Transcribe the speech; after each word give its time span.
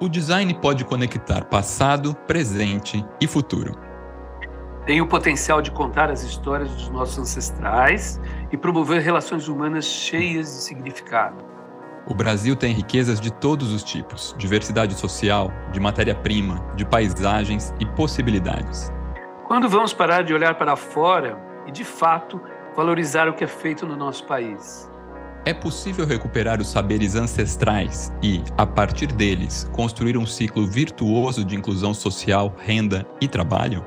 O 0.00 0.08
design 0.08 0.52
pode 0.54 0.84
conectar 0.84 1.44
passado, 1.44 2.14
presente 2.26 3.04
e 3.20 3.28
futuro. 3.28 3.78
Tem 4.84 5.00
o 5.00 5.06
potencial 5.06 5.62
de 5.62 5.70
contar 5.70 6.10
as 6.10 6.22
histórias 6.22 6.68
dos 6.70 6.88
nossos 6.90 7.16
ancestrais 7.18 8.20
e 8.50 8.56
promover 8.56 9.00
relações 9.00 9.46
humanas 9.46 9.84
cheias 9.84 10.46
de 10.46 10.62
significado. 10.62 11.44
O 12.06 12.14
Brasil 12.14 12.56
tem 12.56 12.74
riquezas 12.74 13.20
de 13.20 13.32
todos 13.32 13.72
os 13.72 13.84
tipos: 13.84 14.34
diversidade 14.36 14.94
social, 14.94 15.50
de 15.72 15.78
matéria-prima, 15.78 16.60
de 16.74 16.84
paisagens 16.84 17.72
e 17.78 17.86
possibilidades. 17.86 18.92
Quando 19.46 19.68
vamos 19.68 19.94
parar 19.94 20.22
de 20.22 20.34
olhar 20.34 20.56
para 20.56 20.74
fora 20.74 21.38
e, 21.66 21.70
de 21.70 21.84
fato, 21.84 22.40
valorizar 22.74 23.28
o 23.28 23.32
que 23.32 23.44
é 23.44 23.46
feito 23.46 23.86
no 23.86 23.96
nosso 23.96 24.26
país? 24.26 24.90
É 25.46 25.52
possível 25.52 26.06
recuperar 26.06 26.58
os 26.58 26.68
saberes 26.68 27.14
ancestrais 27.14 28.10
e, 28.22 28.42
a 28.56 28.64
partir 28.64 29.08
deles, 29.08 29.68
construir 29.72 30.16
um 30.16 30.24
ciclo 30.24 30.66
virtuoso 30.66 31.44
de 31.44 31.54
inclusão 31.54 31.92
social, 31.92 32.56
renda 32.58 33.06
e 33.20 33.28
trabalho? 33.28 33.84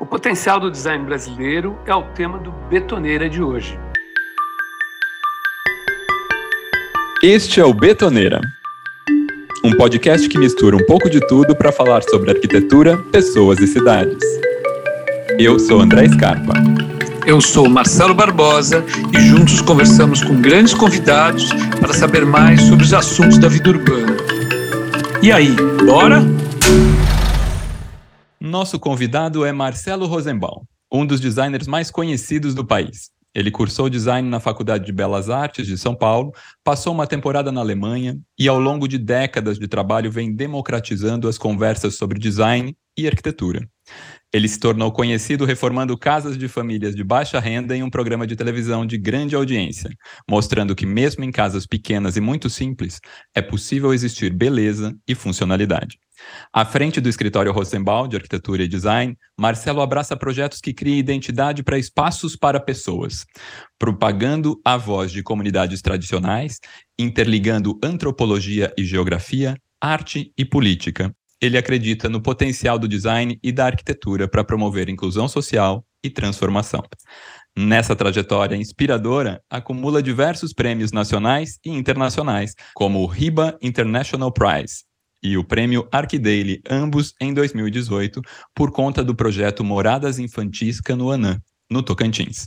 O 0.00 0.06
potencial 0.06 0.58
do 0.58 0.70
design 0.70 1.04
brasileiro 1.04 1.78
é 1.84 1.94
o 1.94 2.02
tema 2.14 2.38
do 2.38 2.50
Betoneira 2.70 3.28
de 3.28 3.42
hoje. 3.42 3.78
Este 7.22 7.60
é 7.60 7.64
o 7.64 7.74
Betoneira, 7.74 8.40
um 9.62 9.76
podcast 9.76 10.26
que 10.26 10.38
mistura 10.38 10.76
um 10.76 10.86
pouco 10.86 11.10
de 11.10 11.20
tudo 11.26 11.54
para 11.54 11.70
falar 11.70 12.02
sobre 12.04 12.30
arquitetura, 12.30 12.96
pessoas 13.12 13.58
e 13.58 13.66
cidades. 13.66 14.24
Eu 15.38 15.58
sou 15.58 15.80
André 15.80 16.08
Scarpa. 16.08 16.54
Eu 17.26 17.40
sou 17.40 17.68
Marcelo 17.68 18.14
Barbosa 18.14 18.84
e 19.12 19.20
juntos 19.20 19.60
conversamos 19.60 20.22
com 20.22 20.40
grandes 20.40 20.72
convidados 20.72 21.48
para 21.80 21.92
saber 21.92 22.24
mais 22.24 22.62
sobre 22.62 22.84
os 22.84 22.94
assuntos 22.94 23.36
da 23.36 23.48
vida 23.48 23.68
urbana. 23.68 24.16
E 25.20 25.32
aí, 25.32 25.48
bora? 25.84 26.20
Nosso 28.40 28.78
convidado 28.78 29.44
é 29.44 29.50
Marcelo 29.50 30.06
Rosenbaum, 30.06 30.62
um 30.90 31.04
dos 31.04 31.18
designers 31.18 31.66
mais 31.66 31.90
conhecidos 31.90 32.54
do 32.54 32.64
país. 32.64 33.10
Ele 33.34 33.50
cursou 33.50 33.90
design 33.90 34.30
na 34.30 34.38
Faculdade 34.38 34.86
de 34.86 34.92
Belas 34.92 35.28
Artes 35.28 35.66
de 35.66 35.76
São 35.76 35.96
Paulo, 35.96 36.32
passou 36.62 36.94
uma 36.94 37.08
temporada 37.08 37.50
na 37.50 37.60
Alemanha 37.60 38.16
e, 38.38 38.46
ao 38.46 38.60
longo 38.60 38.86
de 38.86 38.98
décadas 38.98 39.58
de 39.58 39.66
trabalho, 39.66 40.12
vem 40.12 40.32
democratizando 40.32 41.28
as 41.28 41.36
conversas 41.36 41.96
sobre 41.96 42.20
design 42.20 42.72
e 42.96 43.04
arquitetura. 43.08 43.68
Ele 44.32 44.48
se 44.48 44.58
tornou 44.58 44.92
conhecido 44.92 45.44
reformando 45.44 45.96
casas 45.96 46.36
de 46.36 46.48
famílias 46.48 46.94
de 46.94 47.02
baixa 47.02 47.40
renda 47.40 47.76
em 47.76 47.82
um 47.82 47.90
programa 47.90 48.26
de 48.26 48.36
televisão 48.36 48.84
de 48.84 48.98
grande 48.98 49.34
audiência, 49.34 49.90
mostrando 50.28 50.74
que, 50.74 50.84
mesmo 50.84 51.24
em 51.24 51.30
casas 51.30 51.66
pequenas 51.66 52.16
e 52.16 52.20
muito 52.20 52.50
simples, 52.50 53.00
é 53.34 53.40
possível 53.40 53.94
existir 53.94 54.32
beleza 54.32 54.94
e 55.06 55.14
funcionalidade. 55.14 55.98
À 56.52 56.64
frente 56.64 57.00
do 57.00 57.08
escritório 57.08 57.52
Rosenbaum 57.52 58.08
de 58.08 58.16
Arquitetura 58.16 58.64
e 58.64 58.68
Design, 58.68 59.16
Marcelo 59.38 59.80
abraça 59.80 60.16
projetos 60.16 60.60
que 60.60 60.72
criem 60.72 60.98
identidade 60.98 61.62
para 61.62 61.78
espaços 61.78 62.34
para 62.36 62.58
pessoas, 62.58 63.24
propagando 63.78 64.60
a 64.64 64.76
voz 64.76 65.12
de 65.12 65.22
comunidades 65.22 65.82
tradicionais, 65.82 66.58
interligando 66.98 67.78
antropologia 67.82 68.72
e 68.76 68.84
geografia, 68.84 69.56
arte 69.80 70.32
e 70.36 70.44
política, 70.44 71.14
ele 71.40 71.58
acredita 71.58 72.08
no 72.08 72.20
potencial 72.20 72.78
do 72.78 72.88
design 72.88 73.38
e 73.42 73.52
da 73.52 73.66
arquitetura 73.66 74.28
para 74.28 74.44
promover 74.44 74.88
inclusão 74.88 75.28
social 75.28 75.84
e 76.02 76.10
transformação. 76.10 76.82
Nessa 77.56 77.96
trajetória 77.96 78.56
inspiradora, 78.56 79.42
acumula 79.48 80.02
diversos 80.02 80.52
prêmios 80.52 80.92
nacionais 80.92 81.58
e 81.64 81.70
internacionais, 81.70 82.54
como 82.74 83.00
o 83.00 83.06
RIBA 83.06 83.56
International 83.62 84.30
Prize 84.32 84.84
e 85.22 85.36
o 85.36 85.44
prêmio 85.44 85.88
ArcDaily, 85.90 86.60
ambos 86.68 87.14
em 87.20 87.32
2018, 87.32 88.20
por 88.54 88.70
conta 88.70 89.02
do 89.02 89.14
projeto 89.14 89.64
Moradas 89.64 90.18
Infantis 90.18 90.80
Canoanã, 90.80 91.40
no 91.70 91.82
Tocantins. 91.82 92.46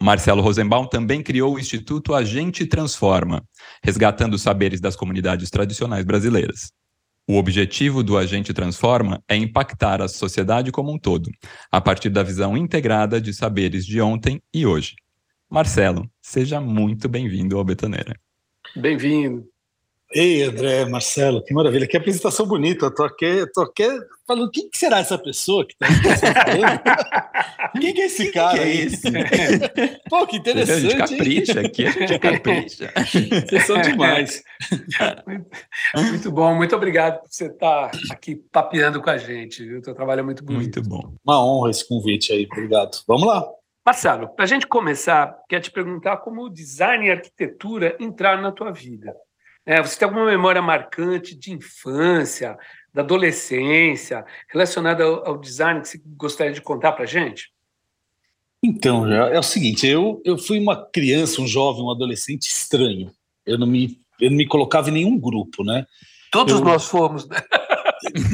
Marcelo 0.00 0.40
Rosenbaum 0.40 0.86
também 0.86 1.22
criou 1.22 1.54
o 1.54 1.58
Instituto 1.58 2.14
Agente 2.14 2.64
Transforma, 2.66 3.44
resgatando 3.82 4.34
os 4.34 4.42
saberes 4.42 4.80
das 4.80 4.96
comunidades 4.96 5.50
tradicionais 5.50 6.04
brasileiras. 6.04 6.72
O 7.28 7.38
objetivo 7.38 8.04
do 8.04 8.16
Agente 8.16 8.54
Transforma 8.54 9.20
é 9.28 9.34
impactar 9.34 10.00
a 10.00 10.06
sociedade 10.06 10.70
como 10.70 10.92
um 10.92 10.98
todo, 10.98 11.28
a 11.72 11.80
partir 11.80 12.08
da 12.08 12.22
visão 12.22 12.56
integrada 12.56 13.20
de 13.20 13.34
saberes 13.34 13.84
de 13.84 14.00
ontem 14.00 14.40
e 14.54 14.64
hoje. 14.64 14.94
Marcelo, 15.50 16.08
seja 16.22 16.60
muito 16.60 17.08
bem-vindo 17.08 17.58
ao 17.58 17.64
Betoneira. 17.64 18.14
Bem-vindo. 18.76 19.44
Ei, 20.14 20.44
André, 20.44 20.84
Marcelo, 20.84 21.42
que 21.42 21.52
maravilha, 21.52 21.86
que 21.86 21.96
apresentação 21.96 22.46
bonita. 22.46 22.86
Eu 22.86 22.94
tô 22.94 23.02
aqui, 23.02 23.44
tô 23.52 23.62
aqui 23.62 23.88
falando, 24.26 24.50
quem 24.50 24.70
que 24.70 24.78
será 24.78 25.00
essa 25.00 25.18
pessoa 25.18 25.66
que 25.66 25.74
está 25.74 26.34
falando? 26.44 26.80
quem 27.80 27.92
que 27.92 28.02
é 28.02 28.06
esse 28.06 28.30
cara? 28.30 28.56
Que 28.56 28.64
é 28.64 28.74
esse? 28.76 29.10
Pô, 30.08 30.24
que 30.26 30.36
interessante. 30.36 30.80
Gente 30.80 30.96
capricha 30.96 31.60
aqui, 31.60 31.90
gente 31.90 32.18
capricha. 32.20 32.92
Vocês 32.96 33.66
são 33.66 33.80
demais. 33.80 34.44
Muito 35.96 36.30
bom, 36.30 36.54
muito 36.54 36.76
obrigado 36.76 37.20
por 37.22 37.28
você 37.28 37.46
estar 37.46 37.90
aqui 38.10 38.36
papeando 38.52 39.02
com 39.02 39.10
a 39.10 39.18
gente. 39.18 39.62
O 39.74 39.82
teu 39.82 39.94
trabalho 39.94 40.20
é 40.20 40.24
muito 40.24 40.44
bonito. 40.44 40.80
Muito 40.80 40.88
bom. 40.88 41.14
Uma 41.24 41.44
honra 41.44 41.70
esse 41.70 41.86
convite 41.86 42.32
aí, 42.32 42.46
obrigado. 42.50 43.02
Vamos 43.08 43.26
lá. 43.26 43.44
Marcelo, 43.84 44.28
para 44.28 44.44
a 44.44 44.48
gente 44.48 44.66
começar, 44.66 45.36
quero 45.48 45.62
te 45.62 45.70
perguntar 45.70 46.16
como 46.18 46.42
o 46.42 46.50
design 46.50 47.06
e 47.06 47.10
arquitetura 47.10 47.96
entraram 48.00 48.42
na 48.42 48.50
tua 48.50 48.72
vida. 48.72 49.14
É, 49.66 49.82
você 49.82 49.98
tem 49.98 50.06
alguma 50.06 50.24
memória 50.24 50.62
marcante 50.62 51.34
de 51.34 51.52
infância, 51.52 52.56
da 52.94 53.02
adolescência, 53.02 54.24
relacionada 54.48 55.02
ao, 55.02 55.28
ao 55.28 55.38
design 55.38 55.80
que 55.80 55.88
você 55.88 56.00
gostaria 56.16 56.52
de 56.52 56.62
contar 56.62 56.92
para 56.92 57.02
a 57.02 57.06
gente? 57.06 57.50
Então, 58.62 59.10
é 59.12 59.38
o 59.38 59.42
seguinte, 59.42 59.86
eu, 59.86 60.22
eu 60.24 60.38
fui 60.38 60.58
uma 60.58 60.86
criança, 60.90 61.42
um 61.42 61.46
jovem, 61.46 61.82
um 61.82 61.90
adolescente 61.90 62.42
estranho. 62.42 63.12
Eu 63.44 63.58
não 63.58 63.66
me, 63.66 64.00
eu 64.20 64.30
não 64.30 64.36
me 64.36 64.46
colocava 64.46 64.88
em 64.88 64.92
nenhum 64.92 65.18
grupo, 65.18 65.62
né? 65.62 65.84
Todos 66.30 66.54
eu... 66.54 66.64
nós 66.64 66.86
fomos, 66.86 67.28
né? 67.28 67.36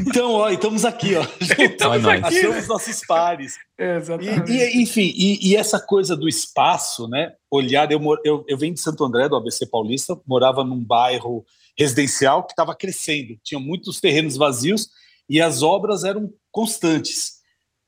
Então, 0.06 0.32
ó, 0.32 0.50
estamos 0.50 0.84
aqui, 0.84 1.14
ó. 1.14 1.22
Estamos 1.58 2.06
aqui. 2.06 2.38
Achamos 2.38 2.68
nossos 2.68 3.00
pares. 3.06 3.56
exatamente. 3.78 4.50
E, 4.50 4.56
e, 4.56 4.82
enfim, 4.82 5.12
e, 5.14 5.50
e, 5.50 5.56
essa 5.56 5.80
coisa 5.80 6.16
do 6.16 6.28
espaço, 6.28 7.08
né? 7.08 7.32
Olhar, 7.50 7.90
eu, 7.90 8.00
eu, 8.24 8.44
eu 8.46 8.58
venho 8.58 8.74
de 8.74 8.80
Santo 8.80 9.04
André, 9.04 9.28
do 9.28 9.36
ABC 9.36 9.66
Paulista, 9.66 10.18
morava 10.26 10.64
num 10.64 10.82
bairro 10.82 11.44
residencial 11.78 12.44
que 12.44 12.52
estava 12.52 12.74
crescendo, 12.74 13.38
tinha 13.42 13.58
muitos 13.58 14.00
terrenos 14.00 14.36
vazios 14.36 14.88
e 15.28 15.40
as 15.40 15.62
obras 15.62 16.04
eram 16.04 16.30
constantes. 16.50 17.42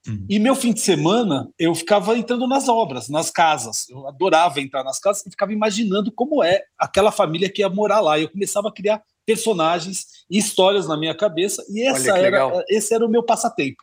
Uhum. 0.06 0.26
E 0.28 0.38
meu 0.38 0.54
fim 0.54 0.72
de 0.72 0.80
semana 0.80 1.48
eu 1.58 1.74
ficava 1.74 2.16
entrando 2.16 2.46
nas 2.46 2.68
obras, 2.68 3.08
nas 3.08 3.30
casas. 3.30 3.88
Eu 3.88 4.06
adorava 4.06 4.60
entrar 4.60 4.84
nas 4.84 4.98
casas 4.98 5.24
e 5.26 5.30
ficava 5.30 5.52
imaginando 5.52 6.12
como 6.12 6.42
é 6.42 6.62
aquela 6.78 7.10
família 7.10 7.50
que 7.50 7.62
ia 7.62 7.68
morar 7.68 8.00
lá. 8.00 8.18
Eu 8.18 8.28
começava 8.28 8.68
a 8.68 8.72
criar 8.72 9.02
personagens 9.26 10.06
e 10.30 10.38
histórias 10.38 10.86
na 10.86 10.96
minha 10.96 11.14
cabeça, 11.14 11.64
e 11.70 11.82
essa 11.86 12.16
era, 12.18 12.64
esse 12.68 12.94
era 12.94 13.04
o 13.04 13.08
meu 13.08 13.22
passatempo, 13.22 13.82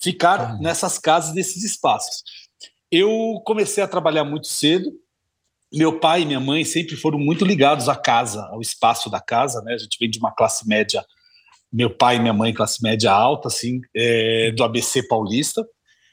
ficar 0.00 0.40
ah. 0.40 0.58
nessas 0.60 0.98
casas, 0.98 1.34
nesses 1.34 1.64
espaços. 1.64 2.22
Eu 2.90 3.40
comecei 3.44 3.82
a 3.82 3.88
trabalhar 3.88 4.24
muito 4.24 4.46
cedo, 4.46 4.92
meu 5.72 6.00
pai 6.00 6.22
e 6.22 6.26
minha 6.26 6.40
mãe 6.40 6.64
sempre 6.64 6.96
foram 6.96 7.18
muito 7.18 7.44
ligados 7.44 7.88
à 7.88 7.94
casa, 7.94 8.44
ao 8.46 8.60
espaço 8.60 9.08
da 9.08 9.20
casa, 9.20 9.62
né? 9.62 9.74
A 9.74 9.78
gente 9.78 9.96
vem 10.00 10.10
de 10.10 10.18
uma 10.18 10.32
classe 10.32 10.66
média, 10.66 11.04
meu 11.72 11.88
pai 11.88 12.16
e 12.16 12.18
minha 12.18 12.32
mãe 12.32 12.52
classe 12.52 12.82
média 12.82 13.12
alta, 13.12 13.46
assim, 13.46 13.80
é, 13.94 14.50
do 14.50 14.64
ABC 14.64 15.06
paulista. 15.06 15.64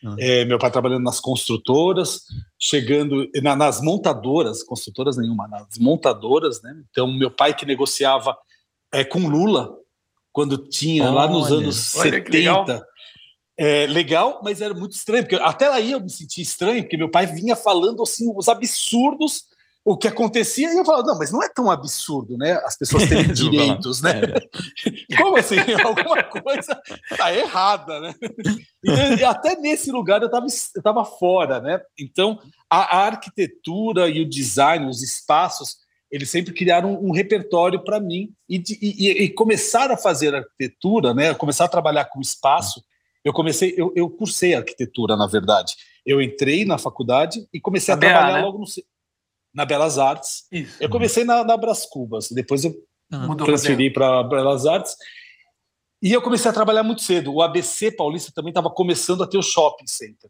Uhum. 0.04 0.16
É, 0.20 0.46
meu 0.46 0.60
pai 0.60 0.70
trabalhando 0.70 1.04
nas 1.04 1.20
construtoras, 1.20 2.22
chegando 2.60 3.28
na, 3.42 3.56
nas 3.56 3.82
montadoras, 3.82 4.62
construtoras 4.62 5.18
nenhuma, 5.18 5.48
nas 5.48 5.80
montadoras, 5.80 6.62
né? 6.62 6.76
Então, 6.92 7.12
meu 7.12 7.32
pai 7.32 7.56
que 7.56 7.66
negociava 7.66 8.38
é, 8.92 9.04
com 9.04 9.28
Lula, 9.28 9.76
quando 10.32 10.58
tinha 10.58 11.06
olha, 11.06 11.14
lá 11.14 11.28
nos 11.28 11.52
anos 11.52 11.96
olha 11.96 12.12
70. 12.12 12.32
Legal. 12.32 12.66
É, 13.60 13.88
legal, 13.88 14.42
mas 14.44 14.62
era 14.62 14.74
muito 14.74 14.94
estranho, 14.94 15.24
porque 15.24 15.36
até 15.36 15.68
aí 15.68 15.92
eu 15.92 16.00
me 16.00 16.10
senti 16.10 16.42
estranho, 16.42 16.84
porque 16.84 16.98
meu 16.98 17.10
pai 17.10 17.26
vinha 17.26 17.56
falando 17.56 18.04
assim 18.04 18.32
os 18.36 18.48
absurdos 18.48 19.48
o 19.90 19.96
que 19.96 20.10
acontecia, 20.10 20.70
e 20.70 20.78
eu 20.78 20.84
falava, 20.84 21.08
não, 21.08 21.18
mas 21.18 21.32
não 21.32 21.42
é 21.42 21.48
tão 21.48 21.72
absurdo, 21.72 22.38
né? 22.38 22.60
As 22.66 22.78
pessoas 22.78 23.08
terem 23.08 23.32
direitos, 23.32 24.02
né? 24.02 24.20
É. 24.20 25.16
Como 25.16 25.38
assim? 25.38 25.56
Alguma 25.82 26.22
coisa 26.24 26.78
tá 27.16 27.34
errada, 27.34 28.02
né? 28.02 28.14
E, 29.18 29.24
até 29.24 29.56
nesse 29.56 29.90
lugar 29.90 30.22
eu 30.22 30.26
estava 30.26 30.46
eu 30.76 30.84
tava 30.84 31.06
fora, 31.06 31.62
né? 31.62 31.80
Então, 31.98 32.38
a, 32.70 32.98
a 32.98 33.06
arquitetura 33.06 34.10
e 34.10 34.20
o 34.20 34.30
design, 34.30 34.86
os 34.88 35.02
espaços, 35.02 35.78
eles 36.12 36.30
sempre 36.30 36.54
criaram 36.54 36.94
um, 36.94 37.10
um 37.10 37.12
repertório 37.12 37.84
para 37.84 38.00
mim 38.00 38.34
e, 38.50 38.62
e, 38.82 39.12
e, 39.24 39.30
começar 39.30 39.92
a 39.92 39.98
fazer 39.98 40.34
arquitetura, 40.34 41.14
né? 41.14 41.34
Começar 41.34 41.66
a 41.66 41.70
trabalhar 41.70 42.06
com 42.06 42.22
espaço. 42.22 42.84
Eu 43.24 43.34
comecei, 43.34 43.74
eu, 43.78 43.92
eu 43.96 44.10
cursei 44.10 44.54
arquitetura, 44.54 45.18
na 45.18 45.28
verdade. 45.28 45.74
Eu 46.06 46.22
entrei 46.22 46.64
na 46.64 46.78
faculdade 46.78 47.46
e 47.54 47.60
comecei 47.60 47.94
a, 47.94 47.98
a 47.98 48.00
trabalhar 48.00 48.34
né? 48.38 48.42
logo 48.42 48.60
no, 48.60 48.66
na 49.54 49.66
Belas 49.66 49.98
Artes. 49.98 50.46
Isso. 50.52 50.82
Eu 50.82 50.90
comecei 50.90 51.24
na, 51.26 51.44
na 51.44 51.58
Bras 51.58 51.86
Cubas, 51.86 52.30
depois 52.32 52.64
eu 52.64 52.74
ah, 53.12 53.28
transferi 53.36 53.92
para 53.92 54.24
Belas 54.24 54.66
Artes. 54.66 54.96
E 56.02 56.14
eu 56.14 56.22
comecei 56.22 56.50
a 56.50 56.54
trabalhar 56.54 56.84
muito 56.84 57.02
cedo. 57.02 57.34
O 57.34 57.42
ABC 57.42 57.92
Paulista 57.92 58.32
também 58.34 58.52
estava 58.52 58.70
começando 58.70 59.24
a 59.24 59.28
ter 59.28 59.38
o 59.38 59.44
shopping 59.44 59.88
center. 59.88 60.30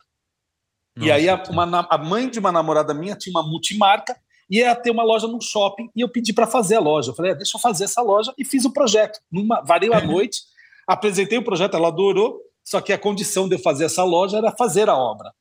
Nossa, 0.96 1.08
e 1.08 1.12
aí 1.12 1.30
a, 1.30 1.44
uma, 1.50 1.88
a 1.88 1.98
mãe 1.98 2.28
de 2.28 2.40
uma 2.40 2.52
namorada 2.52 2.94
minha 2.94 3.16
tinha 3.16 3.32
uma 3.32 3.48
multimarca 3.48 4.20
ia 4.50 4.76
ter 4.76 4.92
uma 4.92 5.04
loja 5.04 5.28
no 5.28 5.42
shopping 5.42 5.90
e 5.96 6.02
eu 6.02 6.10
pedi 6.10 6.34
para 6.34 6.48
fazer 6.48 6.76
a 6.76 6.80
loja. 6.80 7.12
Eu 7.12 7.16
falei, 7.16 7.32
é, 7.32 7.36
deixa 7.36 7.58
eu 7.58 7.62
fazer 7.62 7.84
essa 7.84 8.02
loja 8.02 8.34
e 8.38 8.46
fiz 8.46 8.66
o 8.66 8.72
projeto. 8.72 9.20
Numa, 9.32 9.62
varei 9.62 9.94
a 9.94 10.00
noite, 10.06 10.42
apresentei 10.88 11.38
o 11.38 11.44
projeto, 11.44 11.76
ela 11.76 11.90
adorou, 11.90 12.42
só 12.64 12.82
que 12.82 12.94
a 12.94 12.98
condição 12.98 13.48
de 13.48 13.56
eu 13.56 13.60
fazer 13.60 13.86
essa 13.86 14.04
loja 14.04 14.38
era 14.38 14.52
fazer 14.52 14.90
a 14.90 14.96
obra. 14.96 15.34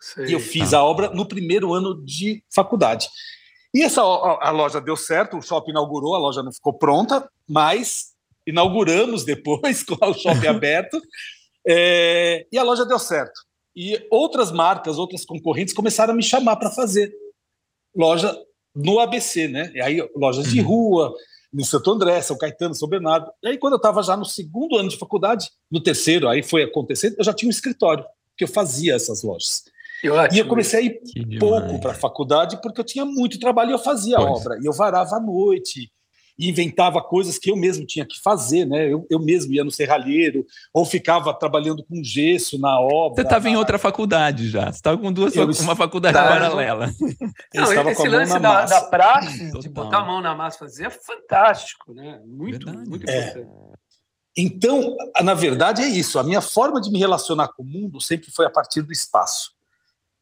Sei, 0.00 0.26
e 0.26 0.32
eu 0.32 0.40
fiz 0.40 0.70
tá. 0.70 0.78
a 0.78 0.84
obra 0.84 1.10
no 1.10 1.26
primeiro 1.26 1.74
ano 1.74 2.02
de 2.04 2.42
faculdade. 2.54 3.08
E 3.74 3.82
essa 3.82 4.02
a, 4.02 4.48
a 4.48 4.50
loja 4.50 4.80
deu 4.80 4.96
certo, 4.96 5.36
o 5.36 5.42
shopping 5.42 5.70
inaugurou, 5.70 6.14
a 6.14 6.18
loja 6.18 6.42
não 6.42 6.52
ficou 6.52 6.72
pronta, 6.72 7.30
mas 7.48 8.12
inauguramos 8.46 9.24
depois 9.24 9.82
com 9.84 9.94
o 9.94 10.14
shopping 10.14 10.46
aberto 10.46 11.00
é, 11.66 12.46
e 12.50 12.58
a 12.58 12.62
loja 12.62 12.84
deu 12.84 12.98
certo. 12.98 13.40
E 13.76 14.04
outras 14.10 14.50
marcas, 14.50 14.98
outras 14.98 15.24
concorrentes 15.24 15.74
começaram 15.74 16.12
a 16.12 16.16
me 16.16 16.22
chamar 16.22 16.56
para 16.56 16.70
fazer 16.70 17.12
loja 17.94 18.36
no 18.74 19.00
ABC, 19.00 19.48
né? 19.48 19.70
E 19.74 19.80
aí 19.80 20.08
lojas 20.16 20.46
uhum. 20.46 20.52
de 20.52 20.60
rua, 20.60 21.14
no 21.52 21.64
Santo 21.64 21.90
André, 21.90 22.20
São 22.22 22.38
Caetano, 22.38 22.74
São 22.74 22.88
Bernardo. 22.88 23.30
E 23.42 23.48
aí 23.48 23.58
quando 23.58 23.74
eu 23.74 23.78
estava 23.78 24.02
já 24.02 24.16
no 24.16 24.24
segundo 24.24 24.76
ano 24.76 24.88
de 24.88 24.96
faculdade, 24.96 25.50
no 25.70 25.82
terceiro, 25.82 26.28
aí 26.28 26.42
foi 26.42 26.62
acontecendo, 26.62 27.16
eu 27.18 27.24
já 27.24 27.32
tinha 27.32 27.48
um 27.48 27.50
escritório 27.50 28.04
que 28.36 28.44
eu 28.44 28.48
fazia 28.48 28.94
essas 28.94 29.22
lojas. 29.22 29.64
e 30.32 30.38
eu 30.38 30.48
comecei 30.48 30.80
a 30.80 30.82
ir 30.82 31.38
pouco 31.38 31.78
para 31.80 31.92
a 31.92 31.94
faculdade 31.94 32.60
porque 32.62 32.80
eu 32.80 32.84
tinha 32.84 33.04
muito 33.04 33.38
trabalho 33.38 33.70
e 33.70 33.72
eu 33.74 33.78
fazia 33.78 34.16
pois. 34.16 34.28
a 34.28 34.32
obra. 34.32 34.58
E 34.62 34.66
eu 34.66 34.72
varava 34.72 35.16
à 35.16 35.20
noite, 35.20 35.90
inventava 36.48 37.02
coisas 37.02 37.38
que 37.38 37.50
eu 37.50 37.56
mesmo 37.56 37.84
tinha 37.84 38.06
que 38.06 38.18
fazer, 38.20 38.64
né? 38.64 38.90
Eu, 38.90 39.06
eu 39.10 39.18
mesmo 39.18 39.52
ia 39.52 39.62
no 39.62 39.70
serralheiro, 39.70 40.46
ou 40.72 40.84
ficava 40.84 41.34
trabalhando 41.34 41.84
com 41.84 42.02
gesso 42.02 42.58
na 42.58 42.80
obra. 42.80 43.16
Você 43.16 43.26
estava 43.26 43.44
na... 43.44 43.50
em 43.50 43.56
outra 43.56 43.78
faculdade 43.78 44.48
já, 44.48 44.66
você 44.66 44.78
estava 44.78 44.96
com 44.96 45.12
duas, 45.12 45.34
eu 45.36 45.44
uma 45.60 45.76
faculdade 45.76 46.16
estava... 46.16 46.34
paralela. 46.34 46.86
Não, 47.54 47.64
estava 47.64 47.90
esse 47.90 48.08
lance 48.08 48.38
da, 48.38 48.64
da 48.64 48.82
praxe, 48.82 49.50
de 49.58 49.68
botar 49.68 49.98
a 49.98 50.04
mão 50.04 50.20
na 50.22 50.34
massa 50.34 50.58
fazer, 50.58 50.86
é 50.86 50.90
fantástico, 50.90 51.92
né? 51.92 52.20
Muito, 52.24 52.64
Verdade. 52.64 52.88
muito 52.88 53.10
é. 53.10 53.20
importante. 53.20 53.46
É. 53.46 53.80
Então, 54.36 54.96
na 55.22 55.34
verdade, 55.34 55.82
é 55.82 55.88
isso. 55.88 56.18
A 56.18 56.22
minha 56.22 56.40
forma 56.40 56.80
de 56.80 56.90
me 56.90 56.98
relacionar 56.98 57.48
com 57.48 57.62
o 57.62 57.66
mundo 57.66 58.00
sempre 58.00 58.30
foi 58.30 58.46
a 58.46 58.50
partir 58.50 58.80
do 58.80 58.92
espaço. 58.92 59.52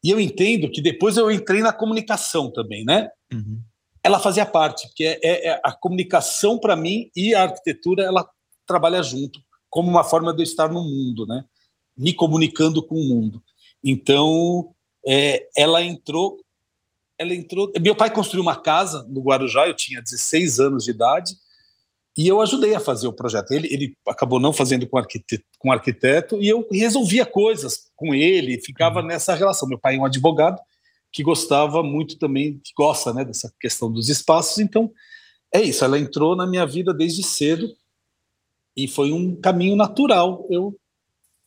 E 0.03 0.09
eu 0.09 0.19
entendo 0.19 0.69
que 0.69 0.81
depois 0.81 1.15
eu 1.15 1.29
entrei 1.31 1.61
na 1.61 1.71
comunicação 1.71 2.51
também, 2.51 2.83
né? 2.83 3.09
Uhum 3.31 3.61
ela 4.03 4.19
fazia 4.19 4.45
parte, 4.45 4.87
porque 4.87 5.03
é, 5.03 5.19
é, 5.21 5.47
é 5.49 5.61
a 5.63 5.71
comunicação 5.71 6.57
para 6.57 6.75
mim 6.75 7.09
e 7.15 7.33
a 7.35 7.43
arquitetura 7.43 8.03
ela 8.03 8.29
trabalha 8.65 9.01
junto 9.03 9.39
como 9.69 9.89
uma 9.89 10.03
forma 10.03 10.33
de 10.33 10.41
eu 10.41 10.43
estar 10.43 10.69
no 10.69 10.83
mundo, 10.83 11.25
né? 11.27 11.45
Me 11.97 12.13
comunicando 12.13 12.81
com 12.81 12.95
o 12.95 13.03
mundo. 13.03 13.41
Então, 13.83 14.73
é, 15.05 15.47
ela 15.55 15.83
entrou, 15.83 16.37
ela 17.17 17.33
entrou. 17.33 17.71
Meu 17.79 17.95
pai 17.95 18.11
construiu 18.11 18.41
uma 18.41 18.55
casa 18.55 19.05
no 19.09 19.21
Guarujá, 19.21 19.67
eu 19.67 19.75
tinha 19.75 20.01
16 20.01 20.59
anos 20.59 20.85
de 20.85 20.91
idade, 20.91 21.35
e 22.17 22.27
eu 22.27 22.41
ajudei 22.41 22.73
a 22.75 22.79
fazer 22.79 23.07
o 23.07 23.13
projeto. 23.13 23.51
Ele, 23.51 23.67
ele 23.71 23.97
acabou 24.07 24.39
não 24.39 24.51
fazendo 24.51 24.87
com 24.87 24.97
arquiteto, 24.97 25.43
com 25.57 25.71
arquiteto, 25.71 26.41
e 26.41 26.47
eu 26.47 26.67
resolvia 26.71 27.25
coisas 27.25 27.89
com 27.95 28.13
ele, 28.13 28.59
ficava 28.61 29.01
uhum. 29.01 29.07
nessa 29.07 29.35
relação. 29.35 29.67
Meu 29.69 29.79
pai 29.79 29.95
é 29.95 29.99
um 29.99 30.05
advogado, 30.05 30.59
que 31.11 31.23
gostava 31.23 31.81
muito 31.81 32.17
também, 32.17 32.59
que 32.63 32.71
gosta 32.75 33.13
né, 33.13 33.25
dessa 33.25 33.51
questão 33.59 33.91
dos 33.91 34.09
espaços. 34.09 34.59
Então, 34.59 34.91
é 35.53 35.61
isso, 35.61 35.83
ela 35.83 35.97
entrou 35.97 36.35
na 36.35 36.45
minha 36.45 36.65
vida 36.65 36.93
desde 36.93 37.23
cedo 37.23 37.73
e 38.75 38.87
foi 38.87 39.11
um 39.11 39.35
caminho 39.35 39.75
natural 39.75 40.45
eu 40.49 40.69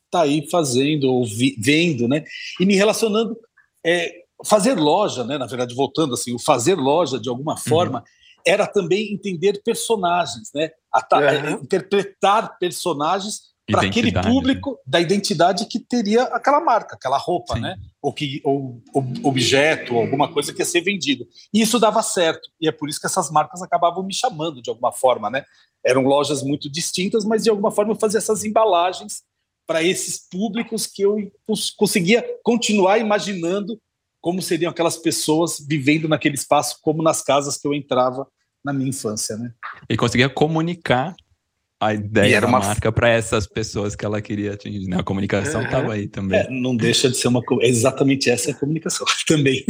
estar 0.06 0.20
tá 0.20 0.22
aí 0.22 0.48
fazendo, 0.50 1.04
ou 1.04 1.24
vi, 1.24 1.56
vendo, 1.58 2.08
né, 2.08 2.24
e 2.60 2.66
me 2.66 2.74
relacionando. 2.74 3.36
É, 3.84 4.22
fazer 4.44 4.74
loja, 4.74 5.24
né, 5.24 5.38
na 5.38 5.46
verdade, 5.46 5.74
voltando 5.74 6.14
assim, 6.14 6.34
o 6.34 6.38
fazer 6.38 6.74
loja 6.74 7.18
de 7.18 7.28
alguma 7.28 7.52
uhum. 7.52 7.58
forma 7.58 7.98
uhum. 7.98 8.04
era 8.44 8.66
também 8.66 9.12
entender 9.12 9.62
personagens, 9.62 10.50
né, 10.52 10.70
uhum. 10.92 11.62
interpretar 11.62 12.58
personagens 12.58 13.51
para 13.66 13.86
aquele 13.86 14.10
né? 14.10 14.22
público 14.22 14.78
da 14.86 15.00
identidade 15.00 15.66
que 15.66 15.78
teria 15.78 16.24
aquela 16.24 16.60
marca, 16.60 16.96
aquela 16.96 17.16
roupa, 17.16 17.54
Sim. 17.54 17.60
né? 17.60 17.76
Ou 18.00 18.12
que 18.12 18.40
ou, 18.44 18.82
ou, 18.92 19.04
objeto, 19.22 19.96
alguma 19.96 20.32
coisa 20.32 20.52
que 20.52 20.60
ia 20.60 20.64
ser 20.64 20.80
vendido. 20.80 21.26
E 21.54 21.60
isso 21.60 21.78
dava 21.78 22.02
certo. 22.02 22.48
E 22.60 22.68
é 22.68 22.72
por 22.72 22.88
isso 22.88 23.00
que 23.00 23.06
essas 23.06 23.30
marcas 23.30 23.62
acabavam 23.62 24.02
me 24.02 24.12
chamando 24.12 24.60
de 24.60 24.68
alguma 24.68 24.90
forma, 24.90 25.30
né? 25.30 25.44
Eram 25.84 26.02
lojas 26.02 26.42
muito 26.42 26.70
distintas, 26.70 27.24
mas 27.24 27.44
de 27.44 27.50
alguma 27.50 27.70
forma 27.70 27.92
eu 27.92 27.98
fazia 27.98 28.18
essas 28.18 28.44
embalagens 28.44 29.22
para 29.66 29.82
esses 29.82 30.28
públicos 30.28 30.86
que 30.86 31.02
eu 31.02 31.30
conseguia 31.76 32.24
continuar 32.42 32.98
imaginando 32.98 33.80
como 34.20 34.42
seriam 34.42 34.70
aquelas 34.70 34.96
pessoas 34.96 35.64
vivendo 35.66 36.08
naquele 36.08 36.34
espaço, 36.34 36.78
como 36.82 37.02
nas 37.02 37.22
casas 37.22 37.56
que 37.56 37.66
eu 37.66 37.74
entrava 37.74 38.26
na 38.64 38.72
minha 38.72 38.88
infância, 38.88 39.36
né? 39.36 39.52
E 39.88 39.96
conseguia 39.96 40.28
comunicar 40.28 41.14
a 41.82 41.94
ideia 41.94 42.36
era 42.36 42.46
uma 42.46 42.60
marca 42.60 42.92
para 42.92 43.08
essas 43.08 43.44
pessoas 43.44 43.96
que 43.96 44.04
ela 44.04 44.22
queria 44.22 44.52
atingir. 44.52 44.86
Né? 44.86 44.96
A 45.00 45.02
comunicação 45.02 45.62
estava 45.62 45.86
uhum. 45.86 45.90
aí 45.90 46.06
também. 46.06 46.38
É, 46.38 46.48
não 46.48 46.76
deixa 46.76 47.10
de 47.10 47.16
ser 47.16 47.26
uma. 47.26 47.42
Exatamente 47.60 48.30
essa 48.30 48.50
é 48.50 48.52
a 48.52 48.56
comunicação 48.56 49.04
também. 49.26 49.64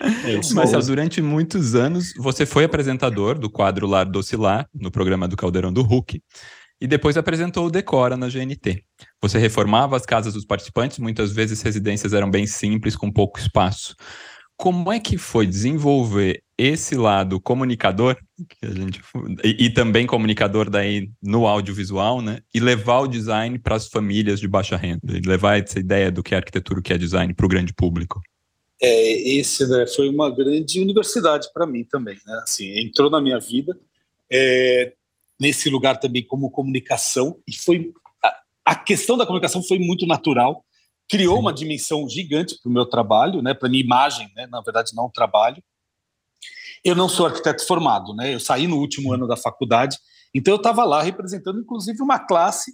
É 0.00 0.54
Marcelo, 0.54 0.82
durante 0.82 1.20
muitos 1.20 1.74
anos 1.74 2.14
você 2.16 2.46
foi 2.46 2.64
apresentador 2.64 3.38
do 3.38 3.50
quadro 3.50 3.86
Lar 3.86 4.06
Docilar, 4.06 4.66
no 4.74 4.90
programa 4.90 5.28
do 5.28 5.36
Caldeirão 5.36 5.70
do 5.70 5.82
Hulk, 5.82 6.22
e 6.80 6.86
depois 6.86 7.18
apresentou 7.18 7.66
o 7.66 7.70
Decora 7.70 8.16
na 8.16 8.28
GNT. 8.28 8.82
Você 9.20 9.38
reformava 9.38 9.98
as 9.98 10.06
casas 10.06 10.32
dos 10.32 10.46
participantes, 10.46 10.98
muitas 10.98 11.32
vezes 11.32 11.60
residências 11.60 12.14
eram 12.14 12.30
bem 12.30 12.46
simples, 12.46 12.96
com 12.96 13.12
pouco 13.12 13.38
espaço. 13.38 13.94
Como 14.56 14.90
é 14.90 14.98
que 14.98 15.18
foi 15.18 15.46
desenvolver 15.46 16.42
esse 16.60 16.94
lado 16.94 17.40
comunicador, 17.40 18.16
que 18.48 18.66
a 18.66 18.70
gente, 18.70 19.00
e, 19.42 19.64
e, 19.64 19.70
também 19.70 20.06
comunicador 20.06 20.68
daí 20.68 21.10
no 21.22 21.46
audiovisual, 21.46 22.20
né? 22.20 22.40
E 22.52 22.60
levar 22.60 23.00
o 23.00 23.08
design 23.08 23.58
para 23.58 23.76
as 23.76 23.88
famílias 23.88 24.38
de 24.38 24.46
baixa 24.46 24.76
renda, 24.76 25.16
e 25.16 25.20
levar 25.20 25.58
essa 25.58 25.78
ideia 25.78 26.10
do 26.10 26.22
que 26.22 26.34
é 26.34 26.36
arquitetura, 26.36 26.80
o 26.80 26.82
que 26.82 26.92
é 26.92 26.98
design 26.98 27.32
para 27.32 27.46
o 27.46 27.48
grande 27.48 27.72
público. 27.72 28.20
É, 28.82 29.12
esse 29.38 29.66
né, 29.66 29.86
foi 29.86 30.08
uma 30.08 30.30
grande 30.30 30.80
universidade 30.80 31.48
para 31.52 31.66
mim 31.66 31.82
também, 31.84 32.18
né? 32.26 32.40
Assim, 32.42 32.78
entrou 32.78 33.08
na 33.08 33.20
minha 33.20 33.38
vida 33.38 33.78
é, 34.30 34.92
nesse 35.40 35.70
lugar 35.70 35.98
também 35.98 36.22
como 36.22 36.50
comunicação 36.50 37.38
e 37.48 37.56
foi 37.56 37.90
a, 38.22 38.36
a 38.66 38.74
questão 38.74 39.16
da 39.16 39.24
comunicação 39.24 39.62
foi 39.62 39.78
muito 39.78 40.06
natural, 40.06 40.62
criou 41.08 41.36
Sim. 41.36 41.42
uma 41.42 41.52
dimensão 41.52 42.08
gigante 42.08 42.58
para 42.62 42.70
o 42.70 42.72
meu 42.72 42.84
trabalho, 42.84 43.40
né? 43.40 43.54
Para 43.54 43.68
minha 43.68 43.82
imagem, 43.82 44.30
né? 44.36 44.46
Na 44.46 44.60
verdade, 44.60 44.92
não 44.94 45.06
o 45.06 45.10
trabalho 45.10 45.62
eu 46.84 46.94
não 46.94 47.08
sou 47.08 47.26
arquiteto 47.26 47.66
formado, 47.66 48.14
né? 48.14 48.34
Eu 48.34 48.40
saí 48.40 48.66
no 48.66 48.78
último 48.78 49.12
ano 49.12 49.26
da 49.26 49.36
faculdade, 49.36 49.98
então 50.34 50.54
eu 50.54 50.58
estava 50.58 50.84
lá 50.84 51.02
representando, 51.02 51.60
inclusive, 51.60 52.02
uma 52.02 52.18
classe 52.18 52.72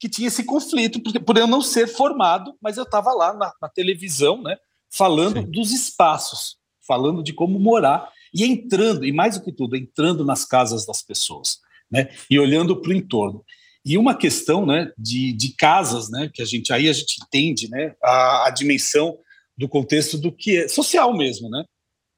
que 0.00 0.08
tinha 0.08 0.28
esse 0.28 0.44
conflito, 0.44 1.02
porque, 1.02 1.20
por 1.20 1.36
eu 1.36 1.46
não 1.46 1.62
ser 1.62 1.86
formado, 1.86 2.54
mas 2.60 2.76
eu 2.76 2.82
estava 2.84 3.12
lá 3.12 3.32
na, 3.32 3.52
na, 3.60 3.68
televisão, 3.68 4.42
né? 4.42 4.56
Falando 4.92 5.40
Sim. 5.40 5.50
dos 5.50 5.72
espaços, 5.72 6.56
falando 6.86 7.22
de 7.22 7.32
como 7.32 7.58
morar 7.58 8.10
e 8.32 8.44
entrando, 8.44 9.04
e 9.04 9.12
mais 9.12 9.38
do 9.38 9.44
que 9.44 9.52
tudo, 9.52 9.76
entrando 9.76 10.24
nas 10.24 10.44
casas 10.44 10.84
das 10.84 11.02
pessoas, 11.02 11.58
né? 11.90 12.08
E 12.28 12.38
olhando 12.38 12.80
para 12.80 12.90
o 12.90 12.94
entorno. 12.94 13.44
E 13.84 13.98
uma 13.98 14.14
questão, 14.14 14.64
né, 14.64 14.90
de, 14.96 15.32
de 15.34 15.54
casas, 15.54 16.10
né, 16.10 16.30
que 16.32 16.40
a 16.40 16.44
gente 16.46 16.72
aí 16.72 16.88
a 16.88 16.92
gente 16.92 17.22
entende, 17.22 17.68
né, 17.68 17.94
a, 18.02 18.46
a 18.46 18.50
dimensão 18.50 19.18
do 19.56 19.68
contexto 19.68 20.16
do 20.16 20.32
que 20.32 20.56
é 20.56 20.68
social 20.68 21.14
mesmo, 21.14 21.50
né? 21.50 21.64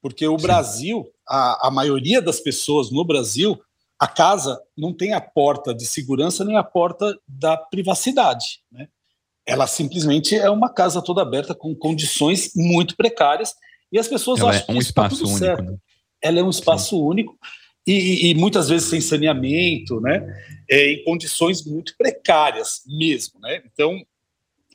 Porque 0.00 0.26
o 0.26 0.38
Sim. 0.38 0.42
Brasil, 0.42 1.06
a, 1.28 1.68
a 1.68 1.70
maioria 1.70 2.22
das 2.22 2.40
pessoas 2.40 2.90
no 2.90 3.04
Brasil, 3.04 3.60
a 3.98 4.06
casa 4.06 4.60
não 4.76 4.92
tem 4.92 5.12
a 5.12 5.20
porta 5.20 5.74
de 5.74 5.86
segurança 5.86 6.44
nem 6.44 6.56
a 6.56 6.62
porta 6.62 7.18
da 7.26 7.56
privacidade. 7.56 8.60
Né? 8.70 8.88
Ela 9.46 9.66
simplesmente 9.66 10.34
é 10.36 10.50
uma 10.50 10.68
casa 10.68 11.00
toda 11.00 11.22
aberta 11.22 11.54
com 11.54 11.74
condições 11.74 12.52
muito 12.54 12.96
precárias 12.96 13.54
e 13.90 13.98
as 13.98 14.08
pessoas 14.08 14.40
Ela 14.40 14.50
acham 14.50 14.64
é 14.68 14.72
um 14.72 14.78
que 14.78 14.92
tá 14.92 15.06
espaço 15.06 15.24
único. 15.24 15.38
Certo. 15.38 15.62
Né? 15.62 15.76
Ela 16.22 16.40
é 16.40 16.42
um 16.42 16.50
espaço 16.50 16.96
Sim. 16.96 17.02
único 17.02 17.38
e, 17.86 18.30
e, 18.30 18.34
muitas 18.34 18.68
vezes 18.68 18.88
sem 18.88 19.00
saneamento, 19.00 20.00
né? 20.00 20.26
É, 20.68 20.90
em 20.90 21.04
condições 21.04 21.64
muito 21.64 21.96
precárias 21.96 22.82
mesmo. 22.84 23.38
Né? 23.38 23.62
Então, 23.64 24.04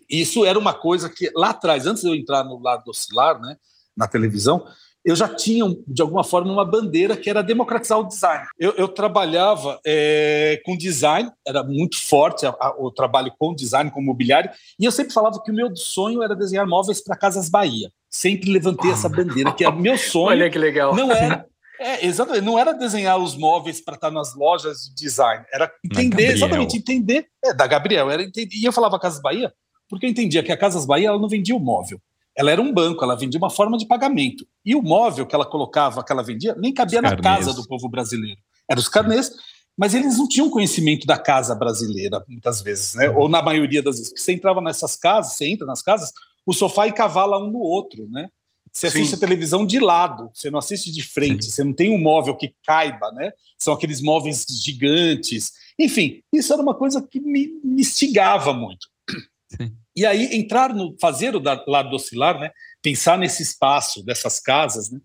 isso 0.09 0.45
era 0.45 0.57
uma 0.57 0.73
coisa 0.73 1.09
que 1.09 1.29
lá 1.35 1.49
atrás, 1.49 1.85
antes 1.85 2.03
de 2.03 2.09
eu 2.09 2.15
entrar 2.15 2.45
no 2.45 2.57
lado 2.57 2.89
oscilar, 2.89 3.39
né, 3.39 3.57
na 3.95 4.07
televisão, 4.07 4.65
eu 5.03 5.15
já 5.15 5.27
tinha, 5.27 5.65
de 5.87 6.01
alguma 6.01 6.23
forma, 6.23 6.51
uma 6.51 6.65
bandeira 6.65 7.17
que 7.17 7.29
era 7.29 7.41
democratizar 7.41 7.99
o 7.99 8.07
design. 8.07 8.45
Eu, 8.59 8.73
eu 8.77 8.87
trabalhava 8.87 9.79
é, 9.85 10.61
com 10.65 10.77
design, 10.77 11.31
era 11.45 11.63
muito 11.63 11.97
forte 11.99 12.45
a, 12.45 12.49
a, 12.49 12.75
o 12.77 12.91
trabalho 12.91 13.33
com 13.37 13.53
design, 13.53 13.89
com 13.89 14.01
mobiliário, 14.01 14.51
e 14.79 14.85
eu 14.85 14.91
sempre 14.91 15.13
falava 15.13 15.41
que 15.43 15.51
o 15.51 15.55
meu 15.55 15.75
sonho 15.75 16.21
era 16.21 16.35
desenhar 16.35 16.67
móveis 16.67 17.03
para 17.03 17.17
Casas 17.17 17.49
Bahia. 17.49 17.91
Sempre 18.09 18.51
levantei 18.51 18.91
essa 18.91 19.09
bandeira, 19.09 19.51
que 19.53 19.63
é 19.63 19.71
meu 19.71 19.97
sonho. 19.99 20.27
Olha 20.27 20.49
que 20.49 20.59
legal. 20.59 20.95
Não 20.95 21.11
era, 21.11 21.45
É, 21.81 22.05
exatamente. 22.05 22.45
Não 22.45 22.59
era 22.59 22.73
desenhar 22.73 23.17
os 23.17 23.35
móveis 23.35 23.81
para 23.81 23.95
estar 23.95 24.11
nas 24.11 24.35
lojas 24.35 24.81
de 24.81 25.03
design, 25.03 25.43
era 25.51 25.71
entender, 25.83 26.33
exatamente, 26.33 26.77
entender. 26.77 27.25
É, 27.43 27.55
da 27.55 27.65
Gabriel. 27.65 28.11
Era 28.11 28.21
entender, 28.21 28.55
e 28.55 28.63
eu 28.63 28.71
falava 28.71 28.99
Casas 28.99 29.19
Bahia, 29.19 29.51
porque 29.89 30.05
eu 30.05 30.09
entendia 30.11 30.43
que 30.43 30.51
a 30.51 30.57
Casas 30.57 30.85
Bahia 30.85 31.07
ela 31.07 31.19
não 31.19 31.27
vendia 31.27 31.55
o 31.55 31.59
móvel. 31.59 31.99
Ela 32.41 32.51
era 32.51 32.61
um 32.61 32.73
banco, 32.73 33.03
ela 33.03 33.15
vendia 33.15 33.37
uma 33.37 33.51
forma 33.51 33.77
de 33.77 33.85
pagamento. 33.85 34.47
E 34.65 34.73
o 34.73 34.81
móvel 34.81 35.27
que 35.27 35.35
ela 35.35 35.45
colocava, 35.45 36.03
que 36.03 36.11
ela 36.11 36.23
vendia, 36.23 36.55
nem 36.55 36.73
cabia 36.73 36.99
na 36.99 37.15
casa 37.15 37.53
do 37.53 37.67
povo 37.67 37.87
brasileiro. 37.87 38.39
Era 38.67 38.79
os 38.79 38.89
carnês, 38.89 39.31
mas 39.77 39.93
eles 39.93 40.17
não 40.17 40.27
tinham 40.27 40.49
conhecimento 40.49 41.05
da 41.05 41.19
casa 41.19 41.53
brasileira, 41.53 42.25
muitas 42.27 42.59
vezes, 42.59 42.95
né? 42.95 43.11
Ou 43.11 43.29
na 43.29 43.43
maioria 43.43 43.83
das 43.83 43.97
vezes. 43.97 44.09
Porque 44.09 44.23
você 44.23 44.33
entrava 44.33 44.59
nessas 44.59 44.95
casas, 44.95 45.33
você 45.33 45.45
entra 45.49 45.67
nas 45.67 45.83
casas, 45.83 46.11
o 46.43 46.51
sofá 46.51 46.87
e 46.87 46.91
cavala 46.91 47.37
um 47.37 47.51
no 47.51 47.59
outro, 47.59 48.07
né? 48.09 48.27
Você 48.71 48.87
assiste 48.87 49.09
Sim. 49.09 49.15
a 49.17 49.19
televisão 49.19 49.63
de 49.63 49.79
lado, 49.79 50.31
você 50.33 50.49
não 50.49 50.57
assiste 50.57 50.91
de 50.91 51.03
frente, 51.03 51.45
Sim. 51.45 51.51
você 51.51 51.63
não 51.63 51.73
tem 51.73 51.93
um 51.93 52.01
móvel 52.01 52.35
que 52.35 52.55
caiba, 52.65 53.11
né? 53.11 53.31
São 53.59 53.75
aqueles 53.75 54.01
móveis 54.01 54.47
gigantes. 54.63 55.51
Enfim, 55.77 56.23
isso 56.33 56.51
era 56.51 56.61
uma 56.61 56.73
coisa 56.73 57.05
que 57.07 57.19
me, 57.19 57.59
me 57.63 57.81
instigava 57.81 58.51
muito. 58.51 58.87
Sim. 59.47 59.75
E 59.95 60.05
aí 60.05 60.35
entrar 60.35 60.73
no 60.73 60.95
fazer 60.99 61.35
o 61.35 61.41
lado 61.41 61.89
do 61.89 61.95
oscilar, 61.95 62.39
né? 62.39 62.51
Pensar 62.81 63.17
nesse 63.17 63.43
espaço 63.43 64.03
dessas 64.03 64.39
casas, 64.39 64.89
né? 64.89 64.99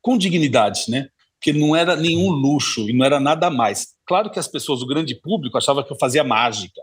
Com 0.00 0.16
dignidade, 0.16 0.90
né? 0.90 1.08
Porque 1.38 1.52
não 1.52 1.74
era 1.76 1.96
nenhum 1.96 2.30
luxo 2.30 2.88
e 2.88 2.92
não 2.92 3.04
era 3.04 3.20
nada 3.20 3.50
mais. 3.50 3.88
Claro 4.06 4.30
que 4.30 4.38
as 4.38 4.48
pessoas, 4.48 4.80
o 4.80 4.86
grande 4.86 5.14
público, 5.14 5.58
achava 5.58 5.84
que 5.84 5.92
eu 5.92 5.98
fazia 5.98 6.24
mágica, 6.24 6.80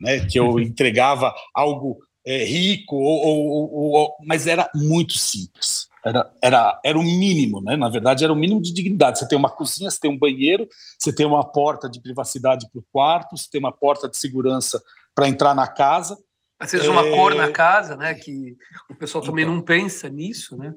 né? 0.00 0.24
Que 0.26 0.38
eu 0.38 0.58
entregava 0.58 1.34
algo 1.54 1.98
é, 2.26 2.44
rico, 2.44 2.96
ou, 2.96 3.24
ou, 3.24 3.92
ou, 3.92 4.16
mas 4.24 4.46
era 4.46 4.68
muito 4.74 5.14
simples. 5.14 5.86
Era, 6.04 6.32
era, 6.42 6.80
era 6.84 6.98
o 6.98 7.02
mínimo, 7.02 7.60
né? 7.60 7.76
Na 7.76 7.88
verdade, 7.88 8.24
era 8.24 8.32
o 8.32 8.36
mínimo 8.36 8.62
de 8.62 8.72
dignidade. 8.72 9.18
Você 9.18 9.28
tem 9.28 9.38
uma 9.38 9.50
cozinha, 9.50 9.90
você 9.90 9.98
tem 9.98 10.10
um 10.10 10.18
banheiro, 10.18 10.68
você 10.98 11.12
tem 11.12 11.26
uma 11.26 11.44
porta 11.44 11.88
de 11.88 12.00
privacidade 12.00 12.68
para 12.70 12.80
o 12.80 12.84
quarto, 12.92 13.36
você 13.36 13.48
tem 13.50 13.58
uma 13.58 13.72
porta 13.72 14.08
de 14.08 14.16
segurança 14.16 14.82
para 15.14 15.28
entrar 15.28 15.54
na 15.54 15.66
casa. 15.66 16.16
Às 16.58 16.72
vezes, 16.72 16.88
uma 16.88 17.06
é... 17.06 17.10
cor 17.10 17.34
na 17.34 17.50
casa, 17.50 17.96
né? 17.96 18.14
Que 18.14 18.56
o 18.90 18.94
pessoal 18.94 19.22
também 19.22 19.44
então, 19.44 19.54
não 19.54 19.62
pensa 19.62 20.08
nisso, 20.08 20.56
né? 20.56 20.74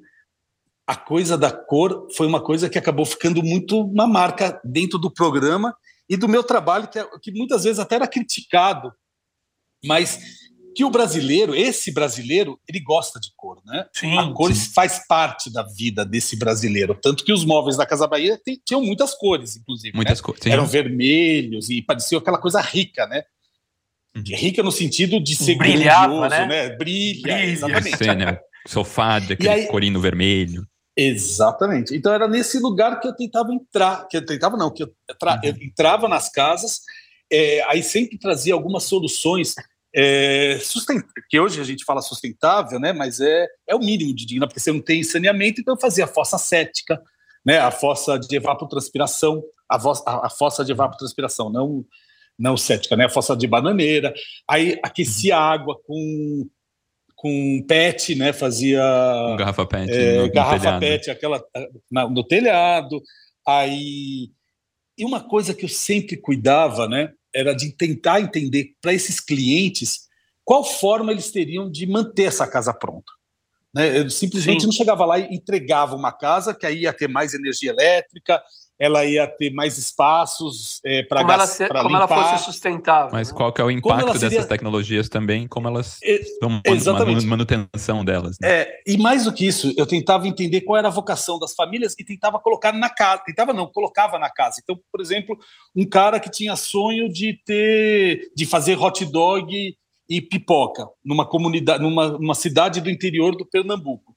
A 0.86 0.96
coisa 0.96 1.38
da 1.38 1.52
cor 1.52 2.08
foi 2.16 2.28
uma 2.28 2.44
coisa 2.44 2.70
que 2.70 2.78
acabou 2.78 3.06
ficando 3.06 3.44
muito 3.44 3.80
uma 3.80 4.08
marca 4.08 4.60
dentro 4.64 4.98
do 4.98 5.12
programa 5.12 5.76
e 6.10 6.18
do 6.18 6.28
meu 6.28 6.44
trabalho, 6.44 6.88
que, 6.88 6.98
é, 6.98 7.08
que 7.22 7.32
muitas 7.32 7.64
vezes 7.64 7.80
até 7.80 7.96
era 7.96 8.08
criticado, 8.08 8.92
mas 9.86 10.20
que 10.76 10.84
o 10.84 10.90
brasileiro, 10.90 11.56
esse 11.56 11.94
brasileiro, 11.94 12.60
ele 12.68 12.80
gosta 12.80 13.20
de 13.20 13.30
cor, 13.36 13.62
né? 13.66 13.86
Sim, 13.94 14.18
a 14.18 14.34
cor 14.34 14.54
sim. 14.54 14.72
faz 14.74 15.06
parte 15.08 15.52
da 15.52 15.64
vida 15.64 16.06
desse 16.06 16.38
brasileiro, 16.38 16.98
tanto 17.00 17.24
que 17.24 17.34
os 17.34 17.46
móveis 17.46 17.78
da 17.78 17.86
Casa 17.86 18.08
Bahia 18.08 18.40
tinham 18.66 18.82
muitas 18.82 19.14
cores, 19.14 19.58
inclusive. 19.58 19.96
Muitas 19.96 20.20
né? 20.20 20.26
cores. 20.26 20.46
Eram 20.46 20.66
vermelhos 20.66 21.70
e 21.70 21.82
parecia 21.82 22.18
aquela 22.18 22.38
coisa 22.38 22.62
rica, 22.62 23.06
né? 23.08 23.24
Uhum. 24.28 24.38
Rica 24.38 24.64
no 24.64 24.72
sentido 24.72 25.20
de 25.20 25.36
ser 25.36 25.56
Brilhava, 25.56 26.08
grandioso, 26.08 26.30
né? 26.30 26.46
né? 26.46 26.70
Brilha, 26.76 27.22
Brilha. 27.22 27.46
exatamente. 27.46 27.98
Sim, 27.98 28.16
né? 28.16 28.40
Sofá 28.68 29.20
daquele 29.20 29.50
aí, 29.50 29.68
corino 29.68 30.00
vermelho. 30.00 30.66
Exatamente. 30.96 31.96
Então 31.96 32.14
era 32.14 32.28
nesse 32.28 32.60
lugar 32.60 33.00
que 33.00 33.08
eu 33.08 33.16
tentava 33.16 33.54
entrar, 33.54 34.08
que 34.08 34.18
eu 34.18 34.26
tentava 34.26 34.58
não, 34.58 34.72
que 34.74 34.84
eu, 34.84 34.88
uhum. 34.88 35.40
eu 35.44 35.56
entrava 35.62 36.08
nas 36.08 36.30
casas, 36.30 36.82
é, 37.32 37.64
aí 37.70 37.82
sempre 37.82 38.18
trazia 38.18 38.54
algumas 38.54 38.84
soluções 38.84 39.56
é, 39.96 40.60
que 41.30 41.40
hoje 41.40 41.60
a 41.60 41.64
gente 41.64 41.84
fala 41.84 42.02
sustentável, 42.02 42.80
né? 42.80 42.94
Mas 42.94 43.20
é, 43.20 43.48
é 43.68 43.76
o 43.76 43.80
mínimo 43.80 44.14
de 44.14 44.26
digna, 44.26 44.48
porque 44.48 44.60
você 44.60 44.72
não 44.72 44.82
tem 44.82 45.04
saneamento, 45.04 45.62
então 45.62 45.74
eu 45.74 45.80
fazia 45.80 46.06
a 46.06 46.08
fossa 46.08 46.38
cética, 46.38 47.02
né? 47.46 47.60
A 47.60 47.72
fossa 47.72 48.18
de 48.18 48.36
evapotranspiração, 48.36 49.44
a, 49.70 49.78
a, 49.78 50.28
a 50.28 50.30
fossa 50.30 50.64
de 50.64 50.72
evapotranspiração, 50.72 51.50
não 51.50 51.86
não 52.40 52.56
cética, 52.56 52.96
né? 52.96 53.06
A 53.06 53.10
fossa 53.10 53.36
de 53.36 53.46
bananeira. 53.46 54.14
Aí 54.48 54.80
aquecia 54.84 55.38
a 55.38 55.52
água 55.52 55.80
com 55.86 56.48
com 57.16 57.62
PET, 57.68 58.16
né? 58.16 58.32
Fazia 58.32 58.82
garrafa 59.38 59.66
PET, 59.66 59.92
é, 59.92 60.22
no, 60.22 60.32
garrafa 60.32 60.72
no 60.72 60.80
PET, 60.80 61.12
aquela 61.12 61.44
na, 61.92 62.10
no 62.10 62.24
telhado. 62.24 63.02
Aí 63.46 64.30
e 64.98 65.06
uma 65.06 65.22
coisa 65.22 65.54
que 65.54 65.66
eu 65.66 65.70
sempre 65.70 66.18
cuidava, 66.18 66.88
né? 66.88 67.14
era 67.34 67.54
de 67.54 67.72
tentar 67.72 68.22
entender 68.22 68.76
para 68.82 68.94
esses 68.94 69.20
clientes 69.20 70.08
qual 70.44 70.64
forma 70.64 71.12
eles 71.12 71.32
teriam 71.32 71.70
de 71.70 71.86
manter 71.86 72.24
essa 72.24 72.48
casa 72.48 72.74
pronta. 72.74 73.12
Né? 73.74 74.00
Eu 74.00 74.10
simplesmente 74.10 74.62
Sim. 74.62 74.68
não 74.68 74.74
chegava 74.74 75.06
lá 75.06 75.20
e 75.20 75.36
entregava 75.36 75.96
uma 75.96 76.12
casa 76.12 76.56
que 76.56 76.66
aí 76.66 76.82
ia 76.82 76.94
ter 76.94 77.08
mais 77.08 77.34
energia 77.34 77.72
elétrica, 77.72 78.42
ela 78.80 79.04
ia 79.04 79.28
ter 79.28 79.52
mais 79.52 79.78
espaços 79.78 80.80
é, 80.86 81.04
para 81.04 81.20
como, 81.20 81.32
ela, 81.34 81.46
se, 81.46 81.68
como 81.68 81.96
ela 81.98 82.08
fosse 82.08 82.46
sustentável. 82.46 83.10
Mas 83.12 83.30
né? 83.30 83.38
qual 83.38 83.52
que 83.52 83.60
é 83.60 83.64
o 83.64 83.70
impacto 83.70 84.14
seria... 84.14 84.30
dessas 84.30 84.46
tecnologias 84.46 85.10
também, 85.10 85.48
como 85.48 85.68
elas 85.68 86.00
estão 86.02 86.62
exatamente. 86.66 87.26
manutenção 87.26 88.06
delas. 88.06 88.38
Né? 88.42 88.50
É, 88.50 88.82
e 88.88 88.98
mais 88.98 89.26
do 89.26 89.34
que 89.34 89.46
isso, 89.46 89.74
eu 89.78 89.86
tentava 89.86 90.28
entender 90.28 90.62
qual 90.62 90.78
era 90.78 90.88
a 90.88 90.92
vocação 90.92 91.38
das 91.38 91.54
famílias 91.54 91.94
e 92.00 92.06
tentava 92.06 92.40
colocar 92.40 92.72
na 92.72 92.90
casa. 92.90 93.22
Tentava 93.26 93.52
não, 93.52 93.68
colocava 93.68 94.18
na 94.18 94.30
casa. 94.30 94.62
Então, 94.64 94.80
por 94.90 95.02
exemplo, 95.02 95.38
um 95.76 95.86
cara 95.86 96.18
que 96.18 96.32
tinha 96.32 96.56
sonho 96.56 97.12
de 97.12 97.34
ter, 97.46 98.32
de 98.34 98.46
fazer 98.46 98.80
hot 98.80 99.06
dog 99.06 99.76
e 100.10 100.22
pipoca 100.22 100.88
numa 101.04 101.26
comunidade, 101.28 101.84
numa, 101.84 102.12
numa 102.18 102.36
cidade 102.36 102.80
do 102.80 102.90
interior 102.90 103.36
do 103.36 103.46
Pernambuco. 103.46 104.16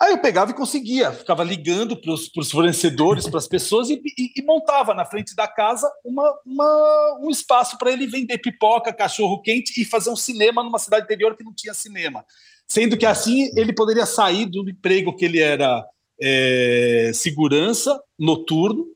Aí 0.00 0.12
eu 0.12 0.18
pegava 0.18 0.52
e 0.52 0.54
conseguia, 0.54 1.10
ficava 1.10 1.42
ligando 1.42 1.96
para 1.96 2.12
os 2.12 2.50
fornecedores, 2.52 3.26
para 3.26 3.38
as 3.38 3.48
pessoas, 3.48 3.90
e, 3.90 4.00
e, 4.16 4.32
e, 4.36 4.42
montava 4.42 4.94
na 4.94 5.04
frente 5.04 5.34
da 5.34 5.48
casa 5.48 5.90
uma, 6.04 6.38
uma 6.46 7.18
um 7.20 7.28
espaço 7.28 7.76
para 7.76 7.90
ele 7.90 8.06
vender 8.06 8.38
pipoca, 8.38 8.92
cachorro 8.92 9.42
quente 9.42 9.80
e 9.80 9.84
fazer 9.84 10.10
um 10.10 10.16
cinema 10.16 10.62
numa 10.62 10.78
cidade 10.78 11.04
interior 11.04 11.36
que 11.36 11.42
não 11.42 11.52
tinha 11.52 11.74
cinema. 11.74 12.24
Sendo 12.68 12.96
que 12.96 13.06
assim 13.06 13.50
ele 13.56 13.72
poderia 13.72 14.06
sair 14.06 14.46
do 14.46 14.68
emprego 14.70 15.16
que 15.16 15.24
ele 15.24 15.40
era 15.40 15.84
é, 16.20 17.10
segurança 17.12 18.00
noturno 18.16 18.86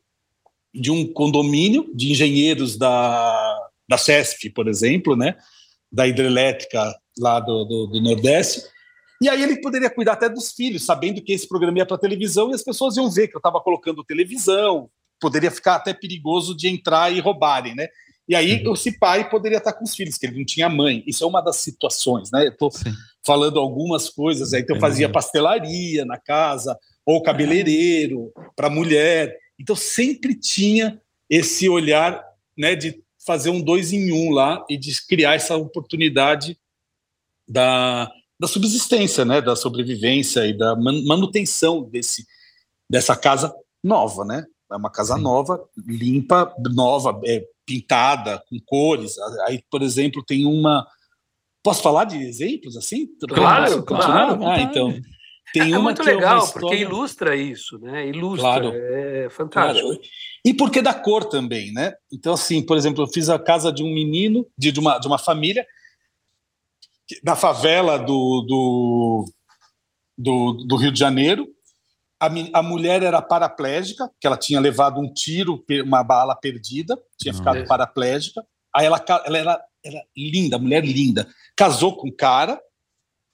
de 0.73 0.93
um 0.93 1.13
condomínio 1.13 1.91
de 1.95 2.13
engenheiros 2.13 2.77
da, 2.77 3.71
da 3.89 3.99
CESP, 3.99 4.51
por 4.51 4.69
exemplo, 4.69 5.17
né, 5.17 5.37
da 5.91 6.07
hidrelétrica 6.07 6.95
lá 7.19 7.41
do, 7.41 7.65
do, 7.65 7.87
do 7.89 8.01
Nordeste, 8.01 8.63
e 9.23 9.29
aí 9.29 9.43
ele 9.43 9.61
poderia 9.61 9.89
cuidar 9.89 10.15
até 10.15 10.29
dos 10.29 10.53
filhos, 10.53 10.85
sabendo 10.85 11.23
que 11.23 11.33
esse 11.33 11.49
programa 11.49 11.79
ia 11.79 11.87
para 11.87 11.97
televisão 11.97 12.51
e 12.51 12.55
as 12.55 12.63
pessoas 12.63 12.97
iam 12.97 13.11
ver 13.11 13.29
que 13.29 13.37
eu 13.37 13.39
estava 13.39 13.61
colocando 13.61 14.05
televisão, 14.05 14.91
poderia 15.21 15.51
ficar 15.51 15.77
até 15.77 15.95
perigoso 15.95 16.57
de 16.57 16.69
entrar 16.69 17.13
e 17.13 17.21
roubarem, 17.21 17.75
né? 17.75 17.87
E 18.29 18.35
aí 18.35 18.65
uhum. 18.65 18.73
esse 18.73 18.99
pai 18.99 19.29
poderia 19.29 19.59
estar 19.59 19.73
com 19.73 19.85
os 19.85 19.95
filhos, 19.95 20.19
que 20.19 20.27
ele 20.27 20.39
não 20.39 20.45
tinha 20.45 20.69
mãe. 20.69 21.03
Isso 21.07 21.23
é 21.23 21.27
uma 21.27 21.41
das 21.41 21.57
situações, 21.57 22.31
né? 22.33 22.47
Eu 22.47 22.53
estou 22.53 22.71
falando 23.25 23.59
algumas 23.59 24.09
coisas 24.09 24.53
aí, 24.53 24.63
então 24.63 24.77
eu 24.77 24.81
fazia 24.81 25.09
pastelaria 25.09 26.05
na 26.05 26.19
casa, 26.19 26.77
ou 27.05 27.23
cabeleireiro 27.23 28.33
para 28.57 28.71
mulher. 28.71 29.37
Então 29.59 29.77
sempre 29.77 30.35
tinha 30.35 31.01
esse 31.29 31.69
olhar, 31.69 32.23
né, 32.57 32.75
de 32.75 33.03
fazer 33.25 33.51
um 33.51 33.61
dois 33.61 33.93
em 33.93 34.13
um 34.13 34.31
lá 34.31 34.65
e 34.69 34.77
de 34.77 34.93
criar 35.07 35.35
essa 35.35 35.57
oportunidade 35.57 36.59
da 37.49 38.11
da 38.43 38.49
subsistência, 38.49 39.25
né, 39.25 39.41
da 39.41 39.55
sobrevivência 39.55 40.45
e 40.45 40.53
da 40.53 40.75
manutenção 40.75 41.85
desse, 41.85 42.27
dessa 42.91 43.15
casa 43.15 43.55
nova, 43.83 44.25
né? 44.25 44.45
É 44.69 44.75
uma 44.75 44.91
casa 44.91 45.15
Sim. 45.15 45.23
nova, 45.23 45.63
limpa, 45.87 46.53
nova, 46.75 47.21
é, 47.25 47.45
pintada, 47.65 48.43
com 48.51 48.59
cores. 48.67 49.17
Aí, 49.47 49.63
por 49.71 49.81
exemplo, 49.81 50.25
tem 50.25 50.45
uma. 50.45 50.85
Posso 51.63 51.83
falar 51.83 52.05
de 52.05 52.17
exemplos 52.17 52.77
assim? 52.77 53.07
Claro, 53.29 53.85
claro. 53.85 54.45
Ah, 54.45 54.61
então. 54.61 54.93
Tem 55.53 55.73
é, 55.73 55.79
uma 55.79 55.83
muito 55.83 56.03
legal, 56.03 56.41
é 56.41 56.45
história... 56.45 56.69
porque 56.69 56.83
ilustra 56.83 57.37
isso, 57.37 57.79
né? 57.79 58.09
Ilustra, 58.09 58.41
claro. 58.43 58.73
é 58.75 59.29
fantástico. 59.31 59.87
Claro. 59.87 60.03
E 60.45 60.55
porque 60.55 60.83
da 60.83 60.95
cor 60.95 61.27
também, 61.27 61.73
né? 61.73 61.93
Então, 62.11 62.33
assim, 62.33 62.61
por 62.61 62.77
exemplo, 62.77 63.05
eu 63.05 63.09
fiz 63.09 63.29
a 63.29 63.39
casa 63.39 63.71
de 63.71 63.85
um 63.85 63.93
menino, 63.93 64.45
de, 64.59 64.73
de, 64.73 64.81
uma, 64.81 64.99
de 64.99 65.07
uma 65.07 65.19
família 65.19 65.65
na 67.23 67.37
favela 67.37 67.99
do, 67.99 68.43
do, 68.43 69.25
do, 70.17 70.53
do 70.67 70.77
Rio 70.77 70.93
de 70.93 70.99
Janeiro. 70.99 71.49
A, 72.21 72.27
a, 72.55 72.63
mulher 72.63 73.03
era 73.03 73.21
paraplégica, 73.21 74.09
que 74.21 74.27
ela 74.27 74.37
tinha 74.37 74.61
levado 74.61 75.01
um 75.01 75.13
tiro, 75.13 75.65
uma 75.85 76.05
bala 76.05 76.37
perdida, 76.37 76.97
tinha 77.19 77.35
ficado 77.35 77.67
paraplégica. 77.67 78.45
Aí 78.75 78.87
ela, 78.87 79.05
ela 79.25 79.39
era, 79.39 79.65
era 79.85 80.03
linda, 80.17 80.59
mulher 80.59 80.85
linda. 80.85 81.29
Casou 81.57 81.97
com 81.97 82.09
um 82.09 82.17
cara, 82.17 82.61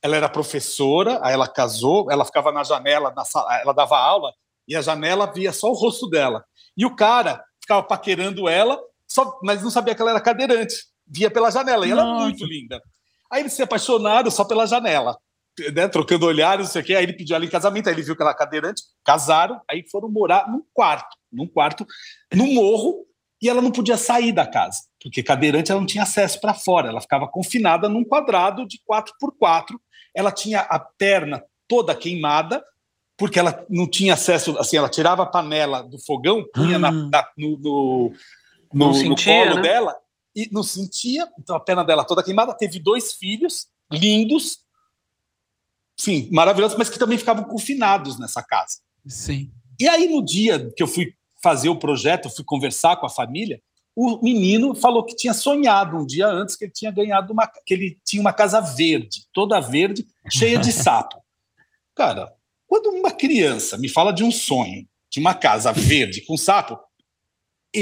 ela 0.02 0.16
era 0.16 0.28
professora, 0.28 1.20
aí 1.22 1.34
ela 1.34 1.46
casou, 1.46 2.10
ela 2.10 2.24
ficava 2.24 2.50
na 2.50 2.64
janela, 2.64 3.12
na 3.14 3.24
sala, 3.24 3.60
ela 3.60 3.72
dava 3.72 3.98
aula, 3.98 4.32
e 4.66 4.74
a 4.74 4.80
janela 4.80 5.30
via 5.30 5.52
só 5.52 5.70
o 5.70 5.74
rosto 5.74 6.08
dela. 6.08 6.44
E 6.76 6.86
o 6.86 6.94
cara 6.94 7.44
ficava 7.60 7.82
paquerando 7.82 8.48
ela, 8.48 8.80
só, 9.06 9.38
mas 9.42 9.62
não 9.62 9.70
sabia 9.70 9.94
que 9.94 10.00
ela 10.00 10.12
era 10.12 10.20
cadeirante. 10.20 10.76
Via 11.06 11.30
pela 11.30 11.50
janela, 11.50 11.86
e 11.86 11.90
ela 11.90 12.02
era 12.02 12.14
muito 12.24 12.44
linda. 12.44 12.80
Aí 13.30 13.42
eles 13.42 13.52
se 13.52 13.62
apaixonaram 13.62 14.30
só 14.30 14.44
pela 14.44 14.66
janela. 14.66 15.18
né, 15.72 15.88
trocando 15.88 16.26
olhares, 16.26 16.66
não 16.66 16.72
sei 16.72 16.82
o 16.82 16.84
quê. 16.84 16.94
Aí 16.94 17.04
ele 17.04 17.12
pediu 17.12 17.36
ela 17.36 17.44
em 17.44 17.50
casamento, 17.50 17.88
aí 17.88 17.94
ele 17.94 18.02
viu 18.02 18.16
que 18.16 18.22
ela 18.22 18.30
era 18.30 18.38
cadeirante, 18.38 18.82
casaram, 19.04 19.60
aí 19.68 19.84
foram 19.90 20.08
morar 20.08 20.48
num 20.48 20.62
quarto, 20.72 21.16
num 21.32 21.46
quarto, 21.46 21.86
no 22.32 22.46
morro, 22.46 23.04
e 23.40 23.48
ela 23.48 23.62
não 23.62 23.70
podia 23.70 23.96
sair 23.96 24.32
da 24.32 24.46
casa, 24.46 24.80
porque 25.00 25.22
cadeirante 25.22 25.70
ela 25.70 25.80
não 25.80 25.86
tinha 25.86 26.02
acesso 26.02 26.40
para 26.40 26.54
fora, 26.54 26.88
ela 26.88 27.00
ficava 27.00 27.28
confinada 27.28 27.88
num 27.88 28.04
quadrado 28.04 28.66
de 28.66 28.80
4 28.84 29.14
por 29.20 29.32
4 29.36 29.80
Ela 30.14 30.32
tinha 30.32 30.60
a 30.60 30.78
perna 30.78 31.42
toda 31.68 31.94
queimada, 31.94 32.64
porque 33.16 33.38
ela 33.38 33.64
não 33.68 33.88
tinha 33.88 34.14
acesso, 34.14 34.56
assim, 34.58 34.76
ela 34.76 34.88
tirava 34.88 35.22
a 35.22 35.26
panela 35.26 35.82
do 35.82 35.98
fogão, 35.98 36.44
punha 36.52 36.78
hum. 36.78 36.80
na, 36.80 36.90
na, 36.90 37.28
no, 37.36 37.58
no, 37.58 38.12
no, 38.72 38.94
sentia, 38.94 39.44
no 39.44 39.50
colo 39.50 39.56
né? 39.56 39.62
dela 39.62 39.96
e 40.38 40.48
não 40.52 40.62
sentia, 40.62 41.28
então 41.36 41.56
a 41.56 41.60
perna 41.60 41.84
dela 41.84 42.04
toda 42.04 42.22
queimada. 42.22 42.54
Teve 42.54 42.78
dois 42.78 43.14
filhos 43.14 43.66
lindos, 43.90 44.58
sim, 45.96 46.28
maravilhosos, 46.30 46.78
mas 46.78 46.88
que 46.88 46.98
também 46.98 47.18
ficavam 47.18 47.42
confinados 47.42 48.20
nessa 48.20 48.40
casa. 48.40 48.78
Sim. 49.04 49.50
E 49.80 49.88
aí, 49.88 50.06
no 50.08 50.24
dia 50.24 50.72
que 50.76 50.82
eu 50.82 50.86
fui 50.86 51.12
fazer 51.42 51.68
o 51.68 51.78
projeto, 51.78 52.30
fui 52.30 52.44
conversar 52.44 52.96
com 52.96 53.06
a 53.06 53.10
família, 53.10 53.60
o 53.96 54.22
menino 54.22 54.76
falou 54.76 55.04
que 55.04 55.16
tinha 55.16 55.34
sonhado 55.34 55.96
um 55.96 56.06
dia 56.06 56.28
antes 56.28 56.54
que 56.54 56.66
ele 56.66 56.72
tinha 56.72 56.92
ganhado 56.92 57.32
uma 57.32 57.48
que 57.66 57.74
ele 57.74 57.98
tinha 58.04 58.20
uma 58.20 58.32
casa 58.32 58.60
verde, 58.60 59.26
toda 59.32 59.58
verde, 59.58 60.06
cheia 60.30 60.56
de 60.56 60.70
sapo. 60.72 61.20
Cara, 61.96 62.32
quando 62.64 62.90
uma 62.90 63.10
criança 63.10 63.76
me 63.76 63.88
fala 63.88 64.12
de 64.12 64.22
um 64.22 64.30
sonho, 64.30 64.86
de 65.10 65.18
uma 65.18 65.34
casa 65.34 65.72
verde 65.72 66.20
com 66.20 66.36
sapo, 66.36 66.78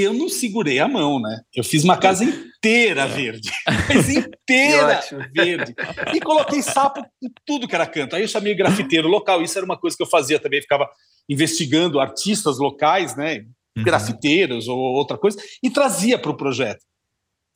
eu 0.01 0.13
não 0.13 0.29
segurei 0.29 0.79
a 0.79 0.87
mão, 0.87 1.19
né? 1.19 1.41
Eu 1.55 1.63
fiz 1.63 1.83
uma 1.83 1.97
casa 1.97 2.23
inteira 2.23 3.03
é. 3.03 3.07
verde, 3.07 3.49
mas 3.87 4.09
inteira 4.09 5.01
verde. 5.33 5.75
E 6.13 6.19
coloquei 6.19 6.61
sapo 6.61 7.01
em 7.21 7.29
tudo 7.45 7.67
que 7.67 7.75
era 7.75 7.85
canto. 7.85 8.15
Aí 8.15 8.21
eu 8.21 8.27
chamei 8.27 8.55
grafiteiro 8.55 9.07
local, 9.07 9.41
isso 9.41 9.57
era 9.57 9.65
uma 9.65 9.77
coisa 9.77 9.95
que 9.95 10.03
eu 10.03 10.07
fazia 10.07 10.39
também, 10.39 10.61
ficava 10.61 10.89
investigando 11.29 11.99
artistas 11.99 12.57
locais, 12.57 13.15
né? 13.15 13.45
Uhum. 13.77 13.83
Grafiteiros 13.83 14.67
ou 14.67 14.77
outra 14.77 15.17
coisa, 15.17 15.37
e 15.61 15.69
trazia 15.69 16.17
para 16.17 16.31
o 16.31 16.37
projeto. 16.37 16.83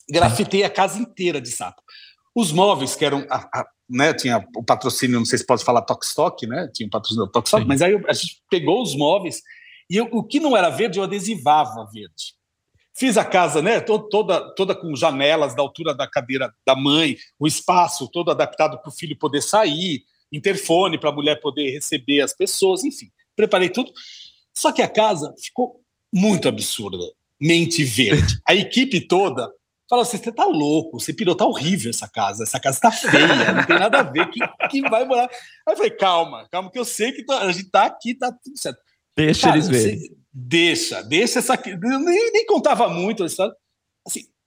Grafitei 0.09 0.63
a 0.63 0.69
casa 0.69 0.99
inteira 0.99 1.41
de 1.41 1.49
sapo. 1.49 1.81
Os 2.35 2.51
móveis, 2.51 2.95
que 2.95 3.03
eram. 3.03 3.25
A, 3.29 3.37
a, 3.37 3.65
né, 3.89 4.13
tinha 4.13 4.45
o 4.55 4.63
patrocínio, 4.63 5.19
não 5.19 5.25
sei 5.25 5.37
se 5.37 5.45
pode 5.45 5.65
falar 5.65 5.81
Tokstok, 5.81 6.47
né? 6.47 6.69
Tinha 6.73 6.87
o 6.87 6.89
patrocínio 6.89 7.25
do 7.25 7.31
Tokstok, 7.31 7.65
mas 7.65 7.81
aí 7.81 7.99
a 8.07 8.13
gente 8.13 8.41
pegou 8.49 8.81
os 8.81 8.95
móveis 8.95 9.41
e 9.91 9.97
eu, 9.97 10.07
o 10.09 10.23
que 10.23 10.39
não 10.39 10.55
era 10.55 10.69
verde, 10.69 10.99
eu 10.99 11.03
adesivava 11.03 11.85
verde. 11.91 12.33
Fiz 12.93 13.17
a 13.17 13.25
casa 13.25 13.61
né, 13.61 13.81
toda, 13.81 14.39
toda 14.55 14.73
com 14.73 14.95
janelas 14.95 15.53
da 15.53 15.61
altura 15.61 15.93
da 15.93 16.07
cadeira 16.07 16.49
da 16.65 16.77
mãe, 16.77 17.17
o 17.37 17.45
espaço 17.45 18.07
todo 18.07 18.31
adaptado 18.31 18.79
para 18.79 18.87
o 18.87 18.93
filho 18.93 19.17
poder 19.17 19.41
sair, 19.41 20.05
interfone 20.31 20.97
para 20.97 21.09
a 21.09 21.13
mulher 21.13 21.41
poder 21.41 21.71
receber 21.71 22.21
as 22.21 22.33
pessoas, 22.33 22.85
enfim, 22.85 23.11
preparei 23.35 23.67
tudo. 23.67 23.91
Só 24.53 24.71
que 24.71 24.81
a 24.81 24.87
casa 24.87 25.35
ficou 25.37 25.81
muito 26.13 26.47
absurda, 26.47 27.03
mente 27.37 27.83
verde. 27.83 28.39
A 28.47 28.55
equipe 28.55 29.05
toda 29.05 29.51
falou 29.89 30.03
assim: 30.03 30.15
você 30.15 30.29
está 30.29 30.45
louco, 30.45 31.01
você 31.01 31.11
pirou, 31.11 31.35
tá 31.35 31.45
horrível 31.45 31.89
essa 31.89 32.07
casa, 32.07 32.43
essa 32.43 32.61
casa 32.61 32.77
está 32.77 32.91
feia, 32.93 33.51
não 33.51 33.65
tem 33.65 33.77
nada 33.77 33.99
a 33.99 34.03
ver, 34.03 34.29
quem, 34.29 34.41
quem 34.69 34.81
vai 34.83 35.03
morar? 35.03 35.29
Aí 35.67 35.73
eu 35.73 35.75
falei: 35.75 35.91
calma, 35.91 36.47
calma, 36.49 36.71
que 36.71 36.79
eu 36.79 36.85
sei 36.85 37.11
que 37.11 37.25
tá, 37.25 37.39
a 37.39 37.51
gente 37.51 37.65
está 37.65 37.83
aqui, 37.83 38.11
está 38.11 38.31
tudo 38.31 38.57
certo. 38.57 38.79
Deixa 39.25 39.47
Cara, 39.47 39.57
eles 39.57 39.67
verem. 39.67 39.99
Deixa, 40.33 41.01
deixa 41.03 41.39
essa. 41.39 41.59
Nem, 41.65 42.31
nem 42.31 42.45
contava 42.45 42.87
muito. 42.87 43.23
Assim, 43.23 43.41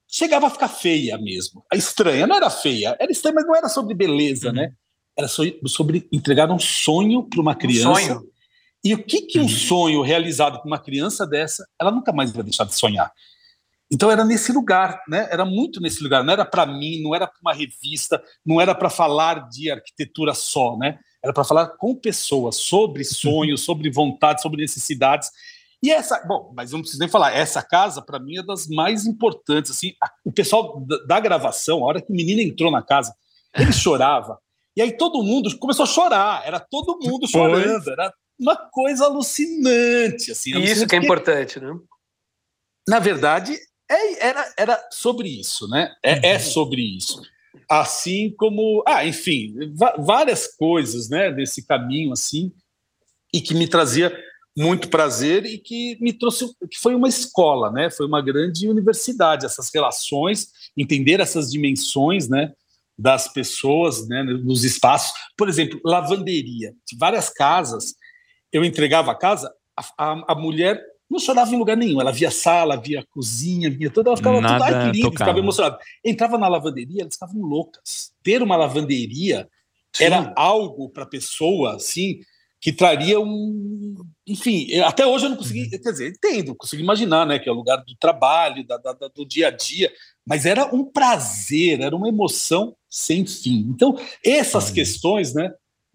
chegava 0.09 0.47
a 0.47 0.51
ficar 0.51 0.69
feia 0.69 1.19
mesmo. 1.19 1.65
A 1.73 1.77
estranha 1.77 2.27
não 2.27 2.37
era 2.37 2.51
feia, 2.51 2.97
era 2.99 3.11
estranha, 3.13 3.35
mas 3.35 3.47
não 3.47 3.57
era 3.57 3.69
sobre 3.69 3.95
beleza, 3.95 4.49
uhum. 4.49 4.55
né? 4.55 4.73
Era 5.17 5.29
sobre 5.29 6.09
entregar 6.13 6.51
um 6.51 6.59
sonho 6.59 7.23
para 7.29 7.41
uma 7.41 7.55
criança. 7.55 7.91
Um 7.91 7.95
sonho. 7.95 8.35
E 8.83 8.95
o 8.95 9.03
que, 9.03 9.23
que 9.23 9.39
um 9.39 9.43
uhum. 9.43 9.49
sonho 9.49 10.03
realizado 10.03 10.61
por 10.61 10.67
uma 10.67 10.79
criança 10.79 11.27
dessa, 11.27 11.67
ela 11.81 11.91
nunca 11.91 12.13
mais 12.13 12.33
vai 12.33 12.43
deixar 12.43 12.65
de 12.65 12.75
sonhar. 12.75 13.11
Então 13.91 14.11
era 14.11 14.25
nesse 14.25 14.51
lugar, 14.53 15.03
né? 15.09 15.29
Era 15.31 15.45
muito 15.45 15.81
nesse 15.81 16.03
lugar. 16.03 16.25
Não 16.25 16.33
era 16.33 16.45
para 16.45 16.67
mim, 16.67 17.01
não 17.03 17.15
era 17.15 17.27
para 17.27 17.41
uma 17.41 17.55
revista, 17.55 18.23
não 18.45 18.61
era 18.61 18.75
para 18.75 18.91
falar 18.91 19.49
de 19.49 19.71
arquitetura 19.71 20.35
só, 20.35 20.77
né? 20.77 20.99
Era 21.25 21.33
para 21.33 21.43
falar 21.43 21.69
com 21.69 21.95
pessoas 21.95 22.57
sobre 22.57 23.03
sonhos, 23.03 23.63
sobre 23.63 23.91
vontades, 23.91 24.43
sobre 24.43 24.61
necessidades. 24.61 25.31
E 25.83 25.91
essa, 25.91 26.23
bom, 26.27 26.53
mas 26.55 26.71
não 26.71 26.81
preciso 26.81 27.01
nem 27.01 27.09
falar, 27.09 27.35
essa 27.35 27.63
casa, 27.63 28.03
para 28.03 28.19
mim, 28.19 28.37
é 28.37 28.43
das 28.43 28.69
mais 28.69 29.07
importantes. 29.07 29.71
Assim, 29.71 29.95
o 30.23 30.31
pessoal 30.31 30.81
da, 30.81 30.99
da, 31.07 31.21
gravação, 31.21 31.83
a 31.83 31.87
hora 31.87 32.03
que 32.03 32.13
o 32.13 32.15
menino 32.15 32.43
entrou 32.43 32.71
na 32.71 32.83
casa, 32.83 33.15
ele 33.55 33.73
chorava. 33.73 34.39
E 34.77 34.83
aí 34.83 34.93
todo 34.93 35.23
mundo 35.23 35.57
começou 35.59 35.85
a 35.85 35.89
chorar, 35.89 36.47
era 36.47 36.61
todo 36.61 36.99
mundo 37.03 37.27
chorando, 37.27 37.91
era 37.91 38.13
uma 38.39 38.57
coisa 38.57 39.07
alucinante. 39.07 40.31
Assim, 40.31 40.53
alucinante 40.53 40.73
isso 40.73 40.87
que 40.87 40.97
é 40.97 40.99
importante, 40.99 41.59
né? 41.59 41.73
Na 42.87 42.99
verdade, 42.99 43.57
é, 43.91 44.27
era, 44.27 44.55
era 44.59 44.89
sobre 44.91 45.29
isso, 45.29 45.67
né? 45.69 45.95
É, 46.03 46.33
é 46.33 46.39
sobre 46.39 46.83
isso 46.83 47.23
assim 47.69 48.35
como, 48.37 48.83
ah, 48.87 49.07
enfim, 49.07 49.55
várias 49.99 50.47
coisas, 50.57 51.09
né, 51.09 51.31
desse 51.31 51.67
caminho 51.67 52.13
assim, 52.13 52.53
e 53.33 53.41
que 53.41 53.55
me 53.55 53.67
trazia 53.67 54.17
muito 54.57 54.89
prazer 54.89 55.45
e 55.45 55.59
que 55.59 55.99
me 56.01 56.13
trouxe, 56.13 56.47
que 56.71 56.79
foi 56.79 56.95
uma 56.95 57.09
escola, 57.09 57.71
né, 57.71 57.91
foi 57.91 58.07
uma 58.07 58.23
grande 58.23 58.69
universidade, 58.69 59.45
essas 59.45 59.71
relações, 59.75 60.49
entender 60.77 61.21
essas 61.21 61.51
dimensões, 61.51 62.29
né, 62.29 62.53
das 62.97 63.33
pessoas, 63.33 64.07
né, 64.07 64.23
nos 64.23 64.63
espaços, 64.63 65.13
por 65.37 65.49
exemplo, 65.49 65.81
lavanderia, 65.85 66.73
várias 66.97 67.29
casas, 67.29 67.95
eu 68.53 68.65
entregava 68.65 69.11
a 69.11 69.17
casa, 69.17 69.53
a, 69.77 69.83
a, 69.99 70.33
a 70.33 70.35
mulher 70.37 70.81
não 71.11 71.19
chorava 71.19 71.55
em 71.55 71.59
lugar 71.59 71.77
nenhum. 71.77 72.01
Ela 72.01 72.13
via 72.13 72.31
sala, 72.31 72.77
via 72.77 73.05
cozinha, 73.11 73.71
via 73.71 73.91
toda. 73.91 74.11
Ela 74.11 74.17
ficava 74.17 74.41
Nada 74.41 74.65
tudo, 74.65 74.77
ai, 74.77 74.91
que 74.91 74.97
lindo, 74.97 75.11
ficava 75.11 75.39
emocionada. 75.39 75.79
Entrava 76.05 76.39
na 76.39 76.49
lavanderia, 76.49 77.03
elas 77.03 77.15
ficavam 77.15 77.43
loucas. 77.43 78.13
Ter 78.23 78.43
uma 78.43 78.57
lavanderia 78.57 79.49
Sim. 79.93 80.05
era 80.05 80.33
algo 80.37 80.89
para 80.89 81.05
a 81.05 81.09
pessoa, 81.09 81.77
assim, 81.77 82.21
que 82.61 82.73
traria 82.73 83.21
um. 83.21 83.95
Enfim, 84.27 84.75
até 84.81 85.07
hoje 85.07 85.27
eu 85.27 85.31
não 85.31 85.37
consegui. 85.37 85.65
Uhum. 85.65 85.71
Quer 85.71 85.91
dizer, 85.91 86.09
entendo, 86.09 86.55
consigo 86.55 86.83
imaginar, 86.83 87.27
né, 87.27 87.39
que 87.39 87.49
é 87.49 87.53
o 87.53 87.57
lugar 87.57 87.77
do 87.77 87.95
trabalho, 87.97 88.67
da, 88.67 88.79
da, 88.79 88.93
do 89.15 89.27
dia 89.27 89.49
a 89.49 89.51
dia, 89.51 89.93
mas 90.27 90.47
era 90.47 90.75
um 90.75 90.85
prazer, 90.85 91.81
era 91.81 91.95
uma 91.95 92.09
emoção 92.09 92.75
sem 92.89 93.27
fim. 93.27 93.67
Então, 93.69 93.99
essas 94.25 94.71
questões, 94.71 95.35
né, 95.35 95.53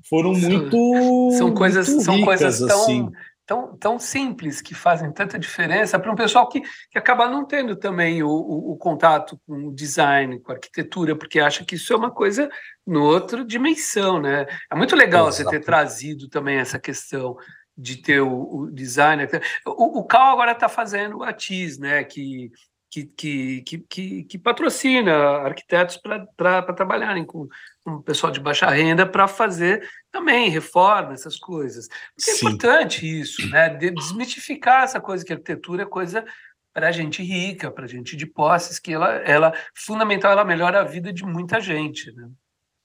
foram 0.08 0.34
muito. 0.34 1.32
São 1.38 1.54
coisas, 1.54 1.88
muito 1.90 2.12
ricas, 2.12 2.16
são 2.16 2.24
coisas 2.24 2.60
tão. 2.60 2.82
Assim 2.84 3.10
tão, 3.50 3.76
tão 3.76 3.98
simples 3.98 4.62
que 4.62 4.76
fazem 4.76 5.12
tanta 5.12 5.40
diferença 5.40 5.98
para 5.98 6.12
um 6.12 6.16
pessoal 6.16 6.48
que, 6.48 6.62
que 6.62 7.00
acaba 7.00 7.28
não 7.28 7.44
tendo 7.44 7.76
também 7.76 8.22
o, 8.22 8.30
o, 8.30 8.74
o, 8.74 8.78
contato 8.78 9.42
com 9.48 9.70
o 9.70 9.74
design, 9.74 10.40
com 10.40 10.52
a 10.52 10.56
arquitetura, 10.56 11.16
porque 11.16 11.40
acha 11.40 11.66
que 11.66 11.74
isso 11.74 11.92
é 11.92 11.96
uma 11.96 12.12
coisa 12.12 12.48
no 12.86 13.04
outra 13.04 13.44
dimensão, 13.44 14.22
né? 14.22 14.46
É 14.72 14.76
muito 14.76 14.96
legal 14.96 15.28
Exato. 15.28 15.50
você 15.50 15.58
ter 15.58 15.66
trazido 15.66 16.30
também 16.30 16.60
essa 16.60 16.78
questão 16.78 17.36
de 17.76 17.96
ter 17.96 18.22
o, 18.22 18.30
o 18.30 18.72
design. 18.72 19.28
O, 19.66 20.00
o 20.00 20.04
Cal 20.04 20.34
agora 20.34 20.52
está 20.52 20.70
fazendo 20.70 21.18
o 21.18 21.24
ATIS, 21.24 21.80
né? 21.80 22.04
Que 22.04 22.52
que, 22.90 23.06
que, 23.06 23.62
que, 23.88 24.24
que, 24.24 24.38
patrocina 24.38 25.14
arquitetos 25.44 25.98
para 26.36 26.74
trabalharem 26.74 27.24
com, 27.24 27.48
com 27.84 27.92
o 27.92 28.04
pessoal 28.04 28.32
de 28.32 28.40
baixa 28.40 28.70
renda 28.70 29.06
para 29.06 29.28
fazer 29.28 29.88
também 30.12 30.50
reforma, 30.50 31.14
essas 31.14 31.38
coisas. 31.38 31.88
Porque 31.88 32.32
é 32.32 32.36
importante 32.36 33.20
isso, 33.20 33.48
né? 33.50 33.70
desmistificar 33.70 34.84
essa 34.84 35.00
coisa 35.00 35.24
que 35.24 35.32
a 35.32 35.36
arquitetura 35.36 35.84
é 35.84 35.86
coisa 35.86 36.26
para 36.74 36.92
gente 36.92 37.22
rica, 37.22 37.72
para 37.72 37.88
gente 37.88 38.16
de 38.16 38.26
posses, 38.26 38.80
que 38.80 38.94
ela, 38.94 39.16
ela 39.18 39.54
fundamental, 39.76 40.32
ela 40.32 40.46
melhora 40.46 40.82
a 40.82 40.86
vida 40.86 41.12
de 41.12 41.26
muita 41.26 41.60
gente. 41.60 42.12
Né? 42.14 42.30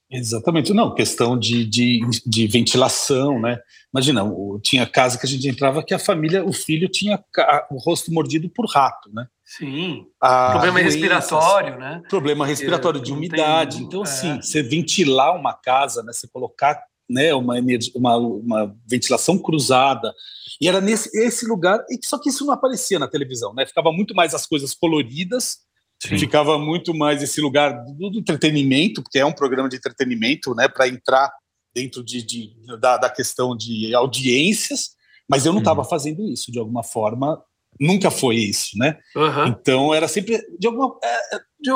Exatamente, 0.09 0.71
não, 0.71 0.93
questão 0.93 1.37
de, 1.37 1.65
de, 1.65 1.99
de 2.25 2.47
ventilação, 2.47 3.41
né? 3.41 3.59
Imagina, 3.91 4.23
tinha 4.61 4.85
casa 4.85 5.17
que 5.17 5.25
a 5.25 5.29
gente 5.29 5.47
entrava 5.47 5.83
que 5.83 5.93
a 5.93 5.99
família, 5.99 6.45
o 6.45 6.53
filho 6.53 6.87
tinha 6.87 7.23
o 7.71 7.77
rosto 7.77 8.13
mordido 8.13 8.47
por 8.49 8.65
rato, 8.67 9.09
né? 9.11 9.25
Sim. 9.43 10.05
A 10.21 10.51
problema 10.51 10.79
doenças, 10.79 10.93
respiratório, 10.93 11.79
né? 11.79 12.01
Problema 12.07 12.45
respiratório 12.45 13.01
de 13.01 13.11
umidade. 13.11 13.77
Tem, 13.77 13.85
então, 13.85 14.03
assim, 14.03 14.27
é. 14.27 14.31
assim, 14.33 14.41
você 14.41 14.63
ventilar 14.63 15.35
uma 15.35 15.53
casa, 15.53 16.03
né? 16.03 16.13
Você 16.13 16.27
colocar 16.27 16.83
né, 17.09 17.33
uma, 17.33 17.57
energia, 17.57 17.93
uma, 17.95 18.17
uma 18.17 18.75
ventilação 18.87 19.37
cruzada. 19.37 20.13
E 20.61 20.67
era 20.67 20.79
nesse 20.79 21.09
esse 21.17 21.47
lugar, 21.47 21.83
e 21.89 21.99
só 22.03 22.17
que 22.17 22.29
isso 22.29 22.45
não 22.45 22.53
aparecia 22.53 22.99
na 22.99 23.07
televisão, 23.07 23.53
né? 23.53 23.65
Ficava 23.65 23.91
muito 23.91 24.15
mais 24.15 24.33
as 24.33 24.45
coisas 24.45 24.73
coloridas 24.73 25.64
Sim. 26.01 26.17
Ficava 26.17 26.57
muito 26.59 26.93
mais 26.93 27.23
esse 27.23 27.41
lugar 27.41 27.83
do, 27.83 28.09
do, 28.09 28.19
entretenimento, 28.19 29.01
porque 29.01 29.19
é 29.19 29.25
um 29.25 29.33
programa 29.33 29.69
de 29.69 29.77
entretenimento, 29.77 30.53
né, 30.53 30.67
para 30.67 30.87
entrar 30.87 31.31
dentro 31.73 32.03
de, 32.03 32.21
de 32.21 32.53
da, 32.79 32.97
da, 32.97 33.09
questão 33.09 33.55
de 33.55 33.93
audiências, 33.95 34.91
mas 35.29 35.45
eu 35.45 35.51
não 35.51 35.59
estava 35.59 35.81
uhum. 35.81 35.89
fazendo 35.89 36.27
isso 36.29 36.51
de 36.51 36.59
alguma 36.59 36.83
forma, 36.83 37.41
nunca 37.79 38.11
foi 38.11 38.35
isso, 38.35 38.77
né? 38.77 38.97
Uhum. 39.15 39.47
Então 39.47 39.93
era 39.93 40.07
sempre 40.07 40.41
de 40.59 40.67
alguma 40.67 40.97
é, 41.03 41.35
é, 41.35 41.39
de, 41.59 41.71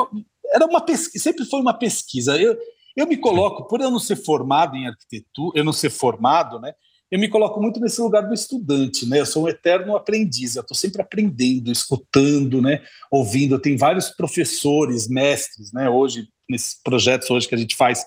era 0.52 0.66
uma 0.66 0.80
pesquisa, 0.80 1.22
sempre 1.22 1.44
foi 1.44 1.60
uma 1.60 1.74
pesquisa. 1.74 2.40
Eu, 2.40 2.56
eu 2.96 3.06
me 3.06 3.16
coloco, 3.16 3.66
por 3.66 3.80
eu 3.80 3.90
não 3.90 3.98
ser 3.98 4.16
formado 4.16 4.76
em 4.76 4.86
arquitetura, 4.86 5.58
eu 5.58 5.64
não 5.64 5.72
ser 5.72 5.90
formado, 5.90 6.58
né? 6.60 6.72
Eu 7.10 7.18
me 7.18 7.28
coloco 7.28 7.60
muito 7.60 7.80
nesse 7.80 8.00
lugar 8.00 8.22
do 8.22 8.32
estudante, 8.32 9.04
né? 9.04 9.18
Eu 9.18 9.26
sou 9.26 9.44
um 9.44 9.48
eterno 9.48 9.96
aprendiz, 9.96 10.54
eu 10.54 10.62
estou 10.62 10.76
sempre 10.76 11.02
aprendendo, 11.02 11.72
escutando, 11.72 12.62
né? 12.62 12.82
Ouvindo. 13.10 13.56
Eu 13.56 13.60
tenho 13.60 13.76
vários 13.76 14.10
professores, 14.10 15.08
mestres, 15.08 15.72
né? 15.72 15.90
Hoje, 15.90 16.28
nesses 16.48 16.80
projetos 16.80 17.28
hoje 17.28 17.48
que 17.48 17.54
a 17.54 17.58
gente 17.58 17.74
faz 17.74 18.06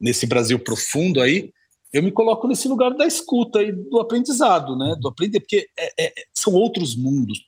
nesse 0.00 0.26
Brasil 0.26 0.58
profundo 0.60 1.20
aí, 1.20 1.52
eu 1.92 2.02
me 2.02 2.12
coloco 2.12 2.46
nesse 2.46 2.68
lugar 2.68 2.94
da 2.94 3.06
escuta 3.06 3.62
e 3.62 3.72
do 3.72 3.98
aprendizado, 3.98 4.76
né? 4.76 4.94
Do 5.00 5.08
aprender, 5.08 5.40
porque 5.40 5.66
é, 5.76 6.04
é, 6.06 6.12
são 6.32 6.52
outros 6.52 6.94
mundos, 6.94 7.40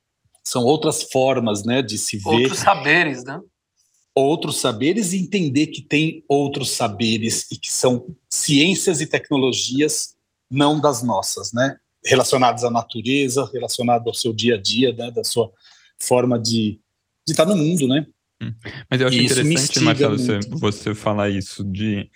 são 0.42 0.64
outras 0.64 1.04
formas, 1.04 1.64
né? 1.64 1.80
De 1.80 1.96
se 1.96 2.16
ver. 2.16 2.42
Outros 2.42 2.58
saberes, 2.58 3.22
né? 3.22 3.40
outros 4.18 4.58
saberes 4.60 5.12
e 5.12 5.18
entender 5.18 5.68
que 5.68 5.80
tem 5.80 6.24
outros 6.28 6.72
saberes 6.72 7.46
e 7.52 7.56
que 7.56 7.70
são 7.70 8.04
ciências 8.28 9.00
e 9.00 9.06
tecnologias 9.06 10.17
não 10.50 10.80
das 10.80 11.02
nossas, 11.02 11.52
né? 11.52 11.76
Relacionadas 12.04 12.64
à 12.64 12.70
natureza, 12.70 13.48
relacionado 13.52 14.06
ao 14.08 14.14
seu 14.14 14.32
dia 14.32 14.54
a 14.54 14.60
dia, 14.60 14.92
né? 14.92 15.10
Da 15.10 15.24
sua 15.24 15.50
forma 15.98 16.38
de, 16.38 16.80
de 17.26 17.32
estar 17.32 17.44
no 17.44 17.56
mundo, 17.56 17.86
né? 17.88 18.06
Hum. 18.42 18.54
Mas 18.90 19.00
eu 19.00 19.08
acho 19.08 19.18
interessante, 19.18 19.80
Marcelo, 19.80 20.18
você, 20.18 20.38
você 20.50 20.94
falar 20.94 21.28
isso 21.28 21.64
de 21.64 22.08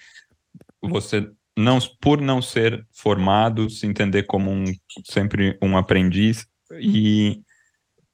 você 0.80 1.28
não 1.56 1.78
por 2.00 2.20
não 2.20 2.40
ser 2.40 2.86
formado, 2.92 3.68
se 3.68 3.86
entender 3.86 4.22
como 4.24 4.50
um 4.50 4.64
sempre 5.04 5.58
um 5.60 5.76
aprendiz 5.76 6.46
e 6.80 7.42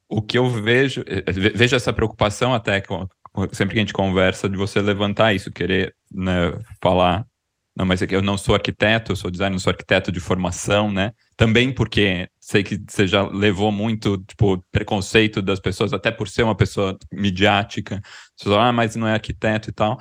o 0.09 0.23
que 0.23 0.39
eu 0.39 0.49
vejo, 0.49 1.05
eh, 1.07 1.33
vejo 1.55 1.77
essa 1.77 1.93
preocupação 1.93 2.55
até 2.55 2.83
sempre 3.53 3.75
que 3.75 3.79
a 3.79 3.83
gente 3.83 3.93
conversa, 3.93 4.49
de 4.49 4.57
você 4.57 4.81
levantar 4.81 5.35
isso, 5.35 5.53
querer 5.53 5.95
né, 6.11 6.59
falar. 6.83 7.27
Não, 7.79 7.87
mas 7.87 8.03
é 8.03 8.07
eu 8.11 8.21
não 8.21 8.37
sou 8.37 8.57
arquiteto, 8.57 9.13
eu 9.13 9.17
sou 9.17 9.31
designer, 9.31 9.53
não 9.53 9.61
sou 9.61 9.71
arquiteto 9.71 10.11
de 10.11 10.19
formação, 10.19 10.91
né? 10.91 11.13
Também 11.37 11.73
porque 11.73 12.29
sei 12.41 12.65
que 12.65 12.77
você 12.77 13.07
já 13.07 13.23
levou 13.29 13.71
muito 13.71 14.19
tipo, 14.19 14.61
preconceito 14.73 15.41
das 15.41 15.61
pessoas, 15.61 15.93
até 15.93 16.11
por 16.11 16.27
ser 16.29 16.43
uma 16.43 16.57
pessoa 16.57 16.99
midiática. 17.13 18.03
Você 18.37 18.49
fala, 18.49 18.69
ah, 18.69 18.73
mas 18.73 18.97
não 18.97 19.07
é 19.07 19.13
arquiteto 19.13 19.71
e 19.71 19.73
tal. 19.73 19.97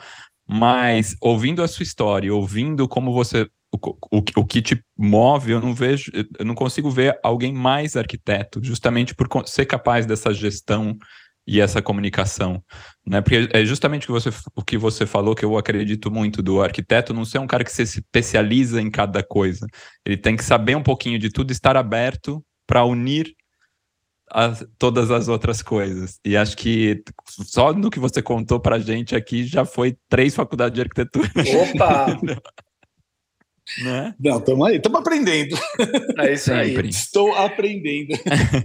Mas 0.49 1.15
ouvindo 1.21 1.61
a 1.61 1.67
sua 1.67 1.83
história, 1.83 2.33
ouvindo 2.33 2.87
como 2.87 3.13
você 3.13 3.47
o, 3.71 3.77
o, 4.11 4.23
o, 4.37 4.45
que 4.45 4.61
te 4.61 4.81
move, 4.97 5.51
eu 5.51 5.61
não 5.61 5.75
vejo, 5.75 6.11
eu 6.39 6.45
não 6.45 6.55
consigo 6.55 6.89
ver 6.89 7.19
alguém 7.21 7.53
mais 7.53 7.95
arquiteto, 7.95 8.59
justamente 8.63 9.13
por 9.13 9.27
ser 9.45 9.65
capaz 9.67 10.05
dessa 10.07 10.33
gestão 10.33 10.97
e 11.47 11.61
essa 11.61 11.81
comunicação, 11.81 12.61
né? 13.05 13.21
Porque 13.21 13.47
é 13.53 13.63
justamente 13.63 14.03
o 14.03 14.07
que 14.07 14.11
você, 14.11 14.29
o 14.53 14.61
que 14.61 14.77
você 14.77 15.05
falou 15.05 15.33
que 15.33 15.45
eu 15.45 15.57
acredito 15.57 16.11
muito 16.11 16.43
do 16.43 16.61
arquiteto 16.61 17.13
não 17.13 17.23
ser 17.23 17.39
um 17.39 17.47
cara 17.47 17.63
que 17.63 17.71
se 17.71 17.83
especializa 17.83 18.81
em 18.81 18.91
cada 18.91 19.23
coisa. 19.23 19.65
Ele 20.05 20.17
tem 20.17 20.35
que 20.35 20.43
saber 20.43 20.75
um 20.75 20.83
pouquinho 20.83 21.17
de 21.17 21.29
tudo, 21.29 21.51
estar 21.51 21.77
aberto 21.77 22.43
para 22.67 22.83
unir 22.83 23.33
as, 24.29 24.65
todas 24.77 25.09
as 25.09 25.29
outras 25.29 25.61
coisas. 25.61 26.19
E 26.25 26.35
acho 26.35 26.57
que 26.57 27.01
só 27.29 27.71
no 27.71 27.89
que 27.89 27.99
você 27.99 28.21
contou 28.21 28.59
para 28.59 28.77
gente 28.77 29.15
aqui 29.15 29.45
já 29.45 29.63
foi 29.63 29.95
três 30.09 30.35
faculdades 30.35 30.75
de 30.75 30.81
arquitetura. 30.81 31.31
Opa! 31.71 32.07
Né? 33.83 34.15
Não, 34.19 34.37
estamos 34.39 34.67
aí, 34.67 34.77
estamos 34.77 34.99
aprendendo. 34.99 35.55
É 36.17 36.33
isso 36.33 36.53
aí. 36.53 36.73
Estou 36.87 37.35
aprendendo. 37.35 38.17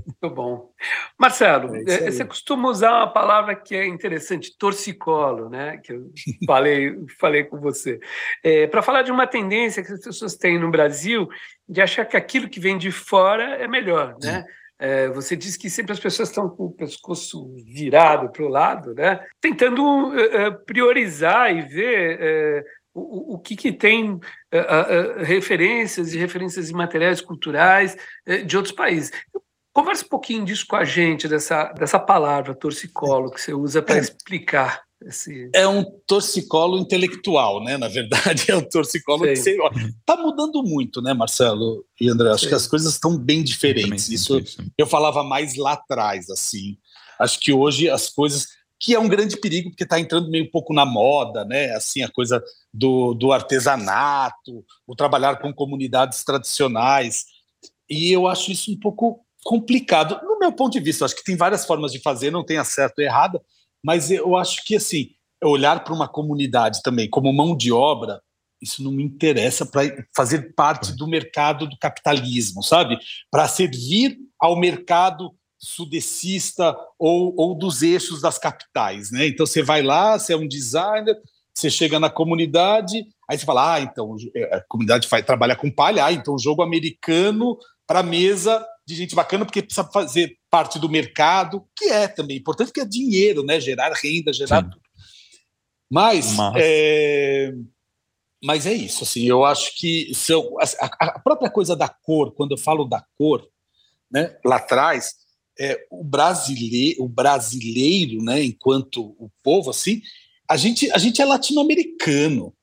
Muito 0.07 0.35
bom. 0.35 0.71
Marcelo, 1.19 1.75
é 1.77 1.83
eh, 1.87 2.11
você 2.11 2.25
costuma 2.25 2.69
usar 2.69 2.93
uma 2.93 3.13
palavra 3.13 3.55
que 3.55 3.75
é 3.75 3.87
interessante, 3.87 4.57
torcicolo, 4.57 5.49
né? 5.49 5.79
Que 5.79 5.93
eu 5.93 6.11
falei, 6.47 6.97
falei 7.21 7.45
com 7.45 7.59
você. 7.59 7.99
É, 8.43 8.67
Para 8.67 8.83
falar 8.83 9.03
de 9.03 9.11
uma 9.11 9.27
tendência 9.27 9.83
que 9.83 9.93
as 9.93 10.01
pessoas 10.01 10.37
têm 10.37 10.59
no 10.59 10.71
Brasil 10.71 11.29
de 11.69 11.81
achar 11.81 12.05
que 12.05 12.17
aquilo 12.17 12.49
que 12.49 12.61
vem 12.61 12.79
de 12.79 12.91
fora 12.91 13.57
é 13.57 13.67
melhor, 13.67 14.17
né? 14.23 14.45
É, 14.79 15.09
você 15.09 15.37
diz 15.37 15.57
que 15.57 15.71
sempre 15.71 15.93
as 15.93 16.01
pessoas 16.01 16.29
estão 16.29 16.49
com 16.49 16.65
o 16.65 16.73
pescoço 16.73 17.55
virado 17.65 18.31
para 18.33 18.43
o 18.43 18.49
lado, 18.49 18.93
né? 18.95 19.25
Tentando 19.41 20.09
uh, 20.09 20.65
priorizar 20.67 21.57
e 21.57 21.63
ver 21.63 22.19
uh, 22.19 22.65
o, 22.95 23.35
o 23.35 23.39
que, 23.39 23.57
que 23.57 23.73
tem 23.73 24.13
uh, 24.13 24.19
uh, 24.19 25.25
referências 25.25 26.13
e 26.13 26.19
referências 26.19 26.71
em 26.71 26.75
materiais 26.75 27.21
culturais 27.21 27.97
uh, 28.29 28.45
de 28.45 28.57
outros 28.57 28.75
países. 28.75 29.11
Conversa 29.73 30.05
um 30.05 30.09
pouquinho 30.09 30.45
disso 30.45 30.67
com 30.69 30.77
a 30.77 30.85
gente, 30.85 31.27
dessa, 31.27 31.73
dessa 31.73 31.99
palavra 31.99 32.55
torcicolo 32.55 33.31
que 33.31 33.41
você 33.41 33.55
usa 33.55 33.81
para 33.81 33.97
é. 33.97 34.01
explicar. 34.01 34.83
Esse... 35.07 35.51
É 35.55 35.67
um 35.67 35.85
torcicolo 36.07 36.79
intelectual, 36.79 37.65
né? 37.65 37.77
Na 37.77 37.89
verdade, 37.89 38.45
é 38.53 38.57
um 38.57 38.63
torcicolo 38.63 39.25
Sei. 39.25 39.33
que 39.33 39.41
você. 39.41 39.87
Está 39.99 40.17
mudando 40.17 40.63
muito, 40.63 41.01
né, 41.01 41.15
Marcelo 41.15 41.85
e 42.01 42.09
André? 42.09 42.31
Acho 42.31 42.41
Sei. 42.41 42.49
que 42.51 42.55
as 42.55 42.67
coisas 42.67 42.93
estão 42.93 43.19
bem 43.19 43.43
diferentes. 43.43 44.09
Isso, 44.11 44.39
isso 44.39 44.63
eu 44.77 44.87
falava 44.87 45.25
mais 45.25 45.57
lá 45.57 45.73
atrás, 45.73 46.29
assim. 46.31 46.77
Acho 47.19 47.41
que 47.41 47.53
hoje 47.53 47.89
as 47.89 48.09
coisas 48.09 48.49
que 48.83 48.95
é 48.95 48.99
um 48.99 49.09
grande 49.09 49.37
perigo, 49.37 49.71
porque 49.71 49.85
está 49.85 50.01
entrando 50.01 50.29
meio 50.29 50.51
pouco 50.51 50.75
na 50.75 50.85
moda, 50.85 51.45
né? 51.45 51.71
Assim, 51.71 52.03
a 52.03 52.11
coisa 52.11 52.43
do, 52.75 53.15
do 53.15 53.33
artesanato, 53.33 54.65
o 54.85 54.97
trabalhar 54.97 55.37
com 55.37 55.55
comunidades 55.55 56.25
tradicionais. 56.25 57.27
E 57.89 58.11
eu 58.11 58.27
acho 58.27 58.51
isso 58.51 58.73
um 58.73 58.79
pouco 58.79 59.25
complicado. 59.45 60.21
No 60.27 60.37
meu 60.37 60.53
ponto 60.53 60.73
de 60.73 60.81
vista, 60.81 61.05
acho 61.05 61.15
que 61.15 61.23
tem 61.23 61.37
várias 61.37 61.65
formas 61.65 61.93
de 61.93 62.01
fazer, 62.01 62.33
não 62.33 62.45
tem 62.45 62.59
a 62.59 62.65
certa 62.65 63.01
ou 63.01 63.05
errada, 63.05 63.41
mas 63.85 64.11
eu 64.11 64.35
acho 64.37 64.65
que, 64.65 64.75
assim, 64.75 65.11
olhar 65.45 65.85
para 65.85 65.95
uma 65.95 66.09
comunidade 66.09 66.83
também 66.83 67.09
como 67.09 67.33
mão 67.33 67.57
de 67.57 67.71
obra, 67.71 68.21
isso 68.61 68.83
não 68.83 68.91
me 68.91 69.05
interessa 69.05 69.65
para 69.65 69.83
fazer 70.15 70.55
parte 70.55 70.97
do 70.97 71.07
mercado 71.07 71.69
do 71.69 71.79
capitalismo, 71.79 72.65
sabe? 72.65 72.99
Para 73.31 73.47
servir 73.47 74.19
ao 74.41 74.59
mercado 74.59 75.33
sudecista 75.63 76.77
ou, 76.99 77.33
ou 77.37 77.55
dos 77.55 77.83
eixos 77.83 78.21
das 78.21 78.37
capitais, 78.37 79.13
né? 79.13 79.29
Então 79.29 79.47
você 79.47 79.63
vai 79.63 79.81
lá, 79.81 80.19
você 80.19 80.33
é 80.33 80.37
um 80.37 80.49
designer, 80.49 81.17
você 81.55 81.71
chega 81.71 82.01
na 82.01 82.11
comunidade, 82.11 83.07
aí 83.31 83.39
você 83.39 83.47
fala, 83.47 83.75
ah, 83.75 83.81
então 83.81 84.17
é, 84.35 84.57
a 84.57 84.61
comunidade 84.63 85.07
faz, 85.07 85.25
trabalha 85.25 85.55
com 85.55 85.71
palha, 85.71 86.05
ah, 86.05 86.13
então 86.13 86.37
jogo 86.37 86.63
americano 86.63 87.57
para 87.87 88.03
mesa 88.03 88.67
de 88.85 88.97
gente 88.97 89.15
bacana, 89.15 89.45
porque 89.45 89.63
precisa 89.63 89.89
fazer 89.93 90.37
parte 90.51 90.81
do 90.81 90.89
mercado, 90.89 91.65
que 91.77 91.85
é 91.85 92.09
também 92.09 92.39
importante, 92.39 92.69
porque 92.69 92.81
é 92.81 92.85
dinheiro, 92.85 93.45
né? 93.45 93.61
Gerar 93.61 93.93
renda, 93.93 94.33
gerar 94.33 94.65
Sim. 94.65 94.71
tudo. 94.71 94.83
Mas, 95.89 96.35
mas... 96.35 96.55
É, 96.57 97.53
mas 98.45 98.67
é 98.67 98.73
isso, 98.73 99.05
assim, 99.05 99.23
eu 99.25 99.45
acho 99.45 99.79
que 99.79 100.13
são 100.15 100.57
a, 100.59 101.07
a, 101.07 101.21
própria 101.21 101.49
coisa 101.49 101.77
da 101.77 101.89
cor, 101.89 102.33
quando 102.33 102.53
eu 102.53 102.59
falo 102.59 102.85
da 102.85 103.05
cor, 103.17 103.49
né, 104.11 104.37
lá 104.45 104.57
atrás, 104.57 105.22
é, 105.59 105.87
o 105.91 106.03
brasileiro, 106.03 107.05
o 107.05 107.09
brasileiro, 107.09 108.23
né, 108.23 108.43
enquanto 108.43 109.15
o 109.19 109.31
povo, 109.43 109.71
assim, 109.71 110.03
a 110.49 110.57
gente, 110.57 110.91
a 110.93 110.99
gente 110.99 111.21
é 111.21 111.25
latino-americano. 111.25 112.55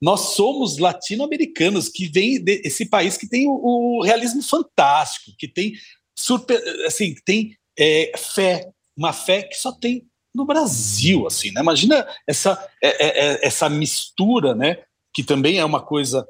Nós 0.00 0.34
somos 0.34 0.78
latino-americanos 0.78 1.88
que 1.88 2.06
vem 2.08 2.42
desse 2.42 2.86
país 2.86 3.16
que 3.16 3.28
tem 3.28 3.48
o, 3.48 3.52
o, 3.52 4.02
realismo 4.02 4.42
fantástico, 4.42 5.32
que 5.38 5.48
tem 5.48 5.72
super, 6.14 6.62
assim, 6.86 7.14
tem 7.24 7.56
é, 7.78 8.12
fé, 8.16 8.68
uma 8.96 9.12
fé 9.12 9.42
que 9.42 9.56
só 9.56 9.72
tem 9.72 10.06
no 10.34 10.44
Brasil, 10.44 11.26
assim, 11.26 11.50
né? 11.50 11.62
Imagina 11.62 12.06
essa, 12.26 12.62
é, 12.82 13.06
é, 13.06 13.34
é 13.34 13.46
essa 13.46 13.70
mistura, 13.70 14.54
né? 14.54 14.82
Que 15.14 15.24
também 15.24 15.58
é 15.58 15.64
uma 15.64 15.80
coisa 15.80 16.26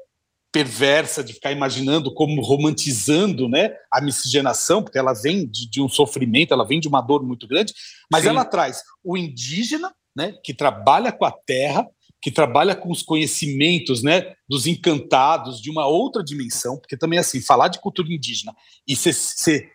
perversa 0.57 1.23
de 1.23 1.33
ficar 1.33 1.51
imaginando 1.51 2.11
como 2.11 2.41
romantizando 2.41 3.47
né, 3.47 3.75
a 3.93 4.01
miscigenação, 4.01 4.81
porque 4.81 4.97
ela 4.97 5.13
vem 5.13 5.45
de, 5.45 5.69
de 5.69 5.79
um 5.79 5.87
sofrimento, 5.87 6.51
ela 6.51 6.65
vem 6.65 6.79
de 6.79 6.87
uma 6.87 6.99
dor 6.99 7.21
muito 7.21 7.47
grande, 7.47 7.75
mas 8.11 8.23
Sim. 8.23 8.29
ela 8.29 8.43
traz 8.43 8.81
o 9.03 9.15
indígena, 9.15 9.93
né, 10.15 10.33
que 10.43 10.55
trabalha 10.55 11.11
com 11.11 11.25
a 11.25 11.31
terra, 11.31 11.87
que 12.19 12.31
trabalha 12.31 12.75
com 12.75 12.89
os 12.89 13.03
conhecimentos 13.03 14.01
né, 14.01 14.33
dos 14.49 14.65
encantados 14.65 15.61
de 15.61 15.69
uma 15.69 15.85
outra 15.85 16.23
dimensão, 16.23 16.79
porque 16.79 16.97
também 16.97 17.19
assim, 17.19 17.39
falar 17.39 17.67
de 17.67 17.79
cultura 17.79 18.11
indígena 18.11 18.51
e 18.87 18.95
se, 18.95 19.13
se 19.13 19.69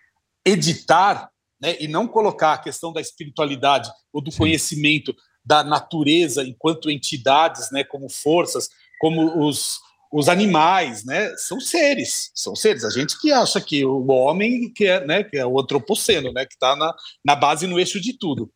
editar 0.44 1.30
né, 1.60 1.76
e 1.78 1.86
não 1.86 2.08
colocar 2.08 2.54
a 2.54 2.58
questão 2.58 2.92
da 2.92 3.00
espiritualidade 3.00 3.88
ou 4.12 4.20
do 4.20 4.32
Sim. 4.32 4.38
conhecimento 4.38 5.14
da 5.44 5.62
natureza 5.62 6.42
enquanto 6.42 6.90
entidades, 6.90 7.70
né, 7.70 7.84
como 7.84 8.10
forças, 8.10 8.68
como 8.98 9.46
os, 9.46 9.78
os 10.12 10.28
animais, 10.28 11.04
né, 11.04 11.34
são 11.38 11.58
seres, 11.58 12.30
são 12.34 12.54
seres. 12.54 12.84
A 12.84 12.90
gente 12.90 13.18
que 13.18 13.32
acha 13.32 13.60
que 13.60 13.82
o 13.84 14.06
homem 14.08 14.70
que 14.70 14.86
é, 14.86 15.04
né, 15.06 15.24
que 15.24 15.38
é 15.38 15.46
o 15.46 15.58
antropoceno, 15.58 16.30
né, 16.32 16.44
que 16.44 16.52
está 16.52 16.76
na, 16.76 16.94
na 17.24 17.34
base 17.34 17.66
no 17.66 17.78
eixo 17.80 17.98
de 17.98 18.18
tudo. 18.18 18.52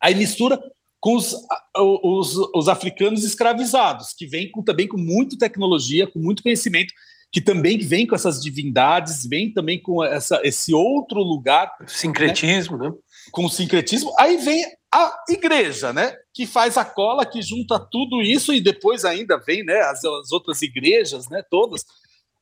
Aí 0.00 0.14
mistura 0.14 0.58
com 0.98 1.16
os, 1.16 1.34
os, 1.76 2.36
os 2.54 2.68
africanos 2.68 3.24
escravizados, 3.24 4.14
que 4.16 4.26
vêm 4.26 4.50
com, 4.50 4.62
também 4.62 4.88
com 4.88 4.96
muita 4.96 5.36
tecnologia, 5.36 6.06
com 6.06 6.18
muito 6.18 6.42
conhecimento, 6.42 6.92
que 7.30 7.40
também 7.40 7.78
vem 7.78 8.06
com 8.06 8.14
essas 8.14 8.42
divindades, 8.42 9.26
vem 9.26 9.52
também 9.52 9.80
com 9.80 10.02
essa, 10.02 10.40
esse 10.42 10.74
outro 10.74 11.20
lugar. 11.20 11.70
Sincretismo, 11.86 12.76
né? 12.76 12.88
né? 12.88 12.94
Com 13.30 13.44
o 13.44 13.50
sincretismo. 13.50 14.12
Aí 14.18 14.38
vem 14.38 14.64
a 14.92 15.24
igreja, 15.28 15.92
né? 15.92 16.16
Que 16.34 16.46
faz 16.46 16.76
a 16.76 16.84
cola, 16.84 17.26
que 17.26 17.40
junta 17.40 17.78
tudo 17.78 18.20
isso 18.22 18.52
e 18.52 18.60
depois 18.60 19.04
ainda 19.04 19.38
vem, 19.38 19.64
né? 19.64 19.80
As, 19.82 20.04
as 20.04 20.32
outras 20.32 20.62
igrejas, 20.62 21.28
né? 21.28 21.42
Todas. 21.48 21.84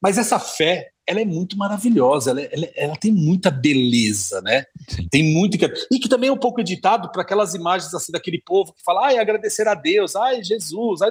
Mas 0.01 0.17
essa 0.17 0.39
fé, 0.39 0.91
ela 1.07 1.21
é 1.21 1.25
muito 1.25 1.59
maravilhosa, 1.59 2.31
ela, 2.31 2.41
ela, 2.41 2.69
ela 2.77 2.97
tem 2.97 3.13
muita 3.13 3.51
beleza, 3.51 4.41
né? 4.41 4.65
Tem 5.11 5.25
muito 5.25 5.59
que 5.59 5.67
e 5.91 5.99
que 5.99 6.09
também 6.09 6.31
é 6.31 6.33
um 6.33 6.39
pouco 6.39 6.61
editado 6.61 7.11
para 7.11 7.23
aquelas 7.23 7.55
imagens 7.55 7.93
assim 7.93 8.13
daquele 8.13 8.41
povo 8.41 8.73
que 8.73 8.83
fala, 8.85 9.07
ai, 9.07 9.19
agradecer 9.19 9.67
a 9.67 9.75
Deus, 9.75 10.15
ai, 10.15 10.43
Jesus, 10.43 11.03
ai, 11.03 11.11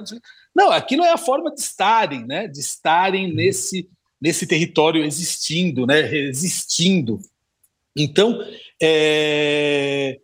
não, 0.54 0.70
aquilo 0.70 1.04
é 1.04 1.12
a 1.12 1.18
forma 1.18 1.54
de 1.54 1.60
estarem, 1.60 2.26
né? 2.26 2.48
De 2.48 2.60
estarem 2.60 3.32
nesse 3.32 3.88
nesse 4.20 4.46
território 4.46 5.04
existindo, 5.04 5.86
né? 5.86 6.00
Resistindo. 6.00 7.20
Então, 7.96 8.40
é, 8.80 10.18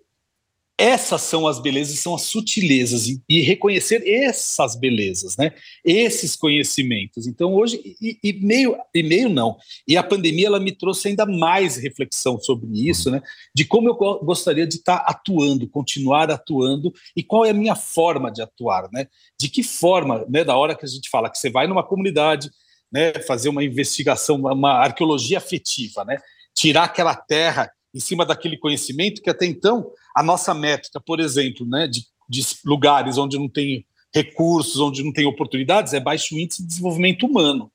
essas 0.76 1.22
são 1.22 1.46
as 1.46 1.60
belezas, 1.60 1.98
são 2.00 2.14
as 2.14 2.22
sutilezas, 2.22 3.06
e, 3.28 3.40
reconhecer 3.42 4.02
essas 4.06 4.74
belezas, 4.74 5.36
né? 5.36 5.52
esses 5.84 6.34
conhecimentos. 6.34 7.26
Então, 7.26 7.54
hoje, 7.54 7.80
e, 8.00 8.18
e, 8.22 8.32
meio, 8.32 8.76
e 8.92 9.02
meio 9.02 9.28
não, 9.28 9.56
e 9.86 9.96
a 9.96 10.02
pandemia 10.02 10.48
ela 10.48 10.58
me 10.58 10.72
trouxe 10.72 11.08
ainda 11.08 11.24
mais 11.24 11.76
reflexão 11.76 12.40
sobre 12.40 12.88
isso, 12.88 13.10
né? 13.10 13.22
de 13.54 13.64
como 13.64 13.88
eu 13.88 13.94
gostaria 14.24 14.66
de 14.66 14.76
estar 14.76 14.96
atuando, 15.06 15.68
continuar 15.68 16.30
atuando, 16.30 16.92
e 17.16 17.22
qual 17.22 17.44
é 17.44 17.50
a 17.50 17.54
minha 17.54 17.76
forma 17.76 18.30
de 18.30 18.42
atuar. 18.42 18.88
Né? 18.92 19.06
De 19.38 19.48
que 19.48 19.62
forma, 19.62 20.24
né, 20.28 20.42
da 20.42 20.56
hora 20.56 20.74
que 20.74 20.84
a 20.84 20.88
gente 20.88 21.08
fala 21.08 21.30
que 21.30 21.38
você 21.38 21.50
vai 21.50 21.68
numa 21.68 21.84
comunidade, 21.84 22.50
né, 22.92 23.12
fazer 23.26 23.48
uma 23.48 23.62
investigação, 23.62 24.36
uma 24.36 24.72
arqueologia 24.72 25.38
afetiva, 25.38 26.04
né? 26.04 26.18
tirar 26.54 26.84
aquela 26.84 27.14
terra 27.14 27.70
em 27.94 28.00
cima 28.00 28.26
daquele 28.26 28.56
conhecimento 28.56 29.22
que 29.22 29.30
até 29.30 29.46
então 29.46 29.90
a 30.14 30.22
nossa 30.22 30.52
métrica, 30.52 31.00
por 31.00 31.20
exemplo, 31.20 31.64
né, 31.66 31.86
de, 31.86 32.04
de 32.28 32.44
lugares 32.64 33.16
onde 33.16 33.38
não 33.38 33.48
tem 33.48 33.86
recursos, 34.12 34.80
onde 34.80 35.02
não 35.02 35.12
tem 35.12 35.26
oportunidades, 35.26 35.92
é 35.92 36.00
baixo 36.00 36.38
índice 36.38 36.62
de 36.62 36.68
desenvolvimento 36.68 37.26
humano. 37.26 37.70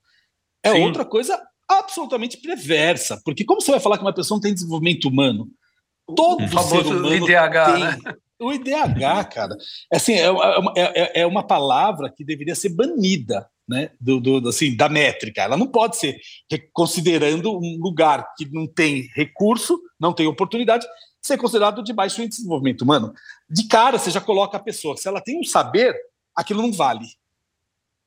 É 0.62 0.72
Sim. 0.72 0.82
outra 0.82 1.04
coisa 1.04 1.40
absolutamente 1.68 2.36
perversa, 2.36 3.20
porque 3.24 3.44
como 3.44 3.60
você 3.60 3.70
vai 3.70 3.80
falar 3.80 3.96
que 3.96 4.04
uma 4.04 4.12
pessoa 4.12 4.36
não 4.36 4.42
tem 4.42 4.52
desenvolvimento 4.52 5.08
humano? 5.08 5.48
Todo 6.16 6.44
o 6.44 6.62
ser 6.62 6.86
humano 6.86 7.14
IDH, 7.14 7.72
tem. 7.72 7.84
Né? 7.84 7.98
O 8.40 8.52
IDH, 8.52 9.28
cara, 9.32 9.56
assim, 9.92 10.14
é, 10.14 10.26
é, 10.26 11.02
é, 11.02 11.20
é 11.20 11.26
uma 11.26 11.46
palavra 11.46 12.10
que 12.10 12.24
deveria 12.24 12.54
ser 12.54 12.70
banida 12.70 13.46
né, 13.70 13.92
do, 14.00 14.18
do, 14.18 14.48
assim, 14.48 14.74
da 14.74 14.88
métrica. 14.88 15.42
Ela 15.42 15.56
não 15.56 15.68
pode 15.68 15.96
ser 15.96 16.20
considerando 16.72 17.56
um 17.56 17.78
lugar 17.80 18.34
que 18.36 18.44
não 18.50 18.66
tem 18.66 19.08
recurso, 19.14 19.80
não 19.98 20.12
tem 20.12 20.26
oportunidade, 20.26 20.84
ser 21.22 21.38
considerado 21.38 21.84
de 21.84 21.92
baixo 21.92 22.20
índice 22.20 22.38
de 22.38 22.42
desenvolvimento 22.42 22.82
humano. 22.82 23.14
De 23.48 23.68
cara, 23.68 23.96
você 23.96 24.10
já 24.10 24.20
coloca 24.20 24.56
a 24.56 24.60
pessoa, 24.60 24.96
se 24.96 25.06
ela 25.06 25.20
tem 25.20 25.38
um 25.38 25.44
saber, 25.44 25.94
aquilo 26.34 26.60
não 26.60 26.72
vale. 26.72 27.06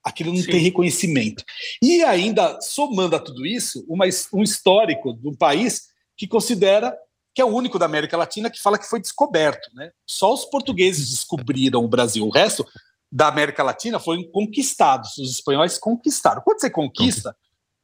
Aquilo 0.03 0.33
não 0.33 0.41
Sim. 0.41 0.51
tem 0.51 0.59
reconhecimento. 0.59 1.45
E 1.81 2.03
ainda, 2.03 2.59
somando 2.59 3.15
a 3.15 3.19
tudo 3.19 3.45
isso, 3.45 3.85
uma, 3.87 4.03
um 4.33 4.43
histórico 4.43 5.13
de 5.13 5.29
um 5.29 5.33
país 5.33 5.83
que 6.17 6.27
considera 6.27 6.93
que 7.33 7.41
é 7.41 7.45
o 7.45 7.55
único 7.55 7.79
da 7.79 7.85
América 7.85 8.17
Latina 8.17 8.49
que 8.49 8.61
fala 8.61 8.77
que 8.77 8.87
foi 8.87 8.99
descoberto. 8.99 9.73
Né? 9.73 9.91
Só 10.05 10.33
os 10.33 10.43
portugueses 10.45 11.09
descobriram 11.09 11.83
o 11.83 11.87
Brasil. 11.87 12.25
O 12.27 12.29
resto 12.29 12.65
da 13.13 13.27
América 13.27 13.61
Latina 13.61 13.99
foram 13.99 14.23
conquistados. 14.23 15.19
Os 15.19 15.29
espanhóis 15.29 15.77
conquistaram. 15.77 16.41
Quando 16.41 16.59
você 16.59 16.69
conquista, 16.69 17.35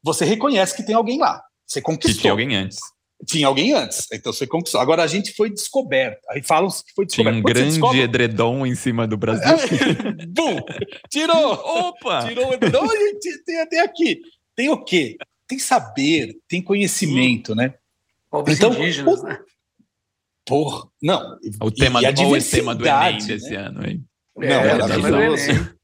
você 0.01 0.25
reconhece 0.25 0.75
que 0.75 0.81
tem 0.81 0.95
alguém 0.95 1.19
lá. 1.19 1.43
Você 1.67 1.79
conquistou. 1.79 2.15
Que 2.15 2.21
tinha 2.21 2.31
alguém 2.31 2.55
antes. 2.55 2.79
Tinha 3.27 3.47
alguém 3.47 3.73
antes, 3.73 4.07
então 4.11 4.33
você 4.33 4.47
conquistou. 4.47 4.81
Agora 4.81 5.03
a 5.03 5.07
gente 5.07 5.33
foi 5.33 5.51
descoberto. 5.51 6.21
Aí 6.29 6.41
falam 6.41 6.69
que 6.69 6.93
foi 6.95 7.05
descoberto. 7.05 7.33
Tinha 7.33 7.39
um 7.39 7.43
Quando 7.43 7.53
grande 7.53 7.69
descobre... 7.69 7.99
edredom 7.99 8.65
em 8.65 8.73
cima 8.73 9.05
do 9.05 9.17
Brasil. 9.17 9.45
Bum! 10.29 10.57
Tirou! 11.09 11.53
Opa! 11.53 12.27
Tirou 12.27 12.49
o 12.49 12.53
edredom 12.53 12.85
e 12.85 13.19
tem 13.45 13.59
até 13.59 13.81
aqui. 13.81 14.21
Tem 14.55 14.69
o 14.69 14.83
quê? 14.83 15.17
Tem 15.47 15.59
saber, 15.59 16.37
tem 16.47 16.61
conhecimento, 16.61 17.53
né? 17.53 17.75
Povos 18.31 18.55
então, 18.55 18.73
indígenas, 18.73 19.19
o... 19.19 19.23
né? 19.23 19.37
Porra, 20.45 20.87
não. 21.03 21.37
O 21.61 21.69
tema, 21.69 21.99
e, 22.01 22.13
qual 22.13 22.35
é 22.35 22.39
o 22.39 22.43
tema 22.43 22.73
do 22.73 22.87
Enem 22.87 23.17
desse 23.27 23.51
né? 23.51 23.57
ano, 23.57 23.85
hein? 23.85 24.09
Não, 24.39 24.62
é, 24.62 24.78
maravilhoso. 24.78 25.75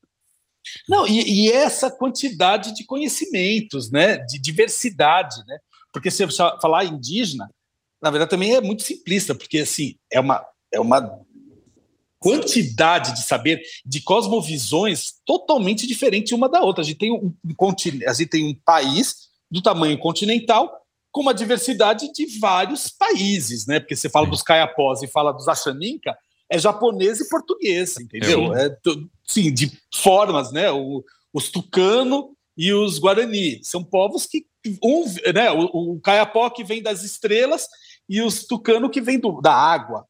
Não, 0.88 1.08
e, 1.08 1.48
e, 1.48 1.52
essa 1.52 1.92
quantidade 1.92 2.74
de 2.74 2.84
conhecimentos, 2.86 3.92
né, 3.92 4.18
de 4.18 4.40
diversidade, 4.40 5.36
né? 5.48 5.58
Porque 5.92 6.12
se 6.12 6.26
você 6.26 6.44
falar 6.62 6.86
indígena, 6.86 7.50
na 8.02 8.10
verdade 8.10 8.30
também 8.30 8.56
é 8.56 8.62
muito 8.62 8.84
simplista, 8.84 9.34
porque 9.34 9.60
assim, 9.60 9.96
é 10.12 10.20
uma 10.20 10.46
é 10.74 10.80
uma 10.80 11.26
quantidade 12.20 13.14
de 13.14 13.22
saber, 13.22 13.62
de 13.86 14.02
cosmovisões 14.02 15.14
totalmente 15.26 15.86
diferente 15.86 16.34
uma 16.34 16.50
da 16.50 16.60
outra. 16.62 16.82
A 16.82 16.86
gente 16.86 16.98
tem 16.98 17.12
um, 17.12 17.34
um 17.44 17.74
a 18.08 18.14
gente 18.14 18.30
tem 18.30 18.48
um 18.48 18.56
país 18.66 19.30
do 19.50 19.62
tamanho 19.62 19.98
continental 20.00 20.76
com 21.12 21.22
uma 21.22 21.34
diversidade 21.34 22.12
de 22.12 22.40
vários 22.40 22.90
países, 22.90 23.68
né? 23.68 23.80
Porque 23.80 23.96
você 23.96 24.10
fala 24.10 24.28
dos 24.28 24.42
caiapós 24.42 25.02
e 25.02 25.08
fala 25.08 25.32
dos 25.32 25.48
Achaninka, 25.48 26.18
é 26.50 26.60
japonês 26.60 27.20
e 27.20 27.30
português, 27.30 27.98
entendeu? 27.98 28.56
É, 28.56 28.76
sim, 29.26 29.54
de 29.54 29.72
formas, 29.94 30.52
né? 30.52 30.72
O, 30.72 31.04
os 31.34 31.50
tucano 31.50 32.36
e 32.58 32.74
os 32.74 33.00
guarani 33.00 33.60
são 33.64 33.84
povos 33.84 34.26
que 34.26 34.46
um, 34.84 35.06
né? 35.34 35.52
O, 35.52 35.94
o 35.94 36.02
caiapó 36.02 36.50
que 36.50 36.64
vem 36.64 36.82
das 36.82 37.04
estrelas 37.04 37.68
e 38.08 38.22
os 38.22 38.46
tucano 38.46 38.90
que 38.90 39.02
vem 39.02 39.20
do, 39.20 39.42
da 39.42 39.54
água. 39.54 40.08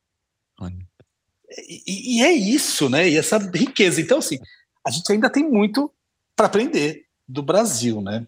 E, 1.67 2.17
e, 2.17 2.23
é 2.23 2.31
isso, 2.31 2.89
né? 2.89 3.07
E 3.07 3.17
essa 3.17 3.37
riqueza. 3.37 4.01
Então, 4.01 4.17
assim, 4.17 4.39
a 4.85 4.91
gente 4.91 5.11
ainda 5.11 5.29
tem 5.29 5.49
muito 5.49 5.91
para 6.35 6.47
aprender 6.47 7.05
do 7.27 7.41
Brasil, 7.41 8.01
né? 8.01 8.27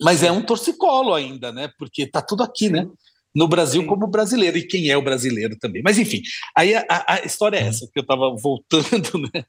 Mas 0.00 0.22
é 0.22 0.30
um 0.30 0.42
torcicolo 0.42 1.14
ainda, 1.14 1.52
né? 1.52 1.72
Porque 1.78 2.06
tá 2.06 2.20
tudo 2.20 2.42
aqui, 2.42 2.68
né? 2.68 2.88
No 3.34 3.48
Brasil 3.48 3.82
Sim. 3.82 3.86
como 3.86 4.06
brasileiro, 4.06 4.56
e 4.56 4.66
quem 4.66 4.88
é 4.90 4.96
o 4.96 5.02
brasileiro 5.02 5.58
também. 5.58 5.82
Mas, 5.82 5.98
enfim, 5.98 6.22
aí 6.56 6.74
a, 6.74 6.84
a 6.88 7.24
história 7.24 7.58
é 7.58 7.64
hum. 7.64 7.68
essa, 7.68 7.88
que 7.92 7.98
eu 7.98 8.02
estava 8.02 8.34
voltando, 8.36 9.18
né? 9.34 9.44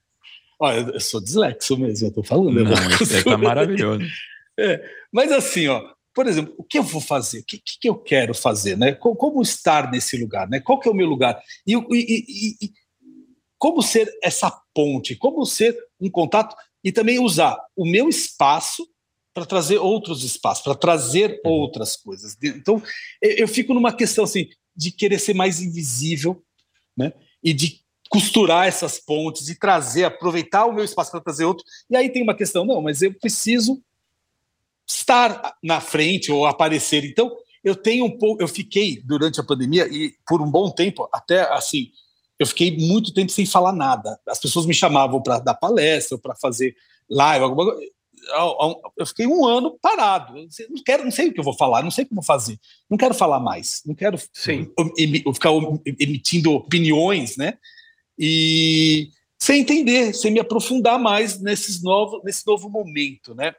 Olha, 0.58 0.90
eu 0.94 1.00
sou 1.00 1.20
dislexo 1.20 1.76
mesmo, 1.76 2.06
eu 2.06 2.08
estou 2.08 2.24
falando. 2.24 2.64
Não, 2.64 2.72
isso 3.00 3.24
tá 3.24 3.38
maravilhoso. 3.38 4.04
É, 4.58 4.82
mas 5.12 5.30
assim, 5.32 5.68
ó, 5.68 5.86
por 6.14 6.26
exemplo, 6.26 6.54
o 6.56 6.64
que 6.64 6.78
eu 6.78 6.82
vou 6.82 7.02
fazer? 7.02 7.40
O 7.40 7.44
que, 7.44 7.60
que 7.78 7.86
eu 7.90 7.94
quero 7.94 8.32
fazer? 8.32 8.74
Né? 8.74 8.92
Como, 8.92 9.14
como, 9.14 9.42
estar 9.42 9.90
nesse 9.90 10.16
lugar? 10.16 10.48
Né? 10.48 10.60
Qual 10.60 10.80
que 10.80 10.88
é 10.88 10.90
o 10.90 10.94
meu 10.94 11.06
lugar? 11.06 11.38
E, 11.66 11.74
e, 11.74 11.76
e, 11.92 12.64
e 12.64 12.72
como 13.58 13.82
ser 13.82 14.10
essa 14.22 14.50
ponte? 14.74 15.14
Como 15.14 15.44
ser 15.44 15.76
um 16.00 16.08
contato? 16.08 16.56
E 16.82 16.90
também 16.90 17.18
usar 17.18 17.58
o 17.76 17.84
meu 17.84 18.08
espaço 18.08 18.82
para 19.36 19.44
trazer 19.44 19.76
outros 19.76 20.24
espaços, 20.24 20.64
para 20.64 20.74
trazer 20.74 21.42
uhum. 21.44 21.50
outras 21.50 21.94
coisas. 21.94 22.38
Então, 22.42 22.82
eu 23.20 23.46
fico 23.46 23.74
numa 23.74 23.92
questão 23.92 24.24
assim 24.24 24.48
de 24.74 24.90
querer 24.90 25.18
ser 25.18 25.34
mais 25.34 25.60
invisível, 25.60 26.42
né? 26.96 27.12
E 27.44 27.52
de 27.52 27.82
costurar 28.08 28.66
essas 28.66 28.98
pontes 28.98 29.50
e 29.50 29.58
trazer, 29.58 30.04
aproveitar 30.04 30.64
o 30.64 30.72
meu 30.72 30.82
espaço 30.82 31.10
para 31.10 31.20
trazer 31.20 31.44
outro. 31.44 31.66
E 31.90 31.94
aí 31.94 32.08
tem 32.08 32.22
uma 32.22 32.34
questão, 32.34 32.64
não, 32.64 32.80
mas 32.80 33.02
eu 33.02 33.12
preciso 33.12 33.82
estar 34.88 35.54
na 35.62 35.82
frente 35.82 36.32
ou 36.32 36.46
aparecer. 36.46 37.04
Então, 37.04 37.30
eu 37.62 37.76
tenho 37.76 38.06
um 38.06 38.16
pouco, 38.16 38.42
eu 38.42 38.48
fiquei 38.48 39.02
durante 39.04 39.38
a 39.38 39.44
pandemia 39.44 39.86
e 39.86 40.14
por 40.26 40.40
um 40.40 40.50
bom 40.50 40.70
tempo, 40.70 41.06
até 41.12 41.42
assim, 41.52 41.90
eu 42.38 42.46
fiquei 42.46 42.74
muito 42.74 43.12
tempo 43.12 43.30
sem 43.30 43.44
falar 43.44 43.72
nada. 43.72 44.18
As 44.26 44.38
pessoas 44.38 44.64
me 44.64 44.72
chamavam 44.72 45.22
para 45.22 45.40
dar 45.40 45.54
palestra, 45.56 46.16
para 46.16 46.34
fazer 46.34 46.74
live, 47.10 47.44
alguma 47.44 47.74
coisa 47.74 47.95
eu 48.96 49.06
fiquei 49.06 49.26
um 49.26 49.44
ano 49.46 49.78
parado. 49.80 50.34
Não 50.34 50.82
quero, 50.84 51.04
não 51.04 51.10
sei 51.10 51.28
o 51.28 51.32
que 51.32 51.40
eu 51.40 51.44
vou 51.44 51.56
falar, 51.56 51.82
não 51.82 51.90
sei 51.90 52.04
o 52.04 52.06
que 52.06 52.12
eu 52.12 52.16
vou 52.16 52.24
fazer. 52.24 52.58
Não 52.88 52.98
quero 52.98 53.14
falar 53.14 53.40
mais. 53.40 53.82
Não 53.86 53.94
quero 53.94 54.18
Sim. 54.32 54.70
ficar 55.34 55.50
emitindo 55.98 56.52
opiniões, 56.52 57.36
né? 57.36 57.58
E 58.18 59.10
sem 59.38 59.60
entender, 59.60 60.14
sem 60.14 60.32
me 60.32 60.40
aprofundar 60.40 60.98
mais 60.98 61.40
nesses 61.40 61.82
novos, 61.82 62.22
nesse 62.24 62.46
novo 62.46 62.68
momento, 62.68 63.34
né? 63.34 63.54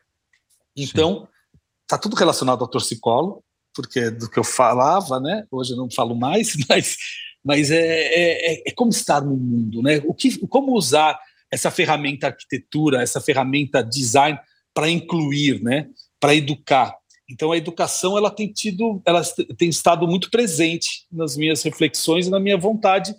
Então, 0.75 1.21
Sim. 1.21 1.59
tá 1.87 1.97
tudo 1.97 2.15
relacionado 2.15 2.61
ao 2.61 2.67
torcicolo, 2.67 3.43
porque 3.73 3.99
é 3.99 4.11
do 4.11 4.29
que 4.29 4.39
eu 4.39 4.43
falava, 4.43 5.19
né? 5.19 5.45
Hoje 5.51 5.73
eu 5.73 5.77
não 5.77 5.89
falo 5.89 6.15
mais, 6.15 6.55
mas, 6.67 6.97
mas 7.43 7.71
é, 7.71 7.77
é, 7.77 8.53
é, 8.53 8.63
é 8.67 8.71
como 8.71 8.91
estar 8.91 9.21
no 9.21 9.35
mundo, 9.35 9.81
né? 9.81 10.01
O 10.05 10.13
que, 10.13 10.37
como 10.47 10.73
usar 10.73 11.19
essa 11.51 11.71
ferramenta 11.71 12.27
arquitetura, 12.27 13.01
essa 13.01 13.21
ferramenta 13.21 13.83
design 13.83 14.37
para 14.77 14.91
incluir, 14.91 15.59
né, 15.63 15.89
para 16.19 16.35
educar. 16.35 16.95
Então 17.27 17.51
a 17.51 17.57
educação 17.57 18.15
ela 18.15 18.29
tem 18.29 18.53
tido, 18.53 19.01
ela 19.03 19.23
tem 19.57 19.69
estado 19.69 20.07
muito 20.07 20.29
presente 20.29 21.07
nas 21.11 21.35
minhas 21.35 21.63
reflexões 21.63 22.27
e 22.27 22.29
na 22.29 22.39
minha 22.39 22.59
vontade 22.59 23.15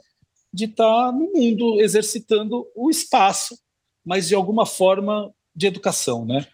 de 0.55 0.67
estar 0.67 1.11
no 1.11 1.33
mundo 1.33 1.81
exercitando 1.81 2.65
o 2.77 2.89
espaço, 2.89 3.59
mas 4.07 4.29
de 4.29 4.37
alguma 4.37 4.65
forma 4.65 5.35
de 5.53 5.67
educação, 5.67 6.25
né? 6.25 6.47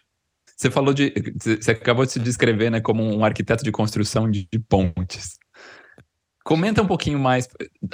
Você 0.57 0.71
falou 0.71 0.91
de, 0.91 1.13
você 1.39 1.69
acabou 1.69 2.03
de 2.03 2.13
se 2.13 2.19
descrever, 2.19 2.71
né, 2.71 2.81
como 2.81 3.03
um 3.03 3.23
arquiteto 3.23 3.63
de 3.63 3.71
construção 3.71 4.27
de, 4.27 4.47
de 4.51 4.57
pontes. 4.57 5.37
Comenta 6.43 6.81
um 6.81 6.87
pouquinho 6.87 7.19
mais. 7.19 7.47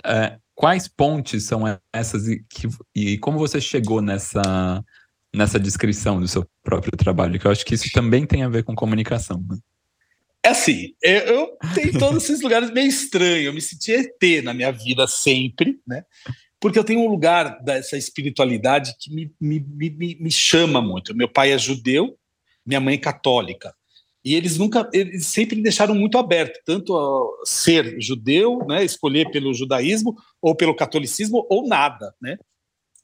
É, 0.05 0.37
quais 0.55 0.87
pontes 0.87 1.43
são 1.43 1.63
essas 1.91 2.29
e, 2.29 2.41
que, 2.49 2.69
e 2.95 3.17
como 3.17 3.37
você 3.37 3.59
chegou 3.59 4.01
nessa, 4.01 4.41
nessa 5.33 5.59
descrição 5.59 6.19
do 6.19 6.27
seu 6.27 6.45
próprio 6.63 6.97
trabalho? 6.97 7.39
Que 7.39 7.47
eu 7.47 7.51
acho 7.51 7.65
que 7.65 7.75
isso 7.75 7.89
também 7.91 8.25
tem 8.25 8.43
a 8.43 8.49
ver 8.49 8.63
com 8.63 8.75
comunicação. 8.75 9.43
Né? 9.49 9.57
É 10.43 10.49
assim, 10.49 10.93
eu 11.01 11.57
tenho 11.75 11.97
todos 11.99 12.23
esses 12.23 12.41
lugares 12.41 12.71
meio 12.71 12.87
estranhos. 12.87 13.45
Eu 13.45 13.53
me 13.53 13.61
senti 13.61 13.91
ET 13.91 14.43
na 14.43 14.53
minha 14.53 14.71
vida 14.71 15.07
sempre, 15.07 15.79
né? 15.87 16.03
Porque 16.59 16.77
eu 16.77 16.83
tenho 16.83 17.01
um 17.01 17.09
lugar 17.09 17.61
dessa 17.63 17.97
espiritualidade 17.97 18.95
que 18.99 19.13
me, 19.13 19.33
me, 19.39 19.59
me, 19.59 20.17
me 20.19 20.31
chama 20.31 20.81
muito. 20.81 21.15
Meu 21.15 21.27
pai 21.27 21.51
é 21.51 21.57
judeu, 21.57 22.15
minha 22.65 22.79
mãe 22.79 22.95
é 22.95 22.99
católica. 22.99 23.73
E 24.23 24.35
eles 24.35 24.57
nunca, 24.57 24.87
eles 24.93 25.25
sempre 25.25 25.55
me 25.55 25.63
deixaram 25.63 25.95
muito 25.95 26.17
aberto, 26.17 26.59
tanto 26.63 26.95
a 26.95 27.45
ser 27.45 27.99
judeu, 27.99 28.59
né, 28.67 28.83
escolher 28.83 29.31
pelo 29.31 29.51
judaísmo 29.53 30.15
ou 30.39 30.55
pelo 30.55 30.75
catolicismo 30.75 31.45
ou 31.49 31.67
nada, 31.67 32.13
né? 32.21 32.37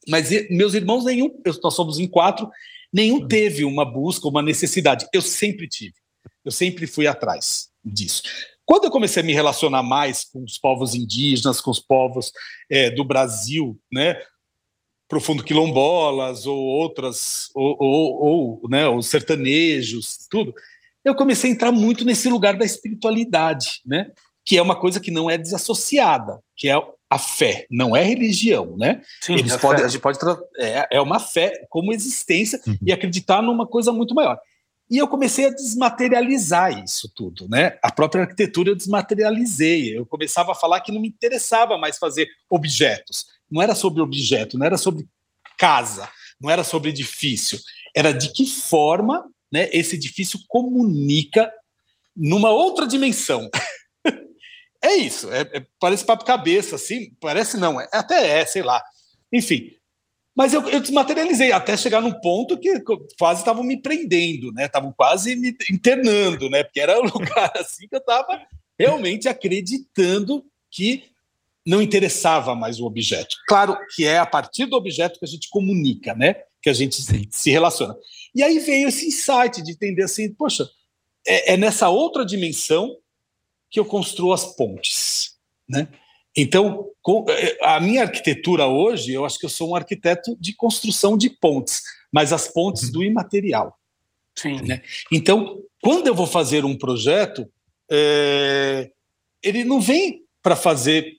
Mas 0.08 0.30
meus 0.50 0.74
irmãos 0.74 1.04
nenhum, 1.04 1.30
nós 1.62 1.74
somos 1.74 1.98
em 1.98 2.06
quatro, 2.06 2.48
nenhum 2.92 3.26
teve 3.26 3.64
uma 3.64 3.84
busca, 3.84 4.28
uma 4.28 4.42
necessidade. 4.42 5.06
Eu 5.12 5.22
sempre 5.22 5.68
tive. 5.68 5.94
Eu 6.44 6.50
sempre 6.50 6.86
fui 6.86 7.06
atrás 7.06 7.68
disso. 7.84 8.22
Quando 8.64 8.84
eu 8.84 8.90
comecei 8.90 9.22
a 9.22 9.24
me 9.24 9.32
relacionar 9.32 9.82
mais 9.82 10.24
com 10.24 10.44
os 10.44 10.58
povos 10.58 10.94
indígenas, 10.94 11.60
com 11.60 11.70
os 11.70 11.80
povos 11.80 12.30
é, 12.70 12.90
do 12.90 13.02
Brasil, 13.02 13.78
né, 13.90 14.20
profundo 15.08 15.42
quilombolas 15.42 16.46
ou 16.46 16.58
outras, 16.58 17.48
ou, 17.54 17.76
ou, 17.80 18.22
ou 18.22 18.68
né, 18.68 18.86
os 18.86 19.06
sertanejos, 19.06 20.26
tudo, 20.30 20.54
eu 21.02 21.14
comecei 21.14 21.50
a 21.50 21.54
entrar 21.54 21.72
muito 21.72 22.04
nesse 22.04 22.28
lugar 22.28 22.58
da 22.58 22.64
espiritualidade, 22.64 23.80
né, 23.86 24.10
que 24.48 24.56
é 24.56 24.62
uma 24.62 24.74
coisa 24.74 24.98
que 24.98 25.10
não 25.10 25.28
é 25.28 25.36
desassociada, 25.36 26.42
que 26.56 26.70
é 26.70 26.82
a 27.10 27.18
fé, 27.18 27.66
não 27.70 27.94
é 27.94 28.02
religião, 28.02 28.78
né? 28.78 29.02
Sim, 29.20 29.34
Eles 29.34 29.52
a, 29.52 29.58
podem, 29.58 29.84
a 29.84 29.88
gente 29.88 30.00
pode 30.00 30.18
é, 30.56 30.88
é 30.92 31.00
uma 31.02 31.20
fé 31.20 31.66
como 31.68 31.92
existência 31.92 32.58
uhum. 32.66 32.78
e 32.80 32.90
acreditar 32.90 33.42
numa 33.42 33.66
coisa 33.66 33.92
muito 33.92 34.14
maior. 34.14 34.40
E 34.90 34.96
eu 34.96 35.06
comecei 35.06 35.44
a 35.44 35.50
desmaterializar 35.50 36.82
isso 36.82 37.12
tudo, 37.14 37.46
né? 37.46 37.78
A 37.82 37.92
própria 37.92 38.22
arquitetura 38.22 38.70
eu 38.70 38.74
desmaterializei. 38.74 39.98
Eu 39.98 40.06
começava 40.06 40.52
a 40.52 40.54
falar 40.54 40.80
que 40.80 40.92
não 40.92 41.00
me 41.02 41.08
interessava 41.08 41.76
mais 41.76 41.98
fazer 41.98 42.26
objetos. 42.48 43.26
Não 43.50 43.60
era 43.60 43.74
sobre 43.74 44.00
objeto, 44.00 44.56
não 44.56 44.64
era 44.64 44.78
sobre 44.78 45.06
casa, 45.58 46.08
não 46.40 46.48
era 46.48 46.64
sobre 46.64 46.88
edifício. 46.88 47.60
Era 47.94 48.12
de 48.12 48.32
que 48.32 48.46
forma 48.46 49.26
né, 49.52 49.68
esse 49.74 49.96
edifício 49.96 50.40
comunica 50.48 51.52
numa 52.16 52.48
outra 52.48 52.86
dimensão. 52.86 53.50
é 54.82 54.94
isso. 54.96 55.30
É, 55.32 55.40
é, 55.52 55.66
parece 55.80 56.04
papo 56.04 56.24
cabeça, 56.24 56.76
assim. 56.76 57.12
Parece 57.20 57.56
não. 57.56 57.80
É, 57.80 57.88
até 57.92 58.40
é, 58.40 58.46
sei 58.46 58.62
lá. 58.62 58.82
Enfim, 59.32 59.72
mas 60.38 60.54
eu, 60.54 60.68
eu 60.68 60.78
desmaterializei 60.78 61.50
até 61.50 61.76
chegar 61.76 62.00
num 62.00 62.12
ponto 62.12 62.56
que 62.56 62.80
quase 63.18 63.40
estavam 63.40 63.64
me 63.64 63.76
prendendo, 63.82 64.52
né? 64.52 64.66
Estavam 64.66 64.92
quase 64.92 65.34
me 65.34 65.52
internando, 65.68 66.48
né? 66.48 66.62
Porque 66.62 66.78
era 66.78 66.96
um 67.00 67.06
lugar 67.10 67.52
assim 67.56 67.88
que 67.88 67.96
eu 67.96 67.98
estava 67.98 68.40
realmente 68.78 69.28
acreditando 69.28 70.44
que 70.70 71.02
não 71.66 71.82
interessava 71.82 72.54
mais 72.54 72.78
o 72.78 72.86
objeto. 72.86 73.34
Claro 73.48 73.76
que 73.96 74.04
é 74.04 74.18
a 74.18 74.24
partir 74.24 74.66
do 74.66 74.76
objeto 74.76 75.18
que 75.18 75.24
a 75.24 75.28
gente 75.28 75.50
comunica, 75.50 76.14
né? 76.14 76.36
Que 76.62 76.70
a 76.70 76.72
gente 76.72 77.02
se 77.32 77.50
relaciona. 77.50 77.96
E 78.32 78.40
aí 78.40 78.60
veio 78.60 78.88
esse 78.88 79.08
insight 79.08 79.60
de 79.60 79.72
entender 79.72 80.04
assim, 80.04 80.32
poxa, 80.32 80.70
é, 81.26 81.54
é 81.54 81.56
nessa 81.56 81.88
outra 81.88 82.24
dimensão 82.24 82.96
que 83.70 83.78
eu 83.78 83.84
construo 83.84 84.32
as 84.32 84.56
pontes, 84.56 85.36
né? 85.68 85.88
Então, 86.36 86.88
eh, 87.30 87.58
a 87.62 87.80
minha 87.80 88.02
arquitetura 88.02 88.66
hoje, 88.66 89.12
eu 89.12 89.24
acho 89.24 89.38
que 89.38 89.46
eu 89.46 89.50
sou 89.50 89.70
um 89.70 89.74
arquiteto 89.74 90.36
de 90.38 90.54
construção 90.54 91.16
de 91.16 91.30
pontes, 91.30 91.82
mas 92.12 92.32
as 92.32 92.46
pontes 92.46 92.84
uhum. 92.84 92.92
do 92.92 93.02
imaterial. 93.02 93.76
Sim. 94.36 94.62
Né? 94.62 94.82
Então, 95.10 95.60
quando 95.82 96.06
eu 96.06 96.14
vou 96.14 96.26
fazer 96.26 96.64
um 96.64 96.76
projeto, 96.76 97.50
é, 97.90 98.90
ele 99.42 99.64
não 99.64 99.80
vem 99.80 100.22
para 100.42 100.54
fazer, 100.54 101.16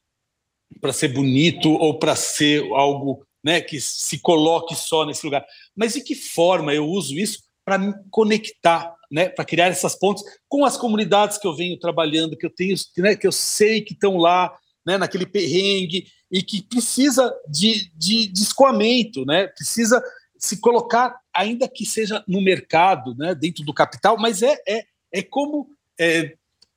para 0.79 0.93
ser 0.93 1.09
bonito 1.09 1.69
ou 1.69 1.99
para 1.99 2.15
ser 2.15 2.63
algo 2.73 3.25
né, 3.43 3.59
que 3.61 3.79
se 3.81 4.19
coloque 4.19 4.75
só 4.75 5.05
nesse 5.05 5.25
lugar, 5.25 5.45
mas 5.75 5.93
de 5.93 6.01
que 6.01 6.15
forma 6.15 6.73
eu 6.73 6.85
uso 6.85 7.17
isso 7.17 7.43
para 7.65 7.77
me 7.77 7.93
conectar, 8.09 8.95
né, 9.11 9.29
para 9.29 9.45
criar 9.45 9.67
essas 9.67 9.95
pontes 9.95 10.23
com 10.47 10.63
as 10.65 10.77
comunidades 10.77 11.37
que 11.37 11.47
eu 11.47 11.55
venho 11.55 11.79
trabalhando, 11.79 12.37
que 12.37 12.45
eu 12.45 12.49
tenho, 12.49 12.75
né, 12.97 13.15
que 13.15 13.27
eu 13.27 13.31
sei 13.31 13.81
que 13.81 13.93
estão 13.93 14.17
lá, 14.17 14.55
né, 14.85 14.97
naquele 14.97 15.25
perrengue 15.25 16.07
e 16.31 16.43
que 16.43 16.61
precisa 16.61 17.33
de, 17.47 17.91
de, 17.95 18.27
de 18.27 18.41
escoamento, 18.41 19.25
né, 19.25 19.47
precisa 19.47 20.03
se 20.37 20.57
colocar, 20.57 21.19
ainda 21.33 21.67
que 21.67 21.85
seja 21.85 22.23
no 22.27 22.41
mercado, 22.41 23.15
né, 23.15 23.35
dentro 23.35 23.63
do 23.63 23.73
capital, 23.73 24.17
mas 24.17 24.41
é, 24.41 24.57
é, 24.67 24.85
é 25.11 25.21
como 25.21 25.67
é, 25.99 26.33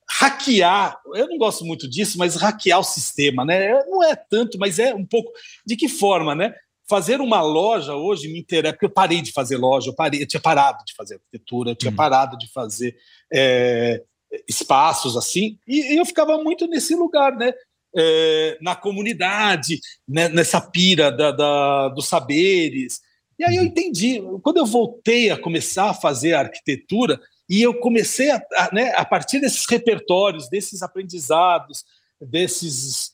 hackear, 0.09 0.99
eu 1.15 1.27
não 1.27 1.37
gosto 1.37 1.65
muito 1.65 1.89
disso, 1.89 2.17
mas 2.17 2.35
hackear 2.35 2.79
o 2.79 2.83
sistema, 2.83 3.45
né? 3.45 3.83
Não 3.85 4.03
é 4.03 4.15
tanto, 4.15 4.57
mas 4.59 4.79
é 4.79 4.93
um 4.93 5.05
pouco. 5.05 5.31
De 5.65 5.75
que 5.75 5.87
forma, 5.87 6.35
né? 6.35 6.53
Fazer 6.87 7.21
uma 7.21 7.41
loja 7.41 7.95
hoje 7.95 8.27
me 8.27 8.39
interessa, 8.39 8.73
porque 8.73 8.85
eu 8.85 8.93
parei 8.93 9.21
de 9.21 9.31
fazer 9.31 9.57
loja, 9.57 9.89
eu, 9.89 9.95
parei, 9.95 10.21
eu 10.21 10.27
tinha 10.27 10.41
parado 10.41 10.83
de 10.85 10.93
fazer 10.93 11.15
arquitetura, 11.15 11.71
eu 11.71 11.75
tinha 11.75 11.91
hum. 11.91 11.95
parado 11.95 12.37
de 12.37 12.51
fazer 12.51 12.95
é, 13.31 14.03
espaços 14.47 15.15
assim, 15.15 15.57
e, 15.67 15.93
e, 15.93 15.97
eu 15.97 16.05
ficava 16.05 16.37
muito 16.43 16.67
nesse 16.67 16.95
lugar, 16.95 17.35
né? 17.35 17.53
é, 17.95 18.57
na 18.61 18.75
comunidade, 18.75 19.79
né, 20.07 20.27
nessa 20.29 20.59
pira 20.59 21.11
da, 21.11 21.31
da, 21.31 21.89
dos 21.89 22.07
saberes. 22.07 22.99
E 23.37 23.43
aí 23.43 23.55
eu 23.55 23.61
uhum. 23.61 23.67
entendi. 23.67 24.21
Quando 24.41 24.57
eu 24.57 24.65
voltei 24.65 25.29
a 25.29 25.37
começar 25.37 25.89
a 25.89 25.93
fazer 25.93 26.33
a 26.33 26.39
arquitetura, 26.39 27.19
e 27.49 27.61
eu 27.61 27.79
comecei 27.79 28.31
a, 28.31 28.41
a, 28.55 28.69
né, 28.73 28.93
a 28.95 29.05
partir 29.05 29.39
desses 29.39 29.65
repertórios, 29.69 30.49
desses 30.49 30.81
aprendizados, 30.81 31.83
desses, 32.19 33.11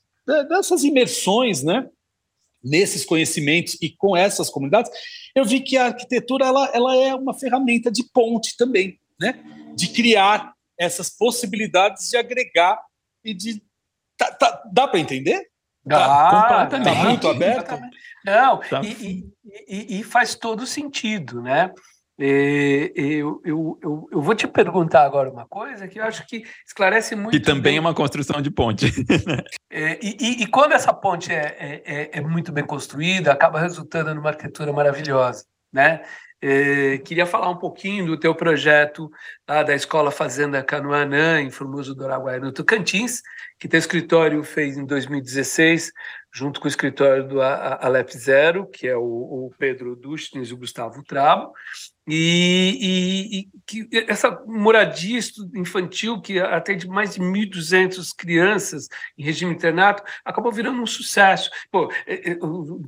dessas 0.47 0.83
imersões, 0.83 1.63
né, 1.63 1.89
nesses 2.63 3.05
conhecimentos 3.05 3.77
e 3.81 3.89
com 3.89 4.15
essas 4.15 4.49
comunidades, 4.49 4.91
eu 5.35 5.45
vi 5.45 5.61
que 5.61 5.77
a 5.77 5.87
arquitetura 5.87 6.45
ela, 6.45 6.69
ela 6.73 6.95
é 6.95 7.15
uma 7.15 7.33
ferramenta 7.33 7.91
de 7.91 8.03
ponte 8.13 8.55
também, 8.57 8.99
né, 9.19 9.41
de 9.75 9.87
criar 9.89 10.53
essas 10.77 11.09
possibilidades 11.09 12.09
de 12.09 12.17
agregar 12.17 12.79
e 13.23 13.33
de 13.33 13.61
Tá, 14.19 14.31
tá, 14.33 14.63
dá 14.69 14.85
para 14.85 14.99
entender? 14.99 15.47
Dá, 15.85 16.05
tá, 16.05 16.65
tá 16.65 16.93
muito 17.05 17.29
aberto? 17.29 17.79
Não, 18.25 18.59
tá. 18.59 18.81
e, 18.83 19.23
e, 19.65 19.99
e, 19.99 20.03
faz 20.03 20.35
todo 20.35 20.67
sentido, 20.67 21.41
né? 21.41 21.71
Eu, 22.21 23.41
eu, 23.45 23.79
eu, 23.81 24.09
eu, 24.11 24.21
vou 24.21 24.35
te 24.35 24.45
perguntar 24.45 25.03
agora 25.05 25.31
uma 25.31 25.45
coisa 25.47 25.87
que 25.87 25.99
eu 25.99 26.03
acho 26.03 26.27
que 26.27 26.43
esclarece 26.67 27.15
muito. 27.15 27.31
Que 27.31 27.39
também 27.39 27.61
bem. 27.61 27.77
é 27.77 27.79
uma 27.79 27.93
construção 27.93 28.41
de 28.41 28.51
ponte. 28.51 28.85
É, 29.71 29.99
e, 30.01 30.41
e, 30.41 30.47
quando 30.47 30.71
essa 30.71 30.91
ponte 30.91 31.31
é, 31.31 31.55
é, 31.59 31.83
é, 31.85 32.09
é 32.13 32.21
muito 32.21 32.51
bem 32.51 32.65
construída, 32.65 33.31
acaba 33.31 33.59
resultando 33.59 34.15
numa 34.15 34.29
arquitetura 34.29 34.73
maravilhosa. 34.73 35.45
Né? 35.71 36.01
Eh, 36.41 36.99
queria 36.99 37.25
falar 37.25 37.49
um 37.49 37.57
pouquinho 37.57 38.05
do 38.05 38.17
teu 38.17 38.33
projeto 38.33 39.11
lá 39.47 39.61
da 39.61 39.75
Escola 39.75 40.09
Fazenda 40.09 40.63
Canoanã, 40.63 41.41
em 41.41 41.51
Formoso 41.51 41.93
do 41.93 42.05
Araguaia, 42.05 42.39
no 42.39 42.53
Tocantins, 42.53 43.21
que 43.59 43.67
teu 43.67 43.77
escritório 43.77 44.41
fez 44.43 44.77
em 44.77 44.85
2016, 44.85 45.91
junto 46.33 46.61
com 46.61 46.65
o 46.65 46.69
escritório 46.69 47.27
do 47.27 47.41
Alep 47.41 48.17
Zero, 48.17 48.65
que 48.67 48.87
é 48.87 48.95
o, 48.95 49.01
o 49.03 49.51
Pedro 49.59 49.97
Dustins 49.97 50.49
e 50.49 50.53
o 50.53 50.57
Gustavo 50.57 51.03
Trabo, 51.03 51.51
e, 52.07 53.47
e, 53.71 53.87
e, 53.91 54.05
essa 54.07 54.31
moradia 54.47 55.19
infantil, 55.55 56.19
que 56.19 56.39
atende 56.39 56.87
mais 56.87 57.13
de 57.13 57.21
1.200 57.21 58.09
crianças 58.17 58.87
em 59.17 59.23
regime 59.23 59.53
internato, 59.53 60.03
acabou 60.25 60.51
virando 60.51 60.81
um 60.81 60.87
sucesso. 60.87 61.49
Pô, 61.71 61.91
é, 62.07 62.31
é, 62.31 62.37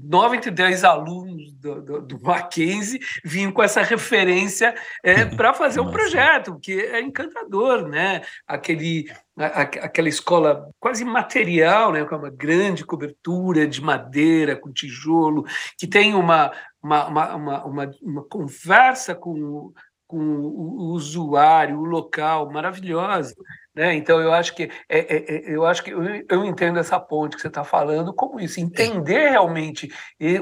nove 0.03 0.37
entre 0.37 0.49
dez 0.49 0.83
alunos 0.83 1.51
do, 1.53 1.81
do, 1.81 2.01
do, 2.01 2.21
Mackenzie 2.21 2.99
vinham 3.23 3.51
com 3.51 3.61
essa 3.61 3.83
referência 3.83 4.73
é, 5.03 5.25
para 5.35 5.53
fazer 5.53 5.79
um 5.79 5.91
projeto, 5.91 6.59
que 6.59 6.79
é 6.79 6.99
encantador, 6.99 7.87
né? 7.87 8.21
Aquele 8.47 9.05
aquela 9.37 10.09
escola 10.09 10.69
quase 10.79 11.05
material, 11.05 11.91
né, 11.91 12.03
com 12.03 12.15
uma 12.15 12.29
grande 12.29 12.85
cobertura 12.85 13.65
de 13.65 13.81
madeira, 13.81 14.55
com 14.55 14.71
tijolo, 14.71 15.45
que 15.77 15.87
tem 15.87 16.13
uma, 16.13 16.51
uma, 16.81 17.07
uma, 17.07 17.65
uma, 17.65 17.91
uma 18.01 18.23
conversa 18.23 19.15
com, 19.15 19.73
com 20.07 20.17
o 20.17 20.91
usuário, 20.93 21.79
o 21.79 21.85
local, 21.85 22.51
maravilhosa. 22.51 23.35
Né? 23.73 23.95
Então 23.95 24.19
eu 24.19 24.33
acho 24.33 24.53
que 24.53 24.63
é, 24.89 24.99
é, 24.99 25.35
é, 25.35 25.55
eu 25.55 25.65
acho 25.65 25.81
que 25.81 25.91
eu, 25.91 26.03
eu, 26.29 26.45
entendo 26.45 26.77
essa 26.77 26.99
ponte 26.99 27.37
que 27.37 27.41
você 27.41 27.47
está 27.47 27.63
falando 27.63 28.13
como 28.13 28.37
isso, 28.37 28.59
entender 28.59 29.29
realmente 29.29 29.89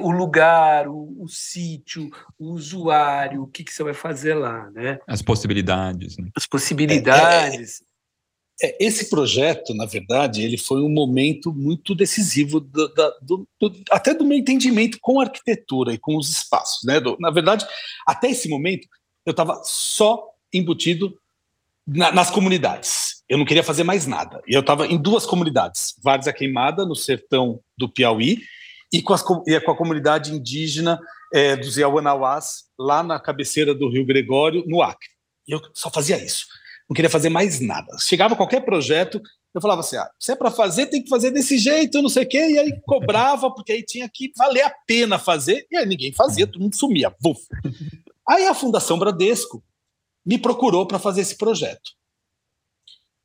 o 0.02 0.12
lugar, 0.12 0.88
o, 0.88 1.24
o 1.24 1.28
sítio, 1.28 2.10
o 2.40 2.54
usuário, 2.54 3.44
o 3.44 3.48
que, 3.48 3.64
que 3.64 3.72
você 3.72 3.84
vai 3.84 3.94
fazer 3.94 4.34
lá, 4.34 4.72
né? 4.72 4.98
As 5.06 5.22
possibilidades. 5.22 6.18
Né? 6.18 6.30
As 6.36 6.48
possibilidades. 6.48 7.84
É, 8.62 8.86
esse 8.86 9.10
projeto, 9.10 9.74
na 9.74 9.86
verdade, 9.86 10.44
ele 10.44 10.58
foi 10.58 10.82
um 10.82 10.90
momento 10.90 11.54
muito 11.54 11.96
decisivo 11.96 12.60
do, 12.60 12.88
do, 13.22 13.48
do, 13.60 13.84
até 13.90 14.14
do 14.14 14.26
meu 14.26 14.38
entendimento 14.38 14.98
com 15.02 15.20
a 15.20 15.24
arquitetura 15.24 15.94
e 15.94 15.98
com 15.98 16.18
os 16.18 16.30
espaços. 16.30 16.84
Né? 16.84 16.96
na 17.20 17.32
verdade, 17.32 17.66
até 18.06 18.30
esse 18.30 18.50
momento, 18.50 18.88
eu 19.26 19.32
estava 19.32 19.62
só 19.64 20.24
embutido 20.54 21.18
na, 21.88 22.12
nas 22.12 22.30
comunidades. 22.30 23.24
Eu 23.30 23.38
não 23.38 23.46
queria 23.46 23.64
fazer 23.64 23.84
mais 23.84 24.06
nada. 24.06 24.42
E 24.48 24.54
eu 24.54 24.62
estava 24.62 24.88
em 24.88 24.98
duas 24.98 25.26
comunidades: 25.26 25.96
Várzea 26.04 26.34
Queimada, 26.34 26.86
no 26.86 26.96
sertão 26.96 27.60
do 27.78 27.88
Piauí, 27.88 28.42
e 28.92 29.02
com, 29.02 29.14
as, 29.14 29.24
e 29.48 29.60
com 29.62 29.72
a 29.72 29.78
comunidade 29.78 30.34
indígena 30.34 31.00
é, 31.34 31.56
dos 31.56 31.78
Yawanawás, 31.78 32.64
lá 32.78 33.04
na 33.04 33.20
cabeceira 33.20 33.74
do 33.74 33.90
Rio 33.90 34.06
Gregório, 34.06 34.64
no 34.68 34.82
Acre. 34.82 35.08
E 35.48 35.52
eu 35.54 35.62
só 35.74 35.90
fazia 35.90 36.24
isso. 36.24 36.48
Não 36.90 36.96
queria 36.96 37.10
fazer 37.10 37.30
mais 37.30 37.60
nada. 37.60 37.96
Chegava 38.00 38.36
qualquer 38.36 38.62
projeto, 38.62 39.22
eu 39.54 39.62
falava 39.62 39.82
assim: 39.82 39.96
ah, 39.96 40.10
se 40.20 40.32
é 40.32 40.36
para 40.36 40.50
fazer, 40.50 40.88
tem 40.88 41.04
que 41.04 41.10
fazer 41.10 41.30
desse 41.30 41.58
jeito, 41.60 42.02
não 42.02 42.10
sei 42.10 42.24
o 42.24 42.28
quê. 42.28 42.50
E 42.50 42.58
aí 42.58 42.82
cobrava, 42.82 43.54
porque 43.54 43.74
aí 43.74 43.84
tinha 43.84 44.10
que 44.12 44.32
valer 44.36 44.64
a 44.64 44.74
pena 44.88 45.20
fazer. 45.20 45.68
E 45.70 45.78
aí 45.78 45.86
ninguém 45.86 46.12
fazia, 46.12 46.48
todo 46.48 46.62
mundo 46.62 46.76
sumia. 46.76 47.14
Buf. 47.22 47.42
Aí 48.28 48.48
a 48.48 48.56
Fundação 48.56 48.98
Bradesco 48.98 49.64
me 50.26 50.40
procurou 50.40 50.88
para 50.88 50.98
fazer 50.98 51.22
esse 51.22 51.38
projeto. 51.38 51.92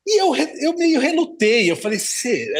E 0.07 0.21
eu, 0.21 0.37
eu 0.37 0.77
meio 0.77 1.01
relutei, 1.01 1.71
eu 1.71 1.77
falei, 1.77 1.99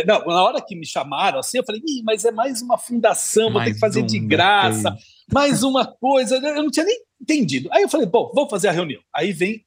não, 0.07 0.25
na 0.25 0.43
hora 0.43 0.63
que 0.63 0.75
me 0.75 0.87
chamaram 0.87 1.39
assim, 1.39 1.59
eu 1.59 1.65
falei, 1.65 1.83
mas 2.03 2.25
é 2.25 2.31
mais 2.31 2.63
uma 2.63 2.79
fundação, 2.79 3.45
vou 3.45 3.53
mais 3.55 3.69
ter 3.69 3.75
que 3.75 3.81
fazer 3.81 4.03
um, 4.03 4.07
de 4.07 4.19
graça, 4.19 4.97
mais 5.31 5.63
uma 5.63 5.87
coisa, 5.87 6.37
eu 6.37 6.63
não 6.63 6.71
tinha 6.71 6.87
nem 6.87 6.99
entendido. 7.21 7.69
Aí 7.71 7.83
eu 7.83 7.89
falei, 7.89 8.07
bom, 8.07 8.33
vamos 8.35 8.49
fazer 8.49 8.69
a 8.69 8.73
reunião. 8.73 9.03
Aí 9.15 9.31
vem 9.31 9.63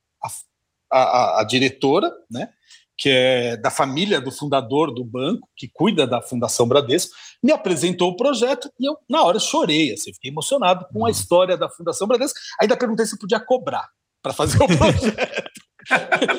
a, 0.91 0.99
a, 0.99 1.41
a 1.41 1.43
diretora, 1.43 2.11
né, 2.29 2.49
que 2.97 3.09
é 3.09 3.57
da 3.57 3.69
família 3.69 4.19
do 4.19 4.31
fundador 4.31 4.93
do 4.93 5.05
banco, 5.05 5.47
que 5.55 5.67
cuida 5.67 6.07
da 6.07 6.21
Fundação 6.21 6.67
Bradesco, 6.67 7.15
me 7.43 7.51
apresentou 7.51 8.09
o 8.09 8.15
projeto 8.15 8.71
e 8.79 8.89
eu, 8.89 8.97
na 9.07 9.23
hora, 9.23 9.39
chorei, 9.39 9.93
assim, 9.93 10.11
fiquei 10.13 10.31
emocionado 10.31 10.87
com 10.91 11.05
a 11.05 11.11
história 11.11 11.55
da 11.55 11.69
Fundação 11.69 12.07
Bradesco. 12.07 12.39
Ainda 12.59 12.75
perguntei 12.75 13.05
se 13.05 13.19
podia 13.19 13.39
cobrar 13.39 13.87
para 14.21 14.33
fazer 14.33 14.57
o 14.57 14.65
projeto. 14.77 15.47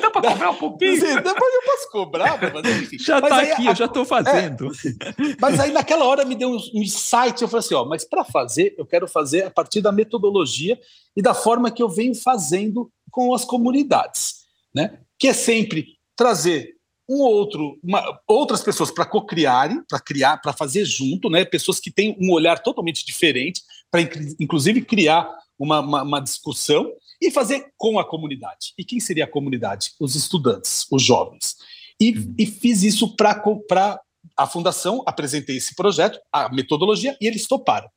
Dá 0.01 0.11
para 0.11 0.29
cobrar 0.29 0.51
um 0.51 0.55
pouquinho? 0.55 0.95
Sim, 0.95 1.15
depois 1.15 1.53
eu 1.53 1.61
posso 1.65 1.91
cobrar, 1.91 2.39
mas 2.53 2.77
enfim. 2.77 2.99
Já 3.01 3.19
está 3.19 3.41
aqui, 3.41 3.67
a, 3.67 3.71
eu 3.71 3.75
já 3.75 3.85
estou 3.85 4.05
fazendo. 4.05 4.67
É, 4.67 5.35
mas 5.39 5.59
aí 5.59 5.71
naquela 5.71 6.05
hora 6.05 6.23
me 6.23 6.35
deu 6.35 6.49
um, 6.51 6.57
um 6.57 6.81
insight, 6.81 7.41
eu 7.41 7.47
falei 7.47 7.65
assim, 7.65 7.73
ó, 7.73 7.85
mas 7.85 8.03
para 8.03 8.23
fazer, 8.23 8.75
eu 8.77 8.85
quero 8.85 9.07
fazer 9.07 9.45
a 9.45 9.49
partir 9.49 9.81
da 9.81 9.91
metodologia 9.91 10.77
e 11.15 11.21
da 11.21 11.33
forma 11.33 11.71
que 11.71 11.81
eu 11.81 11.89
venho 11.89 12.13
fazendo 12.13 12.91
com 13.09 13.33
as 13.33 13.43
comunidades, 13.43 14.38
né? 14.73 14.99
Que 15.17 15.27
é 15.27 15.33
sempre 15.33 15.97
trazer 16.15 16.75
um 17.09 17.21
outro, 17.21 17.79
uma, 17.83 18.19
outras 18.27 18.61
pessoas 18.61 18.91
para 18.91 19.05
co-criarem, 19.05 19.83
para 19.89 19.99
criar, 19.99 20.37
para 20.37 20.53
fazer 20.53 20.85
junto, 20.85 21.29
né? 21.29 21.43
Pessoas 21.43 21.79
que 21.79 21.89
têm 21.89 22.15
um 22.21 22.31
olhar 22.31 22.59
totalmente 22.59 23.05
diferente, 23.05 23.61
para 23.89 24.01
inclusive 24.39 24.81
criar 24.81 25.29
uma, 25.57 25.79
uma, 25.79 26.03
uma 26.03 26.19
discussão 26.19 26.91
e 27.21 27.31
fazer 27.31 27.71
com 27.77 27.99
a 27.99 28.07
comunidade. 28.07 28.73
E 28.77 28.85
quem 28.85 28.99
seria 28.99 29.25
a 29.25 29.29
comunidade? 29.29 29.91
Os 29.99 30.15
estudantes, 30.15 30.85
os 30.91 31.03
jovens. 31.03 31.55
E, 31.99 32.11
uhum. 32.11 32.35
e 32.37 32.45
fiz 32.45 32.83
isso 32.83 33.15
para 33.15 33.99
a 34.37 34.47
fundação, 34.47 35.03
apresentei 35.05 35.57
esse 35.57 35.75
projeto, 35.75 36.19
a 36.31 36.47
metodologia, 36.53 37.17
e 37.19 37.27
eles 37.27 37.45
toparam. 37.45 37.89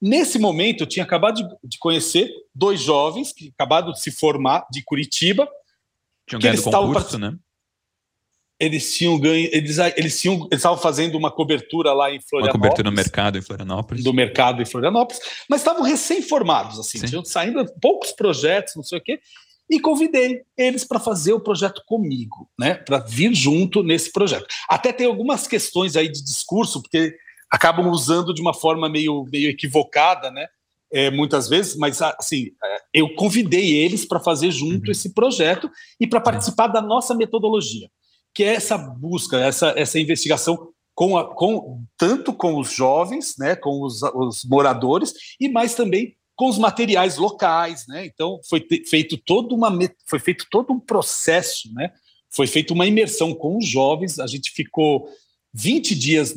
Nesse 0.00 0.38
momento, 0.38 0.82
eu 0.84 0.86
tinha 0.86 1.04
acabado 1.04 1.42
de, 1.42 1.56
de 1.64 1.78
conhecer 1.78 2.30
dois 2.54 2.80
jovens 2.80 3.32
que 3.32 3.52
acabaram 3.58 3.90
de 3.92 4.00
se 4.00 4.12
formar 4.12 4.64
de 4.70 4.82
Curitiba. 4.84 5.48
Tinham 6.28 6.40
ganhado 6.40 6.62
concurso, 6.62 7.18
né? 7.18 7.36
eles 8.60 8.96
tinham 8.96 9.18
ganho, 9.18 9.48
eles, 9.52 9.78
eles 9.96 10.20
tinham, 10.20 10.34
eles 10.50 10.58
estavam 10.58 10.78
fazendo 10.78 11.16
uma 11.16 11.30
cobertura 11.30 11.92
lá 11.92 12.10
em 12.10 12.20
Florianópolis. 12.20 12.54
Uma 12.54 12.60
cobertura 12.60 12.90
no 12.90 12.96
mercado 12.96 13.38
em 13.38 13.42
Florianópolis. 13.42 14.04
Do 14.04 14.12
mercado 14.12 14.60
em 14.60 14.64
Florianópolis, 14.64 15.20
mas 15.48 15.60
estavam 15.60 15.82
recém-formados, 15.82 16.78
assim, 16.78 16.98
Sim. 16.98 17.06
tinham 17.06 17.24
saindo 17.24 17.64
poucos 17.80 18.10
projetos, 18.12 18.74
não 18.74 18.82
sei 18.82 18.98
o 18.98 19.02
quê, 19.02 19.20
e 19.70 19.78
convidei 19.78 20.42
eles 20.56 20.84
para 20.84 20.98
fazer 20.98 21.32
o 21.34 21.40
projeto 21.40 21.82
comigo, 21.86 22.50
né, 22.58 22.74
para 22.74 22.98
vir 22.98 23.32
junto 23.32 23.82
nesse 23.82 24.10
projeto. 24.10 24.46
Até 24.68 24.92
tem 24.92 25.06
algumas 25.06 25.46
questões 25.46 25.94
aí 25.94 26.08
de 26.08 26.24
discurso, 26.24 26.82
porque 26.82 27.14
acabam 27.50 27.88
usando 27.88 28.34
de 28.34 28.40
uma 28.40 28.54
forma 28.54 28.88
meio, 28.88 29.24
meio 29.30 29.50
equivocada, 29.50 30.30
né, 30.30 30.48
é, 30.92 31.10
muitas 31.10 31.48
vezes, 31.48 31.76
mas 31.76 32.00
assim, 32.00 32.50
é, 32.64 32.78
eu 32.94 33.14
convidei 33.14 33.76
eles 33.76 34.04
para 34.04 34.20
fazer 34.20 34.50
junto 34.50 34.86
uhum. 34.86 34.92
esse 34.92 35.12
projeto 35.12 35.70
e 36.00 36.06
para 36.06 36.20
participar 36.20 36.68
da 36.68 36.80
nossa 36.80 37.14
metodologia 37.14 37.88
que 38.38 38.44
é 38.44 38.54
essa 38.54 38.78
busca, 38.78 39.36
essa, 39.36 39.74
essa 39.76 39.98
investigação 39.98 40.68
com, 40.94 41.18
a, 41.18 41.34
com 41.34 41.82
tanto 41.96 42.32
com 42.32 42.56
os 42.56 42.72
jovens, 42.72 43.34
né, 43.36 43.56
com 43.56 43.82
os, 43.82 44.00
os 44.02 44.44
moradores 44.44 45.12
e 45.40 45.48
mais 45.48 45.74
também 45.74 46.14
com 46.36 46.48
os 46.48 46.56
materiais 46.56 47.16
locais, 47.16 47.84
né? 47.88 48.06
Então 48.06 48.38
foi 48.48 48.64
feito 48.88 49.18
todo 49.18 49.56
uma 49.56 49.76
foi 50.06 50.20
feito 50.20 50.46
todo 50.48 50.72
um 50.72 50.78
processo, 50.78 51.68
né? 51.74 51.90
Foi 52.30 52.46
feita 52.46 52.72
uma 52.72 52.86
imersão 52.86 53.34
com 53.34 53.58
os 53.58 53.66
jovens. 53.66 54.20
A 54.20 54.26
gente 54.28 54.52
ficou 54.52 55.08
20 55.54 55.94
dias 55.94 56.34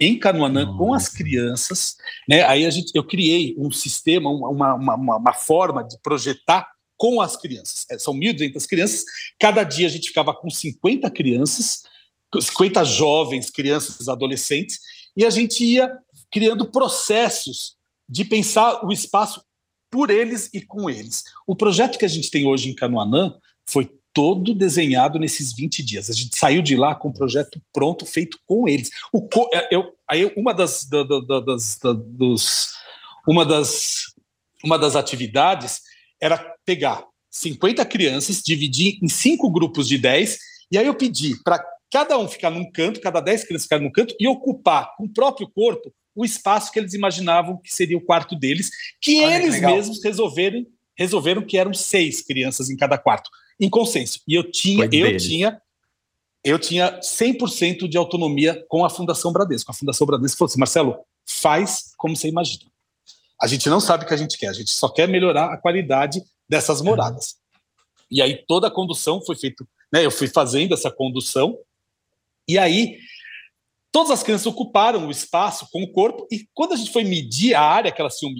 em 0.00 0.18
Canoanã 0.18 0.64
Nossa. 0.64 0.78
com 0.78 0.94
as 0.94 1.08
crianças, 1.08 1.96
né? 2.28 2.42
Aí 2.44 2.64
a 2.64 2.70
gente 2.70 2.92
eu 2.94 3.04
criei 3.04 3.54
um 3.58 3.70
sistema, 3.70 4.30
uma, 4.30 4.74
uma, 4.74 4.94
uma, 4.94 5.16
uma 5.16 5.32
forma 5.32 5.82
de 5.82 5.98
projetar 6.02 6.68
com 6.96 7.20
as 7.20 7.36
crianças. 7.36 7.84
É, 7.90 7.98
são 7.98 8.14
1.200 8.14 8.66
crianças. 8.66 9.04
Cada 9.38 9.64
dia 9.64 9.86
a 9.86 9.90
gente 9.90 10.08
ficava 10.08 10.32
com 10.34 10.48
50 10.48 11.10
crianças, 11.10 11.82
50 12.40 12.84
jovens, 12.84 13.50
crianças, 13.50 14.08
adolescentes, 14.08 14.80
e 15.16 15.24
a 15.24 15.30
gente 15.30 15.64
ia 15.64 15.90
criando 16.30 16.70
processos 16.70 17.76
de 18.08 18.24
pensar 18.24 18.84
o 18.84 18.92
espaço 18.92 19.42
por 19.90 20.10
eles 20.10 20.50
e 20.52 20.60
com 20.60 20.90
eles. 20.90 21.22
O 21.46 21.54
projeto 21.54 21.98
que 21.98 22.04
a 22.04 22.08
gente 22.08 22.30
tem 22.30 22.46
hoje 22.46 22.68
em 22.68 22.74
Canoanã 22.74 23.34
foi 23.68 23.90
todo 24.14 24.54
desenhado 24.54 25.18
nesses 25.18 25.52
20 25.52 25.82
dias. 25.82 26.08
A 26.08 26.12
gente 26.12 26.38
saiu 26.38 26.62
de 26.62 26.76
lá 26.76 26.94
com 26.94 27.08
o 27.08 27.12
projeto 27.12 27.60
pronto, 27.72 28.06
feito 28.06 28.38
com 28.46 28.68
eles. 28.68 28.90
O, 29.12 29.28
é, 29.52 29.74
eu, 29.74 29.92
aí 30.08 30.32
uma 30.36 30.54
das, 30.54 30.84
da, 30.88 31.02
da, 31.02 31.40
das, 31.40 31.78
da, 31.82 31.92
dos, 31.92 32.68
uma 33.26 33.44
das, 33.44 34.14
uma 34.62 34.78
das 34.78 34.94
atividades 34.94 35.82
era 36.20 36.38
pegar 36.64 37.04
50 37.28 37.84
crianças, 37.86 38.40
dividir 38.40 38.98
em 39.02 39.08
cinco 39.08 39.50
grupos 39.50 39.88
de 39.88 39.98
10, 39.98 40.38
e 40.70 40.78
aí 40.78 40.86
eu 40.86 40.94
pedi 40.94 41.34
para 41.42 41.62
cada 41.90 42.16
um 42.16 42.28
ficar 42.28 42.50
num 42.50 42.70
canto, 42.70 43.00
cada 43.00 43.20
10 43.20 43.44
crianças 43.44 43.64
ficar 43.64 43.80
num 43.80 43.90
canto, 43.90 44.14
e 44.18 44.28
ocupar 44.28 44.94
com 44.96 45.04
o 45.04 45.12
próprio 45.12 45.48
corpo 45.48 45.92
o 46.14 46.24
espaço 46.24 46.70
que 46.70 46.78
eles 46.78 46.94
imaginavam 46.94 47.60
que 47.60 47.74
seria 47.74 47.98
o 47.98 48.00
quarto 48.00 48.36
deles, 48.36 48.70
que 49.00 49.20
Olha 49.24 49.36
eles 49.36 49.56
que 49.56 49.66
mesmos 49.66 50.02
resolveram, 50.02 50.64
resolveram 50.96 51.42
que 51.42 51.58
eram 51.58 51.74
seis 51.74 52.22
crianças 52.22 52.70
em 52.70 52.76
cada 52.76 52.96
quarto, 52.96 53.28
em 53.60 53.70
consenso. 53.70 54.20
E 54.26 54.34
eu 54.34 54.50
tinha, 54.50 54.84
eu 54.90 55.16
tinha 55.16 55.60
eu 56.44 56.58
tinha 56.58 57.00
100% 57.00 57.88
de 57.88 57.96
autonomia 57.96 58.62
com 58.68 58.84
a 58.84 58.90
Fundação 58.90 59.32
Bradesco. 59.32 59.70
A 59.70 59.74
Fundação 59.74 60.06
Bradesco 60.06 60.36
falou 60.36 60.50
assim: 60.50 60.60
Marcelo, 60.60 60.98
faz 61.24 61.94
como 61.96 62.14
você 62.14 62.28
imagina. 62.28 62.70
A 63.40 63.46
gente 63.46 63.68
não 63.68 63.80
sabe 63.80 64.04
o 64.04 64.06
que 64.06 64.14
a 64.14 64.16
gente 64.16 64.36
quer, 64.36 64.48
a 64.48 64.52
gente 64.52 64.70
só 64.70 64.88
quer 64.88 65.08
melhorar 65.08 65.52
a 65.52 65.56
qualidade 65.56 66.22
dessas 66.48 66.82
moradas. 66.82 67.36
E 68.10 68.20
aí 68.22 68.44
toda 68.46 68.68
a 68.68 68.70
condução 68.70 69.20
foi 69.24 69.36
feita, 69.36 69.66
né, 69.92 70.04
eu 70.04 70.10
fui 70.10 70.28
fazendo 70.28 70.74
essa 70.74 70.90
condução, 70.90 71.58
e 72.46 72.58
aí 72.58 72.98
todas 73.90 74.10
as 74.10 74.22
crianças 74.22 74.46
ocuparam 74.46 75.06
o 75.06 75.10
espaço 75.10 75.68
com 75.72 75.82
o 75.82 75.90
corpo, 75.90 76.28
e 76.30 76.46
quando 76.54 76.74
a 76.74 76.76
gente 76.76 76.92
foi 76.92 77.04
medir 77.04 77.54
a 77.54 77.62
área 77.62 77.90
que 77.90 78.00
elas 78.00 78.18
tinham 78.18 78.32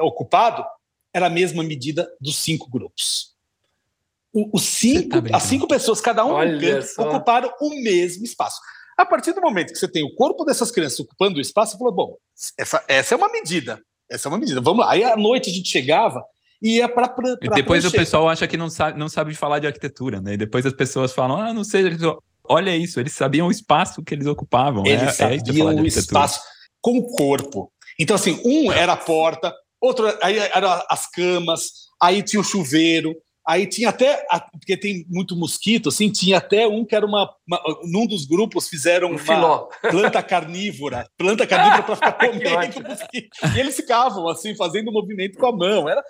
ocupado, 0.00 0.64
era 1.12 1.26
a 1.26 1.30
mesma 1.30 1.62
medida 1.62 2.08
dos 2.20 2.36
cinco 2.36 2.70
grupos. 2.70 3.35
O, 4.36 4.50
os 4.52 4.64
cinco, 4.64 5.22
tá 5.22 5.34
as 5.34 5.44
cinco 5.44 5.66
pessoas, 5.66 5.98
cada 5.98 6.22
um 6.22 6.28
no 6.28 6.60
canto, 6.60 6.86
ocuparam 6.98 7.50
o 7.58 7.70
mesmo 7.70 8.22
espaço. 8.22 8.60
A 8.94 9.06
partir 9.06 9.32
do 9.32 9.40
momento 9.40 9.72
que 9.72 9.78
você 9.78 9.88
tem 9.88 10.04
o 10.04 10.14
corpo 10.14 10.44
dessas 10.44 10.70
crianças 10.70 11.00
ocupando 11.00 11.38
o 11.38 11.40
espaço, 11.40 11.72
você 11.72 11.78
falou: 11.78 11.94
bom, 11.94 12.16
essa, 12.58 12.84
essa 12.86 13.14
é 13.14 13.16
uma 13.16 13.32
medida. 13.32 13.80
Essa 14.10 14.28
é 14.28 14.30
uma 14.30 14.36
medida. 14.36 14.60
Vamos 14.60 14.84
lá. 14.84 14.92
Aí 14.92 15.02
à 15.02 15.16
noite 15.16 15.48
a 15.48 15.52
gente 15.54 15.70
chegava 15.70 16.22
e 16.60 16.76
ia 16.76 16.88
para. 16.88 17.14
Depois 17.54 17.86
o 17.86 17.90
pessoal 17.90 18.28
acha 18.28 18.46
que 18.46 18.58
não 18.58 18.68
sabe, 18.68 18.98
não 18.98 19.08
sabe 19.08 19.34
falar 19.34 19.58
de 19.58 19.68
arquitetura, 19.68 20.20
né? 20.20 20.34
E 20.34 20.36
depois 20.36 20.66
as 20.66 20.74
pessoas 20.74 21.14
falam, 21.14 21.40
ah, 21.40 21.54
não 21.54 21.64
sei. 21.64 21.82
Olha 22.44 22.76
isso, 22.76 23.00
eles 23.00 23.14
sabiam 23.14 23.48
o 23.48 23.50
espaço 23.50 24.02
que 24.02 24.14
eles 24.14 24.26
ocupavam. 24.26 24.84
Eles 24.84 25.18
é, 25.18 25.34
é 25.34 25.38
sabiam 25.38 25.70
é 25.70 25.74
o 25.80 25.86
espaço 25.86 26.40
com 26.82 26.98
o 26.98 27.06
corpo. 27.16 27.72
Então, 27.98 28.14
assim, 28.14 28.38
um 28.44 28.70
era 28.70 28.92
a 28.92 28.96
porta, 28.98 29.50
outro 29.80 30.06
aí 30.22 30.38
eram 30.38 30.82
as 30.90 31.10
camas, 31.10 31.70
aí 32.00 32.22
tinha 32.22 32.38
o 32.38 32.44
chuveiro, 32.44 33.16
Aí 33.46 33.64
tinha 33.66 33.90
até, 33.90 34.26
porque 34.50 34.76
tem 34.76 35.06
muito 35.08 35.36
mosquito, 35.36 35.88
assim, 35.88 36.10
tinha 36.10 36.38
até 36.38 36.66
um 36.66 36.84
que 36.84 36.96
era 36.96 37.06
uma. 37.06 37.32
uma 37.46 37.62
num 37.84 38.04
dos 38.04 38.26
grupos 38.26 38.68
fizeram 38.68 39.08
um 39.08 39.12
uma 39.12 39.18
filó. 39.18 39.68
planta 39.88 40.20
carnívora, 40.20 41.08
planta 41.16 41.46
carnívora 41.46 41.82
para 41.84 41.94
ficar 41.94 42.12
comendo 42.18 42.88
mosquito. 42.88 43.28
E 43.54 43.60
eles 43.60 43.76
ficavam, 43.76 44.28
assim, 44.28 44.56
fazendo 44.56 44.90
movimento 44.90 45.38
com 45.38 45.46
a 45.46 45.52
mão. 45.52 45.88
Era 45.88 46.02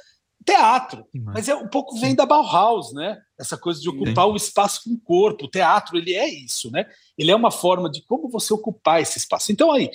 teatro. 0.46 1.04
Mas 1.12 1.48
é 1.48 1.54
um 1.54 1.68
pouco 1.68 1.98
vem 1.98 2.14
da 2.14 2.24
Bauhaus, 2.24 2.94
né? 2.94 3.18
Essa 3.38 3.58
coisa 3.58 3.80
de 3.80 3.88
ocupar 3.90 4.26
Sim. 4.26 4.32
o 4.32 4.36
espaço 4.36 4.80
com 4.84 4.94
o 4.94 5.00
corpo. 5.00 5.44
O 5.44 5.50
teatro, 5.50 5.98
ele 5.98 6.14
é 6.14 6.26
isso, 6.28 6.70
né? 6.70 6.86
Ele 7.18 7.30
é 7.30 7.36
uma 7.36 7.50
forma 7.50 7.90
de 7.90 8.02
como 8.06 8.30
você 8.30 8.54
ocupar 8.54 9.02
esse 9.02 9.18
espaço. 9.18 9.52
Então 9.52 9.70
aí 9.72 9.90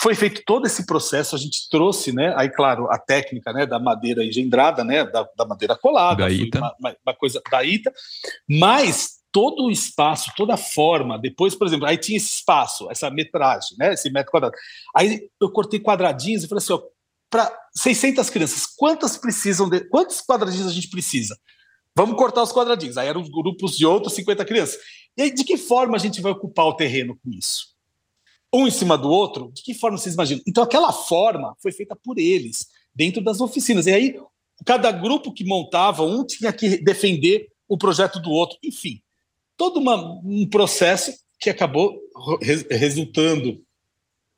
foi 0.00 0.14
feito 0.14 0.42
todo 0.44 0.66
esse 0.66 0.84
processo, 0.84 1.34
a 1.34 1.38
gente 1.38 1.68
trouxe, 1.70 2.12
né? 2.12 2.34
Aí, 2.36 2.50
claro, 2.50 2.90
a 2.90 2.98
técnica, 2.98 3.52
né, 3.52 3.64
da 3.64 3.78
madeira 3.78 4.24
engendrada, 4.24 4.84
né, 4.84 5.04
da, 5.04 5.28
da 5.36 5.46
madeira 5.46 5.76
colada, 5.76 6.22
da 6.22 6.30
ita. 6.30 6.58
Uma, 6.58 6.96
uma, 7.04 7.14
coisa 7.14 7.40
da 7.50 7.64
ita, 7.64 7.92
mas 8.48 9.16
todo 9.32 9.64
o 9.64 9.70
espaço, 9.70 10.32
toda 10.36 10.54
a 10.54 10.58
forma, 10.58 11.18
depois, 11.18 11.54
por 11.54 11.66
exemplo, 11.66 11.86
aí 11.86 11.96
tinha 11.96 12.16
esse 12.16 12.34
espaço, 12.34 12.90
essa 12.90 13.10
metragem, 13.10 13.76
né, 13.78 13.94
esse 13.94 14.10
metro 14.10 14.30
quadrado. 14.30 14.54
Aí 14.94 15.28
eu 15.40 15.50
cortei 15.50 15.80
quadradinhos 15.80 16.44
e 16.44 16.48
falei 16.48 16.62
assim, 16.62 16.72
ó, 16.72 16.82
para 17.30 17.52
600 17.74 18.30
crianças, 18.30 18.66
quantas 18.66 19.16
precisam 19.16 19.68
de, 19.68 19.80
quantos 19.88 20.20
quadradinhos 20.20 20.68
a 20.68 20.72
gente 20.72 20.88
precisa? 20.88 21.36
Vamos 21.94 22.16
cortar 22.16 22.42
os 22.42 22.52
quadradinhos. 22.52 22.98
Aí 22.98 23.08
eram 23.08 23.22
grupos 23.22 23.76
de 23.76 23.86
outros 23.86 24.12
50 24.14 24.44
crianças. 24.44 24.78
E 25.16 25.22
aí, 25.22 25.34
de 25.34 25.44
que 25.44 25.56
forma 25.56 25.96
a 25.96 25.98
gente 25.98 26.20
vai 26.20 26.30
ocupar 26.30 26.66
o 26.66 26.74
terreno 26.74 27.18
com 27.24 27.30
isso? 27.30 27.75
Um 28.52 28.66
em 28.66 28.70
cima 28.70 28.96
do 28.96 29.10
outro? 29.10 29.50
De 29.52 29.62
que 29.62 29.74
forma 29.74 29.98
vocês 29.98 30.14
imaginam? 30.14 30.42
Então, 30.46 30.62
aquela 30.62 30.92
forma 30.92 31.54
foi 31.60 31.72
feita 31.72 31.96
por 31.96 32.18
eles, 32.18 32.66
dentro 32.94 33.22
das 33.22 33.40
oficinas. 33.40 33.86
E 33.86 33.92
aí, 33.92 34.20
cada 34.64 34.90
grupo 34.90 35.32
que 35.32 35.44
montava, 35.44 36.02
um 36.02 36.24
tinha 36.24 36.52
que 36.52 36.78
defender 36.78 37.48
o 37.68 37.76
projeto 37.76 38.20
do 38.20 38.30
outro. 38.30 38.58
Enfim, 38.62 39.00
todo 39.56 39.78
uma, 39.78 39.96
um 40.24 40.48
processo 40.48 41.12
que 41.38 41.50
acabou 41.50 42.00
resultando 42.70 43.60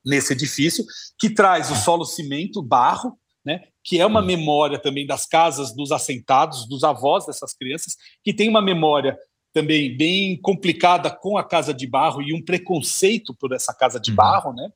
nesse 0.04 0.32
edifício, 0.32 0.84
que 1.18 1.30
traz 1.30 1.70
o 1.70 1.76
solo 1.76 2.04
cimento, 2.04 2.62
barro, 2.62 3.18
né, 3.44 3.64
que 3.84 4.00
é 4.00 4.06
uma 4.06 4.22
memória 4.22 4.78
também 4.78 5.06
das 5.06 5.26
casas 5.26 5.74
dos 5.74 5.92
assentados, 5.92 6.68
dos 6.68 6.82
avós 6.82 7.26
dessas 7.26 7.54
crianças, 7.54 7.96
que 8.22 8.32
tem 8.32 8.48
uma 8.48 8.62
memória 8.62 9.18
também 9.52 9.96
bem 9.96 10.40
complicada 10.40 11.10
com 11.10 11.36
a 11.36 11.44
casa 11.44 11.72
de 11.72 11.86
barro 11.86 12.22
e 12.22 12.34
um 12.34 12.44
preconceito 12.44 13.34
por 13.34 13.52
essa 13.52 13.74
casa 13.74 13.98
de 13.98 14.10
uhum. 14.10 14.16
barro, 14.16 14.52
né? 14.52 14.70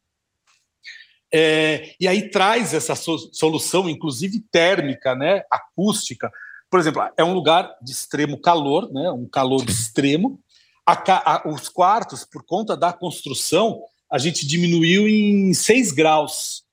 É, 1.34 1.94
e 1.98 2.06
aí 2.06 2.28
traz 2.28 2.74
essa 2.74 2.94
so 2.94 3.16
solução, 3.32 3.88
inclusive 3.88 4.38
térmica, 4.50 5.14
né, 5.14 5.42
acústica. 5.50 6.30
Por 6.70 6.78
exemplo, 6.78 7.02
é 7.16 7.24
um 7.24 7.32
lugar 7.32 7.74
de 7.80 7.90
extremo 7.90 8.38
calor, 8.38 8.92
né, 8.92 9.10
um 9.10 9.26
calor 9.26 9.64
extremo. 9.66 10.38
A, 10.86 10.92
a, 11.36 11.48
os 11.48 11.68
quartos, 11.70 12.24
por 12.24 12.44
conta 12.44 12.76
da 12.76 12.92
construção, 12.92 13.80
a 14.10 14.18
gente 14.18 14.46
diminuiu 14.46 15.08
em 15.08 15.54
6 15.54 15.92
graus 15.92 16.64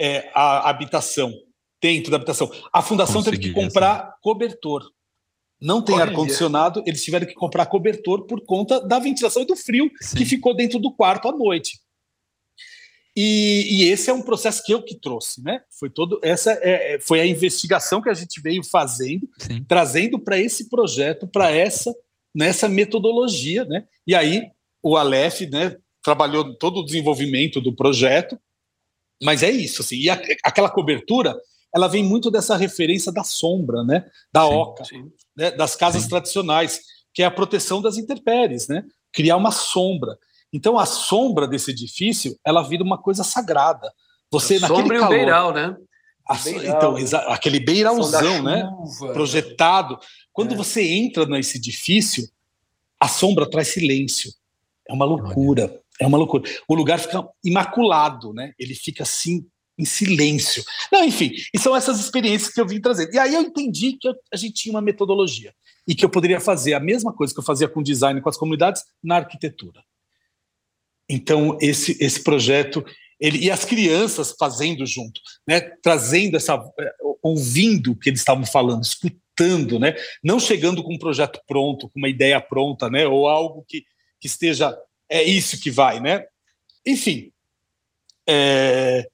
é, 0.00 0.30
a 0.34 0.70
habitação, 0.70 1.32
dentro 1.82 2.10
da 2.10 2.16
habitação. 2.16 2.50
A 2.72 2.80
fundação 2.80 3.16
Consegui, 3.16 3.38
teve 3.38 3.54
que 3.54 3.60
comprar 3.60 3.98
essa. 3.98 4.16
cobertor. 4.22 4.90
Não 5.60 5.82
tem 5.82 5.98
ar-condicionado, 6.00 6.82
eles 6.86 7.02
tiveram 7.02 7.26
que 7.26 7.34
comprar 7.34 7.66
cobertor 7.66 8.26
por 8.26 8.44
conta 8.44 8.80
da 8.80 8.98
ventilação 8.98 9.42
e 9.42 9.46
do 9.46 9.56
frio 9.56 9.90
Sim. 10.00 10.16
que 10.16 10.24
ficou 10.24 10.54
dentro 10.54 10.78
do 10.78 10.92
quarto 10.92 11.28
à 11.28 11.32
noite. 11.32 11.80
E, 13.16 13.66
e, 13.70 13.90
esse 13.90 14.10
é 14.10 14.12
um 14.12 14.20
processo 14.20 14.62
que 14.62 14.74
eu 14.74 14.82
que 14.82 14.94
trouxe, 14.94 15.42
né? 15.42 15.62
Foi 15.80 15.88
todo 15.88 16.20
essa 16.22 16.52
é, 16.60 16.96
é 16.96 17.00
foi 17.00 17.18
a 17.18 17.26
investigação 17.26 18.02
que 18.02 18.10
a 18.10 18.14
gente 18.14 18.42
veio 18.42 18.62
fazendo, 18.62 19.26
Sim. 19.38 19.64
trazendo 19.66 20.18
para 20.18 20.38
esse 20.38 20.68
projeto, 20.68 21.26
para 21.26 21.50
essa 21.50 21.94
nessa 22.34 22.68
metodologia, 22.68 23.64
né? 23.64 23.84
E 24.06 24.14
aí 24.14 24.50
o 24.82 24.98
Aleph, 24.98 25.40
né, 25.50 25.76
trabalhou 26.02 26.54
todo 26.58 26.80
o 26.80 26.84
desenvolvimento 26.84 27.60
do 27.60 27.74
projeto, 27.74 28.38
mas 29.22 29.42
é 29.42 29.50
isso, 29.50 29.82
assim, 29.82 29.96
e 29.96 30.10
a, 30.10 30.20
aquela 30.44 30.70
cobertura, 30.70 31.34
ela 31.76 31.88
vem 31.88 32.02
muito 32.02 32.30
dessa 32.30 32.56
referência 32.56 33.12
da 33.12 33.22
sombra, 33.22 33.84
né, 33.84 34.06
da 34.32 34.46
sim, 34.46 34.54
oca, 34.54 34.84
sim. 34.84 35.12
Né, 35.36 35.50
das 35.50 35.76
casas 35.76 36.04
sim. 36.04 36.08
tradicionais, 36.08 36.80
que 37.12 37.22
é 37.22 37.26
a 37.26 37.30
proteção 37.30 37.82
das 37.82 37.98
intempéries, 37.98 38.66
né, 38.66 38.82
criar 39.12 39.36
uma 39.36 39.50
sombra. 39.50 40.16
Então 40.50 40.78
a 40.78 40.86
sombra 40.86 41.46
desse 41.46 41.72
edifício, 41.72 42.34
ela 42.42 42.62
vira 42.62 42.82
uma 42.82 42.96
coisa 42.96 43.22
sagrada. 43.22 43.92
Você 44.32 44.56
a 44.56 44.60
naquele 44.60 44.80
sombra 44.80 44.98
calor, 45.00 45.12
e 45.12 45.14
o 45.14 45.18
beiral, 45.18 45.52
né? 45.52 45.76
A, 46.26 46.34
beiral, 46.36 46.98
então, 46.98 47.30
aquele 47.30 47.60
beiralzão, 47.60 48.42
né? 48.42 48.68
Projetado. 49.12 49.98
Quando 50.32 50.54
é. 50.54 50.56
você 50.56 50.82
entra 50.82 51.26
nesse 51.26 51.58
edifício, 51.58 52.26
a 52.98 53.06
sombra 53.06 53.48
traz 53.48 53.68
silêncio. 53.68 54.32
É 54.88 54.94
uma 54.94 55.04
loucura. 55.04 55.78
É 56.00 56.06
uma 56.06 56.16
loucura. 56.16 56.48
O 56.66 56.74
lugar 56.74 56.98
fica 56.98 57.28
imaculado, 57.44 58.32
né? 58.32 58.52
Ele 58.58 58.74
fica 58.74 59.02
assim 59.02 59.46
em 59.78 59.84
silêncio. 59.84 60.64
Não, 60.92 61.04
enfim, 61.04 61.32
e 61.52 61.58
são 61.58 61.76
essas 61.76 62.00
experiências 62.00 62.52
que 62.52 62.60
eu 62.60 62.66
vim 62.66 62.80
trazer. 62.80 63.12
E 63.12 63.18
aí 63.18 63.34
eu 63.34 63.42
entendi 63.42 63.96
que 64.00 64.08
eu, 64.08 64.14
a 64.32 64.36
gente 64.36 64.54
tinha 64.54 64.74
uma 64.74 64.80
metodologia 64.80 65.54
e 65.86 65.94
que 65.94 66.04
eu 66.04 66.10
poderia 66.10 66.40
fazer 66.40 66.74
a 66.74 66.80
mesma 66.80 67.12
coisa 67.12 67.32
que 67.32 67.40
eu 67.40 67.44
fazia 67.44 67.68
com 67.68 67.82
design 67.82 68.20
com 68.20 68.28
as 68.28 68.36
comunidades 68.36 68.82
na 69.02 69.16
arquitetura. 69.16 69.82
Então 71.08 71.56
esse 71.60 71.96
esse 72.00 72.22
projeto 72.22 72.84
ele 73.20 73.38
e 73.38 73.50
as 73.50 73.64
crianças 73.64 74.34
fazendo 74.38 74.84
junto, 74.84 75.20
né? 75.46 75.60
Trazendo 75.60 76.36
essa 76.36 76.54
eh, 76.78 76.94
ouvindo 77.22 77.92
o 77.92 77.96
que 77.96 78.10
eles 78.10 78.20
estavam 78.20 78.44
falando, 78.44 78.82
escutando, 78.82 79.78
né? 79.78 79.94
Não 80.22 80.38
chegando 80.38 80.82
com 80.82 80.94
um 80.94 80.98
projeto 80.98 81.40
pronto, 81.46 81.88
com 81.88 81.98
uma 81.98 82.08
ideia 82.08 82.40
pronta, 82.40 82.90
né? 82.90 83.06
Ou 83.06 83.28
algo 83.28 83.64
que, 83.68 83.84
que 84.20 84.26
esteja 84.26 84.76
é 85.08 85.22
isso 85.22 85.60
que 85.60 85.70
vai, 85.70 86.00
né? 86.00 86.26
Enfim. 86.84 87.32
É, 88.28 89.08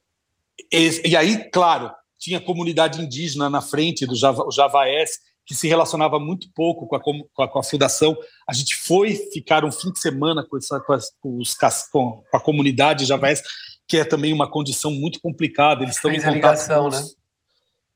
e, 0.73 1.11
e, 1.11 1.17
aí, 1.17 1.51
claro, 1.51 1.91
tinha 2.19 2.41
comunidade 2.41 3.01
indígena 3.01 3.51
na 3.51 3.61
frente 3.61 4.07
do 4.07 4.15
Java, 4.15 4.47
Javaés, 4.53 5.19
que 5.45 5.55
se 5.55 5.69
relacionava 5.69 6.19
muito 6.19 6.49
pouco 6.55 6.87
com 6.87 6.97
a, 6.97 7.01
com 7.01 7.27
a, 7.39 7.49
com 7.49 7.59
a 7.59 7.63
fundação. 7.63 8.17
A 8.49 8.53
gente 8.53 8.77
foi 8.77 9.15
ficar 9.33 9.65
um 9.65 9.73
fim 9.73 9.91
de 9.91 10.01
semana 10.01 10.47
com, 10.49 10.57
essa, 10.57 10.81
com, 10.81 10.93
as, 10.93 11.11
com, 11.21 11.39
os, 11.39 11.55
com 11.91 12.23
a 12.33 12.41
comunidade 12.41 13.05
Javaés, 13.05 13.43
que 13.89 13.99
é 13.99 14.05
também 14.05 14.33
uma 14.33 14.51
condição 14.51 14.91
muito 14.91 15.21
complicada. 15.21 15.83
Eles 15.83 15.97
estão 15.97 16.11
fez 16.11 16.23
em 16.23 16.27
contato 16.27 16.35
ligação, 16.37 16.89
os, 16.89 17.01
né? 17.01 17.09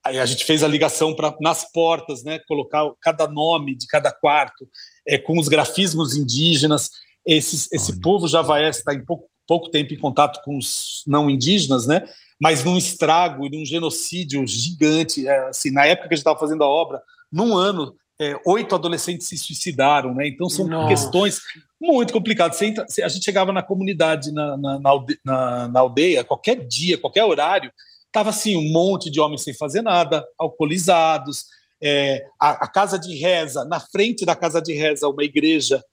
Aí 0.04 0.18
a 0.20 0.26
gente 0.26 0.44
fez 0.44 0.62
a 0.62 0.68
ligação 0.68 1.14
para 1.14 1.34
nas 1.40 1.70
portas, 1.72 2.22
né? 2.22 2.38
Colocar 2.46 2.88
cada 3.00 3.26
nome 3.26 3.74
de 3.74 3.86
cada 3.86 4.12
quarto, 4.12 4.68
é, 5.06 5.18
com 5.18 5.38
os 5.38 5.48
grafismos 5.48 6.14
indígenas. 6.14 6.90
Esse, 7.24 7.68
esse 7.72 8.00
povo 8.00 8.28
javaés 8.28 8.78
está 8.78 8.94
em 8.94 9.04
pouco, 9.04 9.28
pouco 9.46 9.68
tempo 9.68 9.94
em 9.94 9.98
contato 9.98 10.40
com 10.44 10.56
os 10.56 11.02
não 11.06 11.28
indígenas, 11.28 11.86
né? 11.86 12.04
Mas 12.40 12.64
num 12.64 12.76
estrago 12.76 13.46
e 13.46 13.50
num 13.50 13.64
genocídio 13.64 14.46
gigante. 14.46 15.26
É, 15.26 15.48
assim, 15.48 15.70
na 15.70 15.86
época 15.86 16.08
que 16.08 16.14
a 16.14 16.16
gente 16.16 16.22
estava 16.22 16.38
fazendo 16.38 16.62
a 16.62 16.68
obra, 16.68 17.02
num 17.32 17.56
ano, 17.56 17.94
é, 18.20 18.38
oito 18.46 18.74
adolescentes 18.74 19.28
se 19.28 19.36
suicidaram, 19.36 20.14
né? 20.14 20.28
Então 20.28 20.48
são 20.48 20.66
Nossa. 20.66 20.88
questões 20.88 21.40
muito 21.80 22.12
complicadas. 22.12 22.60
a 22.60 23.08
gente 23.08 23.24
chegava 23.24 23.52
na 23.52 23.62
comunidade, 23.62 24.32
na, 24.32 24.56
na, 24.56 24.78
na, 25.24 25.68
na 25.68 25.80
aldeia, 25.80 26.24
qualquer 26.24 26.66
dia, 26.66 26.98
qualquer 26.98 27.24
horário, 27.24 27.70
estava 28.06 28.30
assim 28.30 28.56
um 28.56 28.72
monte 28.72 29.10
de 29.10 29.20
homens 29.20 29.42
sem 29.42 29.54
fazer 29.54 29.82
nada, 29.82 30.26
alcoolizados. 30.38 31.44
É, 31.82 32.24
a, 32.40 32.64
a, 32.64 32.68
casa 32.68 32.98
de 32.98 33.14
reza, 33.14 33.64
na 33.66 33.78
frente 33.78 34.24
da 34.24 34.34
casa 34.34 34.62
de 34.62 34.72
reza, 34.72 35.08
uma 35.08 35.22
igreja 35.22 35.84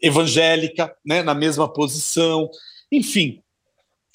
evangélica, 0.00 0.94
né, 1.04 1.22
na 1.22 1.34
mesma 1.34 1.72
posição, 1.72 2.48
enfim, 2.92 3.42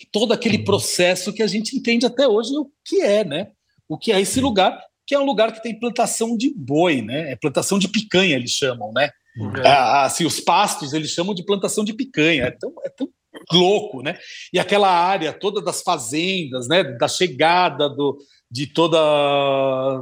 todo 0.05 0.33
aquele 0.33 0.59
processo 0.59 1.33
que 1.33 1.41
a 1.41 1.47
gente 1.47 1.75
entende 1.75 2.05
até 2.05 2.27
hoje 2.27 2.55
o 2.55 2.69
que 2.85 3.01
é, 3.01 3.23
né? 3.23 3.51
O 3.89 3.97
que 3.97 4.11
é 4.11 4.21
esse 4.21 4.39
lugar, 4.39 4.79
que 5.05 5.15
é 5.15 5.19
um 5.19 5.25
lugar 5.25 5.51
que 5.53 5.63
tem 5.63 5.79
plantação 5.79 6.37
de 6.37 6.53
boi, 6.53 7.01
né? 7.01 7.31
É 7.31 7.35
plantação 7.35 7.79
de 7.79 7.87
picanha, 7.87 8.35
eles 8.35 8.51
chamam, 8.51 8.91
né? 8.93 9.09
Uhum. 9.37 9.55
É, 9.57 10.03
assim, 10.03 10.25
os 10.25 10.39
pastos 10.39 10.93
eles 10.93 11.11
chamam 11.11 11.33
de 11.33 11.45
plantação 11.45 11.83
de 11.83 11.93
picanha. 11.93 12.43
É 12.43 12.51
tão, 12.51 12.73
é 12.83 12.89
tão 12.89 13.09
louco, 13.51 14.01
né? 14.01 14.17
E 14.51 14.59
aquela 14.59 14.89
área 14.89 15.31
toda 15.31 15.61
das 15.61 15.81
fazendas, 15.81 16.67
né? 16.67 16.83
Da 16.83 17.07
chegada 17.07 17.89
do, 17.89 18.17
de 18.49 18.67
toda, 18.67 18.97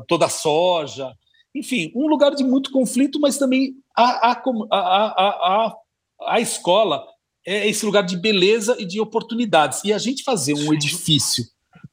toda 0.08 0.26
a 0.26 0.30
soja. 0.30 1.14
Enfim, 1.54 1.92
um 1.96 2.08
lugar 2.08 2.34
de 2.34 2.44
muito 2.44 2.72
conflito, 2.72 3.20
mas 3.20 3.38
também 3.38 3.76
a, 3.96 4.32
a, 4.32 4.44
a, 4.72 5.30
a, 5.30 5.76
a 6.28 6.40
escola 6.40 7.06
é 7.46 7.68
esse 7.68 7.86
lugar 7.86 8.04
de 8.04 8.18
beleza 8.18 8.76
e 8.80 8.86
de 8.86 9.00
oportunidades. 9.00 9.84
E 9.84 9.94
a 9.94 9.98
gente 9.98 10.24
fazer 10.24 10.54
um 10.54 10.74
edifício 10.74 11.46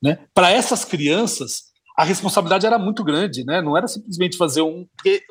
né, 0.03 0.27
para 0.35 0.51
essas 0.51 0.85
crianças, 0.85 1.65
a 1.97 2.05
responsabilidade 2.05 2.67
era 2.67 2.79
muito 2.79 3.05
grande, 3.05 3.45
né? 3.45 3.61
não 3.61 3.77
era 3.77 3.87
simplesmente 3.87 4.37
fazer 4.37 4.63
um. 4.63 4.87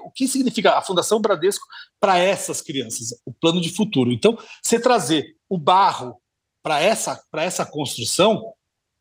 O 0.05 0.11
que 0.11 0.27
significa 0.27 0.77
a 0.77 0.81
Fundação 0.81 1.19
Bradesco 1.19 1.65
para 1.99 2.17
essas 2.17 2.61
crianças? 2.61 3.09
O 3.25 3.33
plano 3.33 3.59
de 3.59 3.73
futuro. 3.73 4.11
Então, 4.11 4.37
você 4.63 4.79
trazer 4.79 5.35
o 5.49 5.57
barro 5.57 6.15
para 6.63 6.79
essa, 6.79 7.21
essa 7.35 7.65
construção, 7.65 8.53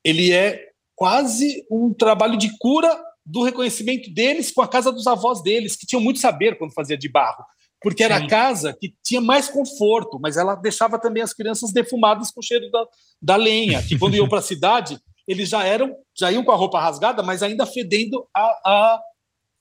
ele 0.03 0.33
é 0.33 0.71
quase 0.97 1.65
um 1.71 1.93
trabalho 1.93 2.39
de 2.39 2.57
cura 2.59 2.99
do 3.25 3.43
reconhecimento 3.43 4.13
deles 4.13 4.51
com 4.51 4.63
a 4.63 4.69
casa 4.69 4.91
dos 4.91 5.07
avós 5.07 5.43
deles, 5.43 5.77
que 5.77 5.87
tinham 5.87 6.01
muito 6.01 6.19
saber 6.19 6.57
quando 6.57 6.73
fazia 6.73 6.97
de 6.97 7.09
barro 7.09 7.45
porque 7.83 8.05
era 8.05 8.19
Sim. 8.19 8.25
a 8.25 8.29
casa 8.29 8.77
que 8.79 8.95
tinha 9.03 9.21
mais 9.21 9.49
conforto, 9.49 10.19
mas 10.21 10.37
ela 10.37 10.55
deixava 10.55 10.99
também 10.99 11.23
as 11.23 11.33
crianças 11.33 11.73
defumadas 11.73 12.31
com 12.31 12.41
o 12.41 12.45
cheiro 12.45 12.71
da, 12.71 12.85
da 13.23 13.37
lenha, 13.37 13.83
que 13.83 13.99
quando 13.99 14.17
iam 14.17 14.29
para 14.29 14.41
a 14.41 14.43
cidade, 14.43 14.99
eles 15.27 15.49
já 15.49 15.65
eram, 15.65 15.95
já 16.17 16.31
iam 16.31 16.45
com 16.45 16.53
a 16.53 16.57
roupa 16.57 16.81
rasgada, 16.81 17.23
mas 17.23 17.43
ainda 17.43 17.65
fedendo 17.65 18.27
a, 18.37 18.43
a, 18.43 19.01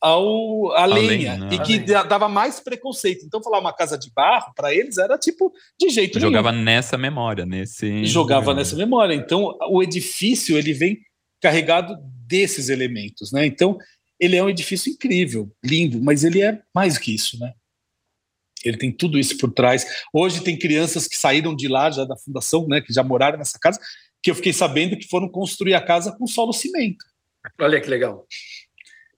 ao 0.02 0.72
a, 0.74 0.86
lenha, 0.86 1.38
né? 1.38 1.50
e 1.52 1.60
que 1.60 1.78
lenha. 1.78 2.04
dava 2.04 2.28
mais 2.28 2.60
preconceito. 2.60 3.26
Então, 3.26 3.42
falar 3.42 3.60
uma 3.60 3.74
casa 3.74 3.98
de 3.98 4.12
barro 4.12 4.52
para 4.56 4.74
eles 4.74 4.98
era 4.98 5.18
tipo 5.18 5.52
de 5.80 5.90
jeito 5.90 6.20
Jogava 6.20 6.52
nenhum. 6.52 6.64
nessa 6.64 6.98
memória, 6.98 7.46
nesse 7.46 8.06
jogava 8.06 8.54
nessa 8.54 8.76
memória. 8.76 9.14
Então, 9.14 9.58
o 9.70 9.84
edifício 9.84 10.58
ele 10.58 10.74
vem 10.74 10.98
carregado 11.42 11.96
desses 12.28 12.70
elementos, 12.70 13.32
né? 13.32 13.46
Então, 13.46 13.78
ele 14.20 14.36
é 14.36 14.44
um 14.44 14.50
edifício 14.50 14.92
incrível, 14.92 15.50
lindo, 15.64 16.02
mas 16.02 16.24
ele 16.24 16.42
é 16.42 16.60
mais 16.76 16.96
do 16.96 17.00
que 17.00 17.16
isso, 17.16 17.40
né? 17.40 17.54
Ele 18.64 18.78
tem 18.78 18.92
tudo 18.92 19.18
isso 19.18 19.38
por 19.38 19.52
trás. 19.52 19.86
Hoje 20.14 20.42
tem 20.42 20.58
crianças 20.58 21.08
que 21.08 21.16
saíram 21.16 21.56
de 21.56 21.68
lá 21.68 21.90
já 21.92 22.06
da 22.06 22.18
fundação, 22.18 22.68
né, 22.68 22.82
que 22.82 22.94
já 22.94 23.04
moraram 23.04 23.38
nessa 23.38 23.58
casa, 23.60 23.80
que 24.22 24.30
eu 24.30 24.36
fiquei 24.36 24.54
sabendo 24.54 24.98
que 24.98 25.08
foram 25.08 25.30
construir 25.30 25.74
a 25.74 25.82
casa 25.82 26.12
com 26.18 26.28
solo 26.28 26.54
cimento. 26.54 27.06
Olha 27.60 27.80
que 27.80 27.90
legal. 27.90 28.26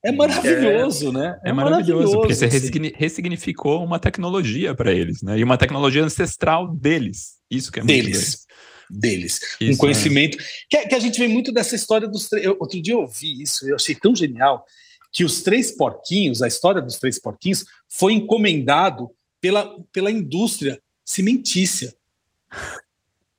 É 0.03 0.11
maravilhoso, 0.11 1.09
é, 1.09 1.11
né? 1.11 1.39
É, 1.43 1.49
é 1.49 1.53
maravilhoso, 1.53 2.13
maravilhoso, 2.13 2.17
porque 2.17 2.33
você 2.33 2.45
assim. 2.45 2.91
ressignificou 2.95 3.83
uma 3.83 3.99
tecnologia 3.99 4.73
para 4.73 4.91
eles, 4.91 5.21
né? 5.21 5.37
E 5.37 5.43
uma 5.43 5.57
tecnologia 5.57 6.03
ancestral 6.03 6.67
deles. 6.75 7.33
Isso 7.49 7.71
que 7.71 7.79
é 7.79 7.83
deles. 7.83 8.15
muito 8.15 8.51
deles. 8.99 9.39
Isso, 9.59 9.73
um 9.73 9.77
conhecimento. 9.77 10.37
É. 10.39 10.43
Que, 10.69 10.89
que, 10.89 10.95
a 10.95 10.99
gente 10.99 11.19
vê 11.19 11.27
muito 11.27 11.51
dessa 11.51 11.75
história 11.75 12.07
dos. 12.07 12.31
Eu, 12.33 12.57
outro 12.59 12.81
dia 12.81 12.93
eu 12.93 13.01
ouvi 13.01 13.41
isso, 13.41 13.67
eu 13.67 13.75
achei 13.75 13.95
tão 13.95 14.15
genial, 14.15 14.65
que 15.13 15.23
os 15.23 15.41
três 15.41 15.71
porquinhos, 15.71 16.41
a 16.41 16.47
história 16.47 16.81
dos 16.81 16.97
três 16.97 17.19
porquinhos, 17.19 17.65
foi 17.89 18.13
encomendado 18.13 19.09
pela, 19.41 19.75
pela 19.91 20.11
indústria 20.11 20.81
cimentícia. 21.03 21.93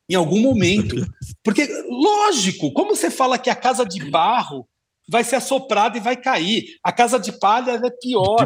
Em 0.08 0.14
algum 0.14 0.40
momento. 0.40 0.96
Porque, 1.42 1.66
lógico, 1.88 2.72
como 2.72 2.94
você 2.94 3.10
fala 3.10 3.38
que 3.38 3.48
a 3.48 3.54
casa 3.54 3.86
de 3.86 4.10
barro 4.10 4.68
vai 5.08 5.24
ser 5.24 5.36
assoprada 5.36 5.96
e 5.96 6.00
vai 6.00 6.16
cair. 6.16 6.78
A 6.82 6.92
casa 6.92 7.18
de 7.18 7.32
palha 7.32 7.72
é 7.72 7.90
pior. 7.90 8.36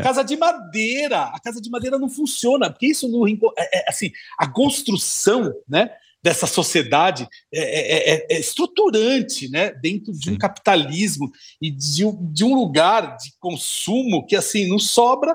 A 0.00 0.02
casa 0.02 0.22
de 0.22 0.36
madeira, 0.36 1.22
a 1.22 1.40
casa 1.40 1.60
de 1.60 1.70
madeira 1.70 1.98
não 1.98 2.08
funciona, 2.08 2.70
porque 2.70 2.86
isso 2.86 3.08
no 3.08 3.26
é, 3.26 3.32
é, 3.58 3.88
assim, 3.88 4.10
a 4.38 4.46
construção, 4.46 5.52
né, 5.68 5.90
dessa 6.22 6.46
sociedade 6.46 7.28
é, 7.52 7.60
é, 7.60 8.14
é, 8.14 8.26
é 8.30 8.38
estruturante, 8.38 9.50
né, 9.50 9.72
dentro 9.72 10.12
de 10.12 10.30
um 10.30 10.38
capitalismo 10.38 11.32
e 11.60 11.70
de, 11.70 12.04
de 12.32 12.44
um 12.44 12.54
lugar 12.54 13.16
de 13.16 13.32
consumo 13.40 14.24
que 14.24 14.36
assim 14.36 14.68
não 14.68 14.78
sobra 14.78 15.34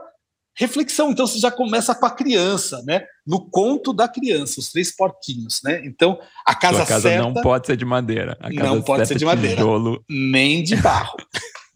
reflexão. 0.57 1.11
Então 1.11 1.27
você 1.27 1.39
já 1.39 1.51
começa 1.51 1.93
com 1.93 2.05
a 2.05 2.09
criança, 2.09 2.81
né? 2.85 3.05
No 3.25 3.47
conto 3.49 3.93
da 3.93 4.07
criança, 4.07 4.59
os 4.59 4.71
três 4.71 4.93
porquinhos, 4.93 5.61
né? 5.63 5.81
Então 5.85 6.19
a 6.45 6.55
casa, 6.55 6.85
casa 6.85 7.09
certa 7.09 7.23
não 7.23 7.33
pode 7.33 7.67
ser 7.67 7.77
de 7.77 7.85
madeira. 7.85 8.37
não 8.51 8.81
pode 8.81 9.07
ser 9.07 9.17
de 9.17 9.25
madeira, 9.25 9.55
tijolo. 9.55 10.03
nem 10.09 10.63
de 10.63 10.75
barro. 10.77 11.15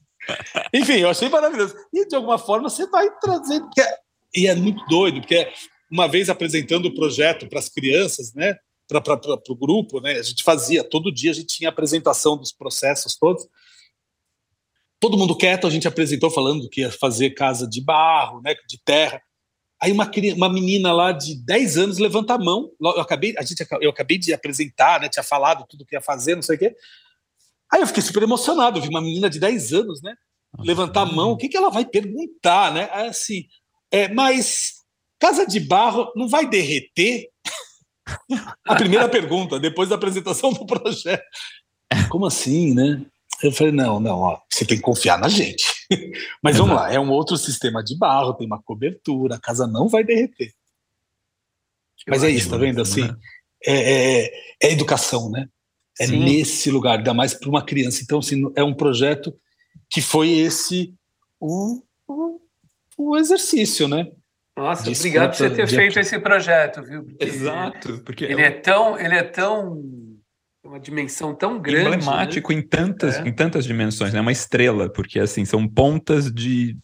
Enfim, 0.74 0.98
eu 0.98 1.10
achei 1.10 1.30
maravilhoso. 1.30 1.76
E 1.94 2.08
de 2.08 2.16
alguma 2.16 2.38
forma 2.38 2.70
você 2.70 2.88
vai 2.88 3.08
trazendo, 3.22 3.70
é, 3.78 3.98
e 4.36 4.48
é 4.48 4.56
muito 4.56 4.84
doido, 4.86 5.22
porque 5.22 5.48
uma 5.92 6.08
vez 6.08 6.30
apresentando 6.30 6.88
o 6.88 6.96
projeto 6.96 7.48
para 7.48 7.60
as 7.60 7.70
crianças, 7.70 8.34
né? 8.34 8.56
Para 8.88 9.20
o 9.50 9.56
grupo, 9.56 10.02
né? 10.02 10.14
A 10.14 10.24
gente 10.24 10.44
fazia 10.44 10.84
todo 10.84 11.14
dia, 11.14 11.32
a 11.32 11.34
gente 11.34 11.56
tinha 11.56 11.70
apresentação 11.70 12.36
dos 12.36 12.52
processos 12.52 13.16
todos 13.16 13.48
todo 15.02 15.18
mundo 15.18 15.36
quieto, 15.36 15.66
a 15.66 15.70
gente 15.70 15.88
apresentou 15.88 16.30
falando 16.30 16.70
que 16.70 16.82
ia 16.82 16.92
fazer 16.92 17.32
casa 17.32 17.68
de 17.68 17.84
barro, 17.84 18.40
né, 18.40 18.54
de 18.68 18.80
terra. 18.86 19.20
Aí 19.82 19.92
uma, 19.92 20.10
uma 20.36 20.48
menina 20.48 20.94
lá 20.94 21.12
de 21.12 21.36
10 21.44 21.78
anos 21.80 21.98
levanta 21.98 22.36
a 22.36 22.38
mão. 22.38 22.70
Eu 22.80 23.02
acabei, 23.02 23.34
a 23.36 23.42
gente, 23.42 23.66
eu 23.82 23.90
acabei 23.90 24.20
de 24.20 24.32
apresentar, 24.32 25.02
né, 25.02 25.10
tinha 25.10 25.24
falado 25.24 25.66
tudo 25.68 25.86
que 25.86 25.96
ia 25.96 26.02
fazer, 26.02 26.36
não 26.36 26.44
sei 26.44 26.56
o 26.56 26.60
quê. 26.60 26.76
Aí 27.74 27.82
eu 27.82 27.88
fiquei 27.88 28.04
super 28.04 28.22
emocionado, 28.22 28.80
vi 28.80 28.90
uma 28.90 29.02
menina 29.02 29.28
de 29.28 29.40
10 29.40 29.74
anos, 29.74 30.04
né, 30.04 30.14
levantar 30.60 31.02
a 31.02 31.06
mão, 31.06 31.32
o 31.32 31.38
que, 31.38 31.50
que 31.50 31.58
ela 31.58 31.72
vai 31.72 31.84
perguntar, 31.84 32.72
né? 32.72 32.88
Assim, 32.92 33.46
é, 33.90 34.08
mas 34.08 34.74
casa 35.20 35.48
de 35.48 35.60
barro 35.60 36.12
não 36.16 36.28
vai 36.28 36.48
derreter? 36.48 37.28
a 38.68 38.76
primeira 38.76 39.10
pergunta, 39.10 39.60
depois 39.60 39.90
da 39.90 39.96
apresentação 39.96 40.54
do 40.54 40.64
projeto. 40.64 41.24
Como 42.08 42.28
assim, 42.28 42.76
né? 42.76 43.04
Eu 43.44 43.52
falei, 43.52 43.74
não, 43.74 44.00
não, 44.00 44.20
ó, 44.20 44.40
você 44.50 44.66
tem 44.66 44.78
que 44.78 44.84
confiar 44.84 45.18
na 45.18 45.28
gente. 45.28 45.66
Mas 46.44 46.58
vamos 46.58 46.76
lá, 46.76 46.94
é 46.94 47.00
um 47.00 47.10
outro 47.10 47.36
sistema 47.38 47.84
de 47.84 47.98
barro, 47.98 48.34
tem 48.34 48.46
uma 48.46 48.62
cobertura, 48.62 49.36
a 49.36 49.40
casa 49.40 49.66
não 49.66 49.88
vai 49.88 50.04
derreter. 50.04 50.54
Mas 52.08 52.24
é 52.24 52.30
isso, 52.30 52.50
tá 52.50 52.58
vendo? 52.58 52.82
Assim, 52.82 53.04
né? 53.04 53.16
é, 53.66 53.74
é, 53.74 54.34
é, 54.64 54.72
educação, 54.72 55.30
né? 55.30 55.48
É 56.00 56.08
Sim. 56.08 56.24
nesse 56.24 56.72
lugar, 56.72 56.98
ainda 56.98 57.14
mais 57.14 57.34
para 57.34 57.50
uma 57.50 57.64
criança. 57.64 58.02
Então, 58.02 58.20
assim, 58.20 58.52
é 58.56 58.64
um 58.64 58.74
projeto 58.74 59.34
que 59.90 60.02
foi 60.02 60.30
esse 60.32 60.96
o, 61.40 61.84
o, 62.08 62.40
o 62.98 63.18
exercício, 63.18 63.88
né? 63.88 64.08
Nossa, 64.58 64.84
de 64.84 64.98
obrigado 64.98 65.32
por 65.32 65.38
você 65.38 65.50
ter 65.50 65.66
de... 65.66 65.76
feito 65.76 66.00
esse 66.00 66.20
projeto, 66.20 66.84
viu? 66.84 67.04
Porque 67.04 67.24
Exato, 67.24 68.02
porque 68.04 68.26
ele 68.26 68.42
é 68.42 68.52
tão, 68.52 69.00
ele 69.00 69.16
é 69.16 69.24
tão 69.24 69.82
uma 70.72 70.80
dimensão 70.80 71.36
tão 71.36 71.60
grande. 71.60 71.98
Emblemático 71.98 72.54
né? 72.54 72.60
em, 72.60 72.62
tantas, 72.62 73.16
é. 73.18 73.28
em 73.28 73.34
tantas 73.34 73.66
dimensões, 73.66 74.14
né? 74.14 74.22
Uma 74.22 74.32
estrela, 74.32 74.90
porque 74.90 75.20
assim, 75.20 75.44
são 75.44 75.68
pontas 75.68 76.32
de, 76.32 76.78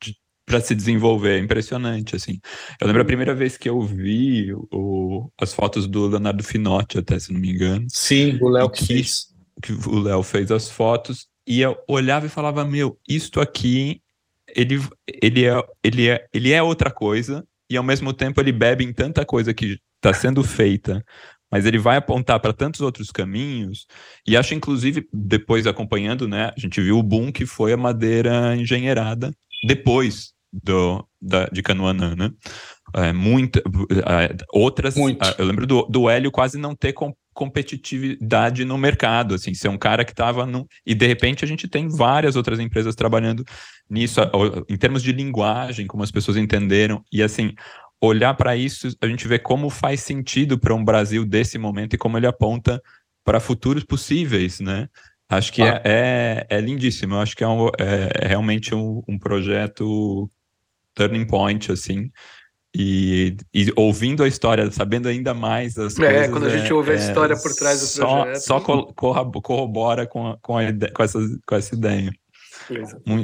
de 0.00 0.14
para 0.44 0.60
se 0.60 0.74
desenvolver, 0.74 1.38
é 1.38 1.42
impressionante, 1.42 2.14
assim. 2.14 2.38
Eu 2.78 2.86
lembro 2.86 3.00
a 3.00 3.06
primeira 3.06 3.34
vez 3.34 3.56
que 3.56 3.68
eu 3.68 3.80
vi 3.80 4.52
o, 4.70 5.30
as 5.40 5.54
fotos 5.54 5.86
do 5.86 6.06
Leonardo 6.06 6.44
Finotti, 6.44 6.98
até 6.98 7.18
se 7.18 7.32
não 7.32 7.40
me 7.40 7.50
engano. 7.50 7.86
Sim, 7.88 8.38
o 8.42 8.48
Léo 8.48 8.68
que, 8.68 8.86
fez. 8.86 9.28
Que 9.62 9.72
o 9.72 10.00
Léo 10.00 10.22
fez 10.22 10.50
as 10.50 10.70
fotos, 10.70 11.26
e 11.46 11.62
eu 11.62 11.78
olhava 11.88 12.26
e 12.26 12.30
falava, 12.30 12.62
meu, 12.64 12.98
isto 13.08 13.40
aqui, 13.40 14.02
ele, 14.54 14.82
ele, 15.22 15.46
é, 15.46 15.64
ele, 15.82 16.08
é, 16.08 16.26
ele 16.32 16.52
é 16.52 16.62
outra 16.62 16.90
coisa, 16.90 17.42
e 17.70 17.76
ao 17.76 17.84
mesmo 17.84 18.12
tempo 18.12 18.38
ele 18.38 18.52
bebe 18.52 18.84
em 18.84 18.92
tanta 18.92 19.24
coisa 19.24 19.54
que 19.54 19.78
está 19.96 20.12
sendo 20.12 20.44
feita 20.44 21.02
mas 21.50 21.66
ele 21.66 21.78
vai 21.78 21.96
apontar 21.96 22.38
para 22.40 22.52
tantos 22.52 22.80
outros 22.80 23.10
caminhos, 23.10 23.86
e 24.26 24.36
acho, 24.36 24.54
inclusive, 24.54 25.08
depois 25.12 25.66
acompanhando, 25.66 26.28
né, 26.28 26.52
a 26.56 26.60
gente 26.60 26.80
viu 26.80 26.98
o 26.98 27.02
boom 27.02 27.32
que 27.32 27.46
foi 27.46 27.72
a 27.72 27.76
madeira 27.76 28.56
engenheirada 28.56 29.32
depois 29.66 30.32
do, 30.52 31.06
da, 31.20 31.46
de 31.46 31.62
Canoanã, 31.62 32.14
né? 32.16 32.30
É, 32.94 33.12
muita, 33.12 33.60
é, 33.60 34.36
outras, 34.52 34.96
Muito. 34.96 35.24
eu 35.38 35.44
lembro 35.44 35.64
do, 35.64 35.82
do 35.82 36.10
Hélio 36.10 36.30
quase 36.32 36.58
não 36.58 36.74
ter 36.74 36.92
com, 36.92 37.14
competitividade 37.32 38.64
no 38.64 38.76
mercado, 38.76 39.34
assim, 39.34 39.54
ser 39.54 39.68
um 39.68 39.78
cara 39.78 40.04
que 40.04 40.10
estava 40.10 40.44
no. 40.44 40.66
E 40.84 40.94
de 40.94 41.06
repente 41.06 41.44
a 41.44 41.48
gente 41.48 41.68
tem 41.68 41.88
várias 41.88 42.36
outras 42.36 42.58
empresas 42.58 42.94
trabalhando 42.94 43.44
nisso, 43.88 44.20
em 44.68 44.76
termos 44.76 45.02
de 45.02 45.12
linguagem, 45.12 45.86
como 45.86 46.02
as 46.02 46.10
pessoas 46.10 46.36
entenderam, 46.36 47.02
e 47.12 47.22
assim, 47.22 47.54
olhar 48.00 48.34
para 48.34 48.56
isso, 48.56 48.88
a 49.00 49.06
gente 49.06 49.28
vê 49.28 49.38
como 49.38 49.68
faz 49.68 50.00
sentido 50.00 50.58
para 50.58 50.74
um 50.74 50.84
Brasil 50.84 51.24
desse 51.24 51.58
momento 51.58 51.94
e 51.94 51.98
como 51.98 52.16
ele 52.16 52.26
aponta 52.26 52.82
para 53.24 53.38
futuros 53.38 53.84
possíveis, 53.84 54.60
né? 54.60 54.88
Acho 55.28 55.52
que 55.52 55.62
ah. 55.62 55.80
é, 55.84 56.46
é, 56.50 56.56
é, 56.56 56.60
lindíssimo. 56.60 57.14
Eu 57.14 57.20
acho 57.20 57.36
que 57.36 57.44
é, 57.44 57.48
um, 57.48 57.68
é, 57.78 58.10
é 58.22 58.26
realmente 58.26 58.74
um, 58.74 59.02
um, 59.06 59.18
projeto 59.18 60.28
turning 60.94 61.26
point, 61.26 61.70
assim. 61.70 62.10
E, 62.74 63.36
e, 63.54 63.72
ouvindo 63.76 64.24
a 64.24 64.28
história, 64.28 64.70
sabendo 64.72 65.08
ainda 65.08 65.34
mais 65.34 65.76
as 65.78 65.96
é, 65.98 66.02
coisas... 66.02 66.22
É, 66.22 66.28
quando 66.28 66.46
a 66.46 66.56
gente 66.56 66.72
ouve 66.72 66.90
a 66.90 66.94
é, 66.94 66.96
história 66.96 67.36
por 67.36 67.54
trás 67.54 67.80
do 67.80 67.86
só, 67.86 68.22
projeto... 68.22 68.42
Só 68.42 68.60
corrobora 68.60 70.06
com, 70.06 70.36
com, 70.40 70.56
a 70.56 70.64
ideia, 70.64 70.92
com, 70.92 71.02
essa, 71.02 71.18
com 71.46 71.54
essa 71.54 71.74
ideia. 71.76 72.10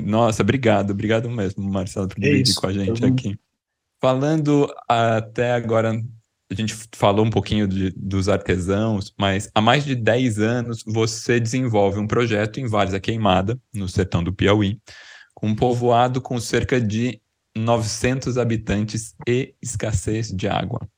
Nossa, 0.05 0.43
obrigado. 0.43 0.91
Obrigado 0.91 1.29
mesmo, 1.29 1.68
Marcelo, 1.68 2.09
por 2.09 2.20
dividir 2.20 2.55
com 2.55 2.66
a 2.66 2.72
gente 2.72 3.05
aqui. 3.05 3.37
Falando 4.07 4.73
até 4.89 5.51
agora, 5.51 5.91
a 6.49 6.55
gente 6.55 6.77
falou 6.95 7.27
um 7.27 7.29
pouquinho 7.29 7.67
de, 7.67 7.91
dos 7.91 8.29
artesãos, 8.29 9.13
mas 9.19 9.51
há 9.53 9.61
mais 9.61 9.85
de 9.85 9.97
10 9.97 10.39
anos 10.39 10.85
você 10.87 11.41
desenvolve 11.41 11.99
um 11.99 12.07
projeto 12.07 12.61
em 12.61 12.69
Várzea 12.69 13.01
Queimada, 13.01 13.59
no 13.75 13.89
sertão 13.89 14.23
do 14.23 14.33
Piauí, 14.33 14.81
com 15.35 15.49
um 15.49 15.57
povoado 15.57 16.21
com 16.21 16.39
cerca 16.39 16.81
de 16.81 17.21
900 17.57 18.39
habitantes 18.39 19.13
e 19.27 19.57
escassez 19.61 20.29
de 20.29 20.47
água. 20.47 20.89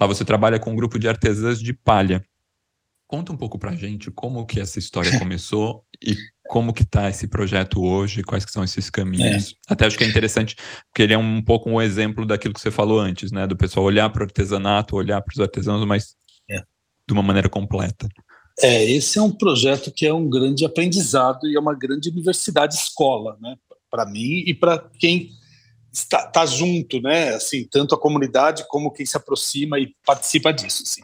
Lá 0.00 0.08
você 0.08 0.24
trabalha 0.24 0.58
com 0.58 0.72
um 0.72 0.76
grupo 0.76 0.98
de 0.98 1.08
artesãs 1.08 1.60
de 1.60 1.72
palha. 1.72 2.20
Conta 3.06 3.32
um 3.32 3.36
pouco 3.36 3.58
pra 3.58 3.74
gente 3.74 4.10
como 4.10 4.44
que 4.44 4.58
essa 4.58 4.78
história 4.78 5.16
começou 5.18 5.84
e 6.02 6.16
como 6.48 6.72
que 6.72 6.82
está 6.82 7.08
esse 7.08 7.28
projeto 7.28 7.82
hoje, 7.82 8.22
quais 8.22 8.44
que 8.44 8.50
são 8.50 8.64
esses 8.64 8.90
caminhos. 8.90 9.52
É. 9.52 9.72
Até 9.72 9.86
acho 9.86 9.96
que 9.96 10.04
é 10.04 10.08
interessante, 10.08 10.56
porque 10.86 11.02
ele 11.02 11.14
é 11.14 11.18
um 11.18 11.42
pouco 11.42 11.70
um 11.70 11.80
exemplo 11.80 12.26
daquilo 12.26 12.54
que 12.54 12.60
você 12.60 12.70
falou 12.70 12.98
antes, 12.98 13.30
né? 13.30 13.46
Do 13.46 13.56
pessoal 13.56 13.86
olhar 13.86 14.10
para 14.10 14.22
o 14.22 14.24
artesanato, 14.24 14.96
olhar 14.96 15.20
para 15.22 15.32
os 15.32 15.40
artesãos, 15.40 15.84
mas 15.86 16.16
é. 16.50 16.58
de 17.06 17.12
uma 17.12 17.22
maneira 17.22 17.48
completa. 17.48 18.08
É, 18.60 18.84
esse 18.84 19.18
é 19.18 19.22
um 19.22 19.30
projeto 19.30 19.92
que 19.92 20.06
é 20.06 20.12
um 20.12 20.28
grande 20.28 20.64
aprendizado 20.64 21.46
e 21.46 21.56
é 21.56 21.60
uma 21.60 21.74
grande 21.74 22.08
universidade 22.08 22.74
escola, 22.74 23.36
né? 23.40 23.56
Para 23.90 24.06
mim 24.06 24.42
e 24.46 24.54
para 24.54 24.78
quem 24.98 25.30
está 25.92 26.26
tá 26.26 26.46
junto, 26.46 27.00
né? 27.00 27.34
Assim, 27.34 27.66
tanto 27.70 27.94
a 27.94 28.00
comunidade 28.00 28.66
como 28.68 28.90
quem 28.90 29.04
se 29.06 29.16
aproxima 29.16 29.78
e 29.78 29.94
participa 30.04 30.52
disso. 30.52 30.82
Assim. 30.84 31.02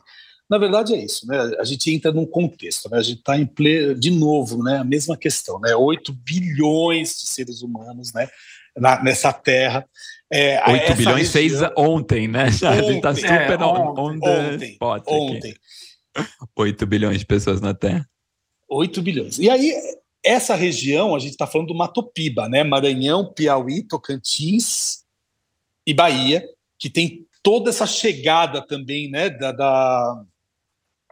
Na 0.48 0.58
verdade 0.58 0.94
é 0.94 1.02
isso, 1.02 1.26
né? 1.26 1.38
A 1.58 1.64
gente 1.64 1.90
entra 1.90 2.12
num 2.12 2.26
contexto, 2.26 2.90
né? 2.90 2.98
A 2.98 3.02
gente 3.02 3.18
está 3.18 3.34
de 3.98 4.10
novo, 4.10 4.62
né? 4.62 4.78
A 4.78 4.84
mesma 4.84 5.16
questão, 5.16 5.58
né? 5.60 5.74
8 5.74 6.12
bilhões 6.12 7.10
de 7.20 7.26
seres 7.28 7.62
humanos, 7.62 8.12
né? 8.12 8.28
Na, 8.76 9.02
nessa 9.02 9.32
terra. 9.32 9.86
É, 10.30 10.62
8 10.70 10.94
bilhões 10.94 11.32
região... 11.32 11.60
fez 11.60 11.72
ontem, 11.76 12.28
né? 12.28 12.46
Ontem, 12.46 12.66
a 12.68 12.82
gente 12.82 12.96
está 12.96 13.14
super 13.14 13.60
é, 13.60 13.64
on, 13.64 13.94
ontem, 13.98 14.78
ontem, 14.80 15.04
ontem. 15.06 15.54
8 16.56 16.86
bilhões 16.86 17.18
de 17.18 17.26
pessoas 17.26 17.60
na 17.60 17.74
Terra. 17.74 18.08
8 18.68 19.02
bilhões. 19.02 19.38
E 19.38 19.48
aí, 19.48 19.74
essa 20.24 20.54
região, 20.54 21.14
a 21.14 21.18
gente 21.18 21.32
está 21.32 21.46
falando 21.46 21.68
do 21.68 21.74
Matopiba, 21.74 22.48
né? 22.48 22.62
Maranhão, 22.62 23.32
Piauí, 23.32 23.82
Tocantins 23.82 25.04
e 25.86 25.92
Bahia, 25.92 26.44
que 26.78 26.88
tem 26.88 27.26
toda 27.42 27.70
essa 27.70 27.86
chegada 27.86 28.64
também, 28.66 29.10
né? 29.10 29.30
Da, 29.30 29.52
da, 29.52 30.24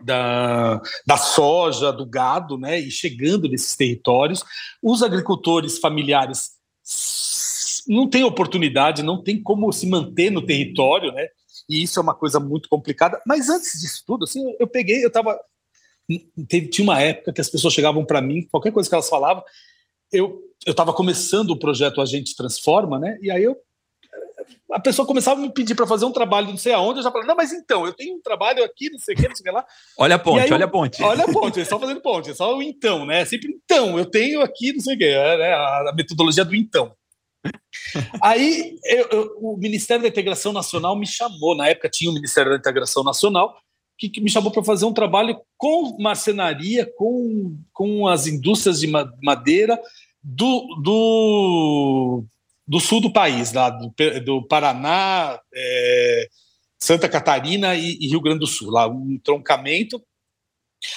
da, 0.03 0.80
da 1.07 1.16
soja, 1.16 1.92
do 1.92 2.07
gado, 2.07 2.59
né? 2.59 2.78
E 2.78 2.90
chegando 2.90 3.48
nesses 3.48 3.76
territórios. 3.76 4.44
Os 4.82 5.03
agricultores 5.03 5.78
familiares 5.78 6.51
não 7.88 8.09
têm 8.09 8.24
oportunidade, 8.24 9.03
não 9.03 9.22
tem 9.22 9.42
como 9.42 9.72
se 9.72 9.86
manter 9.86 10.30
no 10.30 10.44
território, 10.44 11.12
né? 11.12 11.28
E 11.68 11.82
isso 11.82 11.98
é 11.98 12.03
uma 12.03 12.14
coisa 12.14 12.40
muito 12.40 12.68
complicada. 12.68 13.20
Mas 13.26 13.48
antes 13.48 13.80
disso 13.80 14.03
tudo, 14.07 14.24
assim, 14.24 14.42
eu 14.59 14.66
peguei, 14.66 15.03
eu 15.05 15.09
estava 15.09 15.38
teve, 16.48 16.68
tinha 16.68 16.84
uma 16.84 17.01
época 17.01 17.32
que 17.32 17.40
as 17.40 17.48
pessoas 17.48 17.72
chegavam 17.72 18.05
para 18.05 18.20
mim, 18.20 18.46
qualquer 18.51 18.72
coisa 18.72 18.88
que 18.88 18.94
elas 18.94 19.09
falavam, 19.09 19.44
eu 20.12 20.42
eu 20.66 20.74
começando 20.74 21.51
o 21.51 21.59
projeto 21.59 22.03
A 22.03 22.05
Gente 22.05 22.36
Transforma, 22.36 22.98
né? 22.98 23.18
E 23.22 23.30
aí 23.30 23.42
eu 23.42 23.57
a 24.72 24.80
pessoa 24.80 25.07
começava 25.07 25.40
a 25.40 25.42
me 25.42 25.53
pedir 25.53 25.74
para 25.74 25.86
fazer 25.86 26.05
um 26.05 26.12
trabalho 26.12 26.48
não 26.48 26.57
sei 26.57 26.72
aonde, 26.72 27.01
eu 27.01 27.03
já 27.03 27.11
falava, 27.11 27.28
não, 27.28 27.36
mas 27.36 27.53
então, 27.53 27.86
eu 27.86 27.92
tenho 27.92 28.16
um 28.16 28.20
trabalho 28.20 28.64
aqui, 28.64 28.90
não 28.90 28.98
sei 28.98 29.14
o 29.14 29.18
que, 29.18 29.28
não 29.28 29.34
sei 29.34 29.42
o 29.42 29.44
que 29.44 29.51
lá. 29.51 29.66
Olha 29.98 30.16
a 30.16 30.18
ponte, 30.18 30.53
olha 30.53 30.64
a 30.64 30.68
ponte. 30.68 31.03
Olha 31.03 31.24
a 31.24 31.32
ponte, 31.32 31.61
é 31.61 31.64
só 31.64 31.78
fazendo 31.78 32.01
ponte, 32.01 32.30
é 32.30 32.34
só 32.34 32.57
o 32.57 32.62
então, 32.62 33.05
né? 33.05 33.24
Sempre 33.24 33.48
então, 33.53 33.98
eu 33.98 34.07
tenho 34.07 34.40
aqui, 34.42 34.72
não 34.72 34.80
sei 34.80 34.94
o 34.94 34.98
que, 34.98 35.05
é, 35.05 35.38
né? 35.38 35.53
a 35.55 35.92
metodologia 35.94 36.44
do 36.44 36.55
então. 36.55 36.92
Aí 38.22 38.76
eu, 38.84 39.09
eu, 39.11 39.38
o 39.40 39.57
Ministério 39.57 40.03
da 40.03 40.09
Integração 40.09 40.53
Nacional 40.53 40.96
me 40.96 41.07
chamou, 41.07 41.57
na 41.57 41.68
época 41.68 41.88
tinha 41.88 42.11
o 42.11 42.14
Ministério 42.14 42.51
da 42.53 42.59
Integração 42.59 43.03
Nacional, 43.03 43.57
que, 43.98 44.09
que 44.09 44.20
me 44.20 44.30
chamou 44.30 44.51
para 44.51 44.64
fazer 44.64 44.86
um 44.86 44.92
trabalho 44.92 45.38
com 45.57 45.96
marcenaria, 46.01 46.90
com, 46.96 47.57
com 47.72 48.09
as 48.09 48.26
indústrias 48.26 48.80
de 48.80 48.90
madeira 49.22 49.78
do, 50.22 50.66
do, 50.82 52.24
do 52.70 52.78
sul 52.78 53.00
do 53.00 53.12
país, 53.12 53.52
lá 53.52 53.68
do, 53.68 53.92
do 54.24 54.46
Paraná, 54.46 55.40
é, 55.52 56.28
Santa 56.80 57.08
Catarina 57.08 57.74
e, 57.74 57.98
e, 58.00 58.06
Rio 58.06 58.20
Grande 58.20 58.38
do 58.38 58.46
Sul, 58.46 58.70
lá 58.70 58.86
um 58.86 59.18
troncamento. 59.24 60.00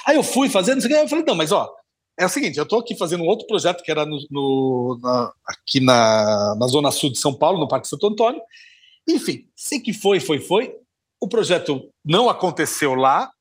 Aí 0.06 0.16
eu 0.16 0.22
fui 0.22 0.50
fazendo, 0.50 0.86
eu 0.86 1.08
falei, 1.08 1.26
não, 1.26 1.34
mas 1.34 1.52
ó, 1.52 1.74
é 2.16 2.28
o 2.28 2.30
seguinte, 2.30 2.60
eu 2.60 2.64
estou 2.64 2.80
aqui 2.80 2.96
fazendo 2.96 3.24
um 3.24 3.28
outro 3.28 3.48
projeto 3.48 3.82
que 3.82 3.90
era 3.90 4.06
no, 4.06 4.20
no 4.30 5.00
na, 5.02 5.34
aqui 5.48 5.80
na, 5.80 6.56
na 6.60 6.68
zona 6.68 6.92
sul 6.92 7.12
de 7.12 7.18
São 7.18 7.34
Paulo, 7.34 7.58
no 7.60 7.68
Parque 7.68 7.88
Santo 7.88 8.06
Antônio. 8.06 8.42
Enfim, 9.10 9.50
sei 9.56 9.80
que 9.80 9.94
foi, 9.94 10.20
foi, 10.20 10.40
foi. 10.40 10.76
O 11.20 11.28
projeto 11.28 11.90
não 12.06 12.30
aconteceu 12.30 12.94
lá, 12.94 13.32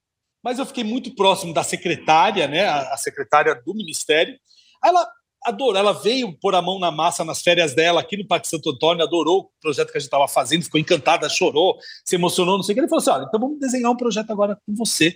mas 0.43 0.59
eu 0.59 0.65
fiquei 0.65 0.85
muito 0.85 1.15
próximo 1.15 1.53
da 1.53 1.63
secretária, 1.63 2.49
né, 2.49 2.65
a, 2.65 2.95
a 2.95 2.97
secretária 2.97 3.55
do 3.55 3.75
Ministério. 3.75 4.39
Ela 4.83 5.07
adorou, 5.45 5.77
ela 5.77 5.93
veio 5.93 6.33
pôr 6.39 6.55
a 6.55 6.63
mão 6.63 6.79
na 6.79 6.91
massa 6.91 7.25
nas 7.25 7.43
férias 7.43 7.75
dela 7.75 8.01
aqui 8.01 8.17
no 8.17 8.27
Parque 8.27 8.49
Santo 8.49 8.71
Antônio, 8.71 9.03
adorou 9.03 9.41
o 9.41 9.51
projeto 9.61 9.91
que 9.91 9.99
a 9.99 10.01
gente 10.01 10.09
estava 10.09 10.29
fazendo, 10.29 10.65
ficou 10.65 10.81
encantada, 10.81 11.29
chorou, 11.29 11.79
se 12.05 12.15
emocionou, 12.15 12.57
não 12.57 12.63
sei 12.63 12.73
o 12.73 12.77
que. 12.77 12.81
Ele 12.81 12.89
falou 12.89 13.01
assim: 13.01 13.11
olha, 13.11 13.25
então 13.27 13.41
vamos 13.41 13.59
desenhar 13.59 13.91
um 13.91 13.97
projeto 13.97 14.31
agora 14.31 14.57
com 14.67 14.75
você. 14.75 15.15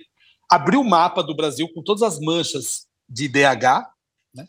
Abriu 0.50 0.80
o 0.80 0.88
mapa 0.88 1.22
do 1.22 1.34
Brasil 1.34 1.68
com 1.72 1.82
todas 1.82 2.02
as 2.02 2.20
manchas 2.20 2.86
de 3.08 3.28
DH, 3.28 3.86
né, 4.34 4.46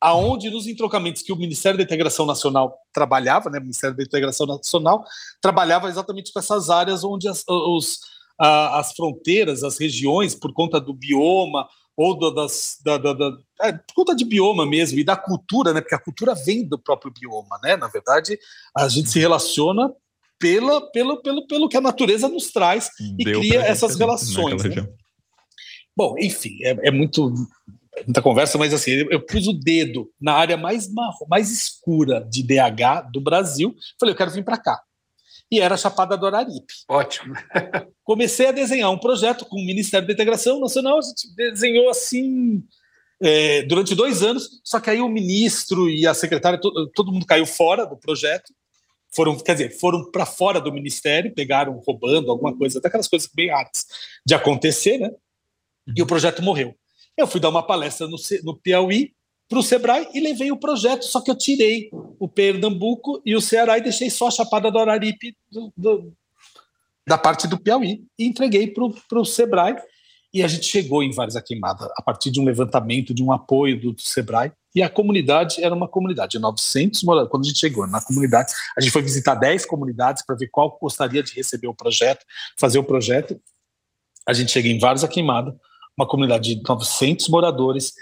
aonde 0.00 0.50
nos 0.50 0.66
entrocamentos 0.66 1.22
que 1.22 1.32
o 1.32 1.36
Ministério 1.36 1.78
da 1.78 1.84
Integração 1.84 2.26
Nacional 2.26 2.76
trabalhava, 2.92 3.50
né, 3.50 3.58
o 3.58 3.62
Ministério 3.62 3.96
da 3.96 4.02
Integração 4.02 4.46
Nacional 4.46 5.04
trabalhava 5.40 5.88
exatamente 5.88 6.32
com 6.32 6.38
essas 6.38 6.70
áreas 6.70 7.04
onde 7.04 7.28
as, 7.28 7.44
os, 7.48 7.98
as 8.38 8.92
fronteiras, 8.92 9.62
as 9.62 9.78
regiões, 9.78 10.34
por 10.34 10.52
conta 10.52 10.80
do 10.80 10.92
bioma 10.92 11.68
ou 11.96 12.18
do, 12.18 12.30
das, 12.30 12.78
da, 12.84 12.98
da, 12.98 13.12
da 13.12 13.36
é, 13.62 13.72
por 13.72 13.94
conta 13.94 14.16
de 14.16 14.24
bioma 14.24 14.66
mesmo 14.66 14.98
e 14.98 15.04
da 15.04 15.16
cultura, 15.16 15.72
né, 15.72 15.80
porque 15.80 15.94
a 15.94 16.00
cultura 16.00 16.34
vem 16.34 16.66
do 16.66 16.78
próprio 16.78 17.12
bioma, 17.12 17.58
né, 17.62 17.76
na 17.76 17.88
verdade 17.88 18.38
a 18.76 18.88
gente 18.88 19.08
se 19.10 19.18
relaciona 19.18 19.92
pela, 20.38 20.80
pelo, 20.90 21.22
pelo, 21.22 21.46
pelo 21.46 21.68
que 21.68 21.76
a 21.76 21.80
natureza 21.80 22.28
nos 22.28 22.50
traz 22.50 22.90
e 23.18 23.24
Deu 23.24 23.40
cria 23.40 23.60
essas 23.60 23.96
relações. 23.96 24.62
Né? 24.64 24.86
Bom, 25.96 26.16
enfim, 26.18 26.58
é, 26.62 26.88
é 26.88 26.90
muito 26.90 27.32
muita 28.04 28.20
conversa, 28.20 28.58
mas 28.58 28.74
assim, 28.74 28.90
eu, 28.90 29.10
eu 29.10 29.20
pus 29.24 29.46
o 29.46 29.52
dedo 29.52 30.10
na 30.20 30.34
área 30.34 30.56
mais 30.56 30.92
marrom, 30.92 31.26
mais 31.28 31.50
escura 31.50 32.20
de 32.28 32.42
DH 32.42 33.10
do 33.12 33.20
Brasil. 33.20 33.74
Falei, 33.98 34.12
eu 34.12 34.16
quero 34.16 34.32
vir 34.32 34.44
para 34.44 34.58
cá. 34.58 34.82
E 35.54 35.60
era 35.60 35.76
a 35.76 35.78
Chapada 35.78 36.16
do 36.16 36.26
Araripe. 36.26 36.74
Ótimo. 36.88 37.32
Comecei 38.02 38.48
a 38.48 38.52
desenhar 38.52 38.90
um 38.90 38.98
projeto 38.98 39.44
com 39.44 39.56
o 39.56 39.64
Ministério 39.64 40.04
da 40.04 40.12
Integração 40.12 40.58
Nacional. 40.58 40.98
A 40.98 41.02
gente 41.02 41.32
desenhou 41.36 41.88
assim 41.88 42.60
é, 43.22 43.62
durante 43.62 43.94
dois 43.94 44.20
anos. 44.24 44.60
Só 44.64 44.80
que 44.80 44.90
aí 44.90 45.00
o 45.00 45.08
ministro 45.08 45.88
e 45.88 46.08
a 46.08 46.12
secretária, 46.12 46.60
todo, 46.60 46.90
todo 46.90 47.12
mundo 47.12 47.24
caiu 47.24 47.46
fora 47.46 47.86
do 47.86 47.96
projeto. 47.96 48.52
Foram, 49.14 49.38
quer 49.38 49.52
dizer, 49.52 49.78
foram 49.78 50.10
para 50.10 50.26
fora 50.26 50.60
do 50.60 50.72
ministério, 50.72 51.32
pegaram 51.32 51.80
roubando 51.86 52.32
alguma 52.32 52.56
coisa, 52.56 52.80
daquelas 52.80 53.06
coisas 53.06 53.30
bem 53.32 53.48
raras 53.48 53.86
de 54.26 54.34
acontecer, 54.34 54.98
né? 54.98 55.08
E 55.96 56.02
o 56.02 56.06
projeto 56.06 56.42
morreu. 56.42 56.74
Eu 57.16 57.28
fui 57.28 57.38
dar 57.38 57.50
uma 57.50 57.62
palestra 57.62 58.08
no, 58.08 58.16
no 58.42 58.56
Piauí 58.56 59.12
para 59.54 59.60
o 59.60 59.62
Sebrae 59.62 60.08
e 60.12 60.18
levei 60.18 60.50
o 60.50 60.56
projeto, 60.56 61.04
só 61.04 61.20
que 61.20 61.30
eu 61.30 61.38
tirei 61.38 61.88
o 62.18 62.28
Pernambuco 62.28 63.22
e 63.24 63.36
o 63.36 63.40
Ceará 63.40 63.78
e 63.78 63.82
deixei 63.82 64.10
só 64.10 64.26
a 64.26 64.30
Chapada 64.32 64.68
do 64.68 64.78
Araripe 64.80 65.36
do, 65.48 65.72
do, 65.76 66.12
da 67.06 67.16
parte 67.16 67.46
do 67.46 67.56
Piauí 67.56 68.04
e 68.18 68.26
entreguei 68.26 68.66
para 68.66 69.20
o 69.20 69.24
Sebrae. 69.24 69.76
E 70.32 70.42
a 70.42 70.48
gente 70.48 70.66
chegou 70.66 71.04
em 71.04 71.12
Várias 71.12 71.40
Queimada 71.40 71.88
a 71.96 72.02
partir 72.02 72.32
de 72.32 72.40
um 72.40 72.44
levantamento, 72.44 73.14
de 73.14 73.22
um 73.22 73.30
apoio 73.30 73.80
do, 73.80 73.92
do 73.92 74.00
Sebrae. 74.00 74.50
E 74.74 74.82
a 74.82 74.90
comunidade 74.90 75.62
era 75.62 75.72
uma 75.72 75.86
comunidade 75.86 76.32
de 76.32 76.40
900 76.40 77.04
moradores. 77.04 77.30
Quando 77.30 77.44
a 77.44 77.46
gente 77.46 77.60
chegou 77.60 77.86
na 77.86 78.02
comunidade, 78.02 78.52
a 78.76 78.80
gente 78.80 78.90
foi 78.90 79.02
visitar 79.02 79.36
10 79.36 79.66
comunidades 79.66 80.26
para 80.26 80.34
ver 80.34 80.48
qual 80.48 80.76
gostaria 80.82 81.22
de 81.22 81.32
receber 81.32 81.68
o 81.68 81.74
projeto, 81.74 82.26
fazer 82.58 82.80
o 82.80 82.84
projeto. 82.84 83.40
A 84.26 84.32
gente 84.32 84.50
chega 84.50 84.68
em 84.68 84.80
Várias 84.80 85.04
Queimada, 85.04 85.56
uma 85.96 86.08
comunidade 86.08 86.56
de 86.56 86.62
900 86.68 87.28
moradores, 87.28 87.92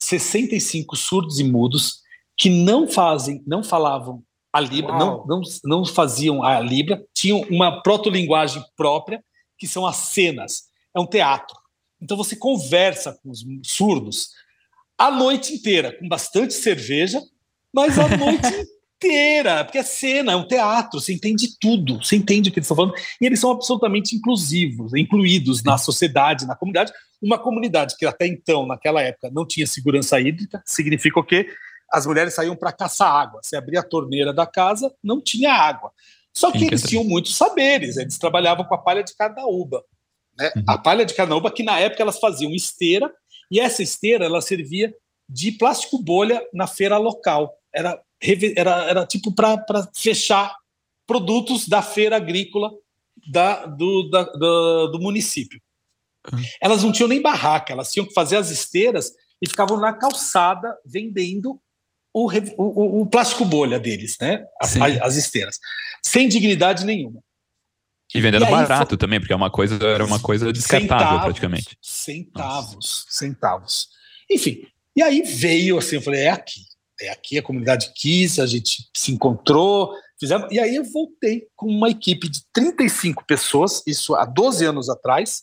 65 0.00 0.96
surdos 0.96 1.38
e 1.38 1.44
mudos 1.44 2.02
que 2.36 2.48
não 2.48 2.88
fazem, 2.88 3.42
não 3.46 3.62
falavam 3.62 4.22
a 4.52 4.60
Libra, 4.60 4.96
não, 4.96 5.26
não, 5.26 5.40
não 5.64 5.84
faziam 5.84 6.42
a 6.42 6.60
Libra, 6.60 7.04
tinham 7.14 7.40
uma 7.50 7.82
proto-linguagem 7.82 8.64
própria, 8.76 9.22
que 9.58 9.66
são 9.66 9.86
as 9.86 9.96
cenas. 9.96 10.68
É 10.94 11.00
um 11.00 11.06
teatro. 11.06 11.56
Então 12.00 12.16
você 12.16 12.36
conversa 12.36 13.18
com 13.22 13.30
os 13.30 13.44
surdos 13.64 14.30
a 14.96 15.10
noite 15.10 15.54
inteira, 15.54 15.96
com 15.98 16.08
bastante 16.08 16.54
cerveja, 16.54 17.22
mas 17.72 17.98
a 17.98 18.08
noite 18.16 18.48
inteira, 18.98 19.64
porque 19.64 19.78
é 19.78 19.82
cena, 19.82 20.32
é 20.32 20.36
um 20.36 20.46
teatro, 20.46 21.00
você 21.00 21.12
entende 21.12 21.56
tudo, 21.60 22.02
você 22.02 22.16
entende 22.16 22.50
o 22.50 22.52
que 22.52 22.58
eles 22.58 22.66
estão 22.66 22.76
falando, 22.76 22.94
e 23.20 23.24
eles 23.24 23.40
são 23.40 23.50
absolutamente 23.50 24.16
inclusivos, 24.16 24.92
incluídos 24.94 25.62
na 25.62 25.78
sociedade, 25.78 26.46
na 26.46 26.56
comunidade. 26.56 26.92
Uma 27.22 27.38
comunidade 27.38 27.96
que 27.96 28.04
até 28.04 28.26
então, 28.26 28.66
naquela 28.66 29.00
época, 29.00 29.30
não 29.32 29.46
tinha 29.46 29.66
segurança 29.66 30.20
hídrica, 30.20 30.62
significa 30.66 31.18
o 31.18 31.24
quê? 31.24 31.48
As 31.90 32.06
mulheres 32.06 32.34
saíam 32.34 32.54
para 32.54 32.72
caçar 32.72 33.10
água. 33.10 33.40
Se 33.42 33.56
abria 33.56 33.80
a 33.80 33.82
torneira 33.82 34.32
da 34.32 34.46
casa, 34.46 34.92
não 35.02 35.20
tinha 35.20 35.52
água. 35.52 35.90
Só 36.36 36.52
que 36.52 36.64
eles 36.64 36.82
tinham 36.82 37.02
muitos 37.02 37.34
saberes, 37.34 37.96
eles 37.96 38.18
trabalhavam 38.18 38.64
com 38.64 38.74
a 38.74 38.78
palha 38.78 39.02
de 39.02 39.16
carnaúba. 39.16 39.82
Né? 40.38 40.52
Uhum. 40.54 40.64
A 40.68 40.78
palha 40.78 41.04
de 41.04 41.14
carnaúba, 41.14 41.50
que 41.50 41.62
na 41.62 41.80
época 41.80 42.02
elas 42.02 42.18
faziam 42.18 42.52
esteira, 42.52 43.10
e 43.50 43.58
essa 43.58 43.82
esteira 43.82 44.26
ela 44.26 44.40
servia 44.40 44.94
de 45.28 45.52
plástico 45.52 45.98
bolha 46.00 46.40
na 46.52 46.66
feira 46.66 46.98
local. 46.98 47.54
Era 47.74 48.00
era, 48.56 48.84
era 48.84 49.06
tipo 49.06 49.32
para 49.32 49.88
fechar 49.94 50.54
produtos 51.06 51.66
da 51.68 51.80
feira 51.80 52.16
agrícola 52.16 52.70
da, 53.26 53.66
do, 53.66 54.08
da, 54.10 54.24
do, 54.24 54.88
do 54.88 55.00
município. 55.00 55.60
Uhum. 56.32 56.42
Elas 56.60 56.82
não 56.82 56.92
tinham 56.92 57.08
nem 57.08 57.22
barraca, 57.22 57.72
elas 57.72 57.90
tinham 57.90 58.06
que 58.06 58.12
fazer 58.12 58.36
as 58.36 58.50
esteiras 58.50 59.12
e 59.40 59.48
ficavam 59.48 59.78
na 59.78 59.92
calçada 59.92 60.76
vendendo 60.84 61.60
o, 62.12 62.30
o, 62.56 63.02
o 63.02 63.06
plástico 63.06 63.44
bolha 63.44 63.78
deles, 63.78 64.16
né? 64.20 64.44
As, 64.60 64.76
as, 64.76 65.16
esteiras, 65.16 65.58
sem 66.02 66.28
dignidade 66.28 66.84
nenhuma. 66.84 67.22
E 68.12 68.20
vendendo 68.20 68.46
e 68.46 68.50
barato 68.50 68.90
foi... 68.90 68.98
também, 68.98 69.20
porque 69.20 69.32
é 69.32 69.36
uma 69.36 69.50
coisa, 69.50 69.78
era 69.86 70.04
uma 70.04 70.18
coisa 70.18 70.52
descartável 70.52 70.98
centavos, 70.98 71.24
praticamente. 71.24 71.78
Centavos, 71.80 72.74
Nossa. 72.74 73.04
centavos. 73.08 73.88
Enfim, 74.30 74.66
e 74.96 75.02
aí 75.02 75.22
veio 75.22 75.78
assim, 75.78 75.96
eu 75.96 76.02
falei, 76.02 76.22
é 76.22 76.30
aqui 76.30 76.60
aqui 77.06 77.38
a 77.38 77.42
comunidade 77.42 77.92
quis, 77.94 78.38
a 78.38 78.46
gente 78.46 78.88
se 78.96 79.12
encontrou, 79.12 79.94
fizemos, 80.18 80.50
e 80.50 80.58
aí 80.58 80.76
eu 80.76 80.84
voltei 80.84 81.46
com 81.54 81.66
uma 81.66 81.90
equipe 81.90 82.28
de 82.28 82.40
35 82.52 83.24
pessoas, 83.24 83.82
isso 83.86 84.14
há 84.14 84.24
12 84.24 84.64
anos 84.64 84.88
atrás, 84.88 85.42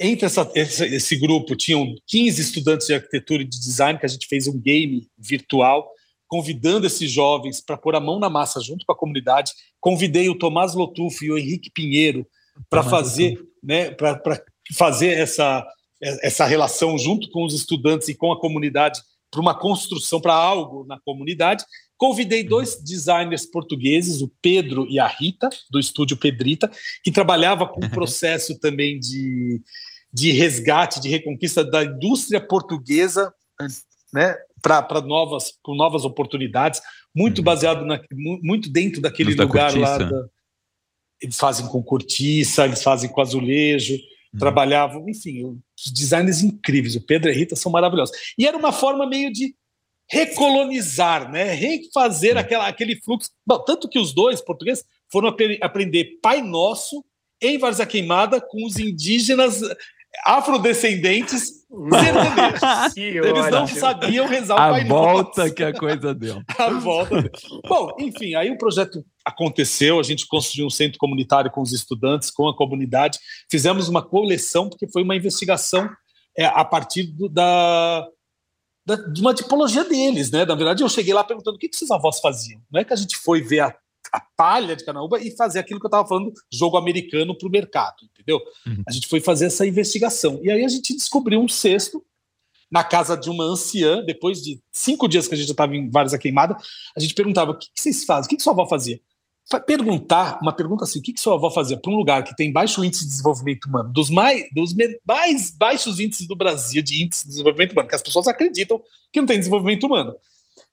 entre 0.00 0.24
essa, 0.24 0.50
esse, 0.54 0.84
esse, 0.86 1.16
grupo 1.16 1.54
tinham 1.54 1.94
15 2.06 2.40
estudantes 2.40 2.86
de 2.86 2.94
arquitetura 2.94 3.42
e 3.42 3.46
de 3.46 3.60
design, 3.60 3.98
que 3.98 4.06
a 4.06 4.08
gente 4.08 4.26
fez 4.26 4.46
um 4.46 4.58
game 4.58 5.06
virtual, 5.18 5.90
convidando 6.26 6.86
esses 6.86 7.10
jovens 7.10 7.60
para 7.60 7.76
pôr 7.76 7.94
a 7.94 8.00
mão 8.00 8.18
na 8.18 8.30
massa 8.30 8.60
junto 8.60 8.86
com 8.86 8.92
a 8.92 8.96
comunidade. 8.96 9.52
Convidei 9.78 10.30
o 10.30 10.38
Tomás 10.38 10.74
Lotufo 10.74 11.22
e 11.22 11.30
o 11.30 11.36
Henrique 11.36 11.70
Pinheiro 11.70 12.26
para 12.70 12.82
fazer, 12.82 13.38
né, 13.62 13.90
para 13.90 14.42
fazer 14.74 15.18
essa, 15.18 15.66
essa 16.00 16.46
relação 16.46 16.96
junto 16.96 17.28
com 17.30 17.44
os 17.44 17.52
estudantes 17.52 18.08
e 18.08 18.14
com 18.14 18.32
a 18.32 18.40
comunidade 18.40 19.02
para 19.30 19.40
uma 19.40 19.58
construção, 19.58 20.20
para 20.20 20.34
algo 20.34 20.84
na 20.86 20.98
comunidade. 21.00 21.64
Convidei 21.96 22.42
dois 22.42 22.82
designers 22.82 23.46
portugueses, 23.46 24.22
o 24.22 24.32
Pedro 24.42 24.86
e 24.88 24.98
a 24.98 25.06
Rita, 25.06 25.48
do 25.70 25.78
estúdio 25.78 26.16
Pedrita, 26.16 26.70
que 27.04 27.12
trabalhava 27.12 27.66
com 27.66 27.84
um 27.84 27.90
processo 27.90 28.58
também 28.58 28.98
de, 28.98 29.62
de 30.12 30.32
resgate, 30.32 31.00
de 31.00 31.08
reconquista 31.08 31.62
da 31.62 31.84
indústria 31.84 32.40
portuguesa, 32.40 33.32
né, 34.12 34.34
para 34.62 35.00
novas, 35.02 35.52
com 35.62 35.74
novas 35.74 36.04
oportunidades, 36.04 36.80
muito 37.14 37.38
uhum. 37.38 37.44
baseado 37.44 37.84
na, 37.84 38.00
muito 38.42 38.70
dentro 38.70 39.00
daquele 39.00 39.34
lugar 39.34 39.76
lá. 39.76 39.98
Da, 39.98 40.26
eles 41.20 41.36
fazem 41.36 41.66
com 41.66 41.82
cortiça, 41.82 42.64
eles 42.64 42.82
fazem 42.82 43.10
com 43.10 43.20
azulejo, 43.20 43.98
uhum. 44.32 44.38
trabalhavam, 44.38 45.08
enfim, 45.08 45.44
os 45.44 45.92
designers 45.92 46.42
incríveis. 46.42 46.96
O 46.96 47.00
Pedro 47.00 47.30
e 47.30 47.32
a 47.32 47.36
Rita 47.36 47.56
são 47.56 47.70
maravilhosos. 47.70 48.16
E 48.38 48.46
era 48.46 48.56
uma 48.56 48.72
forma 48.72 49.06
meio 49.06 49.32
de 49.32 49.54
recolonizar, 50.10 51.30
né? 51.30 51.52
refazer 51.52 52.34
uhum. 52.34 52.40
aquela, 52.40 52.68
aquele 52.68 52.96
fluxo. 52.96 53.30
Bom, 53.46 53.62
tanto 53.64 53.88
que 53.88 53.98
os 53.98 54.12
dois 54.12 54.40
portugueses 54.40 54.84
foram 55.10 55.28
ap 55.28 55.40
aprender 55.60 56.18
Pai 56.22 56.42
Nosso 56.42 57.04
em 57.40 57.58
Varza 57.58 57.86
Queimada 57.86 58.40
com 58.40 58.66
os 58.66 58.78
indígenas 58.78 59.60
afrodescendentes 60.24 61.60
sertanejos. 61.70 62.96
Eles 62.96 63.50
não 63.50 63.66
sabiam 63.66 64.26
rezar 64.26 64.56
o 64.56 64.58
a 64.58 64.70
Pai 64.70 64.84
volta 64.84 65.42
Nosso. 65.42 65.54
que 65.54 65.64
a 65.64 65.72
coisa 65.72 66.14
deu. 66.14 66.42
a 66.58 66.70
volta. 66.70 67.30
Bom, 67.68 67.94
enfim, 67.98 68.34
aí 68.34 68.50
o 68.50 68.58
projeto 68.58 69.04
aconteceu, 69.24 69.98
a 69.98 70.02
gente 70.02 70.26
construiu 70.26 70.66
um 70.66 70.70
centro 70.70 70.98
comunitário 70.98 71.50
com 71.50 71.60
os 71.60 71.72
estudantes, 71.72 72.30
com 72.30 72.48
a 72.48 72.56
comunidade, 72.56 73.18
fizemos 73.50 73.88
uma 73.88 74.02
coleção, 74.02 74.68
porque 74.68 74.88
foi 74.88 75.02
uma 75.02 75.16
investigação 75.16 75.88
é, 76.36 76.44
a 76.46 76.64
partir 76.64 77.04
do, 77.04 77.28
da, 77.28 78.06
da, 78.86 78.96
de 78.96 79.20
uma 79.20 79.34
tipologia 79.34 79.84
deles, 79.84 80.30
né? 80.30 80.44
Na 80.44 80.54
verdade, 80.54 80.82
eu 80.82 80.88
cheguei 80.88 81.14
lá 81.14 81.22
perguntando 81.22 81.56
o 81.56 81.58
que, 81.58 81.68
que 81.68 81.76
esses 81.76 81.90
avós 81.90 82.20
faziam. 82.20 82.60
Não 82.70 82.80
é 82.80 82.84
que 82.84 82.92
a 82.92 82.96
gente 82.96 83.16
foi 83.16 83.40
ver 83.40 83.60
a 83.60 83.74
a 84.12 84.20
palha 84.36 84.76
de 84.76 84.84
Canaúba 84.84 85.20
e 85.20 85.34
fazer 85.36 85.58
aquilo 85.58 85.80
que 85.80 85.86
eu 85.86 85.88
estava 85.88 86.06
falando, 86.06 86.32
jogo 86.52 86.76
americano 86.76 87.36
para 87.36 87.48
o 87.48 87.50
mercado, 87.50 87.96
entendeu? 88.12 88.40
Uhum. 88.66 88.82
A 88.86 88.92
gente 88.92 89.08
foi 89.08 89.20
fazer 89.20 89.46
essa 89.46 89.66
investigação. 89.66 90.40
E 90.42 90.50
aí 90.50 90.64
a 90.64 90.68
gente 90.68 90.94
descobriu 90.94 91.40
um 91.40 91.48
cesto 91.48 92.04
na 92.70 92.84
casa 92.84 93.16
de 93.16 93.28
uma 93.28 93.44
anciã, 93.44 94.02
depois 94.02 94.40
de 94.40 94.60
cinco 94.70 95.08
dias 95.08 95.26
que 95.26 95.34
a 95.34 95.36
gente 95.36 95.48
já 95.48 95.52
estava 95.52 95.74
em 95.74 95.90
várias 95.90 96.14
queimada, 96.16 96.56
a 96.96 97.00
gente 97.00 97.14
perguntava: 97.14 97.50
o 97.50 97.58
que, 97.58 97.66
que 97.66 97.80
vocês 97.80 98.04
fazem? 98.04 98.26
O 98.26 98.28
que, 98.28 98.36
que 98.36 98.42
sua 98.42 98.52
avó 98.52 98.66
fazia? 98.66 99.00
Perguntar, 99.66 100.38
uma 100.40 100.52
pergunta 100.52 100.84
assim: 100.84 101.00
o 101.00 101.02
que, 101.02 101.12
que 101.12 101.20
sua 101.20 101.34
avó 101.34 101.50
fazia 101.50 101.76
para 101.76 101.90
um 101.90 101.96
lugar 101.96 102.22
que 102.22 102.36
tem 102.36 102.52
baixo 102.52 102.84
índice 102.84 103.02
de 103.02 103.10
desenvolvimento 103.10 103.64
humano, 103.64 103.92
dos 103.92 104.08
mais, 104.08 104.44
dos 104.52 104.72
mais 105.04 105.50
baixos 105.50 105.98
índices 105.98 106.28
do 106.28 106.36
Brasil 106.36 106.80
de 106.82 107.02
índice 107.02 107.24
de 107.24 107.30
desenvolvimento 107.30 107.72
humano, 107.72 107.88
que 107.88 107.94
as 107.96 108.02
pessoas 108.02 108.28
acreditam 108.28 108.80
que 109.12 109.20
não 109.20 109.26
tem 109.26 109.38
desenvolvimento 109.38 109.84
humano, 109.86 110.14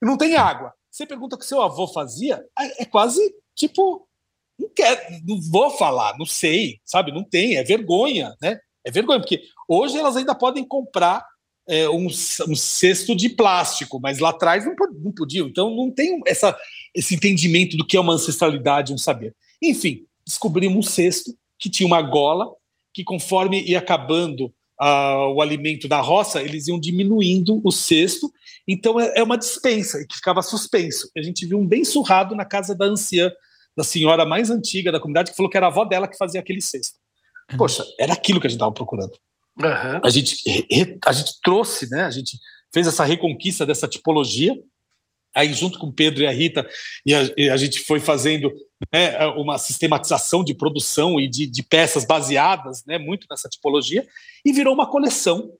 e 0.01 0.05
não 0.05 0.15
tem 0.15 0.35
água. 0.35 0.71
Você 0.97 1.05
pergunta 1.05 1.35
o 1.35 1.39
que 1.39 1.45
seu 1.45 1.61
avô 1.61 1.87
fazia, 1.87 2.43
é 2.79 2.83
quase 2.83 3.21
tipo, 3.53 4.07
não 4.57 4.67
quer, 4.67 5.21
não 5.27 5.39
vou 5.39 5.69
falar, 5.69 6.17
não 6.17 6.25
sei, 6.25 6.79
sabe? 6.83 7.11
Não 7.11 7.23
tem, 7.23 7.55
é 7.55 7.63
vergonha, 7.63 8.35
né? 8.41 8.59
É 8.83 8.89
vergonha, 8.89 9.19
porque 9.19 9.43
hoje 9.67 9.95
elas 9.95 10.17
ainda 10.17 10.33
podem 10.33 10.63
comprar 10.63 11.23
é, 11.67 11.87
um, 11.87 12.07
um, 12.07 12.55
cesto 12.55 13.15
de 13.15 13.29
plástico, 13.29 13.99
mas 13.99 14.17
lá 14.17 14.29
atrás 14.29 14.65
não, 14.65 14.73
não 15.03 15.11
podiam. 15.11 15.47
Então 15.47 15.69
não 15.69 15.91
tem 15.91 16.19
essa, 16.25 16.57
esse 16.95 17.13
entendimento 17.13 17.77
do 17.77 17.85
que 17.85 17.95
é 17.95 17.99
uma 17.99 18.13
ancestralidade, 18.13 18.91
um 18.91 18.97
saber. 18.97 19.35
Enfim, 19.61 20.03
descobrimos 20.25 20.77
um 20.77 20.89
cesto 20.89 21.31
que 21.59 21.69
tinha 21.69 21.85
uma 21.85 22.01
gola 22.01 22.51
que, 22.91 23.03
conforme 23.03 23.61
ia 23.61 23.77
acabando 23.77 24.51
uh, 24.81 25.33
o 25.33 25.41
alimento 25.41 25.87
da 25.87 25.99
roça, 25.99 26.41
eles 26.41 26.67
iam 26.67 26.79
diminuindo 26.79 27.61
o 27.63 27.71
cesto. 27.71 28.31
Então 28.67 28.99
é, 28.99 29.13
é 29.17 29.23
uma 29.23 29.37
dispensa 29.37 30.05
que 30.07 30.15
ficava 30.15 30.41
suspenso. 30.41 31.09
A 31.17 31.21
gente 31.21 31.45
viu 31.45 31.59
um 31.59 31.67
bem 31.67 31.83
surrado 31.83 32.35
na 32.35 32.45
casa 32.45 32.75
da 32.75 32.85
anciã, 32.85 33.31
da 33.75 33.83
senhora 33.83 34.25
mais 34.25 34.49
antiga 34.49 34.91
da 34.91 34.99
comunidade, 34.99 35.31
que 35.31 35.37
falou 35.37 35.49
que 35.49 35.57
era 35.57 35.67
a 35.67 35.69
avó 35.69 35.85
dela 35.85 36.07
que 36.07 36.17
fazia 36.17 36.39
aquele 36.39 36.61
cesto. 36.61 36.97
Uhum. 37.51 37.57
Poxa, 37.57 37.85
era 37.99 38.13
aquilo 38.13 38.39
que 38.39 38.47
a 38.47 38.49
gente 38.49 38.57
estava 38.57 38.71
procurando. 38.71 39.13
Uhum. 39.59 40.01
A, 40.03 40.09
gente, 40.09 40.67
a 41.05 41.11
gente 41.11 41.33
trouxe, 41.43 41.89
né? 41.89 42.03
A 42.03 42.11
gente 42.11 42.37
fez 42.73 42.87
essa 42.87 43.03
reconquista 43.03 43.65
dessa 43.65 43.87
tipologia. 43.87 44.55
Aí, 45.35 45.53
junto 45.53 45.77
com 45.77 45.87
o 45.87 45.93
Pedro 45.93 46.23
e 46.23 46.27
a 46.27 46.31
Rita, 46.31 46.67
e 47.05 47.13
a, 47.13 47.33
e 47.37 47.49
a 47.49 47.57
gente 47.57 47.81
foi 47.81 47.99
fazendo 47.99 48.51
né, 48.91 49.25
uma 49.27 49.57
sistematização 49.57 50.43
de 50.43 50.53
produção 50.53 51.19
e 51.19 51.27
de, 51.27 51.47
de 51.47 51.63
peças 51.63 52.05
baseadas 52.05 52.83
né, 52.85 52.97
muito 52.97 53.27
nessa 53.29 53.49
tipologia, 53.49 54.05
e 54.45 54.51
virou 54.51 54.73
uma 54.73 54.89
coleção 54.89 55.51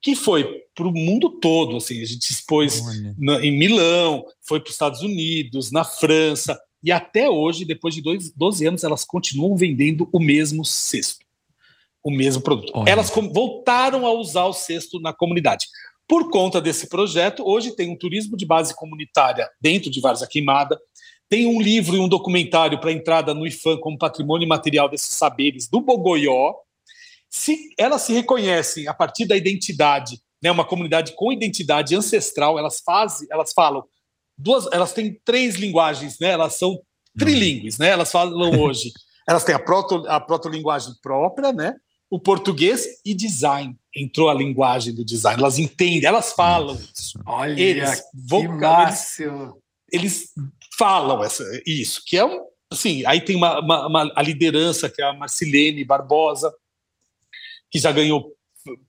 que 0.00 0.16
foi 0.16 0.44
para 0.74 0.86
o 0.86 0.92
mundo 0.92 1.30
todo. 1.40 1.76
Assim, 1.76 2.02
a 2.02 2.04
gente 2.04 2.30
expôs 2.30 2.82
na, 3.16 3.44
em 3.44 3.56
Milão, 3.56 4.24
foi 4.46 4.58
para 4.58 4.68
os 4.68 4.74
Estados 4.74 5.00
Unidos, 5.02 5.70
na 5.70 5.84
França, 5.84 6.58
e 6.82 6.90
até 6.90 7.30
hoje, 7.30 7.64
depois 7.64 7.94
de 7.94 8.02
dois, 8.02 8.32
12 8.34 8.66
anos, 8.66 8.84
elas 8.84 9.04
continuam 9.04 9.56
vendendo 9.56 10.08
o 10.12 10.18
mesmo 10.18 10.64
cesto, 10.64 11.24
o 12.02 12.10
mesmo 12.10 12.42
produto. 12.42 12.72
Olha. 12.74 12.90
Elas 12.90 13.08
voltaram 13.10 14.04
a 14.04 14.12
usar 14.12 14.46
o 14.46 14.52
cesto 14.52 14.98
na 14.98 15.12
comunidade. 15.12 15.66
Por 16.08 16.28
conta 16.28 16.60
desse 16.60 16.88
projeto, 16.88 17.44
hoje 17.46 17.76
tem 17.76 17.88
um 17.88 17.96
turismo 17.96 18.36
de 18.36 18.44
base 18.44 18.74
comunitária 18.74 19.48
dentro 19.60 19.88
de 19.88 20.00
Varza 20.00 20.26
Queimada, 20.26 20.78
tem 21.32 21.46
um 21.46 21.62
livro 21.62 21.96
e 21.96 21.98
um 21.98 22.06
documentário 22.06 22.78
para 22.78 22.92
entrada 22.92 23.32
no 23.32 23.46
IFAM 23.46 23.78
como 23.78 23.96
patrimônio 23.96 24.46
material 24.46 24.86
desses 24.86 25.14
saberes 25.14 25.66
do 25.66 25.80
Bogoió. 25.80 26.52
Se 27.30 27.70
elas 27.78 28.02
se 28.02 28.12
reconhecem 28.12 28.86
a 28.86 28.92
partir 28.92 29.24
da 29.24 29.34
identidade, 29.34 30.20
né, 30.42 30.50
uma 30.50 30.62
comunidade 30.62 31.14
com 31.16 31.32
identidade 31.32 31.96
ancestral, 31.96 32.58
elas 32.58 32.82
fazem, 32.84 33.26
elas 33.30 33.54
falam 33.54 33.82
duas, 34.36 34.68
elas 34.72 34.92
têm 34.92 35.18
três 35.24 35.54
linguagens, 35.54 36.18
né? 36.20 36.32
Elas 36.32 36.56
são 36.56 36.78
trilíngues, 37.18 37.78
né? 37.78 37.88
Elas 37.88 38.12
falam 38.12 38.52
hoje, 38.60 38.92
elas 39.26 39.42
têm 39.42 39.54
a 39.54 39.58
proto 39.58 40.06
a 40.08 40.20
proto-linguagem 40.20 40.92
própria, 41.02 41.50
né? 41.50 41.74
O 42.10 42.20
português 42.20 42.86
e 43.06 43.14
design 43.14 43.74
entrou 43.96 44.28
a 44.28 44.34
linguagem 44.34 44.94
do 44.94 45.02
design. 45.02 45.40
Elas 45.40 45.58
entendem, 45.58 46.04
elas 46.04 46.34
falam 46.34 46.74
isso. 46.74 47.18
Olha, 47.24 47.58
eles, 47.58 48.02
que 48.28 48.48
massa! 48.48 49.22
Eles, 49.90 50.28
eles 50.30 50.32
falam 50.76 51.22
essa, 51.22 51.44
isso, 51.66 52.02
que 52.04 52.16
é 52.16 52.24
um. 52.24 52.46
Assim, 52.70 53.04
aí 53.04 53.20
tem 53.20 53.36
uma, 53.36 53.60
uma, 53.60 53.86
uma, 53.86 54.12
a 54.16 54.22
liderança, 54.22 54.88
que 54.88 55.02
é 55.02 55.04
a 55.04 55.12
Marcilene 55.12 55.84
Barbosa, 55.84 56.52
que 57.70 57.78
já 57.78 57.92
ganhou 57.92 58.34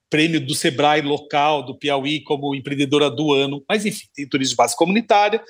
prêmio 0.10 0.46
do 0.46 0.54
Sebrae 0.54 1.02
local, 1.02 1.64
do 1.64 1.76
Piauí, 1.76 2.22
como 2.22 2.56
empreendedora 2.56 3.10
do 3.10 3.34
ano. 3.34 3.64
Mas, 3.68 3.86
enfim, 3.86 4.08
tem 4.14 4.28
turismo 4.28 4.52
de 4.52 4.58
base 4.58 4.76
comunitária, 4.76 5.44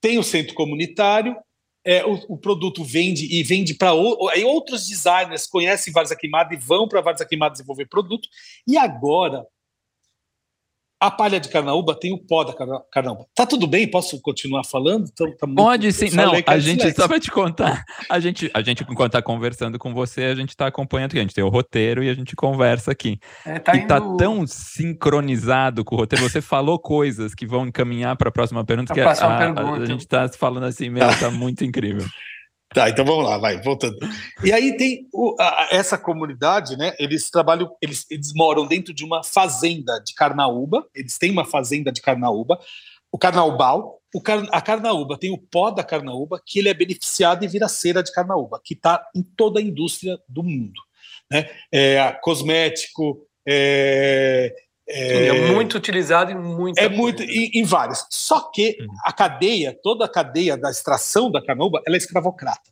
tem 0.00 0.18
o 0.18 0.22
centro 0.22 0.54
comunitário, 0.54 1.36
é, 1.84 2.04
o, 2.04 2.14
o, 2.28 2.36
produto 2.36 2.82
vende 2.82 3.26
e 3.32 3.42
vende 3.42 3.74
para 3.74 3.92
outros 3.92 4.86
designers 4.86 5.46
conhecem 5.46 5.92
Varza 5.92 6.16
Queimada 6.16 6.52
e 6.52 6.56
vão 6.56 6.88
para 6.88 7.00
Varza 7.00 7.24
Queimada 7.24 7.52
desenvolver 7.52 7.86
produto. 7.86 8.28
E 8.66 8.76
agora 8.76 9.46
a 10.98 11.10
palha 11.10 11.38
de 11.38 11.48
carnaúba 11.48 11.94
tem 11.94 12.12
o 12.12 12.18
pó 12.18 12.42
da 12.42 12.54
carnaúba. 12.90 13.26
Tá 13.34 13.44
tudo 13.44 13.66
bem? 13.66 13.90
Posso 13.90 14.20
continuar 14.20 14.64
falando? 14.64 15.06
Então, 15.12 15.30
tá 15.36 15.46
Pode 15.46 15.92
sim. 15.92 16.10
Não, 16.16 16.32
a 16.46 16.58
gente 16.58 16.90
só 16.94 17.06
vai 17.06 17.20
te 17.20 17.30
contar. 17.30 17.84
A 18.08 18.18
gente, 18.18 18.50
a 18.54 18.62
gente 18.62 18.82
enquanto 18.82 19.08
está 19.08 19.22
conversando 19.22 19.78
com 19.78 19.92
você, 19.92 20.24
a 20.24 20.34
gente 20.34 20.50
está 20.50 20.66
acompanhando 20.66 21.10
aqui. 21.10 21.18
A 21.18 21.22
gente 21.22 21.34
tem 21.34 21.44
o 21.44 21.48
roteiro 21.48 22.02
e 22.02 22.08
a 22.08 22.14
gente 22.14 22.34
conversa 22.34 22.92
aqui. 22.92 23.18
É, 23.44 23.58
tá 23.58 23.76
e 23.76 23.86
tá 23.86 23.98
indo... 23.98 24.10
tá 24.10 24.16
tão 24.16 24.46
sincronizado 24.46 25.84
com 25.84 25.96
o 25.96 25.98
roteiro. 25.98 26.28
Você 26.28 26.40
falou 26.40 26.78
coisas 26.78 27.34
que 27.34 27.46
vão 27.46 27.66
encaminhar 27.66 28.16
para 28.16 28.30
a 28.30 28.32
próxima 28.32 28.64
pergunta. 28.64 28.92
A 28.92 28.96
que 28.96 29.02
próxima 29.02 29.34
a, 29.34 29.38
pergunta. 29.38 29.62
A, 29.62 29.82
a, 29.82 29.86
gente 29.86 30.00
está 30.00 30.28
falando 30.30 30.64
assim 30.64 30.88
mesmo, 30.88 31.18
tá 31.20 31.30
muito 31.30 31.62
incrível. 31.62 32.06
Tá, 32.76 32.90
então 32.90 33.06
vamos 33.06 33.24
lá, 33.24 33.38
vai, 33.38 33.58
voltando. 33.62 33.96
E 34.44 34.52
aí 34.52 34.76
tem 34.76 35.08
o, 35.10 35.34
a, 35.40 35.68
essa 35.70 35.96
comunidade, 35.96 36.76
né? 36.76 36.94
Eles 36.98 37.30
trabalham, 37.30 37.74
eles, 37.80 38.04
eles 38.10 38.34
moram 38.34 38.66
dentro 38.66 38.92
de 38.92 39.02
uma 39.02 39.24
fazenda 39.24 39.98
de 40.04 40.12
carnaúba, 40.12 40.86
eles 40.94 41.16
têm 41.16 41.30
uma 41.30 41.46
fazenda 41.46 41.90
de 41.90 42.02
carnaúba, 42.02 42.60
o 43.10 43.16
carnaubal, 43.16 44.02
o 44.14 44.20
car, 44.20 44.46
a 44.52 44.60
carnaúba 44.60 45.16
tem 45.16 45.32
o 45.32 45.38
pó 45.38 45.70
da 45.70 45.82
carnaúba, 45.82 46.38
que 46.44 46.58
ele 46.58 46.68
é 46.68 46.74
beneficiado 46.74 47.42
e 47.46 47.48
vira 47.48 47.66
cera 47.66 48.02
de 48.02 48.12
carnaúba, 48.12 48.60
que 48.62 48.74
está 48.74 49.02
em 49.16 49.22
toda 49.22 49.58
a 49.58 49.62
indústria 49.62 50.18
do 50.28 50.42
mundo. 50.42 50.78
Né? 51.32 51.48
É, 51.72 52.12
cosmético, 52.20 53.26
é, 53.48 54.54
é, 54.88 55.26
é, 55.26 55.52
muito 55.52 55.76
utilizado 55.76 56.30
em 56.30 56.36
muita 56.36 56.80
É 56.80 56.88
muito 56.88 57.22
em, 57.22 57.50
em 57.54 57.64
vários. 57.64 58.06
Só 58.10 58.40
que 58.40 58.76
uhum. 58.80 58.86
a 59.04 59.12
cadeia, 59.12 59.76
toda 59.82 60.04
a 60.04 60.08
cadeia 60.08 60.56
da 60.56 60.70
extração 60.70 61.30
da 61.30 61.44
canoba, 61.44 61.82
ela 61.86 61.96
é 61.96 61.98
escravocrata. 61.98 62.70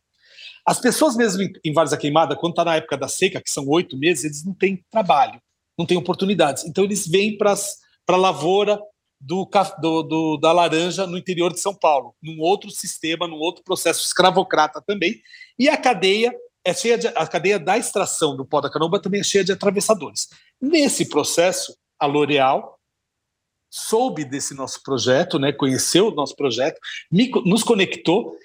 As 0.66 0.80
pessoas 0.80 1.16
mesmo 1.16 1.42
em, 1.42 1.52
em 1.64 1.72
Várzea 1.72 1.98
Queimada, 1.98 2.36
quando 2.36 2.52
está 2.52 2.64
na 2.64 2.76
época 2.76 2.96
da 2.96 3.08
seca, 3.08 3.40
que 3.40 3.50
são 3.50 3.68
oito 3.68 3.96
meses, 3.96 4.24
eles 4.24 4.44
não 4.44 4.54
têm 4.54 4.82
trabalho. 4.90 5.40
não 5.78 5.84
tem 5.84 5.96
oportunidades. 5.96 6.64
Então 6.64 6.84
eles 6.84 7.06
vêm 7.06 7.36
para 7.36 7.54
a 8.08 8.16
lavoura 8.16 8.80
do, 9.20 9.48
do, 9.80 10.02
do, 10.02 10.36
da 10.36 10.52
laranja 10.52 11.06
no 11.06 11.18
interior 11.18 11.52
de 11.52 11.60
São 11.60 11.74
Paulo, 11.74 12.14
num 12.22 12.40
outro 12.40 12.70
sistema, 12.70 13.26
num 13.26 13.38
outro 13.38 13.64
processo 13.64 14.04
escravocrata 14.04 14.80
também. 14.80 15.20
E 15.58 15.68
a 15.68 15.76
cadeia 15.76 16.32
é 16.64 16.72
cheia 16.72 16.96
de, 16.96 17.08
a 17.08 17.26
cadeia 17.26 17.58
da 17.58 17.76
extração 17.76 18.36
do 18.36 18.44
pó 18.44 18.60
da 18.60 18.70
canoba 18.70 19.00
também 19.00 19.20
é 19.20 19.24
cheia 19.24 19.44
de 19.44 19.52
atravessadores. 19.52 20.28
Nesse 20.60 21.08
processo, 21.08 21.76
a 22.04 22.06
L'Oréal 22.06 22.78
soube 23.70 24.24
desse 24.24 24.54
nosso 24.54 24.82
projeto, 24.82 25.38
né, 25.38 25.52
conheceu 25.52 26.08
o 26.08 26.14
nosso 26.14 26.36
projeto, 26.36 26.78
me, 27.10 27.28
nos 27.44 27.64
conectou. 27.64 28.36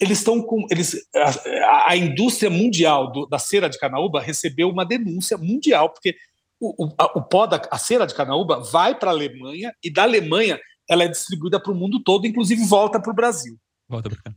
Eles 0.00 0.18
estão 0.18 0.42
com 0.42 0.66
eles 0.68 1.06
a, 1.14 1.92
a 1.92 1.96
indústria 1.96 2.50
mundial 2.50 3.12
do, 3.12 3.26
da 3.26 3.38
cera 3.38 3.68
de 3.68 3.78
canaúba 3.78 4.20
recebeu 4.20 4.68
uma 4.68 4.84
denúncia 4.84 5.38
mundial 5.38 5.90
porque 5.90 6.16
o, 6.58 6.86
o, 6.86 6.94
a, 6.98 7.04
o 7.18 7.22
pó 7.22 7.46
da 7.46 7.62
a 7.70 7.78
cera 7.78 8.04
de 8.04 8.14
canaúba 8.14 8.58
vai 8.58 8.98
para 8.98 9.10
a 9.10 9.14
Alemanha 9.14 9.72
e 9.82 9.92
da 9.92 10.02
Alemanha 10.02 10.58
ela 10.90 11.04
é 11.04 11.08
distribuída 11.08 11.60
para 11.60 11.72
o 11.72 11.76
mundo 11.76 12.02
todo, 12.02 12.26
inclusive 12.26 12.64
volta 12.66 13.00
para 13.00 13.12
o 13.12 13.14
Brasil. 13.14 13.56
Volta 13.88 14.10
para 14.10 14.22
cá 14.22 14.34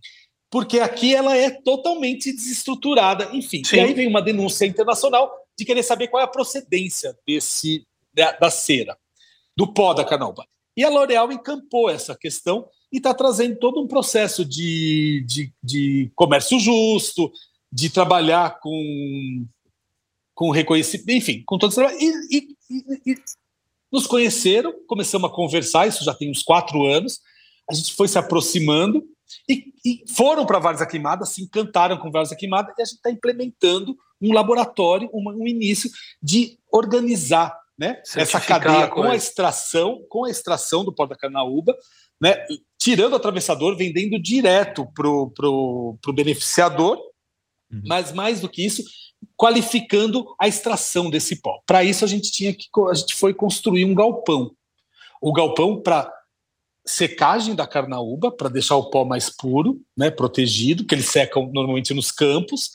porque 0.49 0.79
aqui 0.79 1.13
ela 1.13 1.35
é 1.35 1.49
totalmente 1.49 2.31
desestruturada, 2.31 3.29
enfim. 3.33 3.63
Sim. 3.63 3.77
E 3.77 3.79
aí 3.79 3.93
vem 3.93 4.07
uma 4.07 4.21
denúncia 4.21 4.65
internacional 4.65 5.31
de 5.57 5.65
querer 5.65 5.83
saber 5.83 6.07
qual 6.07 6.21
é 6.21 6.23
a 6.23 6.29
procedência 6.29 7.15
desse 7.25 7.85
da, 8.17 8.31
da 8.31 8.49
cera, 8.49 8.97
do 9.55 9.71
pó 9.71 9.93
da 9.93 10.03
canoba. 10.03 10.45
E 10.75 10.83
a 10.83 10.89
L'Oréal 10.89 11.31
encampou 11.31 11.89
essa 11.89 12.15
questão 12.15 12.67
e 12.91 12.97
está 12.97 13.13
trazendo 13.13 13.57
todo 13.57 13.81
um 13.81 13.87
processo 13.87 14.43
de, 14.43 15.23
de, 15.27 15.53
de, 15.63 16.11
comércio 16.15 16.59
justo, 16.59 17.31
de 17.71 17.89
trabalhar 17.89 18.59
com, 18.59 19.45
com 20.33 20.51
reconhecimento, 20.51 21.11
enfim, 21.11 21.43
com 21.45 21.57
todo 21.57 21.71
esse 21.71 21.81
e, 21.81 22.37
e, 22.37 22.47
e, 22.69 23.11
e 23.11 23.15
nos 23.91 24.07
conheceram, 24.07 24.73
começamos 24.87 25.29
a 25.29 25.33
conversar, 25.33 25.87
isso 25.87 26.03
já 26.03 26.13
tem 26.13 26.29
uns 26.29 26.43
quatro 26.43 26.85
anos, 26.85 27.19
a 27.69 27.73
gente 27.73 27.93
foi 27.93 28.07
se 28.07 28.17
aproximando 28.17 29.03
e, 29.49 29.73
e 29.85 30.03
foram 30.13 30.45
para 30.45 30.59
Várzea 30.59 30.87
Queimada, 30.87 31.25
se 31.25 31.41
encantaram 31.41 31.97
com 31.97 32.11
Várzea 32.11 32.37
Queimada, 32.37 32.73
e 32.77 32.81
a 32.81 32.85
gente 32.85 32.95
está 32.95 33.11
implementando 33.11 33.97
um 34.21 34.33
laboratório, 34.33 35.09
um, 35.13 35.29
um 35.29 35.47
início 35.47 35.89
de 36.21 36.57
organizar 36.71 37.57
né, 37.77 38.01
essa 38.15 38.41
cadeia 38.41 38.87
com 38.87 39.03
a 39.03 39.15
extração, 39.15 40.03
com 40.09 40.25
a 40.25 40.29
extração 40.29 40.83
do 40.83 40.93
pó 40.93 41.05
da 41.05 41.15
canaúba, 41.15 41.77
né, 42.19 42.35
tirando 42.79 43.13
o 43.13 43.15
atravessador, 43.17 43.77
vendendo 43.77 44.19
direto 44.19 44.87
para 44.93 45.07
o 45.07 45.29
pro, 45.29 45.97
pro 46.01 46.13
beneficiador, 46.13 46.97
uhum. 47.71 47.81
mas 47.85 48.11
mais 48.11 48.41
do 48.41 48.49
que 48.49 48.65
isso, 48.65 48.83
qualificando 49.35 50.35
a 50.39 50.47
extração 50.47 51.09
desse 51.09 51.41
pó. 51.41 51.61
Para 51.65 51.83
isso 51.83 52.03
a 52.03 52.07
gente 52.07 52.31
tinha 52.31 52.53
que 52.53 52.65
a 52.89 52.93
gente 52.93 53.13
foi 53.13 53.33
construir 53.33 53.85
um 53.85 53.93
galpão. 53.93 54.51
O 55.21 55.31
galpão 55.31 55.81
para 55.81 56.11
secagem 56.85 57.53
da 57.53 57.67
carnaúba 57.67 58.31
para 58.31 58.49
deixar 58.49 58.77
o 58.77 58.89
pó 58.89 59.03
mais 59.03 59.29
puro, 59.29 59.81
né, 59.95 60.09
protegido, 60.09 60.85
que 60.85 60.95
eles 60.95 61.09
secam 61.09 61.51
normalmente 61.51 61.93
nos 61.93 62.11
campos, 62.11 62.71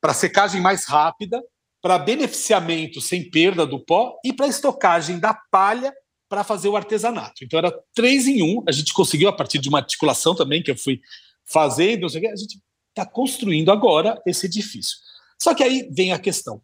para 0.00 0.12
secagem 0.12 0.60
mais 0.60 0.84
rápida, 0.84 1.42
para 1.84 1.98
beneficiamento 1.98 2.98
sem 2.98 3.28
perda 3.28 3.66
do 3.66 3.78
pó 3.78 4.18
e 4.24 4.32
para 4.32 4.46
estocagem 4.46 5.18
da 5.18 5.34
palha 5.34 5.92
para 6.30 6.42
fazer 6.42 6.66
o 6.70 6.76
artesanato. 6.78 7.44
Então 7.44 7.58
era 7.58 7.70
três 7.94 8.26
em 8.26 8.42
um. 8.42 8.64
A 8.66 8.72
gente 8.72 8.94
conseguiu 8.94 9.28
a 9.28 9.32
partir 9.34 9.58
de 9.58 9.68
uma 9.68 9.80
articulação 9.80 10.34
também 10.34 10.62
que 10.62 10.70
eu 10.70 10.78
fui 10.78 10.98
fazendo, 11.44 12.06
a 12.06 12.08
gente 12.08 12.58
está 12.88 13.04
construindo 13.04 13.70
agora 13.70 14.18
esse 14.26 14.46
edifício. 14.46 14.96
Só 15.38 15.54
que 15.54 15.62
aí 15.62 15.86
vem 15.92 16.10
a 16.10 16.18
questão: 16.18 16.62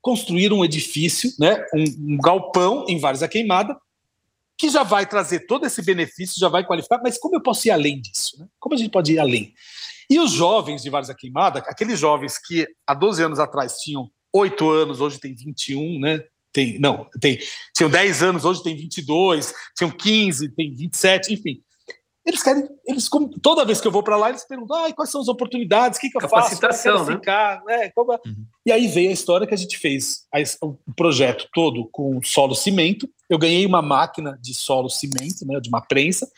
construir 0.00 0.50
um 0.50 0.64
edifício, 0.64 1.30
né, 1.38 1.62
um, 1.74 2.14
um 2.14 2.16
galpão 2.16 2.86
em 2.88 2.98
Várzea 2.98 3.28
Queimada 3.28 3.78
que 4.56 4.70
já 4.70 4.82
vai 4.82 5.06
trazer 5.06 5.46
todo 5.46 5.66
esse 5.66 5.82
benefício, 5.82 6.40
já 6.40 6.48
vai 6.48 6.64
qualificar, 6.66 7.00
mas 7.04 7.18
como 7.18 7.36
eu 7.36 7.42
posso 7.42 7.68
ir 7.68 7.70
além 7.70 8.00
disso? 8.00 8.40
Né? 8.40 8.48
Como 8.58 8.74
a 8.74 8.78
gente 8.78 8.90
pode 8.90 9.12
ir 9.12 9.18
além? 9.18 9.52
E 10.10 10.18
os 10.18 10.32
jovens 10.32 10.82
de 10.82 10.88
Várzea 10.88 11.14
Queimada, 11.14 11.58
aqueles 11.60 12.00
jovens 12.00 12.38
que 12.38 12.66
há 12.86 12.94
12 12.94 13.22
anos 13.22 13.38
atrás 13.38 13.74
tinham 13.74 14.10
8 14.32 14.70
anos, 14.70 15.00
hoje 15.00 15.18
tem 15.18 15.34
21, 15.34 16.00
né? 16.00 16.24
Tem, 16.52 16.78
não, 16.78 17.06
tem, 17.20 17.38
tinham 17.74 17.90
10 17.90 18.22
anos, 18.22 18.44
hoje 18.44 18.62
tem 18.62 18.74
22, 18.74 19.54
tinham 19.76 19.90
15, 19.90 20.48
tem 20.50 20.74
27, 20.74 21.34
enfim. 21.34 21.62
Eles 22.28 22.42
querem, 22.42 22.68
eles 22.86 23.08
toda 23.40 23.64
vez 23.64 23.80
que 23.80 23.86
eu 23.86 23.92
vou 23.92 24.02
para 24.02 24.16
lá, 24.16 24.28
eles 24.28 24.46
perguntam: 24.46 24.76
ah, 24.76 24.92
quais 24.92 25.10
são 25.10 25.20
as 25.20 25.28
oportunidades, 25.28 25.96
o 25.96 26.00
que, 26.00 26.10
que 26.10 26.16
eu 26.18 26.20
faço? 26.28 26.60
Capacitação, 26.60 27.06
né? 27.06 27.14
Ficar, 27.14 27.62
né? 27.64 27.86
É? 27.86 27.92
Uhum. 27.96 28.44
E 28.66 28.72
aí 28.72 28.86
veio 28.86 29.08
a 29.08 29.14
história 29.14 29.46
que 29.46 29.54
a 29.54 29.56
gente 29.56 29.78
fez 29.78 30.26
o 30.60 30.76
projeto 30.94 31.48
todo 31.54 31.88
com 31.90 32.22
solo 32.22 32.54
cimento. 32.54 33.08
Eu 33.30 33.38
ganhei 33.38 33.64
uma 33.64 33.80
máquina 33.80 34.38
de 34.42 34.54
solo 34.54 34.90
cimento, 34.90 35.46
né, 35.46 35.58
de 35.58 35.70
uma 35.70 35.80
prensa. 35.80 36.30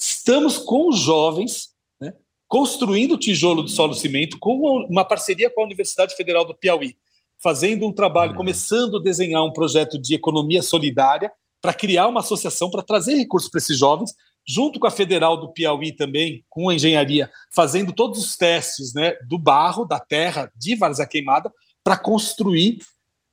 Estamos 0.00 0.58
com 0.58 0.88
os 0.88 0.98
jovens 0.98 1.68
né, 2.00 2.14
construindo 2.48 3.16
tijolo 3.16 3.64
de 3.64 3.70
solo 3.70 3.94
cimento 3.94 4.38
com 4.40 4.56
uma 4.88 5.04
parceria 5.04 5.50
com 5.50 5.60
a 5.60 5.64
Universidade 5.64 6.16
Federal 6.16 6.44
do 6.44 6.54
Piauí, 6.54 6.96
fazendo 7.42 7.86
um 7.86 7.92
trabalho, 7.92 8.32
uhum. 8.32 8.38
começando 8.38 8.98
a 8.98 9.02
desenhar 9.02 9.44
um 9.44 9.52
projeto 9.52 10.00
de 10.00 10.14
economia 10.14 10.62
solidária 10.62 11.30
para 11.60 11.74
criar 11.74 12.08
uma 12.08 12.20
associação 12.20 12.70
para 12.70 12.82
trazer 12.82 13.14
recursos 13.14 13.50
para 13.50 13.58
esses 13.58 13.78
jovens 13.78 14.12
junto 14.46 14.80
com 14.80 14.86
a 14.86 14.90
Federal 14.90 15.36
do 15.36 15.52
Piauí 15.52 15.92
também, 15.92 16.44
com 16.48 16.68
a 16.68 16.74
engenharia, 16.74 17.30
fazendo 17.54 17.92
todos 17.92 18.18
os 18.18 18.36
testes 18.36 18.92
né, 18.92 19.14
do 19.28 19.38
barro, 19.38 19.84
da 19.84 20.00
terra, 20.00 20.50
de 20.56 20.74
Várzea 20.74 21.06
Queimada, 21.06 21.52
para 21.84 21.96
construir 21.96 22.78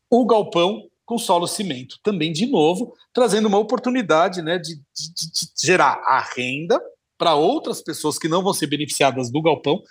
o 0.10 0.26
galpão 0.26 0.88
com 1.06 1.18
solo 1.18 1.48
cimento. 1.48 1.98
Também, 2.04 2.32
de 2.32 2.46
novo, 2.46 2.94
trazendo 3.14 3.48
uma 3.48 3.58
oportunidade 3.58 4.42
né, 4.42 4.60
de, 4.60 4.76
de, 4.76 5.32
de 5.32 5.66
gerar 5.66 6.02
a 6.06 6.22
renda 6.36 6.80
para 7.18 7.36
outras 7.36 7.82
pessoas 7.82 8.18
que 8.18 8.28
não 8.28 8.44
vão 8.44 8.54
ser 8.54 8.68
beneficiadas 8.68 9.32
do 9.32 9.42
galpão, 9.42 9.82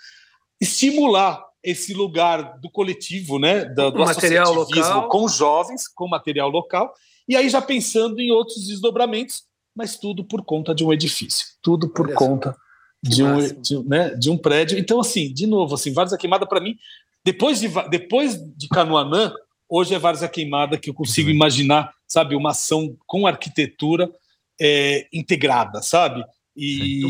estimular 0.59 1.45
esse 1.63 1.93
lugar 1.93 2.59
do 2.59 2.69
coletivo, 2.69 3.37
né, 3.37 3.65
do, 3.65 3.91
do 3.91 3.99
material 3.99 4.53
local. 4.53 5.09
com 5.09 5.27
jovens, 5.27 5.87
com 5.87 6.07
material 6.07 6.49
local, 6.49 6.93
e 7.27 7.35
aí 7.35 7.49
já 7.49 7.61
pensando 7.61 8.19
em 8.19 8.31
outros 8.31 8.67
desdobramentos, 8.67 9.43
mas 9.75 9.97
tudo 9.97 10.23
por 10.23 10.43
conta 10.43 10.73
de 10.73 10.83
um 10.83 10.91
edifício, 10.91 11.47
tudo 11.61 11.89
por 11.89 12.07
Olha 12.07 12.15
conta 12.15 12.55
de 13.01 13.23
um, 13.23 13.61
de, 13.61 13.83
né, 13.87 14.09
de 14.15 14.29
um 14.29 14.37
prédio. 14.37 14.77
Então, 14.77 14.99
assim, 14.99 15.33
de 15.33 15.47
novo, 15.47 15.75
assim, 15.75 15.93
Várzea 15.93 16.17
Queimada, 16.17 16.45
para 16.45 16.59
mim, 16.59 16.75
depois 17.23 17.59
de, 17.59 17.69
depois 17.89 18.37
de 18.55 18.67
Canoanã, 18.67 19.33
hoje 19.67 19.93
é 19.93 19.99
Várzea 19.99 20.27
Queimada 20.27 20.77
que 20.77 20.89
eu 20.89 20.93
consigo 20.93 21.29
uhum. 21.29 21.35
imaginar, 21.35 21.93
sabe, 22.07 22.35
uma 22.35 22.51
ação 22.51 22.95
com 23.05 23.27
arquitetura 23.27 24.09
é, 24.59 25.07
integrada, 25.13 25.81
sabe? 25.81 26.23
E, 26.55 27.03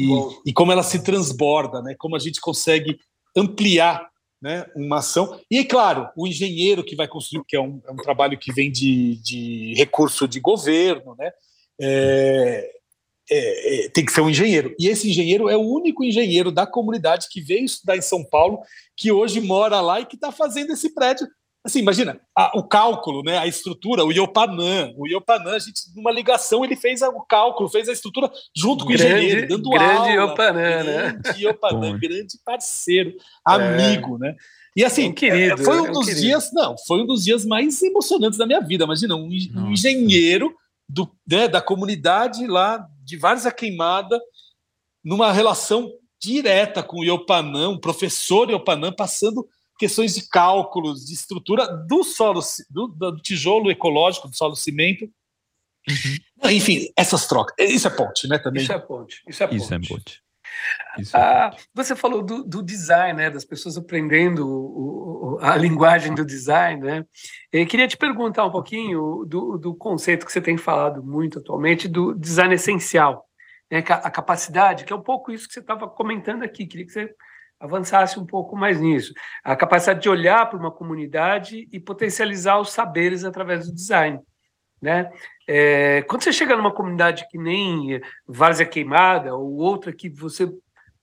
e 0.45 0.53
como 0.53 0.71
ela 0.71 0.83
se 0.83 1.03
transborda, 1.03 1.81
né? 1.81 1.95
Como 1.97 2.15
a 2.15 2.19
gente 2.19 2.39
consegue 2.39 2.99
ampliar 3.35 4.07
né, 4.41 4.65
uma 4.75 4.99
ação. 4.99 5.39
E, 5.49 5.63
claro, 5.63 6.09
o 6.15 6.27
engenheiro 6.27 6.83
que 6.83 6.95
vai 6.95 7.07
construir, 7.07 7.43
que 7.47 7.55
é 7.55 7.61
um, 7.61 7.81
é 7.87 7.91
um 7.91 7.97
trabalho 7.97 8.37
que 8.37 8.51
vem 8.51 8.71
de, 8.71 9.15
de 9.21 9.73
recurso 9.75 10.27
de 10.27 10.39
governo, 10.39 11.15
né? 11.17 11.31
é, 11.79 12.71
é, 13.31 13.85
é, 13.85 13.89
tem 13.89 14.03
que 14.03 14.11
ser 14.11 14.21
um 14.21 14.29
engenheiro. 14.29 14.75
E 14.79 14.87
esse 14.87 15.09
engenheiro 15.09 15.47
é 15.47 15.55
o 15.55 15.61
único 15.61 16.03
engenheiro 16.03 16.51
da 16.51 16.67
comunidade 16.67 17.27
que 17.29 17.41
veio 17.41 17.63
estudar 17.63 17.95
em 17.95 18.01
São 18.01 18.23
Paulo, 18.23 18.59
que 18.97 19.11
hoje 19.11 19.39
mora 19.39 19.79
lá 19.79 20.01
e 20.01 20.05
que 20.05 20.15
está 20.15 20.31
fazendo 20.31 20.73
esse 20.73 20.93
prédio. 20.93 21.27
Assim, 21.64 21.80
imagina, 21.80 22.20
a, 22.34 22.57
o 22.57 22.64
cálculo, 22.64 23.22
né, 23.22 23.38
a 23.38 23.45
estrutura, 23.45 24.05
o 24.05 24.12
Iopanã. 24.12 24.93
O 24.95 25.05
Iopanã, 25.05 25.55
a 25.55 25.60
gente, 25.60 25.82
numa 25.93 26.12
ligação, 26.12 26.64
ele 26.64 26.76
fez 26.76 27.01
o 27.01 27.22
cálculo, 27.22 27.70
fez 27.70 27.89
a 27.89 27.91
estrutura 27.91 28.32
junto 28.55 28.86
com 28.86 28.91
grande, 28.91 29.14
o 29.14 29.18
engenheiro, 29.18 29.47
dando 29.47 29.70
grande 29.70 29.93
aula. 29.93 30.12
Iopanã, 30.12 30.84
né? 30.84 31.18
grande 31.22 31.43
Iopanã, 31.43 31.99
grande 31.99 32.39
parceiro, 32.45 33.14
amigo, 33.43 34.16
é. 34.16 34.20
né? 34.20 34.36
E 34.76 34.86
assim, 34.86 35.07
é 35.07 35.10
um 35.10 35.14
querido, 35.14 35.64
foi 35.64 35.82
um 35.82 35.86
é 35.86 35.89
um 35.89 35.93
dos 35.93 36.05
querido. 36.05 36.22
dias, 36.22 36.49
não, 36.53 36.76
foi 36.88 37.01
um 37.01 37.05
dos 37.05 37.26
dias 37.26 37.43
mais 37.43 37.82
emocionantes 37.82 38.39
da 38.39 38.45
minha 38.45 38.62
vida. 38.62 38.86
Imagina, 38.86 39.16
um, 39.16 39.28
um 39.28 39.72
engenheiro 39.72 40.55
do, 40.88 41.12
né, 41.28 41.49
da 41.49 41.62
comunidade 41.62 42.47
lá 42.47 42.88
de 43.03 43.18
Várzea 43.18 43.51
Queimada, 43.51 44.20
numa 45.03 45.34
relação 45.34 45.91
direta 46.22 46.82
com 46.82 46.99
o 46.99 47.03
Iopanã, 47.03 47.70
um 47.70 47.80
professor 47.80 48.49
Iopanã, 48.49 48.91
passando 48.91 49.45
questões 49.80 50.13
de 50.13 50.27
cálculos, 50.27 51.05
de 51.05 51.13
estrutura 51.13 51.65
do 51.65 52.03
solo, 52.03 52.41
do, 52.69 52.88
do 52.88 53.15
tijolo 53.17 53.71
ecológico, 53.71 54.27
do 54.27 54.36
solo 54.36 54.55
cimento. 54.55 55.05
Uhum. 55.89 56.51
Enfim, 56.51 56.91
essas 56.97 57.25
trocas. 57.25 57.55
Isso 57.57 57.88
é 57.88 57.89
ponte, 57.89 58.27
né? 58.27 58.38
Também. 58.38 58.61
Isso 58.61 58.73
é 58.73 58.77
ponte. 58.77 59.23
Isso 59.27 59.41
é 59.41 59.47
ponte. 59.47 59.63
Isso 59.63 59.73
é 59.73 59.80
ponte. 59.80 60.21
Ah, 61.13 61.55
você 61.73 61.95
falou 61.95 62.21
do, 62.21 62.43
do, 62.43 62.61
design, 62.61 63.17
né, 63.17 63.30
das 63.30 63.45
pessoas 63.45 63.77
aprendendo 63.77 64.45
o, 64.47 65.36
o, 65.36 65.39
a 65.39 65.55
linguagem 65.55 66.13
do 66.13 66.25
design, 66.25 66.82
né? 66.82 67.05
Eu 67.51 67.65
queria 67.65 67.88
te 67.88 67.95
perguntar 67.95 68.45
um 68.45 68.51
pouquinho 68.51 69.23
do, 69.25 69.57
do 69.57 69.75
conceito 69.75 70.25
que 70.25 70.32
você 70.32 70.41
tem 70.41 70.57
falado 70.57 71.03
muito 71.03 71.39
atualmente 71.39 71.88
do 71.88 72.13
design 72.13 72.53
essencial, 72.53 73.25
né, 73.71 73.77
a 73.88 74.09
capacidade, 74.09 74.84
que 74.84 74.91
é 74.91 74.95
um 74.95 75.03
pouco 75.03 75.32
isso 75.32 75.47
que 75.47 75.53
você 75.53 75.59
estava 75.59 75.88
comentando 75.88 76.43
aqui. 76.43 76.65
Queria 76.65 76.86
que 76.86 76.91
você 76.91 77.15
avançasse 77.60 78.20
um 78.20 78.26
pouco 78.26 78.55
mais 78.55 78.80
nisso. 78.80 79.14
A 79.43 79.55
capacidade 79.55 80.01
de 80.01 80.10
olhar 80.10 80.49
para 80.49 80.57
uma 80.57 80.72
comunidade 80.72 81.68
e 81.72 81.80
potencializar 81.80 82.60
os 82.60 82.72
saberes 82.72 83.26
através 83.26 83.68
do 83.68 83.74
design. 83.74 84.20
Né? 84.82 85.12
É, 85.45 86.03
quando 86.03 86.24
você 86.24 86.32
chega 86.32 86.55
numa 86.55 86.74
comunidade 86.74 87.28
que 87.30 87.38
nem 87.38 87.99
Várzea 88.26 88.66
Queimada 88.66 89.36
ou 89.36 89.57
outra 89.57 89.91
que 89.91 90.10
você 90.10 90.49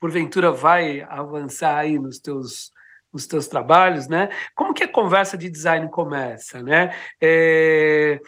porventura 0.01 0.51
vai 0.51 1.03
avançar 1.03 1.77
aí 1.77 1.99
nos 1.99 2.19
teus 2.19 2.75
nos 3.13 3.27
teus 3.27 3.49
trabalhos, 3.49 4.09
né? 4.09 4.29
Como 4.55 4.75
que 4.75 4.83
a 4.83 4.93
conversa 4.93 5.39
de 5.39 5.49
design 5.49 5.89
começa, 5.89 6.63
né? 6.63 6.95
É, 7.19 8.21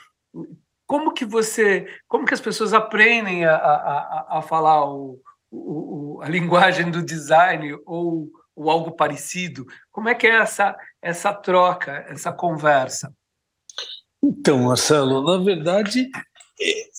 como 0.86 1.12
que 1.12 1.26
você, 1.26 1.86
como 2.06 2.24
que 2.24 2.32
as 2.32 2.40
pessoas 2.40 2.72
aprendem 2.72 3.44
a, 3.44 3.54
a, 3.54 4.38
a 4.38 4.42
falar 4.42 4.86
o, 4.90 5.20
o, 5.50 6.20
a 6.22 6.28
linguagem 6.30 6.90
do 6.90 7.02
design 7.02 7.76
ou, 7.86 8.30
ou 8.54 8.70
algo 8.70 8.92
parecido? 8.92 9.66
Como 9.90 10.08
é 10.08 10.14
que 10.14 10.26
é 10.26 10.36
essa 10.36 10.76
essa 11.00 11.32
troca, 11.32 12.04
essa 12.08 12.32
conversa? 12.32 13.12
Então, 14.22 14.64
Marcelo, 14.64 15.22
na 15.22 15.42
verdade, 15.42 16.10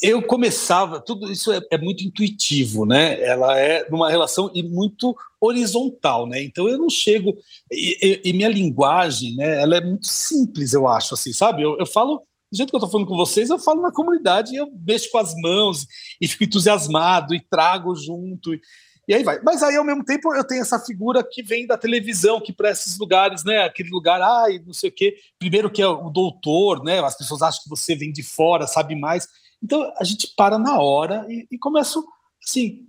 eu 0.02 0.22
começava, 0.24 1.02
tudo 1.02 1.30
isso 1.30 1.52
é, 1.52 1.60
é, 1.72 1.78
muito 1.78 2.04
intuitivo, 2.04 2.86
né? 2.86 3.22
Ela 3.22 3.60
é 3.60 3.90
numa 3.90 4.10
relação 4.10 4.50
e 4.54 4.64
muito 4.64 5.16
horizontal, 5.40 6.26
né? 6.26 6.42
Então 6.42 6.68
eu 6.70 6.78
não 6.78 6.90
chego 6.90 7.38
e, 7.70 8.22
e, 8.24 8.34
minha 8.34 8.48
linguagem, 8.48 9.36
né? 9.36 9.62
Ela 9.62 9.78
é 9.78 9.82
muito 9.82 10.08
simples, 10.08 10.74
eu 10.74 10.88
acho, 10.88 11.14
assim, 11.14 11.34
sabe? 11.34 11.62
Eu, 11.62 11.78
eu 11.78 11.86
falo 11.86 12.24
do 12.52 12.58
jeito 12.58 12.70
que 12.70 12.76
eu 12.76 12.80
estou 12.80 12.90
falando 12.90 13.08
com 13.08 13.16
vocês, 13.16 13.50
eu 13.50 13.60
falo 13.60 13.82
na 13.82 13.92
comunidade, 13.92 14.56
eu 14.56 14.68
mexo 14.86 15.12
com 15.12 15.20
as 15.20 15.34
mãos 15.36 15.86
e 16.20 16.28
fico 16.28 16.44
entusiasmado 16.44 17.36
e 17.36 17.40
trago 17.40 17.96
junto. 17.96 18.54
E, 18.54 18.62
e 19.08 19.14
aí 19.14 19.24
vai. 19.24 19.40
Mas 19.44 19.62
aí, 19.62 19.76
ao 19.76 19.84
mesmo 19.84 20.04
tempo, 20.04 20.34
eu 20.34 20.44
tenho 20.44 20.62
essa 20.62 20.80
figura 20.80 21.24
que 21.24 21.44
vem 21.44 21.68
da 21.68 21.78
televisão, 21.78 22.42
que 22.42 22.52
para 22.52 22.72
esses 22.72 22.98
lugares, 22.98 23.44
né? 23.44 23.64
Aquele 23.64 23.90
lugar, 23.90 24.22
ai, 24.22 24.60
não 24.66 24.74
sei 24.74 24.90
o 24.90 24.94
quê. 24.94 25.16
Primeiro 25.38 25.70
que 25.70 25.82
é 25.82 25.88
o 25.88 26.10
doutor, 26.10 26.84
né? 26.84 27.00
As 27.00 27.18
pessoas 27.18 27.42
acham 27.42 27.64
que 27.64 27.70
você 27.70 27.96
vem 27.96 28.12
de 28.12 28.24
fora, 28.24 28.68
sabe 28.68 28.96
mais. 28.96 29.28
Então 29.62 29.92
a 30.00 30.04
gente 30.04 30.34
para 30.36 30.58
na 30.58 30.80
hora 30.80 31.26
e, 31.30 31.48
e 31.52 31.58
começa 31.58 32.02
assim. 32.44 32.88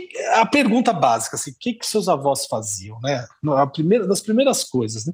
Que, 0.00 0.18
a 0.32 0.46
pergunta 0.46 0.90
básica, 0.90 1.36
assim, 1.36 1.50
o 1.50 1.56
que, 1.58 1.74
que 1.74 1.86
seus 1.86 2.08
avós 2.08 2.46
faziam, 2.46 2.98
né? 3.00 3.26
A 3.56 3.66
primeira, 3.66 4.06
das 4.06 4.22
primeiras 4.22 4.64
coisas, 4.64 5.04
né? 5.04 5.12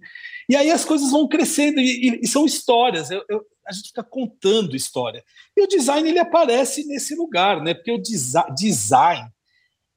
E 0.49 0.55
aí 0.55 0.71
as 0.71 0.85
coisas 0.85 1.11
vão 1.11 1.27
crescendo 1.27 1.81
e, 1.81 2.11
e, 2.11 2.21
e 2.23 2.29
são 2.29 2.47
histórias. 2.47 3.11
Eu, 3.11 3.25
eu, 3.29 3.45
a 3.67 3.73
gente 3.73 3.89
fica 3.89 4.05
contando 4.05 4.77
história. 4.77 5.25
E 5.57 5.63
o 5.63 5.67
design 5.67 6.09
ele 6.09 6.21
aparece 6.21 6.87
nesse 6.87 7.17
lugar, 7.17 7.61
né? 7.61 7.75
Porque 7.75 7.91
o 7.91 7.99
desi 7.99 8.39
design 8.57 9.29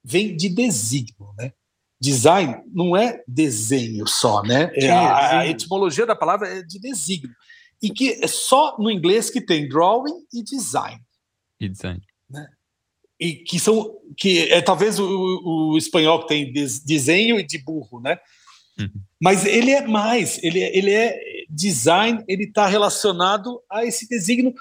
vem 0.04 0.36
de 0.36 0.50
designo, 0.50 1.32
né? 1.38 1.54
Design 2.00 2.64
não 2.74 2.98
é 2.98 3.24
desenho 3.28 4.08
só, 4.08 4.42
né? 4.42 4.72
É 4.74 4.90
a, 4.90 5.42
a, 5.42 5.48
etimologia 5.48 6.08
da 6.08 6.16
palavra 6.16 6.48
é 6.48 6.64
de 6.64 6.80
designo. 6.80 7.30
E 7.80 7.92
que 7.92 8.24
é 8.24 8.28
só 8.28 8.76
no 8.80 8.90
inglês 8.90 9.30
que 9.30 9.40
tem 9.40 9.70
drawing 9.70 10.26
e 10.34 10.44
design. 10.44 11.00
E 11.60 11.70
design. 11.70 12.02
E 13.22 13.36
que 13.36 13.60
são 13.60 13.96
que 14.18 14.52
é 14.52 14.62
talvez 14.62 15.00
o, 15.00 15.72
o 15.74 15.78
espanhol 15.78 16.22
que 16.22 16.28
tem 16.28 16.52
des, 16.52 16.80
desenho 16.80 17.40
e 17.40 17.44
de 17.44 17.60
burro, 17.60 18.02
né? 18.02 18.18
Uhum. 18.80 18.90
Mas 19.22 19.46
ele 19.46 19.72
é 19.72 19.86
mais, 19.86 20.44
ele, 20.44 20.60
é, 20.60 20.76
ele 20.76 20.92
é 20.92 21.20
design, 21.50 22.24
ele 22.28 22.46
está 22.46 22.66
relacionado 22.66 23.62
a 23.70 23.86
esse 23.86 24.08
designo 24.08 24.54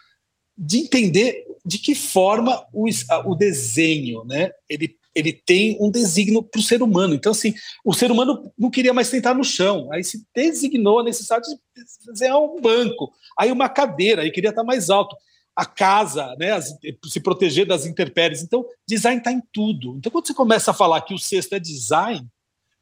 de 0.57 0.79
entender 0.79 1.45
de 1.65 1.79
que 1.79 1.95
forma 1.95 2.65
o, 2.73 2.87
o 3.25 3.35
desenho, 3.35 4.25
né? 4.25 4.51
Ele 4.69 4.95
ele 5.15 5.33
tem 5.33 5.77
um 5.81 5.91
designo 5.91 6.43
para 6.43 6.61
o 6.61 6.63
ser 6.63 6.83
humano. 6.83 7.15
Então, 7.15 7.33
assim, 7.33 7.55
o 7.85 7.93
ser 7.93 8.11
humano 8.11 8.53
não 8.57 8.71
queria 8.71 8.95
mais 8.95 9.09
sentar 9.09 9.35
no 9.35 9.45
chão, 9.45 9.89
aí 9.93 10.05
se 10.05 10.25
designou 10.35 11.01
a 11.01 11.05
necessidade 11.05 11.49
de 11.49 11.83
desenhar 12.07 12.41
um 12.41 12.61
banco, 12.61 13.13
aí 13.37 13.51
uma 13.51 13.69
cadeira, 13.69 14.23
aí 14.23 14.31
queria 14.31 14.51
estar 14.51 14.65
mais 14.65 14.89
alto. 14.89 15.17
A 15.61 15.67
casa, 15.67 16.35
né, 16.39 16.53
as, 16.53 16.75
se 17.05 17.21
proteger 17.21 17.67
das 17.67 17.85
intempéries. 17.85 18.43
Então, 18.43 18.65
design 18.89 19.19
está 19.19 19.31
em 19.31 19.43
tudo. 19.53 19.97
Então, 19.97 20.11
quando 20.11 20.27
você 20.27 20.35
começa 20.35 20.71
a 20.71 20.75
falar 20.75 21.03
que 21.03 21.13
o 21.13 21.19
sexto 21.19 21.55
é 21.55 21.59
design, 21.59 22.27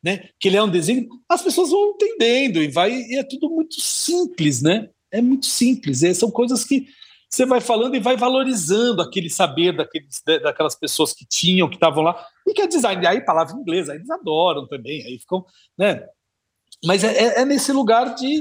né, 0.02 0.28
que 0.38 0.48
ele 0.48 0.56
é 0.56 0.62
um 0.62 0.70
design, 0.70 1.08
as 1.28 1.42
pessoas 1.42 1.70
vão 1.70 1.90
entendendo 1.90 2.62
e 2.62 2.68
vai 2.68 2.92
e 2.92 3.16
é 3.16 3.24
tudo 3.24 3.50
muito 3.50 3.80
simples, 3.80 4.62
né? 4.62 4.88
É 5.10 5.20
muito 5.20 5.46
simples. 5.46 6.02
E 6.02 6.14
são 6.14 6.30
coisas 6.30 6.64
que 6.64 6.86
você 7.28 7.44
vai 7.44 7.60
falando 7.60 7.94
e 7.94 8.00
vai 8.00 8.16
valorizando 8.16 9.02
aquele 9.02 9.28
saber 9.28 9.76
daqueles, 9.76 10.22
daquelas 10.24 10.74
pessoas 10.74 11.12
que 11.12 11.26
tinham, 11.26 11.68
que 11.68 11.76
estavam 11.76 12.02
lá, 12.02 12.24
e 12.46 12.54
que 12.54 12.62
é 12.62 12.66
design. 12.66 13.06
Aí, 13.06 13.20
palavra 13.20 13.54
inglesa, 13.54 13.92
aí 13.92 13.98
eles 13.98 14.10
adoram 14.10 14.66
também, 14.66 15.04
aí 15.04 15.18
ficam. 15.18 15.44
Né? 15.76 16.06
Mas 16.84 17.04
é, 17.04 17.12
é, 17.12 17.40
é 17.40 17.44
nesse 17.44 17.72
lugar 17.72 18.14
de, 18.14 18.40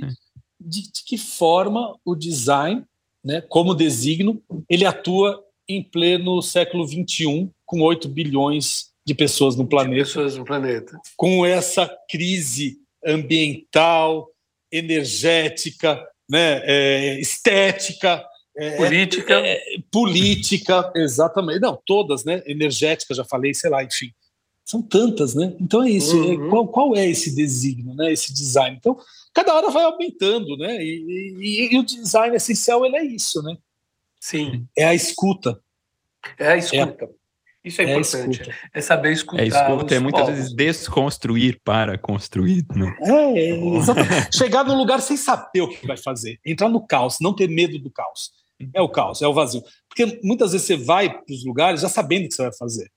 de, 0.59 0.91
de, 0.91 1.03
que 1.05 1.17
forma 1.17 1.97
o 2.05 2.15
design, 2.15 2.85
né, 3.27 3.41
como 3.41 3.75
designo, 3.75 4.41
ele 4.69 4.85
atua 4.85 5.43
em 5.67 5.83
pleno 5.83 6.41
século 6.41 6.87
XXI, 6.87 7.49
com 7.65 7.81
8 7.81 8.07
bilhões 8.07 8.85
de 9.05 9.13
pessoas 9.13 9.57
no 9.57 9.67
planeta. 9.67 10.05
pessoas 10.05 10.37
no 10.37 10.45
planeta. 10.45 10.97
Com 11.17 11.45
essa 11.45 11.93
crise 12.09 12.77
ambiental, 13.05 14.29
energética, 14.71 16.01
né, 16.29 16.61
é, 16.63 17.19
estética, 17.19 18.23
é, 18.55 18.77
política. 18.77 19.33
É, 19.33 19.51
é, 19.51 19.77
política, 19.91 20.91
exatamente. 20.95 21.59
Não, 21.59 21.77
todas, 21.85 22.23
né? 22.23 22.41
Energética, 22.45 23.13
já 23.13 23.25
falei, 23.25 23.53
sei 23.53 23.69
lá, 23.69 23.83
enfim. 23.83 24.11
São 24.63 24.81
tantas, 24.81 25.35
né? 25.35 25.53
Então 25.59 25.83
é 25.83 25.89
isso. 25.89 26.15
É, 26.15 26.35
uhum. 26.35 26.49
qual, 26.49 26.67
qual 26.67 26.95
é 26.95 27.05
esse 27.05 27.35
designo, 27.35 27.93
né? 27.93 28.11
Esse 28.11 28.33
design? 28.33 28.77
Então, 28.79 28.97
cada 29.37 29.53
hora 29.53 29.69
vai 29.69 29.83
aumentando, 29.83 30.57
né? 30.57 30.83
E, 30.83 31.35
e, 31.37 31.75
e 31.75 31.77
o 31.77 31.83
design 31.83 32.35
essencial, 32.35 32.83
ele 32.83 32.97
é 32.97 33.05
isso, 33.05 33.43
né? 33.43 33.55
Sim. 34.19 34.67
É 34.75 34.85
a 34.85 34.95
escuta. 34.95 35.61
É 36.39 36.47
a 36.53 36.57
escuta. 36.57 37.05
É. 37.05 37.09
Isso 37.63 37.81
é, 37.81 37.85
é 37.85 37.91
importante. 37.91 38.51
É 38.73 38.81
saber 38.81 39.11
escutar. 39.11 39.43
É 39.43 39.47
escuta, 39.47 39.93
é 39.93 39.99
muitas 39.99 40.21
povos. 40.21 40.35
vezes 40.35 40.55
desconstruir 40.55 41.61
para 41.63 41.99
construir. 41.99 42.65
Né? 42.75 42.95
É, 43.01 43.51
é 43.51 44.31
Chegar 44.33 44.63
no 44.63 44.75
lugar 44.75 45.01
sem 45.01 45.15
saber 45.15 45.61
o 45.61 45.69
que 45.69 45.85
vai 45.85 45.97
fazer. 45.97 46.39
Entrar 46.43 46.69
no 46.69 46.85
caos, 46.87 47.17
não 47.21 47.35
ter 47.35 47.47
medo 47.47 47.77
do 47.77 47.91
caos. 47.91 48.31
É 48.73 48.81
o 48.81 48.89
caos, 48.89 49.21
é 49.21 49.27
o 49.27 49.33
vazio. 49.35 49.61
Porque 49.87 50.19
muitas 50.23 50.53
vezes 50.53 50.65
você 50.65 50.77
vai 50.77 51.09
para 51.09 51.31
os 51.31 51.45
lugares 51.45 51.81
já 51.81 51.89
sabendo 51.89 52.25
o 52.25 52.29
que 52.29 52.33
você 52.33 52.41
vai 52.43 52.53
fazer. 52.57 52.91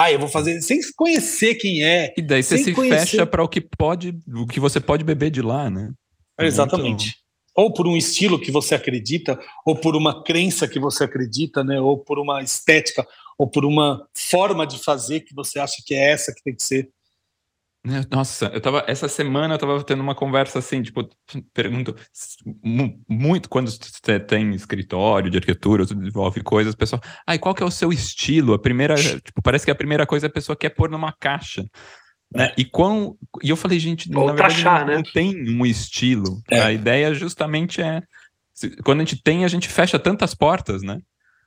Ah, 0.00 0.12
eu 0.12 0.18
vou 0.20 0.28
fazer 0.28 0.60
sem 0.60 0.78
conhecer 0.96 1.56
quem 1.56 1.84
é. 1.84 2.14
E 2.16 2.22
daí 2.22 2.40
você 2.40 2.56
se 2.58 2.72
conhecer... 2.72 3.00
fecha 3.00 3.26
para 3.26 3.42
o 3.42 3.48
que 3.48 3.60
pode, 3.60 4.16
o 4.32 4.46
que 4.46 4.60
você 4.60 4.78
pode 4.78 5.02
beber 5.02 5.28
de 5.28 5.42
lá, 5.42 5.68
né? 5.68 5.90
É 6.38 6.46
Exatamente. 6.46 7.06
Muito... 7.06 7.18
Ou 7.56 7.72
por 7.72 7.88
um 7.88 7.96
estilo 7.96 8.40
que 8.40 8.52
você 8.52 8.76
acredita, 8.76 9.36
ou 9.66 9.74
por 9.74 9.96
uma 9.96 10.22
crença 10.22 10.68
que 10.68 10.78
você 10.78 11.02
acredita, 11.02 11.64
né? 11.64 11.80
Ou 11.80 11.98
por 11.98 12.20
uma 12.20 12.40
estética, 12.40 13.04
ou 13.36 13.50
por 13.50 13.64
uma 13.64 14.06
forma 14.14 14.64
de 14.64 14.78
fazer 14.78 15.22
que 15.22 15.34
você 15.34 15.58
acha 15.58 15.82
que 15.84 15.92
é 15.92 16.12
essa 16.12 16.32
que 16.32 16.44
tem 16.44 16.54
que 16.54 16.62
ser. 16.62 16.88
Nossa, 18.10 18.46
eu 18.46 18.60
tava. 18.60 18.84
Essa 18.86 19.08
semana 19.08 19.54
eu 19.54 19.58
tava 19.58 19.82
tendo 19.84 20.02
uma 20.02 20.14
conversa 20.14 20.58
assim, 20.58 20.82
tipo, 20.82 21.08
pergunto 21.54 21.94
muito 23.08 23.48
quando 23.48 23.70
você 23.70 24.18
tem 24.20 24.52
escritório 24.54 25.30
de 25.30 25.38
arquitetura, 25.38 25.86
você 25.86 25.94
desenvolve 25.94 26.42
coisas, 26.42 26.74
pessoal. 26.74 27.00
Ai, 27.26 27.38
qual 27.38 27.54
que 27.54 27.62
é 27.62 27.66
o 27.66 27.70
seu 27.70 27.92
estilo? 27.92 28.52
A 28.52 28.58
primeira, 28.58 28.94
tipo, 28.96 29.40
parece 29.42 29.64
que 29.64 29.70
a 29.70 29.76
primeira 29.76 30.06
coisa 30.06 30.26
a 30.26 30.30
pessoa 30.30 30.56
quer 30.56 30.70
pôr 30.70 30.90
numa 30.90 31.12
caixa. 31.12 31.64
Né? 32.34 32.52
E, 32.58 32.64
quão, 32.64 33.16
e 33.42 33.48
eu 33.48 33.56
falei, 33.56 33.78
gente, 33.78 34.14
Ou 34.14 34.26
na 34.26 34.32
verdade 34.32 34.56
taxar, 34.56 34.86
não, 34.86 34.96
né? 34.96 35.02
tem 35.14 35.50
um 35.50 35.64
estilo. 35.64 36.42
É. 36.50 36.60
A 36.60 36.72
ideia 36.72 37.14
justamente 37.14 37.80
é. 37.80 38.02
Quando 38.84 39.00
a 39.00 39.04
gente 39.04 39.22
tem, 39.22 39.44
a 39.44 39.48
gente 39.48 39.68
fecha 39.68 39.98
tantas 39.98 40.34
portas, 40.34 40.82
né? 40.82 40.98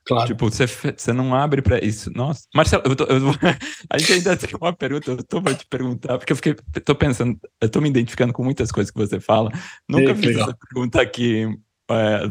Claro. 0.04 0.26
Tipo, 0.26 0.50
você, 0.50 0.66
você 0.66 1.12
não 1.12 1.34
abre 1.34 1.62
para 1.62 1.82
isso. 1.84 2.10
Nossa, 2.12 2.42
Marcelo, 2.54 2.82
eu 2.86 2.96
tô, 2.96 3.04
eu, 3.04 3.18
a 3.88 3.98
gente 3.98 4.12
ainda 4.14 4.36
tem 4.36 4.50
uma 4.60 4.72
pergunta, 4.72 5.10
eu 5.10 5.22
tô 5.22 5.40
para 5.40 5.54
te 5.54 5.66
perguntar, 5.66 6.18
porque 6.18 6.32
eu 6.32 6.36
fiquei, 6.36 6.54
tô 6.84 6.94
pensando, 6.94 7.38
eu 7.60 7.68
tô 7.68 7.80
me 7.80 7.88
identificando 7.88 8.32
com 8.32 8.42
muitas 8.42 8.72
coisas 8.72 8.90
que 8.90 8.98
você 8.98 9.20
fala. 9.20 9.50
Nunca 9.88 10.10
é, 10.10 10.14
fiz 10.14 10.26
legal. 10.26 10.48
essa 10.48 10.56
pergunta 10.68 11.00
aqui 11.00 11.46
é, 11.90 12.22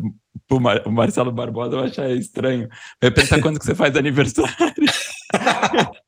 o, 0.50 0.60
Mar, 0.60 0.82
o 0.86 0.92
Marcelo 0.92 1.32
Barbosa, 1.32 1.76
eu 1.76 1.84
achei 1.84 2.18
estranho. 2.18 2.68
Eu 3.02 3.08
ia 3.08 3.14
pensar 3.14 3.42
quando 3.42 3.60
que 3.60 3.66
você 3.66 3.76
faz 3.76 3.96
aniversário. 3.96 4.52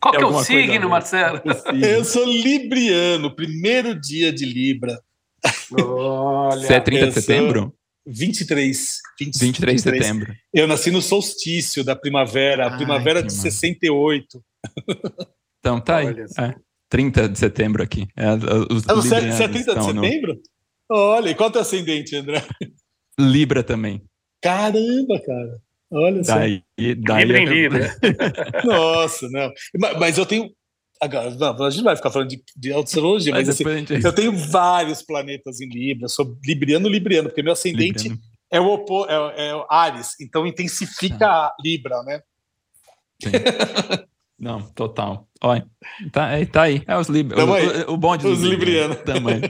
Qual 0.00 0.14
que 0.14 0.22
é 0.22 0.26
o 0.26 0.42
signo, 0.42 0.88
Marcelo? 0.88 1.42
Eu 1.82 2.02
sou 2.04 2.24
libriano, 2.24 3.34
primeiro 3.34 3.94
dia 3.94 4.32
de 4.32 4.46
Libra. 4.46 4.98
Olha, 5.78 6.66
você 6.66 6.74
é 6.74 6.80
30 6.80 7.06
de 7.08 7.12
setembro? 7.12 7.74
23. 8.08 8.98
20, 9.20 9.38
23 9.38 9.82
de 9.82 9.90
setembro. 9.90 10.34
Eu 10.52 10.66
nasci 10.66 10.90
no 10.90 11.02
solstício 11.02 11.84
da 11.84 11.94
primavera, 11.94 12.66
a 12.66 12.76
primavera 12.76 13.22
de 13.22 13.28
mano. 13.28 13.42
68. 13.42 14.44
Então 15.58 15.80
tá 15.80 15.98
aí. 15.98 16.08
É, 16.38 16.54
30 16.88 17.28
de 17.28 17.38
setembro 17.38 17.82
aqui. 17.82 18.06
É, 18.16 18.32
os 18.70 18.88
ah, 18.88 18.94
você, 18.94 19.16
é 19.16 19.48
30 19.48 19.74
de 19.74 19.84
setembro? 19.84 20.34
No... 20.34 20.96
Olha, 20.96 21.30
e 21.30 21.34
qual 21.34 21.48
é 21.48 21.50
o 21.50 21.52
teu 21.52 21.62
ascendente, 21.62 22.16
André? 22.16 22.42
Libra 23.18 23.62
também. 23.62 24.02
Caramba, 24.42 25.20
cara. 25.20 25.60
Olha 25.90 26.22
daí, 26.22 26.24
só. 26.24 26.34
Daí 26.34 27.24
Libra 27.24 27.38
em 27.38 27.46
Libra. 27.46 27.96
Nossa, 28.64 29.28
não. 29.30 29.52
Mas 29.98 30.16
eu 30.18 30.26
tenho 30.26 30.50
Agora, 31.00 31.30
não, 31.30 31.64
a 31.64 31.70
gente 31.70 31.84
vai 31.84 31.94
ficar 31.94 32.10
falando 32.10 32.28
de, 32.28 32.42
de 32.56 32.72
astrologia, 32.72 33.32
mas, 33.32 33.46
mas 33.46 33.60
assim, 33.60 33.86
gente... 33.86 34.04
eu 34.04 34.12
tenho 34.12 34.36
vários 34.36 35.00
planetas 35.02 35.60
em 35.60 35.68
Libra, 35.68 36.08
sou 36.08 36.36
libriano 36.44 36.88
libriano, 36.88 37.28
porque 37.28 37.42
meu 37.42 37.52
ascendente 37.52 38.08
libriano. 38.08 38.20
é 38.50 38.60
o 38.60 38.66
opo, 38.66 39.06
é, 39.06 39.48
é 39.48 39.66
Ares, 39.70 40.14
então 40.20 40.46
intensifica 40.46 41.26
ah. 41.26 41.46
a 41.46 41.56
Libra, 41.62 42.02
né? 42.02 42.20
Não, 44.38 44.60
total. 44.60 45.26
Olha, 45.42 45.66
tá, 46.12 46.30
é, 46.32 46.46
tá 46.46 46.62
aí. 46.62 46.82
É 46.86 46.96
os 46.96 47.08
Lib 47.08 47.32
o, 47.32 47.92
o, 47.92 47.96
bonde 47.96 48.22
dos 48.22 48.40
Librianos. 48.40 48.98
Também. 48.98 49.40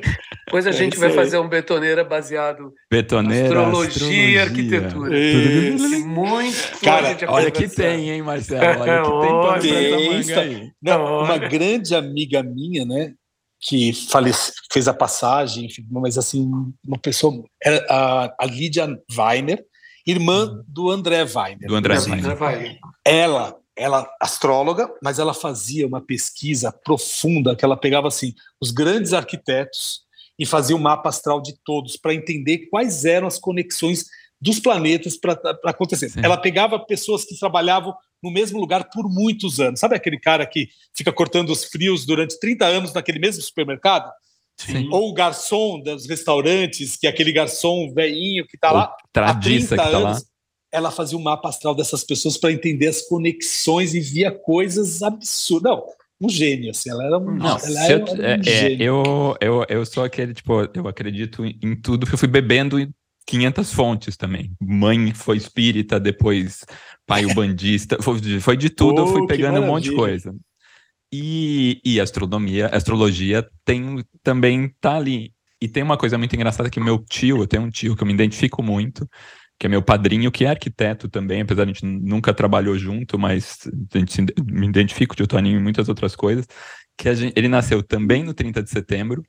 Depois 0.47 0.67
a 0.67 0.71
é 0.71 0.73
gente 0.73 0.99
vai 0.99 1.11
aí. 1.11 1.15
fazer 1.15 1.39
um 1.39 1.49
betoneira 1.49 2.03
baseado 2.03 2.73
betoneira, 2.91 3.47
astrologia, 3.47 3.89
astrologia. 3.89 4.31
e 4.31 4.39
arquitetura. 4.39 5.19
Isso. 5.19 6.07
Muito 6.07 6.81
Cara, 6.83 7.17
olha 7.29 7.51
que 7.51 7.69
tem, 7.69 8.11
hein, 8.11 8.23
Marcelo? 8.23 8.81
Olha 8.81 9.61
que 9.61 9.71
tem 9.71 10.25
pra 10.35 10.41
aí. 10.43 10.71
Não, 10.81 11.25
uma 11.25 11.37
grande 11.37 11.95
amiga 11.95 12.43
minha, 12.43 12.87
né, 12.87 13.13
que 13.61 13.93
falece, 13.93 14.53
fez 14.73 14.89
a 14.89 14.95
passagem, 14.95 15.67
enfim, 15.67 15.87
mas 15.91 16.17
assim, 16.17 16.51
uma 16.87 16.99
pessoa, 16.99 17.43
era 17.63 17.85
a, 17.91 18.35
a 18.41 18.47
Lídia 18.47 18.89
Weiner, 19.17 19.63
irmã 20.07 20.47
uhum. 20.47 20.65
do 20.67 20.91
André 20.91 21.25
Weiner. 21.25 21.69
Do 21.69 21.75
André 21.75 21.99
Weiner. 21.99 22.79
Ela 23.05 23.58
ela 23.79 24.09
astróloga, 24.21 24.93
mas 25.03 25.19
ela 25.19 25.33
fazia 25.33 25.87
uma 25.87 26.01
pesquisa 26.01 26.73
profunda 26.73 27.55
que 27.55 27.65
ela 27.65 27.77
pegava 27.77 28.09
assim 28.09 28.35
os 28.61 28.71
grandes 28.71 29.13
arquitetos 29.13 30.01
e 30.39 30.45
fazia 30.45 30.77
o 30.77 30.79
um 30.79 30.83
mapa 30.83 31.09
astral 31.09 31.41
de 31.41 31.55
todos 31.65 31.97
para 31.97 32.15
entender 32.15 32.69
quais 32.71 33.05
eram 33.05 33.27
as 33.27 33.39
conexões 33.39 34.07
dos 34.41 34.61
planetas 34.61 35.17
para 35.17 35.39
acontecer. 35.65 36.11
Sim. 36.11 36.21
Ela 36.23 36.37
pegava 36.37 36.79
pessoas 36.79 37.25
que 37.25 37.39
trabalhavam 37.39 37.95
no 38.23 38.31
mesmo 38.31 38.59
lugar 38.59 38.89
por 38.91 39.09
muitos 39.09 39.59
anos. 39.61 39.81
Sabe 39.81 39.97
aquele 39.97 40.19
cara 40.19 40.47
que 40.47 40.69
fica 40.95 41.13
cortando 41.13 41.51
os 41.51 41.65
frios 41.65 42.07
durante 42.07 42.39
30 42.39 42.65
anos 42.67 42.93
naquele 42.93 43.19
mesmo 43.19 43.43
supermercado? 43.43 44.11
Sim. 44.57 44.89
Ou 44.93 45.11
o 45.11 45.13
garçom 45.13 45.81
dos 45.81 46.09
restaurantes, 46.09 46.97
que 46.97 47.07
é 47.07 47.11
aquele 47.11 47.33
garçom 47.33 47.93
velhinho 47.93 48.47
que 48.47 48.57
está 48.57 48.73
lá 48.73 48.97
há 49.15 49.35
30 49.35 49.77
tá 49.77 49.85
anos. 49.85 50.03
Lá 50.03 50.19
ela 50.73 50.91
fazia 50.91 51.17
um 51.17 51.23
mapa 51.23 51.49
astral 51.49 51.75
dessas 51.75 52.05
pessoas 52.05 52.37
para 52.37 52.53
entender 52.53 52.89
as 52.89 53.03
conexões 53.03 53.95
e 53.95 54.01
via 54.01 54.31
coisas 54.31 55.03
absurdas. 55.03 55.73
Não, 55.73 55.85
um 56.21 56.29
gênio, 56.29 56.71
assim, 56.71 56.91
ela 56.91 57.05
era 57.05 57.19
um, 57.19 57.37
Não, 57.37 57.59
ela 57.59 57.85
era 57.85 57.93
eu, 57.93 58.05
um 58.05 58.23
é, 58.23 58.41
é 58.47 58.77
eu, 58.81 59.37
eu, 59.41 59.67
eu 59.69 59.87
sou 59.87 60.03
aquele, 60.03 60.35
tipo, 60.35 60.53
eu 60.75 60.89
acredito 60.89 61.45
em, 61.45 61.77
tudo, 61.77 62.09
eu 62.11 62.19
fui 62.19 62.29
bebendo 62.29 62.79
em 62.79 62.93
500 63.27 63.73
fontes 63.73 64.17
também. 64.17 64.53
Mãe 64.61 65.13
foi 65.15 65.37
espírita, 65.37 66.01
depois 66.01 66.65
pai 67.07 67.25
ubandista, 67.27 68.03
foi, 68.03 68.41
foi 68.41 68.57
de 68.57 68.69
tudo, 68.69 69.03
oh, 69.03 69.07
eu 69.07 69.13
fui 69.13 69.27
pegando 69.27 69.61
um 69.61 69.67
monte 69.67 69.91
de 69.91 69.95
coisa. 69.95 70.35
E, 71.13 71.81
e 71.85 72.01
astronomia, 72.01 72.67
astrologia 72.67 73.49
tem 73.65 74.05
também 74.23 74.75
tá 74.81 74.97
ali. 74.97 75.33
E 75.61 75.67
tem 75.67 75.83
uma 75.83 75.97
coisa 75.97 76.19
muito 76.19 76.35
engraçada 76.35 76.71
que 76.71 76.79
meu 76.79 76.99
tio, 76.99 77.39
eu 77.39 77.47
tenho 77.47 77.63
um 77.63 77.71
tio 77.71 77.97
que 77.97 78.03
eu 78.03 78.07
me 78.07 78.13
identifico 78.13 78.63
muito, 78.63 79.09
que 79.59 79.67
é 79.67 79.69
meu 79.69 79.83
padrinho, 79.83 80.31
que 80.31 80.45
é 80.45 80.51
arquiteto 80.51 81.09
também, 81.09 81.41
apesar 81.41 81.65
de 81.65 81.71
a 81.71 81.75
gente 81.75 81.85
nunca 81.85 82.33
trabalhou 82.33 82.79
junto, 82.79 83.19
mas 83.19 83.69
a 83.93 83.99
gente 83.99 84.13
se, 84.13 84.23
me 84.45 84.69
identifico 84.69 85.17
de 85.17 85.23
Otoninho 85.25 85.59
e 85.59 85.63
muitas 85.63 85.89
outras 85.89 86.15
coisas, 86.15 86.47
que 86.97 87.13
gente, 87.15 87.33
ele 87.37 87.49
nasceu 87.49 87.83
também 87.83 88.23
no 88.23 88.33
30 88.33 88.63
de 88.63 88.71
setembro, 88.71 89.25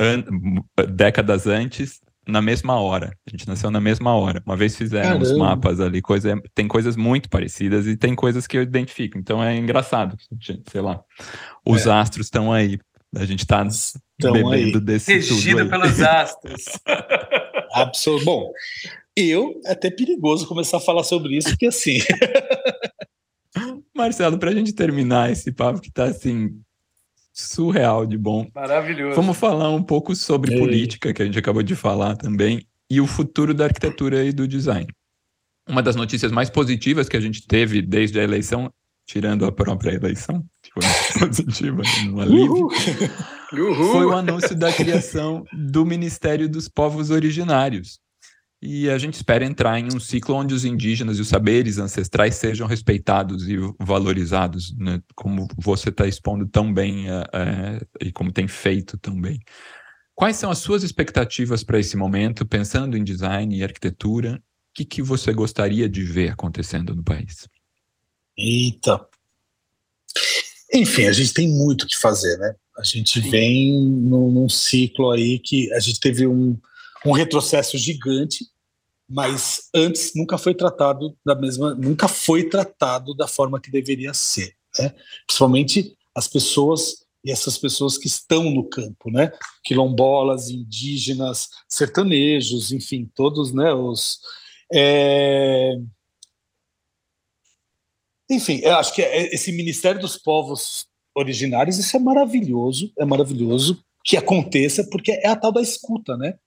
an, 0.00 0.24
décadas 0.88 1.46
antes, 1.46 2.00
na 2.26 2.42
mesma 2.42 2.80
hora. 2.80 3.16
A 3.26 3.30
gente 3.30 3.46
nasceu 3.46 3.70
na 3.70 3.80
mesma 3.80 4.14
hora. 4.14 4.42
Uma 4.44 4.56
vez 4.56 4.74
fizeram 4.74 5.18
Caramba. 5.18 5.24
os 5.24 5.36
mapas 5.36 5.80
ali, 5.80 6.02
coisa, 6.02 6.34
tem 6.54 6.66
coisas 6.66 6.96
muito 6.96 7.28
parecidas 7.28 7.86
e 7.86 7.96
tem 7.96 8.14
coisas 8.14 8.46
que 8.46 8.58
eu 8.58 8.62
identifico. 8.62 9.16
Então 9.16 9.42
é 9.42 9.56
engraçado, 9.56 10.16
sei 10.70 10.80
lá. 10.80 11.00
Os 11.64 11.86
é. 11.86 11.90
astros 11.90 12.26
estão 12.26 12.52
aí. 12.52 12.78
A 13.14 13.24
gente 13.24 13.40
está 13.40 13.64
bebendo 14.20 14.78
aí. 14.78 14.80
desse 14.80 15.12
Regido 15.12 15.58
tudo 15.58 15.70
pelos 15.70 16.00
astros. 16.00 16.64
Absoluto. 17.72 18.24
Bom, 18.24 18.50
eu 19.16 19.60
é 19.64 19.72
até 19.72 19.90
perigoso 19.90 20.46
começar 20.46 20.76
a 20.76 20.80
falar 20.80 21.02
sobre 21.02 21.36
isso, 21.36 21.48
porque 21.48 21.66
assim. 21.66 21.98
Marcelo, 23.96 24.38
para 24.38 24.50
a 24.50 24.54
gente 24.54 24.74
terminar 24.74 25.32
esse 25.32 25.50
papo 25.50 25.80
que 25.80 25.88
está 25.88 26.04
assim 26.04 26.60
surreal 27.32 28.06
de 28.06 28.18
bom. 28.18 28.46
Maravilhoso. 28.54 29.16
Vamos 29.16 29.36
falar 29.36 29.70
um 29.70 29.82
pouco 29.82 30.14
sobre 30.14 30.54
Ei. 30.54 30.60
política, 30.60 31.12
que 31.12 31.22
a 31.22 31.24
gente 31.24 31.38
acabou 31.38 31.62
de 31.62 31.74
falar 31.74 32.16
também, 32.16 32.66
e 32.90 33.00
o 33.00 33.06
futuro 33.06 33.54
da 33.54 33.64
arquitetura 33.64 34.24
e 34.24 34.32
do 34.32 34.46
design. 34.46 34.86
Uma 35.68 35.82
das 35.82 35.96
notícias 35.96 36.30
mais 36.30 36.48
positivas 36.48 37.08
que 37.08 37.16
a 37.16 37.20
gente 37.20 37.46
teve 37.46 37.82
desde 37.82 38.20
a 38.20 38.22
eleição, 38.22 38.72
tirando 39.06 39.44
a 39.44 39.52
própria 39.52 39.92
eleição, 39.92 40.44
que 40.62 40.70
foi 40.72 40.82
positiva, 41.28 41.82
no 42.06 42.20
alívio, 42.20 42.68
foi 43.92 44.06
o 44.06 44.12
anúncio 44.12 44.56
da 44.56 44.72
criação 44.72 45.44
do 45.52 45.84
Ministério 45.84 46.48
dos 46.48 46.68
Povos 46.68 47.10
Originários, 47.10 47.98
e 48.60 48.88
a 48.88 48.96
gente 48.96 49.14
espera 49.14 49.44
entrar 49.44 49.78
em 49.78 49.86
um 49.94 50.00
ciclo 50.00 50.34
onde 50.34 50.54
os 50.54 50.64
indígenas 50.64 51.18
e 51.18 51.20
os 51.20 51.28
saberes 51.28 51.78
ancestrais 51.78 52.36
sejam 52.36 52.66
respeitados 52.66 53.48
e 53.48 53.56
valorizados, 53.78 54.74
né? 54.76 55.00
como 55.14 55.46
você 55.56 55.90
está 55.90 56.06
expondo 56.06 56.46
tão 56.46 56.72
bem 56.72 57.06
é, 57.08 57.24
é, 57.32 58.06
e 58.06 58.12
como 58.12 58.32
tem 58.32 58.48
feito 58.48 58.96
tão 58.98 59.20
bem. 59.20 59.38
Quais 60.14 60.36
são 60.36 60.50
as 60.50 60.58
suas 60.58 60.82
expectativas 60.82 61.62
para 61.62 61.78
esse 61.78 61.96
momento, 61.96 62.46
pensando 62.46 62.96
em 62.96 63.04
design 63.04 63.54
e 63.54 63.62
arquitetura? 63.62 64.36
O 64.36 64.40
que, 64.74 64.84
que 64.84 65.02
você 65.02 65.32
gostaria 65.32 65.88
de 65.88 66.02
ver 66.02 66.30
acontecendo 66.30 66.94
no 66.94 67.04
país? 67.04 67.46
Eita! 68.36 69.06
Enfim, 70.72 71.04
a 71.04 71.12
gente 71.12 71.34
tem 71.34 71.48
muito 71.48 71.82
o 71.82 71.86
que 71.86 71.96
fazer, 71.96 72.38
né? 72.38 72.54
A 72.78 72.82
gente 72.82 73.20
vem 73.20 73.78
num, 73.78 74.30
num 74.30 74.48
ciclo 74.48 75.10
aí 75.10 75.38
que 75.38 75.72
a 75.72 75.80
gente 75.80 76.00
teve 76.00 76.26
um 76.26 76.58
um 77.10 77.12
retrocesso 77.12 77.78
gigante, 77.78 78.46
mas 79.08 79.68
antes 79.74 80.12
nunca 80.14 80.36
foi 80.36 80.54
tratado 80.54 81.16
da 81.24 81.34
mesma, 81.34 81.74
nunca 81.74 82.08
foi 82.08 82.48
tratado 82.48 83.14
da 83.14 83.28
forma 83.28 83.60
que 83.60 83.70
deveria 83.70 84.12
ser, 84.12 84.54
né? 84.78 84.94
Principalmente 85.26 85.96
as 86.14 86.26
pessoas 86.26 87.06
e 87.24 87.30
essas 87.30 87.58
pessoas 87.58 87.98
que 87.98 88.06
estão 88.06 88.50
no 88.50 88.68
campo, 88.68 89.10
né? 89.10 89.32
Quilombolas, 89.64 90.48
indígenas, 90.48 91.48
sertanejos, 91.68 92.72
enfim, 92.72 93.10
todos, 93.14 93.52
né? 93.52 93.72
Os 93.72 94.20
é... 94.72 95.76
Enfim, 98.28 98.60
eu 98.62 98.74
acho 98.76 98.92
que 98.92 99.02
é, 99.02 99.32
esse 99.32 99.52
Ministério 99.52 100.00
dos 100.00 100.16
Povos 100.16 100.86
Originários, 101.14 101.78
isso 101.78 101.96
é 101.96 102.00
maravilhoso, 102.00 102.92
é 102.98 103.04
maravilhoso 103.04 103.82
que 104.04 104.16
aconteça, 104.16 104.84
porque 104.90 105.12
é 105.12 105.28
a 105.28 105.36
tal 105.36 105.52
da 105.52 105.62
escuta, 105.62 106.16
né? 106.16 106.38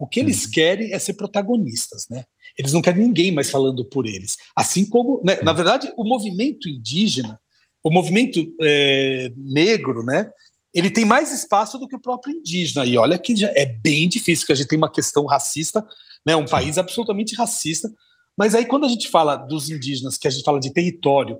O 0.00 0.06
que 0.06 0.18
eles 0.18 0.46
uhum. 0.46 0.50
querem 0.52 0.94
é 0.94 0.98
ser 0.98 1.12
protagonistas, 1.12 2.06
né? 2.08 2.24
Eles 2.58 2.72
não 2.72 2.80
querem 2.80 3.02
ninguém 3.02 3.30
mais 3.30 3.50
falando 3.50 3.84
por 3.84 4.06
eles. 4.06 4.38
Assim 4.56 4.86
como, 4.86 5.20
né, 5.22 5.38
na 5.42 5.52
verdade, 5.52 5.92
o 5.94 6.04
movimento 6.04 6.70
indígena, 6.70 7.38
o 7.84 7.90
movimento 7.90 8.40
é, 8.62 9.30
negro, 9.36 10.02
né? 10.02 10.30
Ele 10.72 10.90
tem 10.90 11.04
mais 11.04 11.30
espaço 11.30 11.78
do 11.78 11.86
que 11.86 11.96
o 11.96 12.00
próprio 12.00 12.34
indígena. 12.34 12.86
E 12.86 12.96
olha 12.96 13.18
que 13.18 13.36
já 13.36 13.48
é 13.54 13.66
bem 13.66 14.08
difícil, 14.08 14.46
que 14.46 14.52
a 14.52 14.54
gente 14.54 14.68
tem 14.68 14.78
uma 14.78 14.90
questão 14.90 15.26
racista, 15.26 15.86
né? 16.26 16.34
Um 16.34 16.46
país 16.46 16.78
absolutamente 16.78 17.34
racista. 17.34 17.92
Mas 18.38 18.54
aí, 18.54 18.64
quando 18.64 18.86
a 18.86 18.88
gente 18.88 19.06
fala 19.06 19.36
dos 19.36 19.68
indígenas, 19.68 20.16
que 20.16 20.26
a 20.26 20.30
gente 20.30 20.44
fala 20.44 20.58
de 20.58 20.72
território, 20.72 21.38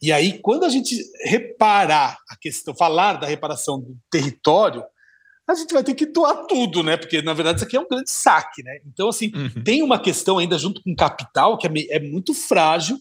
e 0.00 0.12
aí, 0.12 0.38
quando 0.38 0.64
a 0.64 0.68
gente 0.68 0.94
reparar 1.24 2.16
a 2.30 2.36
questão, 2.36 2.76
falar 2.76 3.14
da 3.14 3.26
reparação 3.26 3.80
do 3.80 3.98
território, 4.08 4.84
a 5.48 5.54
gente 5.54 5.72
vai 5.72 5.82
ter 5.82 5.94
que 5.94 6.04
doar 6.04 6.46
tudo, 6.46 6.82
né? 6.82 6.96
Porque, 6.96 7.22
na 7.22 7.32
verdade, 7.32 7.58
isso 7.58 7.64
aqui 7.64 7.76
é 7.76 7.80
um 7.80 7.88
grande 7.88 8.10
saque, 8.10 8.62
né? 8.62 8.80
Então, 8.86 9.08
assim, 9.08 9.32
uhum. 9.34 9.62
tem 9.64 9.82
uma 9.82 9.98
questão 9.98 10.36
ainda 10.36 10.58
junto 10.58 10.82
com 10.82 10.94
capital 10.94 11.56
que 11.56 11.66
é, 11.66 11.70
é 11.96 12.00
muito 12.00 12.34
frágil, 12.34 13.00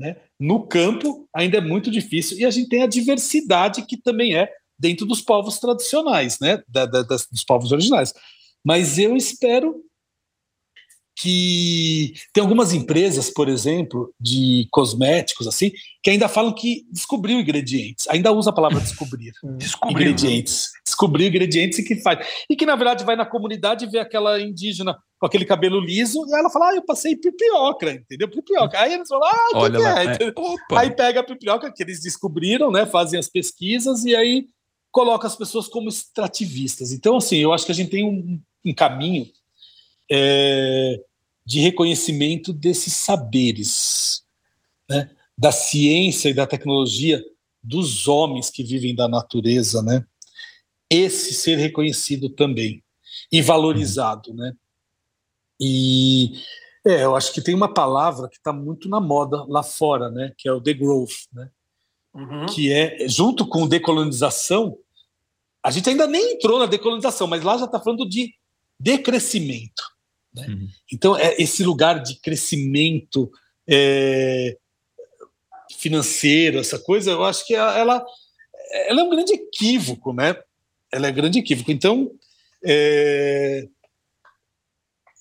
né? 0.00 0.16
No 0.40 0.66
campo 0.66 1.28
ainda 1.34 1.58
é 1.58 1.60
muito 1.60 1.90
difícil, 1.90 2.38
e 2.38 2.44
a 2.44 2.50
gente 2.50 2.68
tem 2.68 2.82
a 2.82 2.88
diversidade 2.88 3.86
que 3.86 3.96
também 3.96 4.34
é 4.34 4.50
dentro 4.78 5.06
dos 5.06 5.20
povos 5.20 5.58
tradicionais, 5.58 6.38
né? 6.40 6.62
Da, 6.66 6.86
da, 6.86 7.02
das, 7.02 7.26
dos 7.26 7.44
povos 7.44 7.70
originais. 7.70 8.14
Mas 8.64 8.98
eu 8.98 9.14
espero 9.14 9.76
que 11.16 12.14
tem 12.32 12.42
algumas 12.42 12.72
empresas, 12.72 13.30
por 13.30 13.48
exemplo, 13.48 14.12
de 14.20 14.66
cosméticos 14.70 15.46
assim, 15.46 15.70
que 16.02 16.10
ainda 16.10 16.28
falam 16.28 16.52
que 16.52 16.84
descobriu 16.90 17.38
ingredientes, 17.38 18.08
ainda 18.08 18.32
usa 18.32 18.50
a 18.50 18.52
palavra 18.52 18.80
descobrir. 18.82 19.32
descobriu. 19.56 19.92
Ingredientes. 19.92 20.70
Descobriu 20.84 21.28
ingredientes 21.28 21.78
e 21.78 21.84
que 21.84 21.96
faz. 21.96 22.26
E 22.50 22.56
que 22.56 22.66
na 22.66 22.74
verdade 22.74 23.04
vai 23.04 23.14
na 23.14 23.24
comunidade 23.24 23.84
e 23.84 23.88
vê 23.88 23.98
aquela 23.98 24.40
indígena 24.40 24.96
com 25.18 25.26
aquele 25.26 25.44
cabelo 25.44 25.80
liso 25.80 26.24
e 26.26 26.34
ela 26.34 26.50
fala: 26.50 26.70
"Ah, 26.70 26.74
eu 26.74 26.84
passei 26.84 27.16
pipioca", 27.16 27.92
entendeu? 27.92 28.28
Pipioca. 28.28 28.78
Aí 28.80 28.94
eles 28.94 29.08
falam: 29.08 29.28
"Ah, 29.28 29.48
o 29.54 29.64
que, 29.64 29.70
que 29.70 29.82
é?". 29.82 30.28
é 30.28 30.78
aí 30.78 30.90
pega 30.90 31.20
a 31.20 31.24
pipioca 31.24 31.72
que 31.72 31.82
eles 31.82 32.02
descobriram, 32.02 32.70
né, 32.72 32.84
fazem 32.86 33.18
as 33.18 33.28
pesquisas 33.28 34.04
e 34.04 34.16
aí 34.16 34.46
coloca 34.90 35.26
as 35.26 35.36
pessoas 35.36 35.68
como 35.68 35.88
extrativistas. 35.88 36.92
Então 36.92 37.16
assim, 37.16 37.38
eu 37.38 37.52
acho 37.52 37.64
que 37.64 37.72
a 37.72 37.74
gente 37.74 37.90
tem 37.90 38.04
um, 38.04 38.40
um 38.64 38.74
caminho 38.74 39.26
é, 40.10 41.00
de 41.44 41.60
reconhecimento 41.60 42.52
desses 42.52 42.94
saberes, 42.94 44.24
né? 44.88 45.10
da 45.36 45.50
ciência 45.50 46.28
e 46.28 46.34
da 46.34 46.46
tecnologia 46.46 47.22
dos 47.62 48.06
homens 48.06 48.50
que 48.50 48.62
vivem 48.62 48.94
da 48.94 49.08
natureza, 49.08 49.82
né? 49.82 50.04
Esse 50.88 51.32
ser 51.32 51.56
reconhecido 51.56 52.28
também 52.28 52.84
e 53.32 53.40
valorizado, 53.42 54.32
né? 54.34 54.52
E 55.58 56.34
é, 56.86 57.04
eu 57.04 57.16
acho 57.16 57.32
que 57.32 57.40
tem 57.40 57.54
uma 57.54 57.72
palavra 57.72 58.28
que 58.28 58.36
está 58.36 58.52
muito 58.52 58.88
na 58.88 59.00
moda 59.00 59.44
lá 59.48 59.62
fora, 59.62 60.10
né? 60.10 60.32
Que 60.36 60.48
é 60.48 60.52
o 60.52 60.60
degrowth, 60.60 61.26
né? 61.32 61.50
Uhum. 62.12 62.46
Que 62.46 62.72
é 62.72 63.08
junto 63.08 63.46
com 63.46 63.66
decolonização. 63.66 64.78
A 65.62 65.70
gente 65.70 65.88
ainda 65.88 66.06
nem 66.06 66.34
entrou 66.34 66.58
na 66.58 66.66
decolonização, 66.66 67.26
mas 67.26 67.42
lá 67.42 67.56
já 67.56 67.64
está 67.64 67.80
falando 67.80 68.06
de 68.06 68.34
decrescimento. 68.78 69.93
Né? 70.34 70.46
Uhum. 70.48 70.68
Então, 70.92 71.16
é 71.16 71.34
esse 71.40 71.62
lugar 71.62 72.02
de 72.02 72.16
crescimento 72.20 73.30
é, 73.68 74.56
financeiro, 75.78 76.58
essa 76.58 76.78
coisa, 76.78 77.12
eu 77.12 77.24
acho 77.24 77.46
que 77.46 77.54
ela, 77.54 78.04
ela, 78.88 79.00
é 79.00 79.04
um 79.04 79.10
grande 79.10 79.32
equívoco, 79.32 80.12
né? 80.12 80.36
Ela 80.92 81.08
é 81.08 81.10
um 81.10 81.14
grande 81.14 81.38
equívoco. 81.38 81.70
Então, 81.70 82.10
é, 82.64 83.68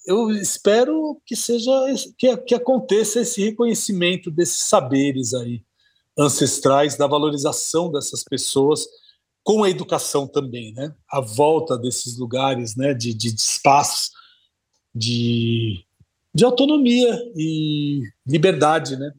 eu 0.06 0.32
espero 0.32 1.22
que 1.26 1.36
seja 1.36 1.72
que, 2.18 2.36
que 2.38 2.56
aconteça 2.56 3.22
esse 3.22 3.42
reconhecimento 3.44 4.30
desses 4.32 4.62
saberes 4.62 5.34
aí 5.34 5.64
ancestrais, 6.18 6.96
da 6.96 7.08
valorização 7.08 7.92
dessas 7.92 8.24
pessoas 8.24 8.86
com 9.44 9.64
a 9.64 9.70
educação 9.70 10.28
também, 10.28 10.74
né? 10.74 10.94
A 11.12 11.20
volta 11.20 11.78
desses 11.78 12.18
lugares, 12.18 12.76
né? 12.76 12.94
De, 12.94 13.14
de, 13.14 13.34
de 13.34 13.42
espaços 13.42 14.12
de, 14.94 15.86
de 16.34 16.46
autonomia 16.46 17.18
e 17.36 18.04
liberdade, 18.26 18.96
né? 18.96 19.12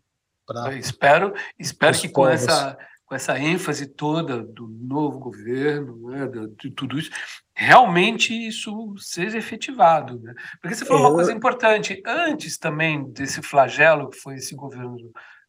Pra, 0.46 0.74
espero 0.74 1.32
espero 1.58 1.98
que 1.98 2.08
com 2.08 2.28
essa 2.28 2.76
com 3.06 3.14
essa 3.14 3.38
ênfase 3.38 3.86
toda 3.86 4.42
do 4.42 4.66
novo 4.66 5.18
governo, 5.18 6.10
né, 6.10 6.26
de, 6.58 6.70
tudo 6.70 6.98
isso, 6.98 7.10
realmente 7.54 8.32
isso 8.32 8.94
seja 8.98 9.36
efetivado. 9.36 10.18
Né? 10.20 10.34
Porque 10.60 10.74
você 10.74 10.86
falou 10.86 11.02
é, 11.02 11.06
uma 11.08 11.14
coisa 11.14 11.32
importante, 11.32 12.02
antes 12.06 12.56
também 12.56 13.04
desse 13.12 13.42
flagelo 13.42 14.08
que 14.08 14.18
foi 14.18 14.36
esse 14.36 14.54
governo 14.54 14.96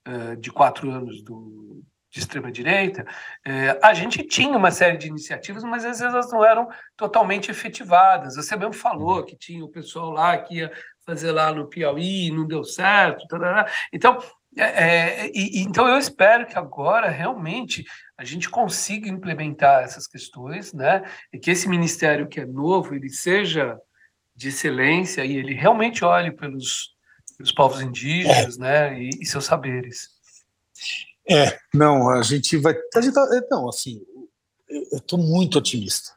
uh, 0.06 0.35
de 0.38 0.52
quatro 0.52 0.91
anos 0.91 1.22
do, 1.23 1.81
de 2.16 2.22
extrema-direita, 2.22 3.06
uh, 3.46 3.80
a 3.84 3.94
gente 3.94 4.24
tinha 4.24 4.58
uma 4.58 4.72
série 4.72 4.96
de 4.96 5.08
iniciativas, 5.08 5.66
mas 5.66 5.84
às 5.84 6.00
vezes 6.00 6.14
elas 6.14 6.32
não 6.32 6.46
eram 6.46 6.70
totalmente 6.96 7.52
efetivadas. 7.52 8.38
Você 8.38 8.56
mesmo 8.56 8.72
falou 8.72 9.22
que 9.26 9.36
tinha 9.36 9.64
o 9.64 9.70
pessoal 9.70 10.12
lá 10.12 10.38
que 10.38 10.56
ia 10.56 10.72
fazer 11.06 11.34
lá 11.34 11.52
no 11.52 11.68
Piauí, 11.68 12.32
não 12.32 12.48
deu 12.48 12.64
certo. 12.64 13.28
Tarará. 13.28 13.70
Então, 13.92 14.18
é, 14.58 14.64
é, 14.64 15.32
e, 15.36 15.62
então 15.62 15.90
eu 15.90 15.98
espero 15.98 16.46
que 16.48 16.58
agora 16.58 17.10
realmente 17.10 17.84
a 18.18 18.24
gente 18.24 18.50
consiga 18.50 19.10
implementar 19.10 19.84
essas 19.84 20.08
questões, 20.08 20.72
né? 20.72 21.04
E 21.34 21.38
que 21.38 21.52
esse 21.52 21.68
ministério 21.68 22.30
que 22.30 22.40
é 22.40 22.46
novo 22.46 22.96
ele 22.96 23.10
seja 23.10 23.78
de 24.34 24.48
excelência 24.48 25.26
e 25.26 25.36
ele 25.36 25.54
realmente 25.54 26.06
olhe 26.06 26.32
pelos, 26.32 26.96
pelos 27.38 27.52
povos 27.52 27.82
indígenas, 27.82 28.58
é. 28.58 28.62
né? 28.62 29.02
E, 29.02 29.10
e, 29.20 29.26
seus 29.26 29.44
saberes. 29.44 30.16
É, 31.30 31.57
não, 31.73 32.10
a 32.10 32.22
gente 32.22 32.57
vai, 32.57 32.76
a 32.93 33.02
gente 33.02 33.14
tá, 33.14 33.27
não, 33.49 33.68
assim, 33.68 34.02
eu 34.69 34.97
estou 34.97 35.18
muito 35.18 35.57
otimista, 35.57 36.11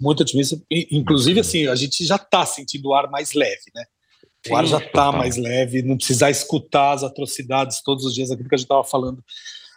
muito 0.00 0.22
otimista. 0.22 0.60
Inclusive, 0.70 1.40
assim, 1.40 1.66
a 1.66 1.74
gente 1.74 2.04
já 2.04 2.16
está 2.16 2.46
sentindo 2.46 2.88
o 2.88 2.94
ar 2.94 3.10
mais 3.10 3.32
leve, 3.32 3.70
né? 3.74 3.84
O 4.48 4.56
ar 4.56 4.66
já 4.66 4.78
está 4.78 5.12
mais 5.12 5.36
leve, 5.36 5.82
não 5.82 5.96
precisar 5.96 6.30
escutar 6.30 6.92
as 6.92 7.02
atrocidades 7.02 7.80
todos 7.82 8.04
os 8.04 8.14
dias, 8.14 8.30
aquilo 8.30 8.48
que 8.48 8.54
a 8.54 8.58
gente 8.58 8.64
estava 8.64 8.84
falando 8.84 9.22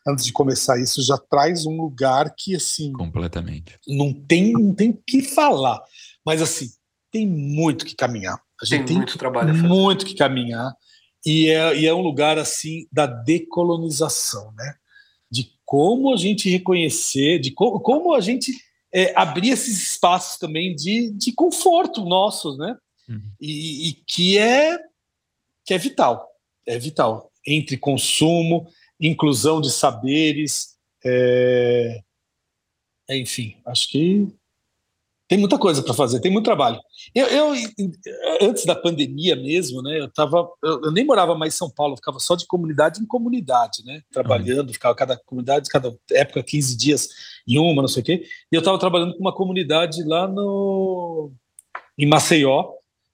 antes 0.07 0.23
de 0.23 0.31
começar 0.31 0.79
isso, 0.79 1.01
já 1.01 1.17
traz 1.17 1.65
um 1.65 1.77
lugar 1.77 2.33
que, 2.37 2.55
assim. 2.55 2.91
Completamente. 2.93 3.79
Não 3.87 4.13
tem 4.13 4.53
não 4.53 4.73
tem 4.73 4.93
que 4.93 5.23
falar. 5.23 5.81
Mas, 6.23 6.41
assim, 6.41 6.69
tem 7.11 7.27
muito 7.27 7.85
que 7.85 7.95
caminhar. 7.95 8.39
A 8.61 8.65
gente 8.65 8.79
tem, 8.79 8.85
tem 8.87 8.97
muito 8.97 9.17
trabalho 9.17 9.53
Muito 9.55 10.05
que 10.05 10.15
caminhar. 10.15 10.75
E 11.26 11.49
é, 11.49 11.77
e 11.77 11.85
é 11.88 11.93
um 11.93 12.02
lugar, 12.02 12.38
assim, 12.38 12.88
da 12.91 13.06
decolonização, 13.06 14.53
né? 14.53 14.76
De 15.30 15.52
como 15.65 16.14
a 16.14 16.18
gente 16.18 16.49
reconhecer, 16.49 17.39
de 17.39 17.52
co 17.52 17.80
como 17.80 18.14
a 18.14 18.22
gente 18.22 18.52
é, 18.93 19.14
abrir 19.19 19.49
esses 19.49 19.81
espaços 19.81 20.38
também 20.38 20.76
de, 20.76 21.11
de 21.11 21.31
conforto 21.34 22.06
nossos, 22.06 22.57
né? 22.57 22.77
uhum. 23.10 23.22
e, 23.39 23.89
e, 23.89 23.93
que 24.07 24.38
é 24.38 24.77
que 25.65 25.73
é 25.73 25.77
vital, 25.77 26.30
é 26.65 26.77
vital 26.77 27.31
entre 27.45 27.77
consumo, 27.77 28.68
inclusão 28.99 29.60
de 29.60 29.72
saberes, 29.72 30.76
é, 31.03 32.02
é, 33.10 33.18
enfim, 33.18 33.56
acho 33.65 33.89
que 33.89 34.27
tem 35.27 35.38
muita 35.38 35.57
coisa 35.57 35.81
para 35.81 35.93
fazer, 35.93 36.19
tem 36.19 36.31
muito 36.31 36.45
trabalho. 36.45 36.80
Eu, 37.14 37.27
eu, 37.27 37.53
antes 38.41 38.65
da 38.65 38.76
pandemia 38.76 39.35
mesmo, 39.35 39.81
né, 39.81 39.99
eu 39.99 40.11
tava, 40.11 40.47
eu, 40.64 40.91
nem 40.91 41.03
morava 41.03 41.35
mais 41.35 41.56
em 41.56 41.57
São 41.57 41.69
Paulo, 41.69 41.95
ficava 41.95 42.19
só 42.19 42.35
de 42.35 42.45
comunidade 42.45 43.02
em 43.02 43.06
comunidade, 43.06 43.84
né, 43.84 44.02
trabalhando, 44.11 44.72
ficava 44.72 44.93
cada 44.93 45.18
comunidade, 45.18 45.69
cada 45.69 45.95
época 46.11 46.43
15 46.43 46.77
dias 46.77 47.10
em 47.47 47.57
uma, 47.57 47.81
não 47.81 47.88
sei 47.88 48.03
o 48.03 48.06
quê. 48.06 48.23
E 48.52 48.56
eu 48.56 48.60
estava 48.60 48.77
trabalhando 48.77 49.14
com 49.14 49.19
uma 49.19 49.34
comunidade 49.34 50.03
lá 50.03 50.27
no 50.27 51.31
em 51.97 52.06
Maceió, 52.06 52.73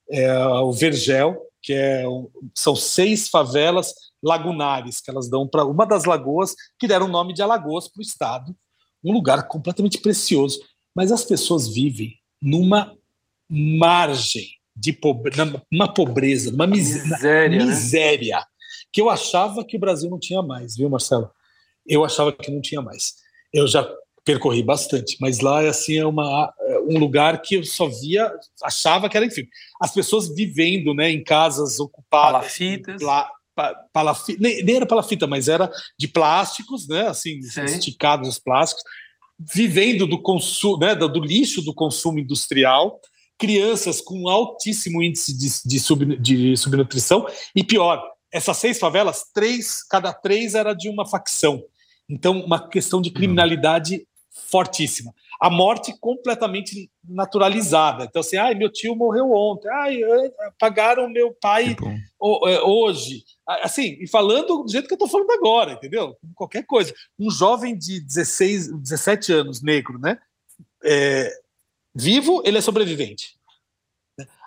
é, 0.09 0.37
o 0.45 0.71
Vergel, 0.73 1.37
que 1.61 1.73
é, 1.73 2.03
são 2.55 2.75
seis 2.75 3.29
favelas 3.29 3.93
lagunares 4.21 4.99
que 4.99 5.09
elas 5.09 5.29
dão 5.29 5.47
para 5.47 5.65
uma 5.65 5.85
das 5.85 6.05
lagoas, 6.05 6.55
que 6.79 6.87
deram 6.87 7.05
o 7.05 7.11
nome 7.11 7.33
de 7.33 7.41
Alagoas 7.41 7.87
para 7.87 7.99
o 7.99 8.03
estado, 8.03 8.55
um 9.03 9.13
lugar 9.13 9.47
completamente 9.47 9.99
precioso. 9.99 10.59
Mas 10.95 11.11
as 11.11 11.23
pessoas 11.23 11.67
vivem 11.67 12.17
numa 12.41 12.95
margem 13.49 14.47
de 14.75 14.93
pobreza, 14.93 15.63
uma 15.71 15.93
pobreza, 15.93 16.53
uma 16.53 16.65
miséria, 16.65 17.65
miséria 17.65 18.37
né? 18.37 18.43
que 18.91 19.01
eu 19.01 19.09
achava 19.09 19.65
que 19.65 19.77
o 19.77 19.79
Brasil 19.79 20.09
não 20.09 20.19
tinha 20.19 20.41
mais, 20.41 20.75
viu, 20.75 20.89
Marcelo? 20.89 21.29
Eu 21.85 22.03
achava 22.03 22.31
que 22.31 22.51
não 22.51 22.61
tinha 22.61 22.81
mais. 22.81 23.15
Eu 23.53 23.67
já 23.67 23.87
percorri 24.23 24.63
bastante, 24.63 25.17
mas 25.19 25.39
lá 25.39 25.67
assim 25.67 25.97
é 25.97 26.05
uma 26.05 26.53
um 26.87 26.97
lugar 26.97 27.41
que 27.41 27.55
eu 27.55 27.63
só 27.63 27.87
via, 27.87 28.31
achava 28.63 29.09
que 29.09 29.17
era 29.17 29.25
enfim, 29.25 29.47
as 29.81 29.93
pessoas 29.93 30.33
vivendo, 30.33 30.93
né, 30.93 31.09
em 31.09 31.23
casas 31.23 31.79
ocupadas, 31.79 32.31
palafitas, 32.31 33.01
pla, 33.01 33.29
pa, 33.55 33.73
palafita, 33.91 34.39
nem, 34.41 34.63
nem, 34.63 34.75
era 34.75 34.85
palafita, 34.85 35.27
mas 35.27 35.47
era 35.47 35.71
de 35.97 36.07
plásticos, 36.07 36.87
né, 36.87 37.07
assim, 37.07 37.41
Sim. 37.41 37.63
esticados 37.63 38.27
os 38.27 38.39
plásticos, 38.39 38.83
vivendo 39.53 40.05
do 40.05 40.21
consumo, 40.21 40.77
né, 40.77 40.95
do, 40.95 41.19
lixo 41.19 41.61
do 41.61 41.73
consumo 41.73 42.19
industrial, 42.19 42.99
crianças 43.37 44.01
com 44.01 44.27
altíssimo 44.29 45.01
índice 45.01 45.35
de, 45.35 45.49
de, 45.65 45.79
sub, 45.79 46.17
de 46.17 46.55
subnutrição 46.55 47.25
e 47.55 47.63
pior, 47.63 48.03
essas 48.31 48.57
seis 48.57 48.79
favelas, 48.79 49.25
três, 49.33 49.83
cada 49.83 50.13
três 50.13 50.55
era 50.55 50.73
de 50.73 50.89
uma 50.89 51.05
facção. 51.05 51.63
Então, 52.07 52.39
uma 52.41 52.67
questão 52.67 53.01
de 53.01 53.09
criminalidade 53.09 54.05
fortíssima. 54.49 55.13
A 55.41 55.49
morte 55.49 55.91
completamente 55.99 56.91
naturalizada. 57.03 58.03
Então, 58.03 58.19
assim, 58.19 58.37
ai, 58.37 58.53
meu 58.53 58.71
tio 58.71 58.95
morreu 58.95 59.31
ontem, 59.31 59.67
ai, 59.69 59.99
pagaram 60.59 61.09
meu 61.09 61.33
pai 61.33 61.75
é, 62.45 62.61
hoje. 62.61 63.23
Assim, 63.47 63.97
e 63.99 64.07
falando 64.07 64.63
do 64.63 64.71
jeito 64.71 64.87
que 64.87 64.93
eu 64.93 64.95
estou 64.95 65.09
falando 65.09 65.31
agora, 65.31 65.73
entendeu? 65.73 66.15
Qualquer 66.35 66.63
coisa. 66.63 66.93
Um 67.17 67.31
jovem 67.31 67.75
de 67.75 67.99
16, 68.01 68.71
17 68.71 69.33
anos, 69.33 69.63
negro, 69.63 69.97
né? 69.97 70.19
É, 70.83 71.33
vivo, 71.95 72.43
ele 72.45 72.59
é 72.59 72.61
sobrevivente. 72.61 73.35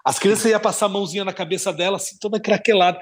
As 0.04 0.18
crianças 0.18 0.44
iam 0.44 0.60
passar 0.60 0.86
a 0.86 0.90
mãozinha 0.90 1.24
na 1.24 1.32
cabeça 1.32 1.72
dela, 1.72 1.96
assim, 1.96 2.16
toda 2.20 2.38
craquelada. 2.38 3.00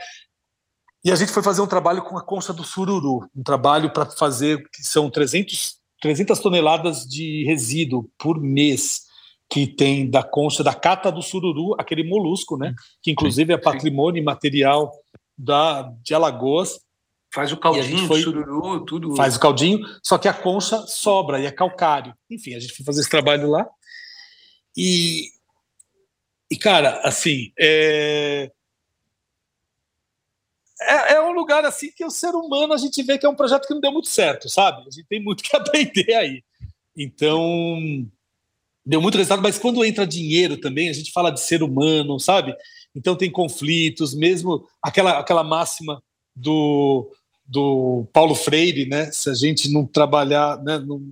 E 1.04 1.10
a 1.10 1.16
gente 1.16 1.32
foi 1.32 1.42
fazer 1.42 1.60
um 1.60 1.66
trabalho 1.66 2.02
com 2.02 2.16
a 2.16 2.24
concha 2.24 2.52
do 2.52 2.62
sururu, 2.62 3.28
um 3.34 3.42
trabalho 3.42 3.92
para 3.92 4.06
fazer 4.06 4.66
que 4.70 4.84
são 4.84 5.10
300 5.10 5.81
300 6.02 6.38
toneladas 6.40 7.06
de 7.06 7.44
resíduo 7.44 8.10
por 8.18 8.40
mês 8.40 9.02
que 9.48 9.66
tem 9.66 10.10
da 10.10 10.22
concha 10.22 10.64
da 10.64 10.74
cata 10.74 11.12
do 11.12 11.22
sururu, 11.22 11.76
aquele 11.78 12.02
molusco, 12.02 12.56
né? 12.56 12.74
Que 13.00 13.10
inclusive 13.10 13.52
é 13.52 13.58
patrimônio 13.58 14.20
imaterial 14.20 14.90
da, 15.38 15.82
de 16.02 16.12
Alagoas. 16.12 16.80
Faz 17.32 17.52
o 17.52 17.56
caldinho 17.56 18.06
foi, 18.06 18.20
sururu, 18.20 18.84
tudo. 18.84 19.14
Faz 19.14 19.36
o 19.36 19.40
caldinho, 19.40 19.80
só 20.02 20.18
que 20.18 20.26
a 20.26 20.34
concha 20.34 20.78
sobra 20.86 21.38
e 21.38 21.46
é 21.46 21.52
calcário. 21.52 22.14
Enfim, 22.28 22.54
a 22.54 22.60
gente 22.60 22.74
foi 22.74 22.84
fazer 22.84 23.00
esse 23.00 23.10
trabalho 23.10 23.48
lá. 23.48 23.66
E, 24.76 25.28
e 26.50 26.56
cara, 26.56 27.00
assim, 27.04 27.52
é, 27.58 28.50
é, 30.90 31.12
é, 31.14 31.22
um 31.22 31.32
lugar 31.32 31.64
assim 31.64 31.90
que 31.94 32.04
o 32.04 32.10
ser 32.10 32.34
humano 32.34 32.72
a 32.72 32.76
gente 32.76 33.02
vê 33.02 33.18
que 33.18 33.26
é 33.26 33.28
um 33.28 33.34
projeto 33.34 33.66
que 33.66 33.74
não 33.74 33.80
deu 33.80 33.92
muito 33.92 34.08
certo, 34.08 34.48
sabe? 34.48 34.82
A 34.82 34.90
gente 34.90 35.06
tem 35.08 35.22
muito 35.22 35.42
que 35.44 35.56
aprender 35.56 36.14
aí. 36.14 36.42
Então, 36.96 37.80
deu 38.84 39.00
muito 39.00 39.16
resultado, 39.16 39.42
mas 39.42 39.58
quando 39.58 39.84
entra 39.84 40.06
dinheiro 40.06 40.56
também, 40.56 40.88
a 40.88 40.92
gente 40.92 41.12
fala 41.12 41.30
de 41.30 41.40
ser 41.40 41.62
humano, 41.62 42.18
sabe? 42.18 42.54
Então 42.94 43.16
tem 43.16 43.30
conflitos, 43.30 44.14
mesmo 44.14 44.66
aquela, 44.82 45.18
aquela 45.18 45.42
máxima 45.42 46.02
do 46.34 47.10
do 47.52 48.06
Paulo 48.14 48.34
Freire, 48.34 48.86
né? 48.88 49.10
Se 49.12 49.28
a 49.28 49.34
gente 49.34 49.70
não 49.70 49.84
trabalhar, 49.84 50.56
né, 50.62 50.78
não, 50.78 51.02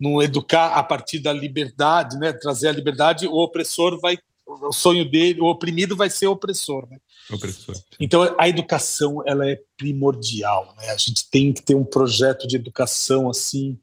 não 0.00 0.22
educar 0.22 0.68
a 0.74 0.82
partir 0.82 1.18
da 1.18 1.32
liberdade, 1.32 2.16
né? 2.18 2.32
Trazer 2.32 2.68
a 2.68 2.72
liberdade, 2.72 3.26
o 3.26 3.34
opressor 3.34 4.00
vai, 4.00 4.16
o 4.46 4.72
sonho 4.72 5.04
dele, 5.04 5.42
o 5.42 5.46
oprimido 5.46 5.94
vai 5.94 6.08
ser 6.08 6.26
opressor, 6.26 6.88
né? 6.88 6.98
Opressor. 7.30 7.74
Então 8.00 8.34
a 8.38 8.48
educação 8.48 9.22
ela 9.26 9.48
é 9.48 9.60
primordial, 9.76 10.74
né? 10.78 10.90
A 10.90 10.96
gente 10.96 11.28
tem 11.30 11.52
que 11.52 11.62
ter 11.62 11.74
um 11.74 11.84
projeto 11.84 12.46
de 12.46 12.56
educação 12.56 13.28
assim 13.28 13.78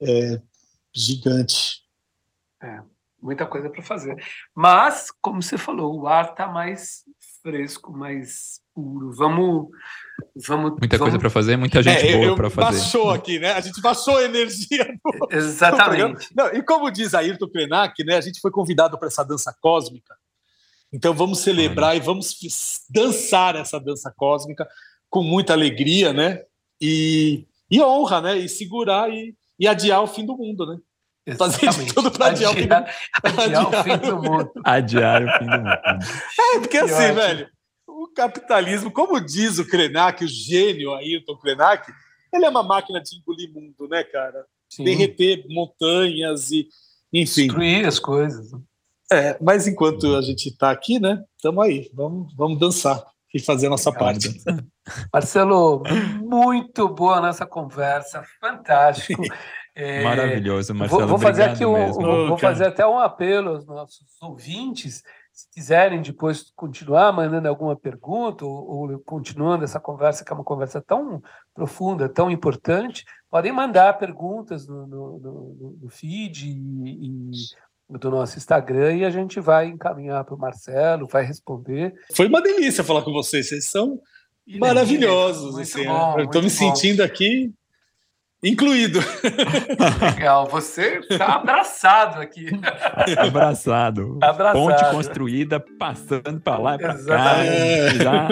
é, 0.00 0.40
gigante. 0.92 1.82
É, 2.62 2.80
muita 3.20 3.46
coisa 3.46 3.70
para 3.70 3.82
fazer. 3.82 4.16
Mas, 4.54 5.10
como 5.20 5.42
você 5.42 5.56
falou, 5.58 6.00
o 6.00 6.06
ar 6.06 6.30
está 6.30 6.46
mais 6.46 7.02
fresco, 7.42 7.92
mais 7.92 8.60
puro. 8.74 9.12
Vamos. 9.12 9.68
vamos 10.46 10.70
muita 10.72 10.96
vamos... 10.96 10.98
coisa 10.98 11.18
para 11.18 11.30
fazer, 11.30 11.56
muita 11.56 11.82
gente 11.82 12.06
é, 12.06 12.16
boa 12.18 12.34
para 12.34 12.50
fazer. 12.50 12.78
Baixou 12.78 13.10
aqui, 13.10 13.38
né? 13.38 13.52
A 13.52 13.60
gente 13.60 13.80
baixou 13.80 14.16
a 14.16 14.24
energia. 14.24 14.86
No, 15.04 15.28
Exatamente. 15.30 16.34
No 16.34 16.44
Não, 16.44 16.54
e 16.54 16.62
como 16.62 16.90
diz 16.90 17.14
Ayrton 17.14 17.48
Krenak, 17.48 18.02
né? 18.04 18.16
A 18.16 18.20
gente 18.20 18.40
foi 18.40 18.50
convidado 18.50 18.98
para 18.98 19.08
essa 19.08 19.22
dança 19.22 19.54
cósmica. 19.60 20.14
Então 20.94 21.12
vamos 21.12 21.40
celebrar 21.40 21.96
e 21.96 22.00
vamos 22.00 22.36
dançar 22.88 23.56
essa 23.56 23.80
dança 23.80 24.14
cósmica 24.16 24.64
com 25.10 25.24
muita 25.24 25.52
alegria, 25.52 26.12
né? 26.12 26.44
E, 26.80 27.48
e 27.68 27.82
honra, 27.82 28.20
né? 28.20 28.38
E 28.38 28.48
segurar 28.48 29.10
e, 29.10 29.34
e 29.58 29.66
adiar 29.66 30.04
o 30.04 30.06
fim 30.06 30.24
do 30.24 30.36
mundo, 30.36 30.64
né? 30.64 31.34
Fazer 31.36 31.68
de 31.68 31.92
tudo 31.92 32.12
para 32.12 32.26
adiar, 32.26 32.52
adiar, 32.52 32.96
adiar, 33.24 33.68
o 33.68 33.72
fim 33.82 33.96
do 33.96 34.22
mundo. 34.22 34.52
Adiar 34.62 35.24
o 35.24 35.38
fim 35.38 35.46
do 35.46 35.58
mundo. 35.58 35.68
É, 36.38 36.60
porque 36.60 36.68
que 36.68 36.76
assim, 36.76 37.12
velho, 37.12 37.48
o 37.88 38.08
capitalismo, 38.14 38.88
como 38.92 39.20
diz 39.20 39.58
o 39.58 39.66
Krenak, 39.66 40.24
o 40.24 40.28
gênio 40.28 40.94
Ayrton 40.94 41.36
Krenak, 41.38 41.92
ele 42.32 42.44
é 42.44 42.48
uma 42.48 42.62
máquina 42.62 43.02
de 43.02 43.16
engolir 43.16 43.52
mundo, 43.52 43.88
né, 43.88 44.04
cara? 44.04 44.46
Sim. 44.70 44.84
Derreter 44.84 45.44
montanhas 45.48 46.52
e, 46.52 46.68
enfim. 47.12 47.46
Destruir 47.46 47.84
as 47.84 47.98
coisas. 47.98 48.52
É, 49.14 49.38
mas 49.40 49.66
enquanto 49.66 50.16
a 50.16 50.22
gente 50.22 50.48
está 50.48 50.70
aqui, 50.70 50.98
né, 50.98 51.22
estamos 51.36 51.64
aí, 51.64 51.90
vamos, 51.94 52.34
vamos 52.36 52.58
dançar 52.58 53.02
e 53.32 53.40
fazer 53.40 53.66
a 53.66 53.70
nossa 53.70 53.92
parte. 53.92 54.28
Marcelo, 55.12 55.82
muito 56.20 56.88
boa 56.88 57.16
a 57.16 57.20
nossa 57.20 57.46
conversa, 57.46 58.22
fantástico. 58.40 59.22
É, 59.76 60.04
Maravilhoso, 60.04 60.72
Marcelo. 60.72 61.00
Vou, 61.00 61.08
vou 61.08 61.18
fazer 61.18 61.42
aqui 61.42 61.66
um, 61.66 61.92
vou, 61.92 62.28
vou 62.28 62.38
fazer 62.38 62.66
até 62.66 62.86
um 62.86 63.00
apelo 63.00 63.50
aos 63.50 63.66
nossos 63.66 64.06
ouvintes, 64.22 65.02
se 65.32 65.50
quiserem 65.52 66.00
depois 66.00 66.52
continuar 66.54 67.12
mandando 67.12 67.48
alguma 67.48 67.74
pergunta 67.74 68.44
ou, 68.44 68.92
ou, 68.92 68.98
continuando 69.00 69.64
essa 69.64 69.80
conversa, 69.80 70.24
que 70.24 70.32
é 70.32 70.34
uma 70.36 70.44
conversa 70.44 70.80
tão 70.80 71.20
profunda, 71.52 72.08
tão 72.08 72.30
importante, 72.30 73.04
podem 73.28 73.50
mandar 73.50 73.98
perguntas 73.98 74.68
no, 74.68 74.86
no, 74.86 75.18
no, 75.18 75.78
no 75.82 75.88
feed 75.90 76.48
e, 76.48 76.52
e 76.52 77.30
do 77.98 78.10
nosso 78.10 78.36
Instagram 78.38 78.96
e 78.96 79.04
a 79.04 79.10
gente 79.10 79.40
vai 79.40 79.66
encaminhar 79.66 80.24
para 80.24 80.34
o 80.34 80.38
Marcelo, 80.38 81.06
vai 81.06 81.24
responder. 81.24 81.94
Foi 82.14 82.26
uma 82.26 82.42
delícia 82.42 82.84
falar 82.84 83.02
com 83.02 83.12
vocês, 83.12 83.48
vocês 83.48 83.66
são 83.66 84.00
maravilhosos. 84.46 85.58
Assim, 85.58 85.84
bom, 85.84 86.18
eu 86.18 86.24
estou 86.24 86.42
me 86.42 86.48
bom. 86.48 86.54
sentindo 86.54 87.02
aqui 87.02 87.52
incluído. 88.42 89.00
Legal, 90.00 90.46
você 90.46 91.00
está 91.10 91.36
abraçado 91.36 92.20
aqui. 92.20 92.46
Abraçado. 93.18 94.18
abraçado. 94.22 94.58
Ponte 94.58 94.90
construída, 94.90 95.64
passando 95.78 96.40
para 96.40 96.58
lá 96.58 96.74
e 96.74 96.78
para 96.78 97.04
cá. 97.04 97.44
Já... 98.02 98.28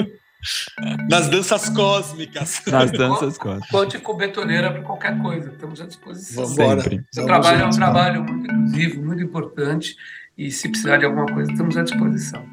Nas 1.08 1.28
danças 1.28 1.68
cósmicas. 1.68 2.62
Nas 2.66 2.90
danças 2.90 3.38
cósmicas. 3.38 3.68
Ponte 3.70 3.98
com 3.98 4.16
betoneira 4.16 4.72
para 4.72 4.82
qualquer 4.82 5.18
coisa, 5.20 5.50
estamos 5.50 5.80
à 5.80 5.86
disposição. 5.86 6.44
Vamos 6.44 6.82
Sempre. 6.84 7.04
Seu 7.12 7.24
trabalho 7.24 7.62
é 7.62 7.66
um 7.66 7.70
trabalho 7.70 8.24
muito 8.24 8.50
inclusivo, 8.50 9.04
muito 9.04 9.22
importante, 9.22 9.96
e 10.36 10.50
se 10.50 10.68
precisar 10.68 10.96
de 10.96 11.04
alguma 11.04 11.26
coisa, 11.26 11.50
estamos 11.50 11.76
à 11.76 11.82
disposição. 11.82 12.44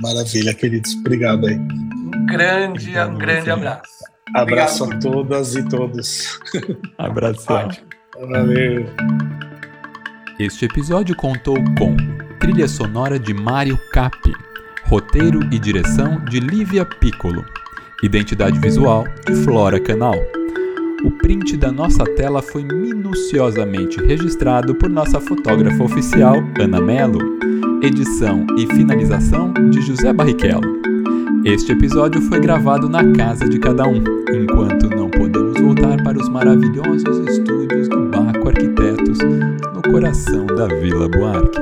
Maravilha, 0.00 0.54
queridos. 0.54 0.94
Obrigado 0.94 1.46
aí. 1.46 1.56
Um 1.56 2.26
grande, 2.26 2.98
um 2.98 3.18
grande 3.18 3.50
abraço. 3.50 4.00
Abraço 4.34 4.84
Obrigado. 4.84 5.08
a 5.08 5.12
todas 5.12 5.54
e 5.56 5.68
todos. 5.68 6.40
Abração. 6.96 7.68
Valeu. 8.28 8.86
Este 10.38 10.64
episódio 10.64 11.14
contou 11.16 11.56
com 11.76 11.96
trilha 12.38 12.66
sonora 12.66 13.18
de 13.18 13.34
Mário 13.34 13.78
Capi, 13.92 14.32
roteiro 14.90 15.38
e 15.52 15.58
direção 15.60 16.20
de 16.28 16.40
Lívia 16.40 16.84
Piccolo, 16.84 17.44
identidade 18.02 18.58
visual 18.58 19.04
de 19.24 19.36
Flora 19.44 19.78
Canal. 19.78 20.16
O 21.04 21.12
print 21.12 21.56
da 21.56 21.70
nossa 21.70 22.02
tela 22.16 22.42
foi 22.42 22.64
minuciosamente 22.64 24.04
registrado 24.04 24.74
por 24.74 24.90
nossa 24.90 25.20
fotógrafa 25.20 25.84
oficial, 25.84 26.34
Ana 26.58 26.80
Melo. 26.80 27.20
Edição 27.80 28.44
e 28.58 28.66
finalização 28.66 29.54
de 29.70 29.80
José 29.80 30.12
Barrichello. 30.12 30.82
Este 31.44 31.70
episódio 31.70 32.20
foi 32.22 32.40
gravado 32.40 32.88
na 32.88 33.12
casa 33.12 33.48
de 33.48 33.60
cada 33.60 33.86
um, 33.86 34.02
enquanto 34.34 34.90
não 34.90 35.08
podemos 35.08 35.60
voltar 35.60 36.02
para 36.02 36.18
os 36.18 36.28
maravilhosos 36.28 37.16
estúdios 37.28 37.88
do 37.88 38.08
Baco 38.08 38.48
Arquitetos, 38.48 39.18
no 39.72 39.82
coração 39.82 40.46
da 40.46 40.66
Vila 40.66 41.08
Buarque. 41.08 41.60